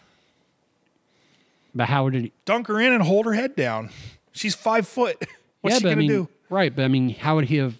But 1.75 1.89
how 1.89 2.09
did 2.09 2.25
he? 2.25 2.33
dunk 2.45 2.67
her 2.67 2.81
in, 2.81 2.93
and 2.93 3.03
hold 3.03 3.27
her 3.27 3.33
head 3.35 3.55
down. 3.55 3.91
She's 4.33 4.55
five 4.55 4.89
foot. 4.89 5.17
What's 5.61 5.75
yeah, 5.75 5.79
she 5.79 5.83
gonna 5.85 5.93
I 5.93 5.95
mean, 5.97 6.09
do? 6.09 6.29
right? 6.49 6.75
But 6.75 6.85
I 6.85 6.89
mean, 6.89 7.11
how 7.11 7.37
would 7.37 7.45
he 7.45 7.57
have? 7.59 7.75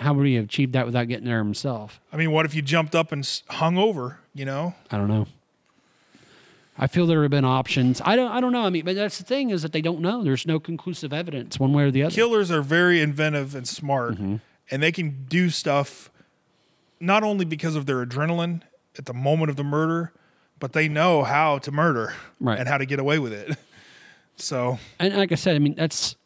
How 0.00 0.14
would 0.14 0.26
he 0.26 0.34
have 0.34 0.44
achieved 0.46 0.72
that 0.72 0.86
without 0.86 1.08
getting 1.08 1.26
there 1.26 1.38
himself? 1.38 2.00
I 2.12 2.16
mean, 2.16 2.32
what 2.32 2.46
if 2.46 2.54
you 2.54 2.62
jumped 2.62 2.94
up 2.94 3.12
and 3.12 3.28
hung 3.48 3.76
over? 3.78 4.18
You 4.34 4.44
know, 4.46 4.74
I 4.90 4.96
don't 4.98 5.08
know. 5.08 5.26
I 6.78 6.86
feel 6.86 7.06
there 7.06 7.20
have 7.22 7.30
been 7.30 7.44
options. 7.44 8.00
I 8.04 8.16
don't. 8.16 8.30
I 8.30 8.40
don't 8.40 8.52
know. 8.52 8.64
I 8.64 8.70
mean, 8.70 8.84
but 8.84 8.94
that's 8.96 9.18
the 9.18 9.24
thing 9.24 9.50
is 9.50 9.62
that 9.62 9.72
they 9.72 9.82
don't 9.82 10.00
know. 10.00 10.24
There's 10.24 10.46
no 10.46 10.58
conclusive 10.58 11.12
evidence 11.12 11.58
one 11.60 11.72
way 11.72 11.84
or 11.84 11.90
the 11.90 12.02
other. 12.04 12.14
killers 12.14 12.50
are 12.50 12.62
very 12.62 13.00
inventive 13.02 13.54
and 13.54 13.68
smart, 13.68 14.14
Mm-hmm. 14.14 14.36
and 14.70 14.82
they 14.82 14.92
can 14.92 15.26
do 15.28 15.50
stuff 15.50 16.10
not 16.98 17.22
only 17.22 17.44
because 17.44 17.76
of 17.76 17.86
their 17.86 18.04
adrenaline 18.04 18.62
at 18.98 19.04
the 19.06 19.14
moment 19.14 19.50
of 19.50 19.56
the 19.56 19.64
murder, 19.64 20.12
but 20.58 20.72
they 20.72 20.88
know 20.88 21.22
how 21.24 21.58
to 21.58 21.70
murder 21.70 22.14
Right. 22.38 22.58
and 22.58 22.68
how 22.68 22.78
to 22.78 22.86
get 22.86 22.98
away 22.98 23.18
with 23.18 23.32
it. 23.32 23.56
So 24.36 24.78
and 24.98 25.14
like 25.18 25.32
I 25.32 25.34
said, 25.34 25.54
I 25.54 25.58
mean, 25.58 25.74
that's 25.74 26.16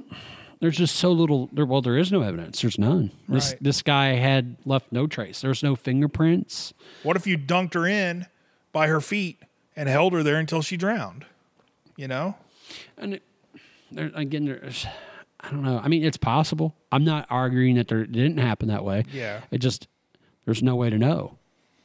there's 0.64 0.78
just 0.78 0.96
so 0.96 1.12
little. 1.12 1.48
There, 1.52 1.66
well, 1.66 1.82
there 1.82 1.98
is 1.98 2.10
no 2.10 2.22
evidence. 2.22 2.62
There's 2.62 2.78
none. 2.78 3.10
This 3.28 3.50
Right. 3.52 3.62
this 3.62 3.82
guy 3.82 4.14
had 4.14 4.56
left 4.64 4.90
no 4.92 5.06
trace. 5.06 5.42
There's 5.42 5.62
no 5.62 5.76
fingerprints. 5.76 6.72
what 7.02 7.16
if 7.16 7.26
you 7.26 7.36
dunked 7.38 7.74
her 7.74 7.86
in 7.86 8.26
by 8.72 8.88
her 8.88 9.00
feet 9.00 9.38
and 9.76 9.88
held 9.88 10.12
her 10.14 10.22
there 10.22 10.36
until 10.36 10.62
she 10.62 10.76
drowned? 10.76 11.26
You 11.96 12.08
know, 12.08 12.36
And 12.98 13.14
it, 13.14 13.22
there, 13.92 14.10
again, 14.14 14.46
there's, 14.46 14.84
I 15.38 15.50
don't 15.50 15.62
know. 15.62 15.78
I 15.84 15.86
mean, 15.88 16.02
it's 16.02 16.16
possible. 16.16 16.74
I'm 16.90 17.04
not 17.04 17.26
arguing 17.30 17.76
that 17.76 17.86
there 17.88 18.00
it 18.00 18.10
didn't 18.10 18.38
happen 18.38 18.68
that 18.68 18.84
way. 18.84 19.04
Yeah. 19.12 19.42
It 19.52 19.58
just 19.58 19.86
there's 20.46 20.62
no 20.62 20.74
way 20.76 20.90
to 20.90 20.98
know. 20.98 21.36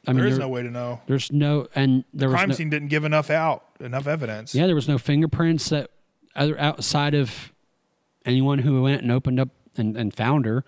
I 0.07 0.11
mean, 0.13 0.19
there 0.21 0.27
is 0.27 0.37
there- 0.37 0.45
no 0.47 0.49
way 0.49 0.63
to 0.63 0.71
know. 0.71 1.01
There's 1.05 1.31
no, 1.31 1.67
and 1.75 2.05
there 2.13 2.29
the 2.29 2.35
Crime 2.35 2.49
no, 2.49 2.55
scene 2.55 2.69
didn't 2.69 2.87
give 2.87 3.03
enough 3.03 3.29
out, 3.29 3.65
enough 3.81 4.07
evidence. 4.07 4.55
yeah, 4.55 4.65
there 4.65 4.73
was 4.75 4.87
no 4.87 4.97
fingerprints 4.97 5.69
that 5.69 5.91
other 6.35 6.57
outside 6.59 7.13
of 7.13 7.51
anyone 8.25 8.59
who 8.59 8.81
went 8.81 9.01
and 9.01 9.11
opened 9.11 9.39
up 9.39 9.49
and, 9.77 9.95
and 9.97 10.13
found 10.13 10.45
her. 10.45 10.63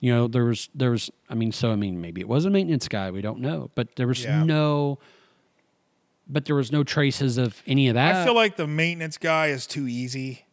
You 0.00 0.12
know, 0.12 0.28
there 0.28 0.44
was 0.44 0.68
there 0.74 0.90
was. 0.90 1.10
I 1.30 1.34
mean, 1.34 1.50
so 1.52 1.72
I 1.72 1.76
mean, 1.76 2.00
maybe 2.00 2.20
it 2.20 2.28
was 2.28 2.44
a 2.44 2.50
maintenance 2.50 2.88
guy. 2.88 3.10
We 3.10 3.22
don't 3.22 3.40
know, 3.40 3.70
but 3.74 3.96
there 3.96 4.06
was 4.06 4.22
Yeah. 4.22 4.44
no. 4.44 4.98
But 6.26 6.46
there 6.46 6.56
was 6.56 6.72
no 6.72 6.84
traces 6.84 7.36
of 7.36 7.62
any 7.66 7.88
of 7.88 7.94
that. 7.94 8.16
I 8.16 8.24
feel 8.24 8.34
like 8.34 8.56
the 8.56 8.66
maintenance 8.66 9.18
guy 9.18 9.48
is 9.48 9.66
too 9.66 9.86
easy. 9.86 10.44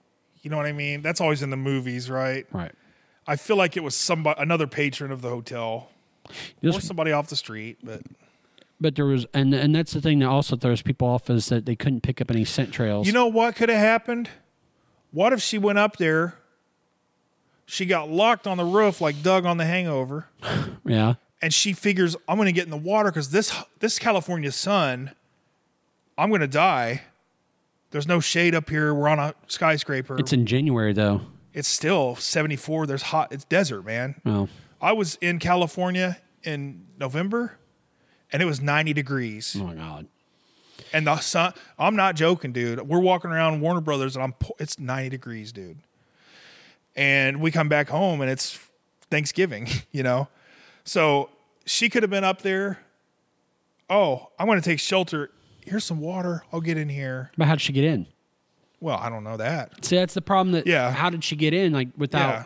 You 0.42 0.50
know 0.50 0.58
what 0.58 0.66
I 0.66 0.74
mean? 0.74 1.02
That's 1.02 1.22
always 1.22 1.42
in 1.42 1.50
the 1.50 1.58
movies, 1.58 2.10
right? 2.10 2.46
right. 2.52 2.72
I 3.28 3.36
feel 3.38 3.56
like 3.56 3.78
it 3.78 3.84
was 3.84 3.96
somebody, 3.96 4.42
another 4.42 4.68
patron 4.68 5.12
of 5.12 5.22
the 5.22 5.30
hotel, 5.30 5.90
Just 6.64 6.80
or 6.80 6.82
somebody 6.82 7.12
off 7.12 7.28
the 7.28 7.36
street. 7.36 7.78
But 7.84 8.02
But 8.82 8.96
there 8.96 9.06
was, 9.06 9.26
and 9.34 9.54
and 9.54 9.74
that's 9.76 9.94
the 9.94 10.02
thing 10.02 10.20
that 10.20 10.28
also 10.28 10.56
throws 10.58 10.82
people 10.82 11.08
off 11.08 11.30
is 11.30 11.48
that 11.50 11.66
they 11.66 11.76
couldn't 11.76 12.02
pick 12.02 12.20
up 12.20 12.32
any 12.32 12.44
scent 12.44 12.74
trails. 12.74 13.08
you 13.08 13.14
know 13.14 13.28
what 13.28 13.56
could 13.56 13.70
have 13.70 13.80
happened? 13.80 14.30
What 15.12 15.34
if 15.34 15.42
she 15.42 15.58
went 15.58 15.78
up 15.80 15.98
there? 15.98 16.36
She 17.66 17.86
got 17.86 18.10
locked 18.10 18.48
on 18.48 18.58
the 18.58 18.66
roof 18.66 19.00
like 19.00 19.22
Doug 19.24 19.46
on 19.46 19.58
The 19.58 19.66
Hangover, 19.66 20.28
yeah, 20.86 21.14
and 21.42 21.54
she 21.54 21.72
figures 21.74 22.16
I'm 22.28 22.36
going 22.38 22.48
to 22.48 22.52
get 22.52 22.66
in 22.66 22.70
the 22.72 22.76
water 22.78 23.10
because 23.10 23.30
this 23.30 23.56
this 23.80 23.98
California 23.98 24.52
sun, 24.52 25.12
I'm 26.18 26.30
going 26.30 26.42
to 26.42 26.48
die. 26.48 27.04
There's 27.92 28.08
no 28.08 28.20
shade 28.20 28.56
up 28.56 28.70
here. 28.70 28.94
We're 28.94 29.08
on 29.08 29.20
a 29.20 29.34
skyscraper. 29.48 30.18
it's 30.20 30.34
in 30.34 30.46
January 30.46 30.92
though. 30.94 31.22
it's 31.54 31.68
still 31.68 32.16
74. 32.16 32.88
There's 32.88 33.02
hot. 33.04 33.32
It's 33.32 33.44
desert, 33.46 33.86
man. 33.86 34.16
Oh, 34.26 34.50
I 34.82 34.92
was 34.94 35.16
in 35.22 35.40
California 35.40 36.18
in 36.44 36.88
November, 37.00 37.58
and 38.34 38.42
it 38.42 38.46
was 38.46 38.60
90 38.62 38.92
degrees. 38.94 39.56
oh 39.60 39.64
my 39.66 39.76
God! 39.76 40.08
And 40.94 41.08
the 41.08 41.18
sun, 41.20 41.54
I'm 41.80 41.96
not 41.96 42.16
joking, 42.16 42.52
dude. 42.52 42.82
We're 42.82 43.00
walking 43.00 43.32
around 43.32 43.62
Warner 43.62 43.82
Brothers 43.82 44.16
and 44.16 44.24
I'm 44.24 44.34
it's 44.60 44.78
90 44.80 45.10
degrees, 45.10 45.52
dude. 45.52 45.78
And 46.96 47.40
we 47.42 47.52
come 47.52 47.70
back 47.70 47.88
home 47.90 48.22
and 48.22 48.30
it's 48.30 48.60
Thanksgiving, 49.10 49.68
you 49.92 50.04
know. 50.04 50.28
So 50.84 51.30
she 51.66 51.90
could 51.90 52.04
have 52.04 52.10
been 52.10 52.24
up 52.24 52.42
there. 52.42 52.80
Oh, 53.90 54.30
I'm 54.40 54.48
going 54.48 54.60
to 54.60 54.68
take 54.70 54.80
shelter. 54.80 55.32
Here's 55.66 55.84
some 55.84 56.00
water. 56.00 56.44
I'll 56.52 56.62
get 56.62 56.78
in 56.78 56.90
here. 56.90 57.32
But 57.38 57.48
how 57.48 57.56
did 57.56 57.62
she 57.62 57.74
get 57.74 57.84
in? 57.84 58.08
Well, 58.80 58.98
I 58.98 59.10
don't 59.10 59.24
know 59.24 59.38
that. 59.38 59.86
See, 59.86 59.96
that's 59.96 60.14
the 60.14 60.22
problem. 60.22 60.54
That 60.54 60.66
Yeah. 60.66 60.92
how 60.92 61.10
did 61.10 61.24
she 61.24 61.36
get 61.36 61.54
in? 61.54 61.72
Like 61.72 61.90
without 61.98 62.30
Yeah. 62.30 62.44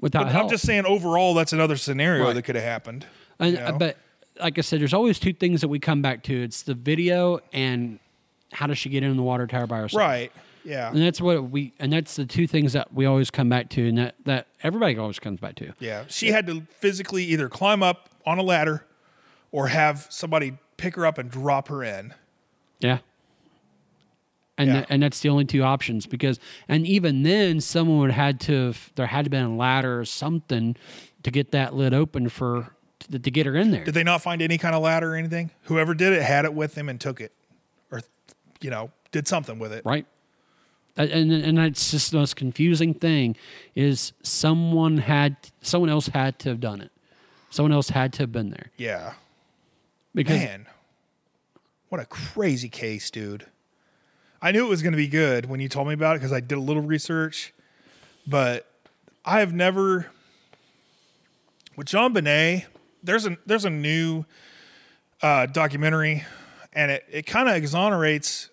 without 0.00 0.24
But 0.24 0.32
help? 0.32 0.44
I'm 0.44 0.50
just 0.50 0.64
saying 0.66 0.86
overall 0.86 1.34
that's 1.34 1.52
another 1.52 1.76
scenario 1.76 2.24
Right. 2.24 2.34
that 2.34 2.42
could 2.42 2.54
have 2.54 2.64
happened. 2.64 3.06
And, 3.38 3.52
you 3.52 3.58
know? 3.58 3.72
But 3.78 3.98
like 4.42 4.58
I 4.58 4.60
said, 4.62 4.80
there's 4.80 4.94
always 4.94 5.18
two 5.18 5.32
things 5.32 5.60
that 5.62 5.68
we 5.68 5.78
come 5.78 6.02
back 6.02 6.22
to. 6.24 6.42
It's 6.42 6.62
the 6.62 6.74
video 6.74 7.40
and 7.52 7.98
how 8.52 8.66
does 8.66 8.76
she 8.78 8.88
get 8.90 9.02
in 9.02 9.16
the 9.16 9.22
water 9.22 9.46
tower 9.46 9.66
by 9.66 9.78
herself? 9.78 10.00
Right. 10.00 10.32
Yeah. 10.64 10.90
And 10.90 11.00
that's 11.02 11.20
what 11.20 11.50
we 11.50 11.72
and 11.78 11.92
that's 11.92 12.16
the 12.16 12.26
two 12.26 12.46
things 12.46 12.74
that 12.74 12.92
we 12.94 13.04
always 13.06 13.30
come 13.30 13.48
back 13.48 13.68
to, 13.70 13.88
and 13.88 13.98
that 13.98 14.14
that 14.24 14.46
everybody 14.62 14.96
always 14.98 15.18
comes 15.18 15.40
back 15.40 15.54
to. 15.56 15.72
Yeah. 15.80 16.04
She 16.08 16.28
had 16.28 16.46
to 16.48 16.62
physically 16.78 17.24
either 17.24 17.48
climb 17.48 17.82
up 17.82 18.10
on 18.26 18.38
a 18.38 18.42
ladder 18.42 18.84
or 19.50 19.68
have 19.68 20.06
somebody 20.10 20.58
pick 20.76 20.94
her 20.96 21.04
up 21.06 21.18
and 21.18 21.30
drop 21.30 21.68
her 21.68 21.82
in. 21.82 22.14
Yeah. 22.80 22.98
And 24.58 24.68
Yeah. 24.68 24.80
tha- 24.80 24.86
and 24.90 25.02
that's 25.02 25.20
the 25.20 25.28
only 25.30 25.44
two 25.46 25.62
options 25.62 26.06
because 26.06 26.38
and 26.68 26.86
even 26.86 27.22
then 27.22 27.60
someone 27.60 27.98
would 27.98 28.10
had 28.12 28.38
to 28.40 28.66
have, 28.66 28.92
there 28.96 29.06
had 29.06 29.24
to 29.24 29.30
been 29.30 29.44
a 29.44 29.56
ladder 29.56 29.98
or 30.00 30.04
something 30.04 30.76
to 31.22 31.30
get 31.30 31.50
that 31.52 31.74
lid 31.74 31.94
open 31.94 32.28
for 32.28 32.74
to, 33.10 33.18
to 33.18 33.30
get 33.30 33.46
her 33.46 33.56
in 33.56 33.70
there. 33.70 33.84
Did 33.84 33.94
they 33.94 34.04
not 34.04 34.22
find 34.22 34.40
any 34.42 34.58
kind 34.58 34.74
of 34.74 34.82
ladder 34.82 35.12
or 35.14 35.16
anything? 35.16 35.50
Whoever 35.64 35.94
did 35.94 36.12
it 36.12 36.22
had 36.22 36.44
it 36.44 36.54
with 36.54 36.74
them 36.74 36.88
and 36.88 37.00
took 37.00 37.20
it, 37.20 37.32
or 37.90 38.02
you 38.60 38.70
know, 38.70 38.90
did 39.10 39.26
something 39.28 39.58
with 39.58 39.72
it. 39.72 39.84
right? 39.84 40.06
And 40.96 41.32
and 41.32 41.56
that's 41.56 41.90
just 41.90 42.10
the 42.10 42.18
most 42.18 42.36
confusing 42.36 42.92
thing 42.92 43.34
is 43.74 44.12
someone 44.22 44.98
had 44.98 45.36
someone 45.62 45.88
else 45.88 46.08
had 46.08 46.38
to 46.40 46.50
have 46.50 46.60
done 46.60 46.82
it. 46.82 46.90
Someone 47.48 47.72
else 47.72 47.88
had 47.90 48.12
to 48.14 48.22
have 48.22 48.32
been 48.32 48.48
there 48.50 48.70
Yeah, 48.78 49.12
because 50.14 50.38
man, 50.38 50.66
what 51.88 52.00
a 52.00 52.04
crazy 52.06 52.68
case, 52.68 53.10
dude. 53.10 53.46
I 54.40 54.52
knew 54.52 54.66
it 54.66 54.68
was 54.68 54.82
going 54.82 54.92
to 54.92 54.98
be 54.98 55.08
good 55.08 55.46
when 55.46 55.60
you 55.60 55.68
told 55.68 55.86
me 55.86 55.94
about 55.94 56.16
it 56.16 56.20
because 56.20 56.32
I 56.32 56.40
did 56.40 56.56
a 56.58 56.60
little 56.60 56.82
research, 56.82 57.54
but 58.26 58.66
I 59.24 59.40
have 59.40 59.54
never 59.54 60.10
with 61.76 61.86
JonBenét. 61.86 62.66
There's 63.02 63.26
a 63.26 63.36
there's 63.46 63.64
a 63.64 63.70
new 63.70 64.24
uh, 65.22 65.46
documentary, 65.46 66.24
and 66.72 66.90
it 66.90 67.04
it 67.10 67.26
kind 67.26 67.48
of 67.48 67.56
exonerates 67.56 68.50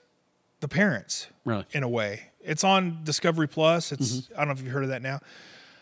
the 0.60 0.68
parents. 0.68 1.28
really 1.46 1.66
in 1.72 1.84
a 1.84 1.90
way. 1.90 2.24
It's 2.42 2.64
on 2.64 3.04
Discovery 3.04 3.48
Plus. 3.48 3.92
It's 3.92 4.30
I 4.36 4.40
don't 4.40 4.48
know 4.48 4.54
if 4.54 4.62
you've 4.62 4.74
heard 4.74 4.84
of 4.84 4.90
that 4.90 5.02
now. 5.02 5.20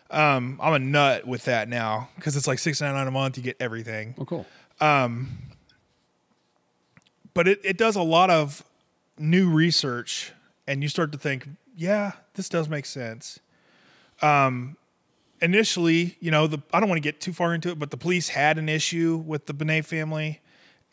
Um, 0.10 0.60
I'm 0.62 0.74
a 0.74 0.80
nut 0.80 1.28
with 1.28 1.46
that 1.46 1.68
now 1.68 2.10
because 2.16 2.36
it's 2.36 2.48
like 2.48 2.60
six 2.60 2.82
ninety 2.82 2.96
nine 2.98 3.08
a 3.08 3.12
month. 3.12 3.38
You 3.38 3.44
get 3.44 3.58
everything, 3.60 4.16
oh 4.18 4.26
cool 4.26 4.46
but 7.38 7.48
it, 7.48 7.62
it 7.64 7.78
does 7.78 7.96
a 7.96 8.02
lot 8.02 8.32
of 8.32 8.64
new 9.20 9.48
research 9.48 10.34
and 10.66 10.82
you 10.82 10.90
start 10.90 11.12
to 11.12 11.20
think, 11.20 11.48
yeah, 11.76 12.14
this 12.34 12.50
does 12.50 12.68
make 12.68 12.86
sense. 12.86 13.40
Um, 14.24 14.76
initially, 15.42 16.18
you 16.20 16.32
know, 16.32 16.48
the 16.48 16.60
I 16.74 16.80
don't 16.80 16.90
want 16.90 16.98
to 16.98 17.08
get 17.08 17.22
too 17.22 17.34
far 17.34 17.54
into 17.54 17.70
it, 17.70 17.80
but 17.80 17.92
the 17.92 17.98
police 17.98 18.30
had 18.30 18.58
an 18.58 18.70
issue 18.70 19.24
with 19.26 19.46
the 19.46 19.54
Benet 19.54 19.84
family 19.84 20.42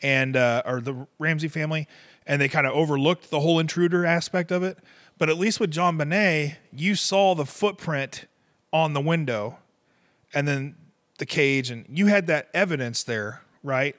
and 0.01 0.35
uh, 0.35 0.63
or 0.65 0.81
the 0.81 1.07
Ramsey 1.19 1.47
family, 1.47 1.87
and 2.25 2.41
they 2.41 2.47
kind 2.47 2.67
of 2.67 2.73
overlooked 2.73 3.29
the 3.29 3.39
whole 3.39 3.59
intruder 3.59 4.05
aspect 4.05 4.51
of 4.51 4.63
it. 4.63 4.77
But 5.17 5.29
at 5.29 5.37
least 5.37 5.59
with 5.59 5.71
JonBenét, 5.71 6.55
you 6.73 6.95
saw 6.95 7.35
the 7.35 7.45
footprint 7.45 8.25
on 8.73 8.93
the 8.93 9.01
window, 9.01 9.57
and 10.33 10.47
then 10.47 10.75
the 11.17 11.25
cage, 11.25 11.71
and 11.71 11.85
you 11.89 12.07
had 12.07 12.27
that 12.27 12.49
evidence 12.53 13.03
there, 13.03 13.41
right? 13.63 13.95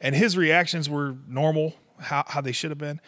And 0.00 0.14
his 0.14 0.36
reactions 0.36 0.88
were 0.88 1.16
normal, 1.28 1.74
how 2.00 2.24
how 2.26 2.40
they 2.40 2.52
should 2.52 2.70
have 2.70 2.78
been. 2.78 3.00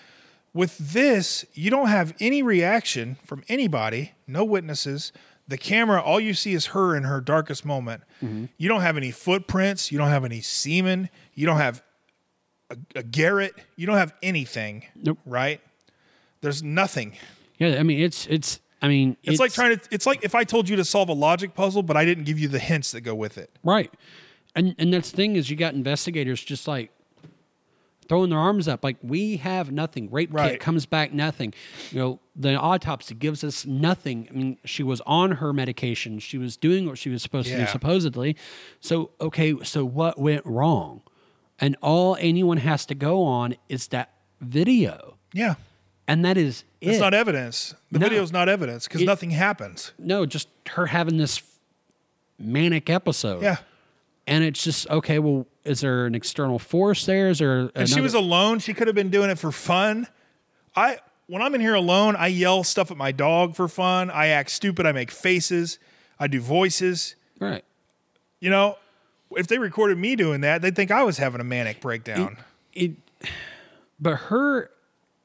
With 0.52 0.78
this, 0.78 1.44
you 1.52 1.70
don't 1.70 1.88
have 1.88 2.14
any 2.18 2.42
reaction 2.42 3.18
from 3.24 3.44
anybody, 3.48 4.12
no 4.26 4.42
witnesses. 4.42 5.12
The 5.48 5.58
camera, 5.58 6.00
all 6.00 6.18
you 6.18 6.34
see 6.34 6.54
is 6.54 6.66
her 6.66 6.96
in 6.96 7.04
her 7.04 7.20
darkest 7.20 7.64
moment. 7.64 8.02
Mm-hmm. 8.22 8.46
You 8.56 8.68
don't 8.68 8.80
have 8.80 8.96
any 8.96 9.12
footprints. 9.12 9.92
You 9.92 9.98
don't 9.98 10.08
have 10.08 10.24
any 10.24 10.40
semen. 10.40 11.08
You 11.34 11.46
don't 11.46 11.58
have 11.58 11.82
a, 12.70 12.76
a 12.96 13.02
garrote. 13.02 13.52
You 13.76 13.86
don't 13.86 13.96
have 13.96 14.12
anything. 14.22 14.84
Nope. 14.96 15.18
Right? 15.24 15.60
There's 16.40 16.62
nothing. 16.62 17.14
Yeah, 17.58 17.76
I 17.78 17.82
mean 17.84 18.00
it's 18.00 18.26
it's 18.26 18.60
I 18.82 18.88
mean 18.88 19.16
It's, 19.22 19.40
like 19.40 19.52
trying 19.52 19.78
to. 19.78 19.88
It's 19.90 20.04
like 20.06 20.24
if 20.24 20.34
I 20.34 20.44
told 20.44 20.68
you 20.68 20.76
to 20.76 20.84
solve 20.84 21.08
a 21.08 21.14
logic 21.14 21.54
puzzle, 21.54 21.82
but 21.82 21.96
I 21.96 22.04
didn't 22.04 22.24
give 22.24 22.38
you 22.38 22.48
the 22.48 22.58
hints 22.58 22.92
that 22.92 23.00
go 23.02 23.14
with 23.14 23.38
it. 23.38 23.50
right, 23.64 23.92
and 24.54 24.74
and 24.78 24.92
that's 24.92 25.10
the 25.10 25.16
thing 25.16 25.36
is 25.36 25.48
you 25.48 25.56
got 25.56 25.74
investigators 25.74 26.42
just 26.42 26.68
like 26.68 26.90
throwing 28.08 28.30
their 28.30 28.38
arms 28.38 28.68
up 28.68 28.82
like 28.84 28.96
we 29.02 29.36
have 29.38 29.70
nothing. 29.72 30.10
Rape 30.10 30.32
Right. 30.32 30.52
kit 30.52 30.60
comes 30.60 30.86
back 30.86 31.12
nothing. 31.12 31.52
You 31.90 31.98
know 31.98 32.20
the 32.34 32.54
autopsy 32.54 33.14
gives 33.14 33.42
us 33.44 33.64
nothing. 33.66 34.28
I 34.30 34.34
mean 34.34 34.58
she 34.64 34.82
was 34.82 35.00
on 35.06 35.32
her 35.32 35.52
medication. 35.52 36.18
She 36.18 36.38
was 36.38 36.56
doing 36.56 36.86
what 36.86 36.98
she 36.98 37.08
was 37.10 37.22
supposed 37.22 37.48
to 37.48 37.56
do 37.56 37.66
supposedly. 37.66 38.36
So 38.80 39.10
okay, 39.20 39.54
so 39.62 39.84
what 39.84 40.18
went 40.18 40.44
wrong? 40.46 41.02
And 41.58 41.76
all 41.82 42.16
anyone 42.20 42.58
has 42.58 42.84
to 42.86 42.94
go 42.94 43.22
on 43.24 43.54
is 43.68 43.88
that 43.88 44.12
video, 44.42 45.16
Yeah. 45.32 45.54
and 46.06 46.22
that 46.24 46.36
is 46.36 46.64
It's 46.82 46.98
it. 46.98 47.00
not 47.00 47.14
evidence. 47.14 47.74
The 47.90 47.98
No. 47.98 48.06
is 48.08 48.30
not 48.30 48.48
evidence 48.50 48.86
because 48.86 49.00
nothing 49.02 49.30
happens. 49.30 49.92
no, 49.98 50.26
just 50.26 50.48
her 50.72 50.86
having 50.86 51.16
this 51.16 51.40
manic 52.38 52.90
episode. 52.90 53.42
Yeah. 53.42 53.56
And 54.26 54.44
it's 54.44 54.62
just 54.62 54.88
okay. 54.90 55.18
Well, 55.18 55.46
is 55.66 55.80
there 55.80 56.06
an 56.06 56.14
external 56.14 56.58
force 56.58 57.04
there? 57.06 57.28
Is 57.28 57.38
there? 57.40 57.70
And 57.74 57.88
she 57.88 58.00
was 58.00 58.14
alone. 58.14 58.58
She 58.60 58.72
could 58.74 58.86
have 58.86 58.94
been 58.96 59.10
doing 59.10 59.30
it 59.30 59.38
for 59.38 59.52
fun. 59.52 60.06
I 60.74 60.98
when 61.26 61.42
I'm 61.42 61.54
in 61.54 61.60
here 61.60 61.74
alone, 61.74 62.14
I 62.16 62.28
yell 62.28 62.62
stuff 62.64 62.90
at 62.90 62.96
my 62.96 63.12
dog 63.12 63.56
for 63.56 63.66
fun. 63.68 64.10
I 64.10 64.28
act 64.28 64.50
stupid. 64.50 64.86
I 64.86 64.92
make 64.92 65.10
faces. 65.10 65.78
I 66.18 66.26
do 66.28 66.40
voices. 66.40 67.14
right. 67.40 67.64
You 68.38 68.50
know, 68.50 68.76
if 69.32 69.46
they 69.46 69.58
recorded 69.58 69.98
me 69.98 70.14
doing 70.14 70.42
that, 70.42 70.62
they'd 70.62 70.76
think 70.76 70.90
I 70.90 71.02
was 71.02 71.16
having 71.18 71.40
a 71.40 71.44
manic 71.44 71.80
breakdown. 71.80 72.36
It, 72.74 72.92
but 73.98 74.16
her, 74.16 74.70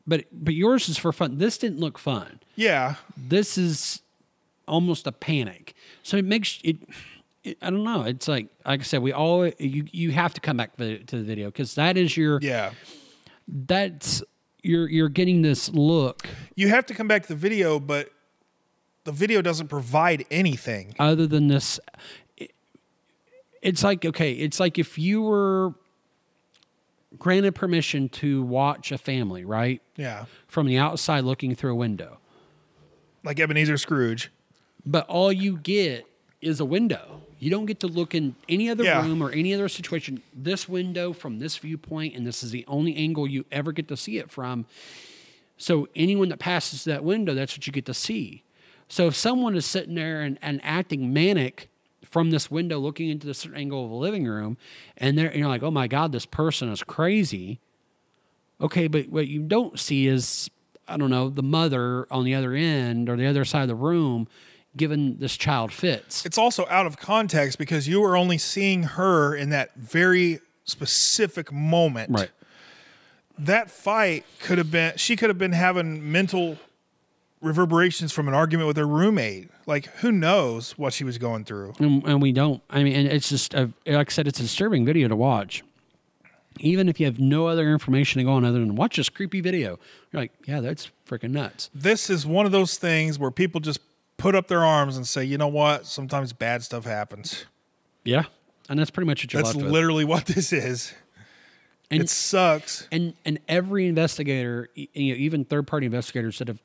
but 0.07 0.25
but 0.31 0.53
yours 0.53 0.87
is 0.89 0.97
for 0.97 1.11
fun. 1.11 1.37
This 1.37 1.57
didn't 1.57 1.79
look 1.79 1.97
fun. 1.99 2.39
yeah. 2.55 2.95
This 3.17 3.57
is 3.57 4.01
almost 4.67 5.05
a 5.07 5.11
panic. 5.11 5.75
So 6.03 6.17
it 6.17 6.25
makes 6.25 6.59
it. 6.63 6.77
I 7.45 7.69
don't 7.71 7.83
know. 7.83 8.03
It's 8.03 8.27
like 8.27 8.47
like 8.65 8.81
I 8.81 8.83
said, 8.83 9.01
we 9.01 9.11
all 9.13 9.47
you 9.47 9.85
you 9.91 10.11
have 10.11 10.33
to 10.35 10.41
come 10.41 10.57
back 10.57 10.75
to 10.77 10.83
the, 10.85 10.97
to 11.05 11.17
the 11.17 11.23
video 11.23 11.47
because 11.47 11.75
that 11.75 11.97
is 11.97 12.15
your 12.15 12.39
Yeah. 12.41 12.71
that's 13.47 14.21
you're 14.63 14.87
you're 14.87 15.09
getting 15.09 15.41
this 15.41 15.69
look 15.69 16.27
You 16.55 16.69
have 16.69 16.85
to 16.87 16.93
come 16.93 17.07
back 17.07 17.23
to 17.23 17.29
the 17.29 17.35
video, 17.35 17.79
but 17.79 18.11
the 19.05 19.11
video 19.11 19.41
doesn't 19.41 19.67
provide 19.69 20.25
anything. 20.29 20.93
other 20.99 21.25
than 21.25 21.47
this 21.47 21.79
it- 22.37 22.51
it's 23.63 23.83
like 23.83 24.05
okay 24.05 24.33
it's 24.33 24.59
like 24.59 24.77
if 24.77 24.99
you 24.99 25.23
were 25.23 25.73
granted 27.17 27.53
permission 27.55 28.07
to 28.09 28.43
watch 28.43 28.91
a 28.91 28.97
family 28.97 29.43
right 29.45 29.81
Yeah. 29.97 30.25
from 30.47 30.67
the 30.67 30.77
outside 30.77 31.23
looking 31.23 31.55
through 31.55 31.71
a 31.71 31.75
window 31.75 32.19
Like 33.23 33.39
Ebenezer 33.39 33.77
Scrooge. 33.77 34.31
but 34.85 35.07
all 35.07 35.31
you 35.33 35.57
get 35.57 36.05
is 36.41 36.59
a 36.59 36.65
window. 36.65 37.21
You 37.39 37.49
don't 37.49 37.65
get 37.65 37.79
to 37.81 37.87
look 37.87 38.13
in 38.13 38.35
any 38.49 38.69
other 38.69 38.83
Yeah. 38.83 39.01
room 39.05 39.21
or 39.21 39.31
any 39.31 39.53
other 39.53 39.67
situation. 39.69 40.21
This 40.33 40.67
window 40.69 41.13
from 41.13 41.39
this 41.39 41.57
viewpoint 41.57 42.15
and 42.15 42.25
this 42.25 42.43
is 42.43 42.51
the 42.51 42.65
only 42.67 42.95
angle 42.95 43.27
you 43.27 43.45
ever 43.51 43.71
get 43.71 43.87
to 43.89 43.97
see 43.97 44.17
it 44.17 44.29
from. 44.29 44.65
So 45.57 45.87
anyone 45.95 46.29
that 46.29 46.39
passes 46.39 46.83
that 46.85 47.03
window 47.03 47.33
that's 47.33 47.55
what 47.57 47.65
you 47.67 47.73
get 47.73 47.85
to 47.85 47.93
see. 47.93 48.43
So 48.89 49.07
if 49.07 49.15
someone 49.15 49.55
is 49.55 49.65
sitting 49.65 49.95
there 49.95 50.21
and, 50.21 50.37
and 50.41 50.59
acting 50.63 51.13
manic 51.13 51.69
from 52.03 52.29
this 52.31 52.51
window 52.51 52.77
looking 52.77 53.09
into 53.09 53.25
the 53.25 53.33
certain 53.33 53.57
angle 53.57 53.85
of 53.85 53.91
a 53.91 53.95
living 53.95 54.25
room 54.25 54.57
and 54.97 55.17
they're 55.17 55.29
and 55.29 55.37
you're 55.39 55.47
like 55.47 55.63
oh 55.63 55.71
my 55.71 55.87
god 55.87 56.11
this 56.11 56.25
person 56.25 56.69
is 56.69 56.83
crazy. 56.83 57.59
Okay 58.59 58.87
but 58.87 59.07
what 59.09 59.27
you 59.27 59.41
don't 59.41 59.79
see 59.79 60.07
is 60.07 60.49
i 60.87 60.97
don't 60.97 61.09
know 61.09 61.29
the 61.29 61.43
mother 61.43 62.05
on 62.11 62.25
the 62.25 62.35
other 62.35 62.53
end 62.53 63.07
or 63.09 63.15
the 63.15 63.25
other 63.25 63.45
side 63.45 63.61
of 63.61 63.67
the 63.69 63.75
room 63.75 64.27
giving 64.75 65.17
this 65.17 65.35
child 65.35 65.73
fits 65.73 66.25
It's 66.25 66.37
also 66.37 66.65
out 66.69 66.85
of 66.85 66.97
context 66.97 67.57
because 67.57 67.87
you 67.87 67.99
were 67.99 68.15
only 68.15 68.37
seeing 68.37 68.83
her 68.83 69.35
in 69.35 69.49
that 69.49 69.75
very 69.75 70.39
specific 70.63 71.51
moment. 71.51 72.11
Right. 72.11 72.29
That 73.37 73.71
fight 73.71 74.25
could 74.39 74.57
have 74.57 74.71
been, 74.71 74.93
she 74.97 75.15
could 75.15 75.29
have 75.29 75.37
been 75.37 75.53
having 75.53 76.11
mental 76.11 76.57
reverberations 77.41 78.11
from 78.11 78.27
an 78.27 78.33
argument 78.33 78.67
with 78.67 78.77
her 78.77 78.87
roommate. 78.87 79.49
Like, 79.65 79.87
who 79.97 80.11
knows 80.11 80.77
what 80.77 80.93
she 80.93 81.03
was 81.03 81.17
going 81.17 81.43
through? 81.45 81.73
and, 81.79 82.03
and 82.05 82.21
we 82.21 82.31
don't. 82.31 82.61
I 82.69 82.83
mean, 82.83 82.95
and 82.95 83.07
it's 83.07 83.29
just 83.29 83.53
a, 83.53 83.71
like 83.85 84.09
I 84.09 84.11
said, 84.11 84.27
it's 84.27 84.39
a 84.39 84.43
disturbing 84.43 84.85
video 84.85 85.07
to 85.07 85.15
watch. 85.15 85.63
Even 86.59 86.89
if 86.89 86.99
you 86.99 87.05
have 87.05 87.19
no 87.19 87.47
other 87.47 87.71
information 87.71 88.19
to 88.19 88.25
go 88.25 88.31
on 88.31 88.45
other 88.45 88.59
than 88.59 88.75
watch 88.75 88.97
this 88.97 89.09
creepy 89.09 89.41
video, 89.41 89.79
you're 90.11 90.21
like, 90.21 90.31
yeah, 90.45 90.59
that's 90.59 90.91
freaking 91.07 91.31
nuts. 91.31 91.69
This 91.73 92.09
is 92.09 92.25
one 92.25 92.45
of 92.45 92.51
those 92.51 92.77
things 92.77 93.17
where 93.17 93.31
people 93.31 93.61
just 93.61 93.79
put 94.21 94.35
up 94.35 94.47
their 94.47 94.63
arms 94.63 94.97
and 94.97 95.07
say, 95.07 95.23
you 95.23 95.37
know 95.37 95.47
what? 95.47 95.85
Sometimes 95.85 96.33
bad 96.33 96.63
stuff 96.63 96.85
happens. 96.85 97.45
Yeah, 98.03 98.23
and 98.69 98.79
that's 98.79 98.91
pretty 98.91 99.07
much 99.07 99.23
what 99.23 99.33
you're 99.33 99.41
That's 99.41 99.55
left 99.55 99.65
with. 99.65 99.73
literally 99.73 100.05
what 100.05 100.25
this 100.25 100.53
is. 100.53 100.93
And 101.89 102.03
it 102.03 102.09
sucks. 102.09 102.87
and 102.91 103.13
and 103.25 103.39
every 103.49 103.85
investigator, 103.87 104.69
you 104.75 105.13
know, 105.13 105.19
even 105.19 105.43
third 105.43 105.67
party 105.67 105.85
investigators 105.85 106.39
that 106.39 106.47
have 106.47 106.61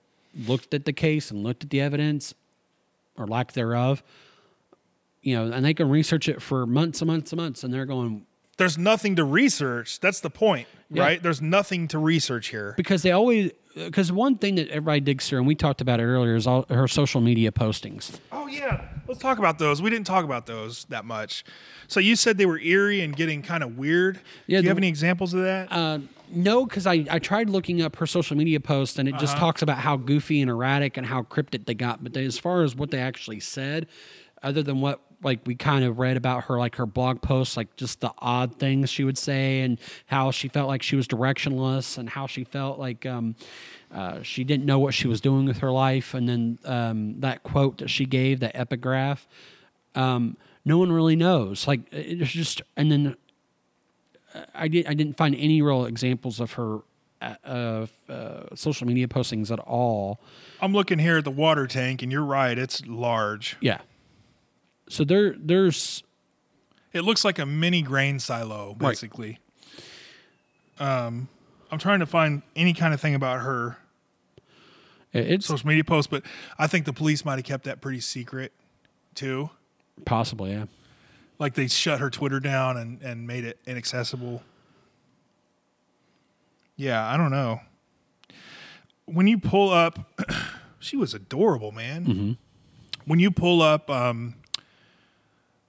looked 0.47 0.73
at 0.73 0.85
the 0.85 0.93
case 0.93 1.31
and 1.31 1.43
looked 1.43 1.65
at 1.65 1.70
the 1.70 1.81
evidence 1.81 2.35
or 3.16 3.27
lack 3.27 3.53
thereof, 3.53 4.03
you 5.23 5.35
know, 5.35 5.51
and 5.51 5.65
they 5.65 5.74
can 5.74 5.89
research 5.89 6.28
it 6.28 6.41
for 6.41 6.65
months 6.66 7.01
and 7.01 7.09
months 7.11 7.33
and 7.33 7.41
months, 7.41 7.65
and 7.65 7.74
they're 7.74 7.87
going 7.87 8.24
There's 8.57 8.78
nothing 8.78 9.16
to 9.16 9.24
research. 9.24 10.01
That's 10.01 10.20
the 10.20 10.31
point, 10.31 10.66
Yeah. 10.91 11.03
right? 11.03 11.23
There's 11.23 11.43
nothing 11.43 11.89
to 11.89 11.99
research 11.99 12.49
here. 12.49 12.74
because 12.77 13.03
they 13.03 13.12
always 13.12 13.53
because 13.74 14.11
one 14.11 14.39
thing 14.39 14.55
that 14.55 14.69
everybody 14.70 15.01
digs 15.01 15.28
through, 15.28 15.37
and 15.41 15.47
we 15.47 15.55
talked 15.55 15.83
about 15.83 16.01
it 16.01 16.05
earlier, 16.05 16.35
is 16.35 16.47
all 16.47 16.65
her 16.70 16.89
social 16.89 17.20
media 17.20 17.53
postings. 17.53 18.19
Oh 18.33 18.47
yeah, 18.47 18.87
let's 19.07 19.20
talk 19.20 19.37
about 19.39 19.59
those. 19.59 19.83
We 19.83 19.91
didn't 19.91 20.07
talk 20.07 20.24
about 20.24 20.47
those 20.47 20.85
that 20.87 21.05
much. 21.05 21.45
So 21.87 22.01
you 22.01 22.16
said 22.16 22.39
they 22.39 22.47
were 22.47 22.59
eerie 22.59 23.03
and 23.03 23.15
getting 23.15 23.43
kind 23.43 23.62
of 23.62 23.77
weird. 23.77 24.16
Yeah, 24.16 24.23
Do 24.47 24.55
you 24.57 24.62
the- 24.62 24.69
have 24.69 24.78
any 24.78 24.89
examples 24.89 25.35
of 25.35 25.43
that? 25.43 25.70
Uh, 25.70 25.99
no, 26.31 26.65
because 26.65 26.87
I, 26.87 27.05
I 27.11 27.19
tried 27.19 27.51
looking 27.51 27.83
up 27.83 27.97
her 27.97 28.07
social 28.07 28.35
media 28.35 28.61
post 28.61 28.99
and 28.99 29.07
it 29.11 29.16
just 29.19 29.37
talks 29.37 29.61
about 29.61 29.77
how 29.78 29.97
goofy 29.99 30.41
and 30.41 30.51
erratic 30.51 30.97
and 30.97 31.07
how 31.07 31.23
cryptic 31.23 31.66
they 31.66 31.74
got. 31.74 32.03
But 32.03 32.15
they, 32.15 32.24
as 32.24 32.39
far 32.39 32.62
as 32.62 32.74
what 32.74 32.91
they 32.91 32.99
actually 32.99 33.41
said, 33.41 33.87
other 34.43 34.62
than 34.62 34.81
what 34.81 35.01
like 35.27 35.40
we 35.44 35.55
kind 35.55 35.85
of 35.85 35.98
read 35.98 36.16
about 36.16 36.44
her, 36.44 36.59
like 36.59 36.77
her 36.77 36.86
blog 36.86 37.20
posts, 37.20 37.57
like 37.57 37.77
just 37.77 38.01
the 38.01 38.12
odd 38.19 38.59
things 38.59 38.89
she 38.89 39.05
would 39.05 39.19
say 39.19 39.61
and 39.61 39.78
how 40.07 40.31
she 40.31 40.48
felt 40.48 40.69
like 40.69 40.82
she 40.82 40.97
was 40.97 41.07
directionless 41.07 41.98
and 41.98 42.09
how 42.09 42.27
she 42.27 42.44
felt 42.44 42.78
like 42.78 43.05
um, 43.05 43.35
uh, 43.93 44.23
she 44.23 44.44
didn't 44.44 44.65
know 44.65 44.78
what 44.78 44.94
she 44.94 45.09
was 45.09 45.20
doing 45.20 45.44
with 45.44 45.59
her 45.59 45.70
life. 45.70 46.15
And 46.15 46.28
then 46.28 46.59
um, 46.65 47.20
that 47.20 47.43
quote 47.43 47.78
that 47.78 47.90
she 47.90 48.07
gave, 48.07 48.40
that 48.40 48.57
epigraph, 48.57 49.27
um, 49.94 50.36
no 50.65 50.78
one 50.78 50.90
really 50.90 51.16
knows. 51.16 51.66
Like 51.66 51.81
it's 51.93 52.31
just, 52.31 52.62
and 52.77 52.90
then 52.90 53.16
I 54.55 54.69
did 54.69 54.86
I 54.86 54.94
didn't 54.94 55.16
find 55.16 55.35
any 55.35 55.62
real 55.62 55.86
examples 55.86 56.40
of 56.40 56.53
her 56.53 56.78
uh, 57.20 57.86
uh, 58.09 58.55
social 58.55 58.86
media 58.86 59.09
postings 59.09 59.51
at 59.51 59.59
all. 59.59 60.20
I'm 60.61 60.73
looking 60.73 60.98
here 60.98 61.19
at 61.19 61.24
the 61.24 61.31
water 61.31 61.66
tank, 61.66 62.03
and 62.03 62.12
you're 62.12 62.24
right. 62.24 62.57
It's 62.57 62.85
large. 62.86 63.57
Yeah. 63.61 63.78
So 64.89 65.05
there 65.05 65.35
there's 65.39 66.03
It 66.93 67.03
looks 67.03 67.25
like 67.25 67.39
a 67.39 67.47
mini 67.47 67.83
grain 67.83 68.19
silo, 68.19 68.77
Right. 68.79 68.91
basically. 68.91 69.39
Um, 70.79 71.29
I'm 71.71 71.79
trying 71.79 72.01
to 72.01 72.07
find 72.07 72.43
any 72.55 72.73
kind 72.75 72.93
of 72.95 73.01
thing 73.01 73.15
about 73.15 73.41
her 73.41 73.79
it's 75.13 75.47
social 75.47 75.67
media 75.67 75.83
post, 75.85 76.11
but 76.11 76.23
I 76.59 76.67
think 76.67 76.85
the 76.85 76.93
police 76.93 77.25
might 77.25 77.37
have 77.37 77.45
kept 77.45 77.65
that 77.65 77.81
pretty 77.81 78.01
secret, 78.01 78.53
too. 79.15 79.49
possibly 80.05 80.51
yeah. 80.53 80.67
Like 81.39 81.55
they 81.55 81.69
shut 81.69 82.01
her 82.01 82.11
Twitter 82.11 82.39
down 82.41 82.77
and, 82.77 83.01
and 83.03 83.27
made 83.27 83.45
it 83.45 83.59
inaccessible. 83.67 84.43
Yeah, 86.77 87.07
I 87.07 87.17
don't 87.17 87.31
know. 87.31 87.61
when 89.07 89.27
you 89.27 89.39
pull 89.39 89.71
up, 89.71 90.21
she 90.79 90.97
was 90.97 91.15
adorable, 91.15 91.73
man. 91.73 92.05
Mm-hmm. 92.05 92.33
When 93.07 93.19
you 93.19 93.31
pull 93.31 93.63
up 93.63 93.89
um, 93.89 94.35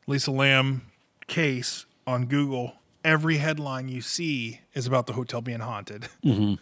Lisa 0.07 0.31
Lam 0.31 0.83
case 1.27 1.85
on 2.07 2.25
Google, 2.25 2.73
every 3.03 3.37
headline 3.37 3.89
you 3.89 4.01
see 4.01 4.61
is 4.73 4.87
about 4.87 5.05
the 5.07 5.13
hotel 5.13 5.41
being 5.41 5.59
haunted. 5.59 6.07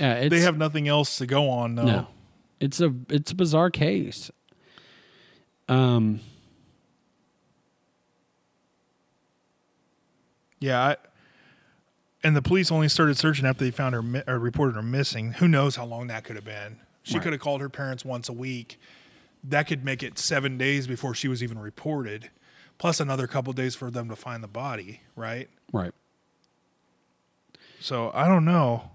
Yeah, 0.00 0.14
it's, 0.14 0.30
they 0.30 0.38
have 0.42 0.56
nothing 0.56 0.86
else 0.86 1.18
to 1.18 1.26
go 1.26 1.50
on, 1.50 1.74
though. 1.74 1.84
no. 1.84 2.06
It's 2.60 2.80
a 2.80 2.94
it's 3.08 3.32
a 3.32 3.34
bizarre 3.34 3.68
case. 3.68 4.30
Um, 5.68 6.20
Yeah, 10.60 10.80
I, 10.80 10.96
and 12.22 12.36
the 12.36 12.42
police 12.42 12.70
only 12.70 12.88
started 12.88 13.16
searching 13.16 13.44
after 13.44 13.64
they 13.64 13.72
found 13.72 13.94
her 13.96 14.02
mi- 14.02 14.22
or 14.28 14.38
reported 14.38 14.76
her 14.76 14.82
missing. 14.82 15.32
Who 15.34 15.48
knows 15.48 15.74
how 15.74 15.84
long 15.84 16.06
that 16.08 16.22
could 16.22 16.36
have 16.36 16.44
been? 16.44 16.78
She 17.02 17.14
Right. 17.14 17.22
could 17.24 17.32
have 17.32 17.40
called 17.40 17.60
her 17.60 17.68
parents 17.68 18.04
once 18.04 18.28
a 18.28 18.32
week. 18.32 18.78
That 19.48 19.66
could 19.66 19.84
make 19.84 20.02
it 20.02 20.18
seven 20.18 20.58
days 20.58 20.86
before 20.86 21.14
she 21.14 21.26
was 21.28 21.42
even 21.42 21.58
reported, 21.58 22.30
plus 22.76 23.00
another 23.00 23.26
couple 23.26 23.52
days 23.52 23.74
for 23.74 23.90
them 23.90 24.08
to 24.08 24.16
find 24.16 24.42
the 24.42 24.48
body. 24.48 25.00
Right. 25.16 25.48
right. 25.72 25.92
So 27.80 28.10
I 28.12 28.26
don't 28.26 28.44
know. 28.44 28.90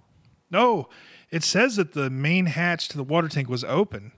No, 0.51 0.89
it 1.31 1.43
says 1.43 1.77
that 1.77 1.93
the 1.93 2.09
main 2.09 2.45
hatch 2.47 2.87
to 2.89 2.97
the 2.97 3.03
water 3.03 3.27
tank 3.27 3.49
was 3.49 3.63
open. 3.63 4.11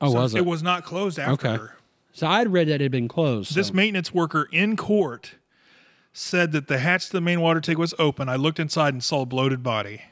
Oh, 0.00 0.10
So 0.12 0.18
was 0.20 0.34
it? 0.34 0.38
It 0.38 0.46
was 0.46 0.62
not 0.62 0.84
closed 0.84 1.18
after 1.18 1.32
Okay. 1.48 1.56
her. 1.62 1.76
so 2.12 2.26
I'd 2.26 2.48
read 2.52 2.66
that 2.68 2.76
it 2.76 2.80
had 2.80 2.90
been 2.92 3.06
closed. 3.08 3.54
This 3.54 3.68
so- 3.68 3.74
maintenance 3.74 4.12
worker 4.12 4.48
in 4.50 4.76
court 4.76 5.34
said 6.12 6.50
that 6.52 6.66
the 6.66 6.78
hatch 6.78 7.06
to 7.06 7.12
the 7.12 7.20
main 7.20 7.40
water 7.40 7.60
tank 7.60 7.78
was 7.78 7.94
open. 7.98 8.28
I 8.28 8.34
looked 8.36 8.58
inside 8.58 8.94
and 8.94 9.04
saw 9.04 9.22
a 9.22 9.26
bloated 9.26 9.62
body. 9.62 10.02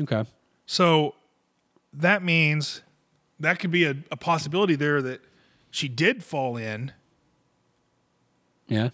okay. 0.00 0.24
So 0.66 1.14
that 1.92 2.22
means 2.22 2.82
that 3.40 3.58
could 3.58 3.70
be 3.70 3.84
a, 3.84 3.96
a 4.10 4.16
possibility 4.16 4.74
there 4.76 5.02
that 5.02 5.20
she 5.70 5.88
did 5.88 6.22
fall 6.22 6.56
in 6.56 6.92
Yeah. 8.68 8.90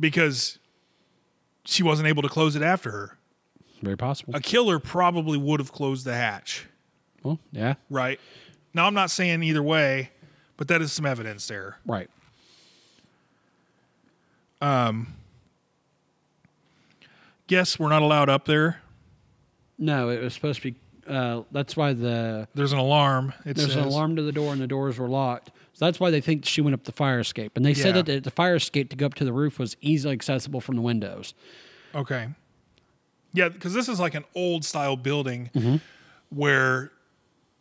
because 0.00 0.58
she 1.64 1.82
wasn't 1.82 2.08
able 2.08 2.22
to 2.22 2.28
close 2.28 2.56
it 2.56 2.62
after 2.62 2.90
her. 2.90 3.18
Very 3.82 3.96
possible. 3.96 4.34
A 4.34 4.40
killer 4.40 4.78
probably 4.78 5.36
would 5.36 5.60
have 5.60 5.70
closed 5.72 6.04
the 6.06 6.14
hatch, 6.14 6.66
well, 7.22 7.38
yeah. 7.52 7.74
right? 7.90 8.18
Now, 8.72 8.86
I'm 8.86 8.94
not 8.94 9.10
saying 9.10 9.42
either 9.42 9.62
way, 9.62 10.10
but 10.56 10.68
that 10.68 10.80
is 10.80 10.92
some 10.92 11.04
evidence 11.04 11.46
there. 11.46 11.76
Right. 11.84 12.08
Um, 14.62 15.14
Guests 17.46 17.78
were 17.78 17.88
not 17.88 18.02
allowed 18.02 18.28
up 18.28 18.46
there. 18.46 18.80
No, 19.78 20.08
it 20.08 20.20
was 20.22 20.34
supposed 20.34 20.62
to 20.62 20.72
be. 20.72 20.78
Uh, 21.08 21.42
that's 21.52 21.76
why 21.76 21.92
the 21.92 22.48
There's 22.54 22.72
an 22.72 22.78
alarm. 22.78 23.32
It 23.44 23.56
there's 23.56 23.68
says. 23.68 23.76
an 23.76 23.84
alarm 23.84 24.16
to 24.16 24.22
the 24.22 24.32
door 24.32 24.52
and 24.52 24.60
the 24.60 24.66
doors 24.66 24.98
were 24.98 25.08
locked. 25.08 25.50
So 25.72 25.84
that's 25.84 26.00
why 26.00 26.10
they 26.10 26.20
think 26.20 26.44
she 26.46 26.60
went 26.60 26.74
up 26.74 26.84
the 26.84 26.92
fire 26.92 27.20
escape. 27.20 27.52
And 27.56 27.64
they 27.64 27.74
said 27.74 27.94
that 28.06 28.24
the, 28.24 28.30
fire 28.30 28.56
escape 28.56 28.90
to 28.90 28.96
go 28.96 29.06
up 29.06 29.14
to 29.14 29.24
the 29.24 29.32
roof 29.32 29.58
was 29.58 29.76
easily 29.80 30.14
accessible 30.14 30.60
from 30.60 30.76
the 30.76 30.82
windows. 30.82 31.34
Okay. 31.94 32.28
Yeah, 33.34 33.50
because 33.50 33.74
this 33.74 33.88
is 33.88 34.00
like 34.00 34.14
an 34.14 34.24
old 34.34 34.64
style 34.64 34.96
building 34.96 35.50
where 36.30 36.92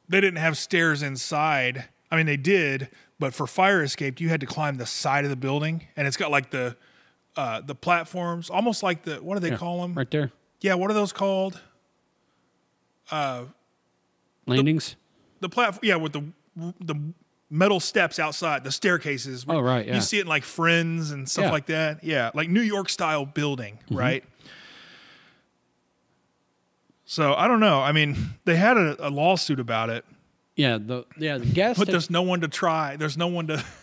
they 0.07 0.21
didn't 0.21 0.39
have 0.39 0.57
stairs 0.57 1.03
inside. 1.03 1.85
I 2.11 2.15
mean, 2.15 2.25
they 2.25 2.37
did, 2.37 2.89
but 3.19 3.33
for 3.33 3.47
fire 3.47 3.83
escape, 3.83 4.21
you 4.21 4.29
had 4.29 4.39
to 4.41 4.45
climb 4.45 4.77
the 4.77 4.85
side 4.85 5.23
of 5.25 5.29
the 5.29 5.35
building, 5.35 5.85
and 5.97 6.07
it's 6.07 6.17
got 6.17 6.31
like 6.31 6.51
the 6.51 6.77
uh, 7.35 7.59
the 7.59 7.75
platforms, 7.75 8.49
almost 8.49 8.81
like 8.83 9.03
the 9.03 9.15
what 9.17 9.33
do 9.35 9.41
they 9.41 9.49
Yeah, 9.49 9.57
call 9.57 9.81
them? 9.81 9.93
Right 9.93 10.09
there. 10.09 10.31
Yeah, 10.61 10.75
what 10.75 10.89
are 10.89 10.93
those 10.93 11.11
called? 11.11 11.59
Landings. 14.45 14.95
The 15.39 15.49
platform. 15.49 15.81
Yeah, 15.83 15.95
with 15.95 16.13
the 16.13 16.23
the 16.79 16.95
metal 17.49 17.79
steps 17.79 18.17
outside, 18.19 18.63
the 18.63 18.71
staircases. 18.71 19.45
Oh, 19.47 19.59
right, 19.59 19.85
yeah. 19.85 19.95
You 19.95 20.01
see 20.01 20.17
it 20.17 20.21
in 20.21 20.27
like 20.27 20.43
Friends 20.43 21.11
and 21.11 21.29
stuff 21.29 21.43
Yeah. 21.43 21.45
Mm-hmm. 21.47 21.53
like 21.53 21.65
that. 21.67 22.03
Yeah, 22.03 22.31
like 22.33 22.49
New 22.49 22.61
York 22.61 22.89
style 22.89 23.25
building, 23.25 23.79
right? 23.91 24.23
So 27.05 27.33
I 27.35 27.47
don't 27.47 27.59
know. 27.59 27.81
I 27.81 27.91
mean, 27.91 28.15
they 28.45 28.55
had 28.55 28.77
a, 28.77 29.07
a 29.07 29.09
lawsuit 29.09 29.59
about 29.59 29.89
it, 29.89 30.05
yeah. 30.55 30.77
The 30.79 31.05
yeah 31.17 31.37
the 31.37 31.45
guest. 31.45 31.77
but 31.77 31.87
had- 31.87 31.93
there's 31.93 32.09
no 32.09 32.21
one 32.23 32.41
to 32.41 32.47
try. 32.47 32.95
There's 32.95 33.17
no 33.17 33.27
one 33.27 33.47
to. 33.47 33.63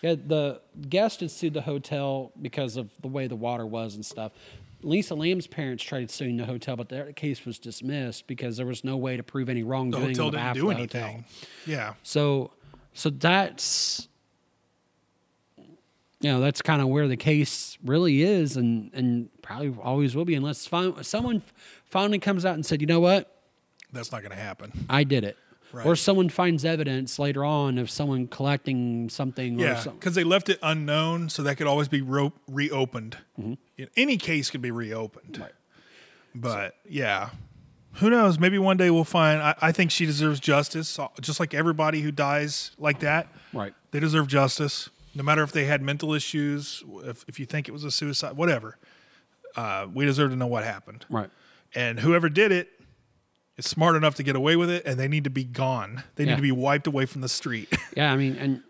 Yeah, 0.00 0.14
the 0.14 0.60
guest 0.88 1.18
had 1.22 1.30
sued 1.32 1.54
the 1.54 1.60
hotel 1.60 2.30
because 2.40 2.76
of 2.76 2.88
the 3.02 3.08
way 3.08 3.26
the 3.26 3.34
water 3.34 3.66
was 3.66 3.96
and 3.96 4.06
stuff. 4.06 4.30
Lisa 4.82 5.14
Lam's 5.14 5.46
parents 5.46 5.82
tried 5.82 6.10
suing 6.10 6.36
the 6.36 6.44
hotel, 6.44 6.76
but 6.76 6.88
their 6.88 7.12
case 7.12 7.44
was 7.44 7.58
dismissed 7.58 8.26
because 8.26 8.56
there 8.56 8.66
was 8.66 8.84
no 8.84 8.96
way 8.96 9.16
to 9.16 9.22
prove 9.22 9.48
any 9.48 9.62
wrongdoing. 9.62 10.12
The 10.14 10.22
hotel 10.22 10.30
didn't 10.30 10.54
do 10.54 10.60
the 10.68 10.74
hotel. 10.74 11.04
anything. 11.04 11.24
Yeah. 11.66 11.94
So, 12.02 12.52
so 12.94 13.10
that's 13.10 14.08
you 16.20 16.30
know 16.30 16.40
that's 16.40 16.62
kind 16.62 16.80
of 16.82 16.88
where 16.88 17.08
the 17.08 17.16
case 17.16 17.78
really 17.84 18.22
is, 18.22 18.56
and 18.56 18.90
and 18.94 19.28
probably 19.42 19.74
always 19.82 20.14
will 20.16 20.24
be, 20.24 20.34
unless 20.34 20.66
fin- 20.66 21.02
someone 21.02 21.42
finally 21.84 22.18
comes 22.18 22.44
out 22.44 22.54
and 22.54 22.64
said, 22.64 22.80
you 22.80 22.86
know 22.86 23.00
what, 23.00 23.34
That's 23.92 24.12
not 24.12 24.22
going 24.22 24.32
to 24.36 24.42
happen. 24.42 24.86
I 24.90 25.04
did 25.04 25.24
it. 25.24 25.36
Or 25.72 25.96
someone 25.96 26.28
finds 26.28 26.64
evidence 26.64 27.18
later 27.18 27.44
on 27.44 27.78
of 27.78 27.90
someone 27.90 28.26
collecting 28.26 29.08
something 29.10 29.58
Yeah, 29.58 29.82
because 29.84 30.14
they 30.14 30.24
left 30.24 30.48
it 30.48 30.58
unknown, 30.62 31.28
so 31.28 31.42
that 31.42 31.56
could 31.56 31.66
always 31.66 31.88
be 31.88 32.00
ro- 32.00 32.32
reopened. 32.48 33.18
Mm-hmm. 33.38 33.84
Any 33.96 34.16
case 34.16 34.50
could 34.50 34.62
be 34.62 34.70
reopened. 34.70 35.44
But 36.34 36.74
yeah, 36.88 37.30
who 37.94 38.10
knows? 38.10 38.38
Maybe 38.38 38.58
one 38.58 38.76
day 38.76 38.90
we'll 38.90 39.04
find. 39.04 39.42
I, 39.42 39.54
I 39.60 39.72
think 39.72 39.90
she 39.90 40.06
deserves 40.06 40.40
justice, 40.40 40.98
just 41.20 41.40
like 41.40 41.52
everybody 41.54 42.00
who 42.00 42.12
dies 42.12 42.70
like 42.78 43.00
that. 43.00 43.28
Right. 43.52 43.74
They 43.90 44.00
deserve 44.00 44.28
justice, 44.28 44.88
no 45.14 45.22
matter 45.22 45.42
if 45.42 45.52
they 45.52 45.64
had 45.64 45.82
mental 45.82 46.14
issues, 46.14 46.84
if, 47.04 47.24
if 47.28 47.40
you 47.40 47.46
think 47.46 47.68
it 47.68 47.72
was 47.72 47.84
a 47.84 47.90
suicide, 47.90 48.36
whatever. 48.36 48.78
Uh, 49.56 49.86
we 49.92 50.04
deserve 50.04 50.30
to 50.30 50.36
know 50.36 50.46
what 50.46 50.62
happened. 50.64 51.04
Right. 51.10 51.30
And 51.74 51.98
whoever 52.00 52.28
did 52.28 52.52
it 52.52 52.68
is 53.58 53.66
smart 53.66 53.96
enough 53.96 54.14
to 54.14 54.22
get 54.22 54.36
away 54.36 54.56
with 54.56 54.70
it, 54.70 54.86
and 54.86 54.98
they 54.98 55.08
need 55.08 55.24
to 55.24 55.30
be 55.30 55.44
gone. 55.44 56.04
They 56.14 56.24
need 56.24 56.36
to 56.36 56.42
be 56.42 56.52
wiped 56.52 56.86
away 56.86 57.04
from 57.06 57.20
the 57.20 57.28
street. 57.28 57.68
Yeah, 57.96 58.12
I 58.12 58.16
mean, 58.16 58.36
and 58.36 58.62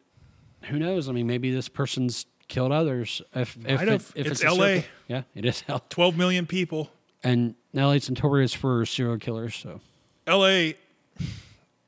who 0.63 0.79
knows? 0.79 1.07
I 1.09 1.13
mean, 1.13 1.27
maybe 1.27 1.53
this 1.53 1.69
person's 1.69 2.25
killed 2.49 2.73
others. 2.73 3.21
If 3.35 3.59
if, 3.67 3.83
it, 3.83 3.89
if 3.89 4.17
It's 4.17 4.43
it's, 4.43 4.45
LA. 4.45 4.85
yeah, 5.07 5.23
it 5.35 5.45
is 5.45 5.63
L. 5.69 5.85
12 5.91 6.17
million 6.17 6.47
people. 6.47 6.89
And 7.23 7.55
LA 7.75 7.93
is 7.93 8.09
notorious 8.09 8.55
for 8.55 8.87
serial 8.87 9.19
killers. 9.19 9.55
So 9.55 9.81
LA, 10.27 10.71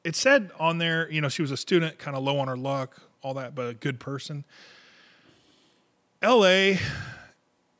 it 0.04 0.16
said 0.16 0.50
on 0.58 0.76
there, 0.76 1.10
you 1.10 1.22
know, 1.22 1.30
she 1.30 1.40
was 1.40 1.50
a 1.50 1.56
student, 1.56 1.98
kind 1.98 2.14
of 2.14 2.22
low 2.22 2.38
on 2.40 2.48
her 2.48 2.58
luck, 2.58 3.00
all 3.22 3.32
that, 3.34 3.54
but 3.54 3.68
a 3.68 3.74
good 3.74 4.00
person. 4.00 4.44
LA 6.22 6.74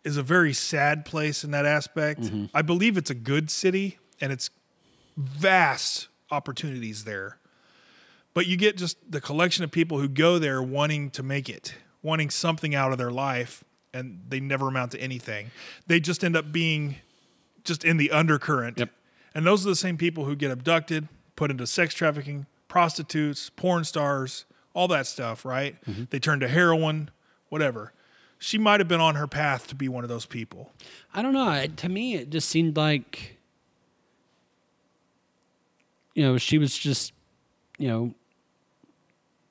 is 0.04 0.16
a 0.16 0.22
very 0.22 0.54
sad 0.54 1.04
place 1.04 1.44
in 1.44 1.50
that 1.50 1.66
aspect. 1.66 2.22
Mm-hmm. 2.22 2.46
I 2.54 2.62
believe 2.62 2.96
it's 2.96 3.10
a 3.10 3.14
good 3.14 3.50
city 3.50 3.98
and 4.22 4.32
it's 4.32 4.48
vast 5.20 6.08
opportunities 6.30 7.04
there. 7.04 7.38
But 8.32 8.46
you 8.46 8.56
get 8.56 8.76
just 8.76 8.96
the 9.10 9.20
collection 9.20 9.64
of 9.64 9.70
people 9.70 9.98
who 9.98 10.08
go 10.08 10.38
there 10.38 10.62
wanting 10.62 11.10
to 11.10 11.22
make 11.22 11.48
it, 11.48 11.74
wanting 12.02 12.30
something 12.30 12.74
out 12.74 12.92
of 12.92 12.98
their 12.98 13.10
life, 13.10 13.64
and 13.92 14.22
they 14.28 14.40
never 14.40 14.68
amount 14.68 14.92
to 14.92 15.00
anything. 15.00 15.50
They 15.86 16.00
just 16.00 16.22
end 16.22 16.36
up 16.36 16.52
being 16.52 16.96
just 17.64 17.84
in 17.84 17.96
the 17.96 18.10
undercurrent. 18.10 18.78
Yep. 18.78 18.90
And 19.34 19.46
those 19.46 19.66
are 19.66 19.68
the 19.68 19.76
same 19.76 19.96
people 19.96 20.24
who 20.24 20.36
get 20.36 20.50
abducted, 20.50 21.08
put 21.36 21.50
into 21.50 21.66
sex 21.66 21.94
trafficking, 21.94 22.46
prostitutes, 22.68 23.50
porn 23.50 23.84
stars, 23.84 24.44
all 24.74 24.88
that 24.88 25.06
stuff, 25.06 25.44
right? 25.44 25.76
Mm-hmm. 25.84 26.04
They 26.10 26.18
turn 26.18 26.40
to 26.40 26.48
heroin, 26.48 27.10
whatever. 27.48 27.92
She 28.38 28.56
might 28.58 28.80
have 28.80 28.88
been 28.88 29.00
on 29.00 29.16
her 29.16 29.26
path 29.26 29.66
to 29.68 29.74
be 29.74 29.88
one 29.88 30.04
of 30.04 30.08
those 30.08 30.24
people. 30.24 30.72
I 31.12 31.20
don't 31.20 31.34
know. 31.34 31.50
It, 31.50 31.76
to 31.78 31.88
me, 31.88 32.14
it 32.14 32.30
just 32.30 32.48
seemed 32.48 32.76
like 32.76 33.38
you 36.20 36.26
know 36.26 36.36
she 36.38 36.58
was 36.58 36.76
just 36.76 37.12
you 37.78 37.88
know 37.88 38.14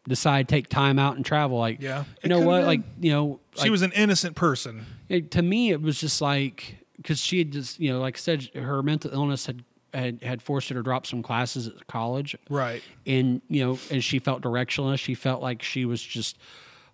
decide 0.08 0.48
take 0.48 0.70
time 0.70 0.98
out 1.00 1.16
and 1.16 1.26
travel. 1.26 1.58
Like 1.58 1.82
Yeah, 1.82 2.04
you 2.24 2.30
know 2.30 2.42
what? 2.42 2.64
Like 2.66 2.82
you 3.00 3.12
know, 3.12 3.40
She 3.56 3.62
like, 3.64 3.72
was 3.72 3.82
an 3.82 3.92
innocent 3.94 4.36
person. 4.36 4.86
it, 5.08 5.32
to 5.32 5.42
me 5.42 5.72
it 5.72 5.82
was 5.82 6.00
just 6.00 6.22
like 6.22 6.78
because 6.98 7.20
she 7.20 7.40
had 7.40 7.52
just 7.52 7.80
you 7.80 7.92
know 7.92 8.00
like 8.00 8.18
I 8.18 8.20
said 8.20 8.50
her 8.56 8.82
mental 8.84 9.12
illness 9.14 9.46
had 9.46 9.64
had, 9.94 10.22
had 10.22 10.42
forced 10.42 10.70
her 10.70 10.76
to 10.76 10.84
drop 10.84 11.08
some 11.08 11.24
classes 11.24 11.66
at 11.68 11.88
college 11.88 12.36
Right. 12.50 12.84
and 13.08 13.42
you 13.50 13.66
know 13.66 13.80
and 13.90 14.04
she 14.04 14.20
felt 14.20 14.42
directionless 14.44 15.00
she 15.00 15.16
felt 15.16 15.42
like 15.42 15.64
she 15.64 15.84
was 15.86 16.00
just 16.02 16.38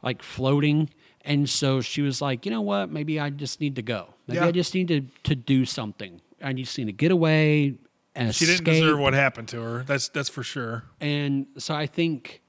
like 0.01 0.23
floating 0.23 0.89
and 1.25 1.49
so 1.49 1.81
she 1.81 2.01
was 2.01 2.21
like 2.21 2.45
you 2.45 2.51
know 2.51 2.61
what 2.61 2.89
maybe 2.89 3.19
i 3.19 3.29
just 3.29 3.59
need 3.59 3.75
to 3.75 3.81
go 3.81 4.13
maybe 4.27 4.39
Yeah. 4.39 4.45
i 4.47 4.51
just 4.53 4.73
need 4.73 4.87
to, 4.87 5.01
to 5.23 5.35
do 5.35 5.65
something 5.65 6.21
i 6.41 6.53
just 6.53 6.77
need 6.77 6.85
to 6.85 6.93
get 6.93 7.11
away 7.11 7.73
and 8.15 8.33
She 8.33 8.45
didn't 8.45 8.67
escape. 8.67 8.81
deserve 8.83 8.99
what 8.99 9.13
happened 9.13 9.47
to 9.49 9.61
her. 9.61 9.83
That's 9.83 10.07
that's 10.09 10.29
for 10.29 10.43
sure. 10.43 10.83
and 11.01 11.47
so 11.57 11.73
i 11.75 11.85
think 11.85 12.41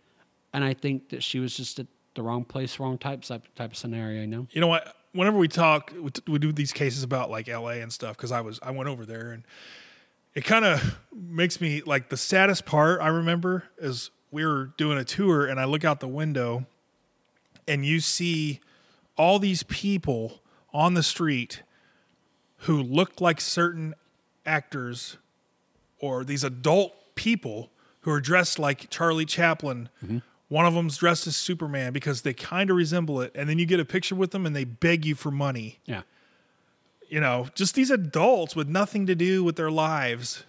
and 0.52 0.62
i 0.64 0.72
think 0.74 1.08
that 1.10 1.22
she 1.22 1.38
was 1.40 1.56
just 1.56 1.78
at 1.78 1.86
the 2.14 2.22
wrong 2.22 2.44
place 2.44 2.78
wrong 2.78 2.96
type 2.98 3.22
type, 3.22 3.42
type 3.54 3.72
of 3.72 3.76
scenario 3.76 4.20
you 4.22 4.26
know 4.26 4.46
You 4.52 4.60
know 4.60 4.68
what? 4.68 4.94
Whenever 5.12 5.38
we 5.38 5.48
talk, 5.48 5.92
we, 5.98 6.10
t- 6.10 6.22
we 6.30 6.38
do 6.38 6.52
these 6.52 6.72
cases 6.72 7.02
about 7.02 7.30
like 7.30 7.48
L.A. 7.48 7.80
and 7.80 7.90
stuff 7.90 8.16
because 8.18 8.32
I 8.32 8.42
was 8.42 8.58
I 8.62 8.70
went 8.70 8.88
over 8.90 9.06
there 9.06 9.32
and 9.32 9.44
it 10.34 10.44
kind 10.44 10.64
of 10.66 10.98
makes 11.14 11.58
me 11.58 11.80
like 11.86 12.10
the 12.10 12.18
saddest 12.18 12.66
part 12.66 13.00
I 13.00 13.08
remember 13.08 13.64
is 13.78 14.10
we 14.30 14.44
were 14.44 14.72
doing 14.76 14.98
a 14.98 15.04
tour 15.04 15.46
and 15.46 15.58
I 15.58 15.64
look 15.64 15.84
out 15.86 16.00
the 16.00 16.08
window 16.08 16.66
and 17.66 17.84
you 17.86 18.00
see 18.00 18.60
all 19.16 19.38
these 19.38 19.62
people 19.62 20.42
on 20.74 20.92
the 20.92 21.02
street 21.02 21.62
who 22.60 22.82
look 22.82 23.18
like 23.20 23.40
certain 23.40 23.94
actors 24.44 25.16
or 26.00 26.24
these 26.24 26.44
adult 26.44 26.94
people 27.14 27.70
who 28.00 28.10
are 28.10 28.20
dressed 28.20 28.58
like 28.58 28.88
Charlie 28.90 29.24
Chaplin. 29.24 29.88
One 30.48 30.64
of 30.64 30.74
them's 30.74 30.96
dressed 30.96 31.26
as 31.26 31.36
Superman 31.36 31.92
because 31.92 32.22
they 32.22 32.32
kind 32.32 32.70
of 32.70 32.76
resemble 32.76 33.20
it. 33.20 33.32
And 33.34 33.48
then 33.48 33.58
you 33.58 33.66
get 33.66 33.80
a 33.80 33.84
picture 33.84 34.14
with 34.14 34.30
them 34.30 34.46
and 34.46 34.54
they 34.54 34.62
beg 34.64 35.04
you 35.04 35.14
for 35.16 35.30
money. 35.32 35.80
Yeah. 35.86 36.02
You 37.08 37.20
know, 37.20 37.48
just 37.54 37.74
these 37.74 37.90
adults 37.90 38.54
with 38.54 38.68
nothing 38.68 39.06
to 39.06 39.14
do 39.16 39.42
with 39.42 39.56
their 39.56 39.70
lives, 39.72 40.44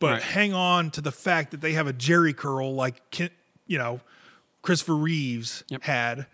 but 0.00 0.12
Right. 0.14 0.22
hang 0.22 0.52
on 0.52 0.90
to 0.92 1.00
the 1.00 1.12
fact 1.12 1.50
that 1.52 1.60
they 1.60 1.72
have 1.74 1.86
a 1.86 1.92
Jheri 1.92 2.34
curl 2.36 2.74
like, 2.74 3.00
you 3.66 3.78
know, 3.78 4.00
Christopher 4.62 4.96
Reeves 4.96 5.62
Yep. 5.68 5.82
had. 5.84 6.26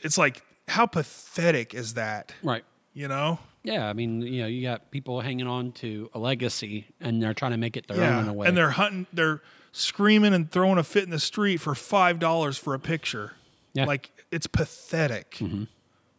It's 0.00 0.16
like, 0.18 0.42
how 0.68 0.86
pathetic 0.86 1.74
is 1.74 1.94
that? 1.94 2.32
Right. 2.44 2.64
You 2.94 3.08
know? 3.08 3.40
Yeah, 3.62 3.88
I 3.88 3.92
mean, 3.92 4.22
you 4.22 4.42
know, 4.42 4.46
you 4.46 4.62
got 4.62 4.90
people 4.90 5.20
hanging 5.20 5.46
on 5.46 5.72
to 5.72 6.08
a 6.14 6.18
legacy 6.18 6.86
and 7.00 7.22
they're 7.22 7.34
trying 7.34 7.50
to 7.52 7.58
make 7.58 7.76
it 7.76 7.86
their 7.88 8.02
own 8.02 8.22
in 8.24 8.28
a 8.28 8.32
way. 8.32 8.48
And 8.48 8.56
they're 8.56 8.70
hunting, 8.70 9.06
they're 9.12 9.42
screaming 9.72 10.32
and 10.32 10.50
throwing 10.50 10.78
a 10.78 10.82
fit 10.82 11.04
in 11.04 11.10
the 11.10 11.18
street 11.20 11.58
for 11.58 11.74
five 11.74 12.18
dollars 12.18 12.56
for 12.56 12.72
a 12.74 12.78
picture. 12.78 13.32
Yeah. 13.74 13.84
Like 13.84 14.10
it's 14.30 14.46
pathetic. 14.46 15.32
Mm-hmm. 15.32 15.64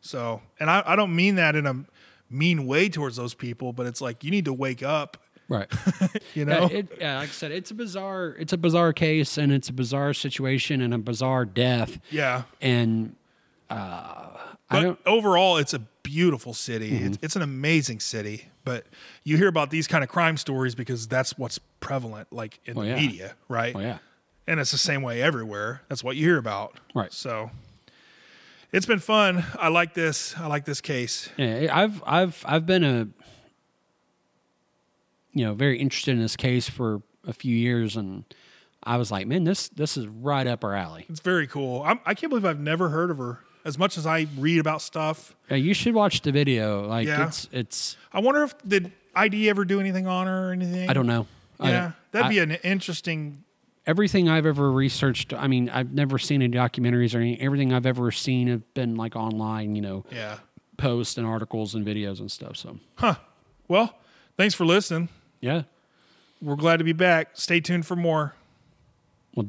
So, 0.01 0.41
and 0.59 0.69
I, 0.69 0.83
I 0.85 0.95
don't 0.95 1.15
mean 1.15 1.35
that 1.35 1.55
in 1.55 1.65
a 1.65 1.83
mean 2.29 2.65
way 2.67 2.89
towards 2.89 3.15
those 3.17 3.33
people, 3.33 3.73
but 3.73 3.85
it's 3.87 4.01
like 4.01 4.23
you 4.23 4.31
need 4.31 4.45
to 4.45 4.53
wake 4.53 4.83
up. 4.83 5.17
right. 5.49 5.67
You 6.33 6.45
Yeah, 6.45 6.59
know? 6.59 6.65
it, 6.67 6.87
yeah, 6.99 7.17
like 7.19 7.29
I 7.29 7.31
said, 7.31 7.51
it's 7.51 7.71
a 7.71 7.73
bizarre, 7.73 8.35
it's 8.39 8.53
a 8.53 8.57
bizarre 8.57 8.93
case, 8.93 9.37
and 9.37 9.51
it's 9.51 9.67
a 9.67 9.73
bizarre 9.73 10.13
situation 10.13 10.79
and 10.81 10.93
a 10.93 10.97
bizarre 10.97 11.43
death. 11.45 11.99
yeah. 12.09 12.43
And 12.61 13.15
uh, 13.69 14.29
I 14.69 14.83
But 14.83 14.99
overall, 15.05 15.57
it's 15.57 15.73
a 15.73 15.81
beautiful 16.03 16.53
city. 16.53 16.91
Mm-hmm. 16.91 17.05
It's, 17.07 17.17
it's 17.21 17.35
an 17.35 17.41
amazing 17.41 17.99
city. 17.99 18.45
But 18.63 18.85
you 19.23 19.37
hear 19.37 19.47
about 19.47 19.69
these 19.71 19.87
kind 19.87 20.03
of 20.03 20.09
crime 20.09 20.37
stories 20.37 20.75
because 20.75 21.07
that's 21.07 21.37
what's 21.37 21.59
prevalent, 21.79 22.27
like 22.31 22.59
in 22.65 22.77
Oh, 22.77 22.81
the 22.81 22.87
yeah. 22.89 22.95
media, 22.95 23.35
right? 23.49 23.75
Oh 23.75 23.79
yeah, 23.79 23.97
and 24.47 24.59
it's 24.59 24.71
the 24.71 24.77
same 24.77 25.01
way 25.01 25.21
everywhere. 25.21 25.81
That's 25.89 26.03
what 26.03 26.15
you 26.15 26.25
hear 26.25 26.37
about. 26.37 26.79
Right. 26.93 27.11
So 27.11 27.49
it's 28.71 28.85
been 28.85 28.99
fun. 28.99 29.43
I 29.57 29.69
like 29.69 29.93
this. 29.95 30.35
I 30.37 30.47
like 30.47 30.65
this 30.65 30.79
case. 30.81 31.29
yeah. 31.37 31.69
I've 31.71 32.03
I've 32.05 32.43
I've 32.47 32.65
been 32.65 32.83
a 32.83 33.07
you 35.33 35.45
know 35.45 35.53
very 35.53 35.79
interested 35.79 36.11
in 36.11 36.21
this 36.21 36.35
case 36.35 36.69
for 36.69 37.01
a 37.25 37.33
few 37.33 37.55
years, 37.55 37.95
and 37.95 38.23
I 38.83 38.97
was 38.97 39.11
like, 39.11 39.27
man, 39.27 39.43
this 39.43 39.69
this 39.69 39.97
is 39.97 40.07
right 40.07 40.45
up 40.47 40.63
our 40.63 40.75
alley. 40.75 41.05
It's 41.09 41.19
very 41.19 41.47
cool. 41.47 41.83
I'm, 41.83 41.99
I 42.05 42.13
can't 42.13 42.29
believe 42.29 42.45
I've 42.45 42.59
never 42.59 42.89
heard 42.89 43.09
of 43.11 43.17
her. 43.17 43.39
As 43.63 43.77
much 43.77 43.97
as 43.97 44.05
I 44.07 44.27
read 44.37 44.59
about 44.59 44.81
stuff, 44.81 45.35
Yeah, 45.49 45.57
you 45.57 45.73
should 45.73 45.93
watch 45.93 46.21
the 46.21 46.31
video. 46.31 46.87
Like 46.87 47.07
Yeah. 47.07 47.27
it's 47.27 47.47
it's. 47.51 47.97
I 48.11 48.19
wonder 48.19 48.43
if 48.43 48.55
did 48.67 48.91
ID 49.15 49.49
ever 49.49 49.65
do 49.65 49.79
anything 49.79 50.07
on 50.07 50.27
her 50.27 50.49
or 50.49 50.51
anything? 50.51 50.89
I 50.89 50.93
don't 50.93 51.05
know. 51.07 51.27
Yeah, 51.59 51.71
don't- 51.81 51.93
that'd 52.11 52.25
I- 52.25 52.29
be 52.29 52.39
an 52.39 52.51
interesting. 52.63 53.43
everything 53.85 54.29
I've 54.29 54.45
ever 54.45 54.71
researched. 54.71 55.33
I 55.33 55.47
mean, 55.47 55.69
I've 55.69 55.91
never 55.93 56.17
seen 56.17 56.41
any 56.41 56.53
documentaries 56.55 57.13
or 57.15 57.19
any. 57.19 57.39
Everything 57.39 57.71
I've 57.73 57.85
ever 57.85 58.11
seen 58.11 58.47
have 58.47 58.73
been 58.73 58.95
like 58.95 59.15
online. 59.15 59.75
You 59.75 59.81
know, 59.81 60.05
Yeah. 60.11 60.37
posts 60.77 61.17
and 61.17 61.27
articles 61.27 61.75
and 61.75 61.85
videos 61.85 62.19
and 62.19 62.31
stuff. 62.31 62.57
So 62.57 62.79
Huh. 62.95 63.15
Well, 63.67 63.95
thanks 64.37 64.55
for 64.55 64.65
listening. 64.65 65.09
yeah. 65.39 65.63
We're 66.41 66.55
glad 66.55 66.77
to 66.77 66.83
be 66.83 66.93
back. 66.93 67.29
Stay 67.33 67.59
tuned 67.59 67.85
for 67.85 67.95
more. 67.95 68.33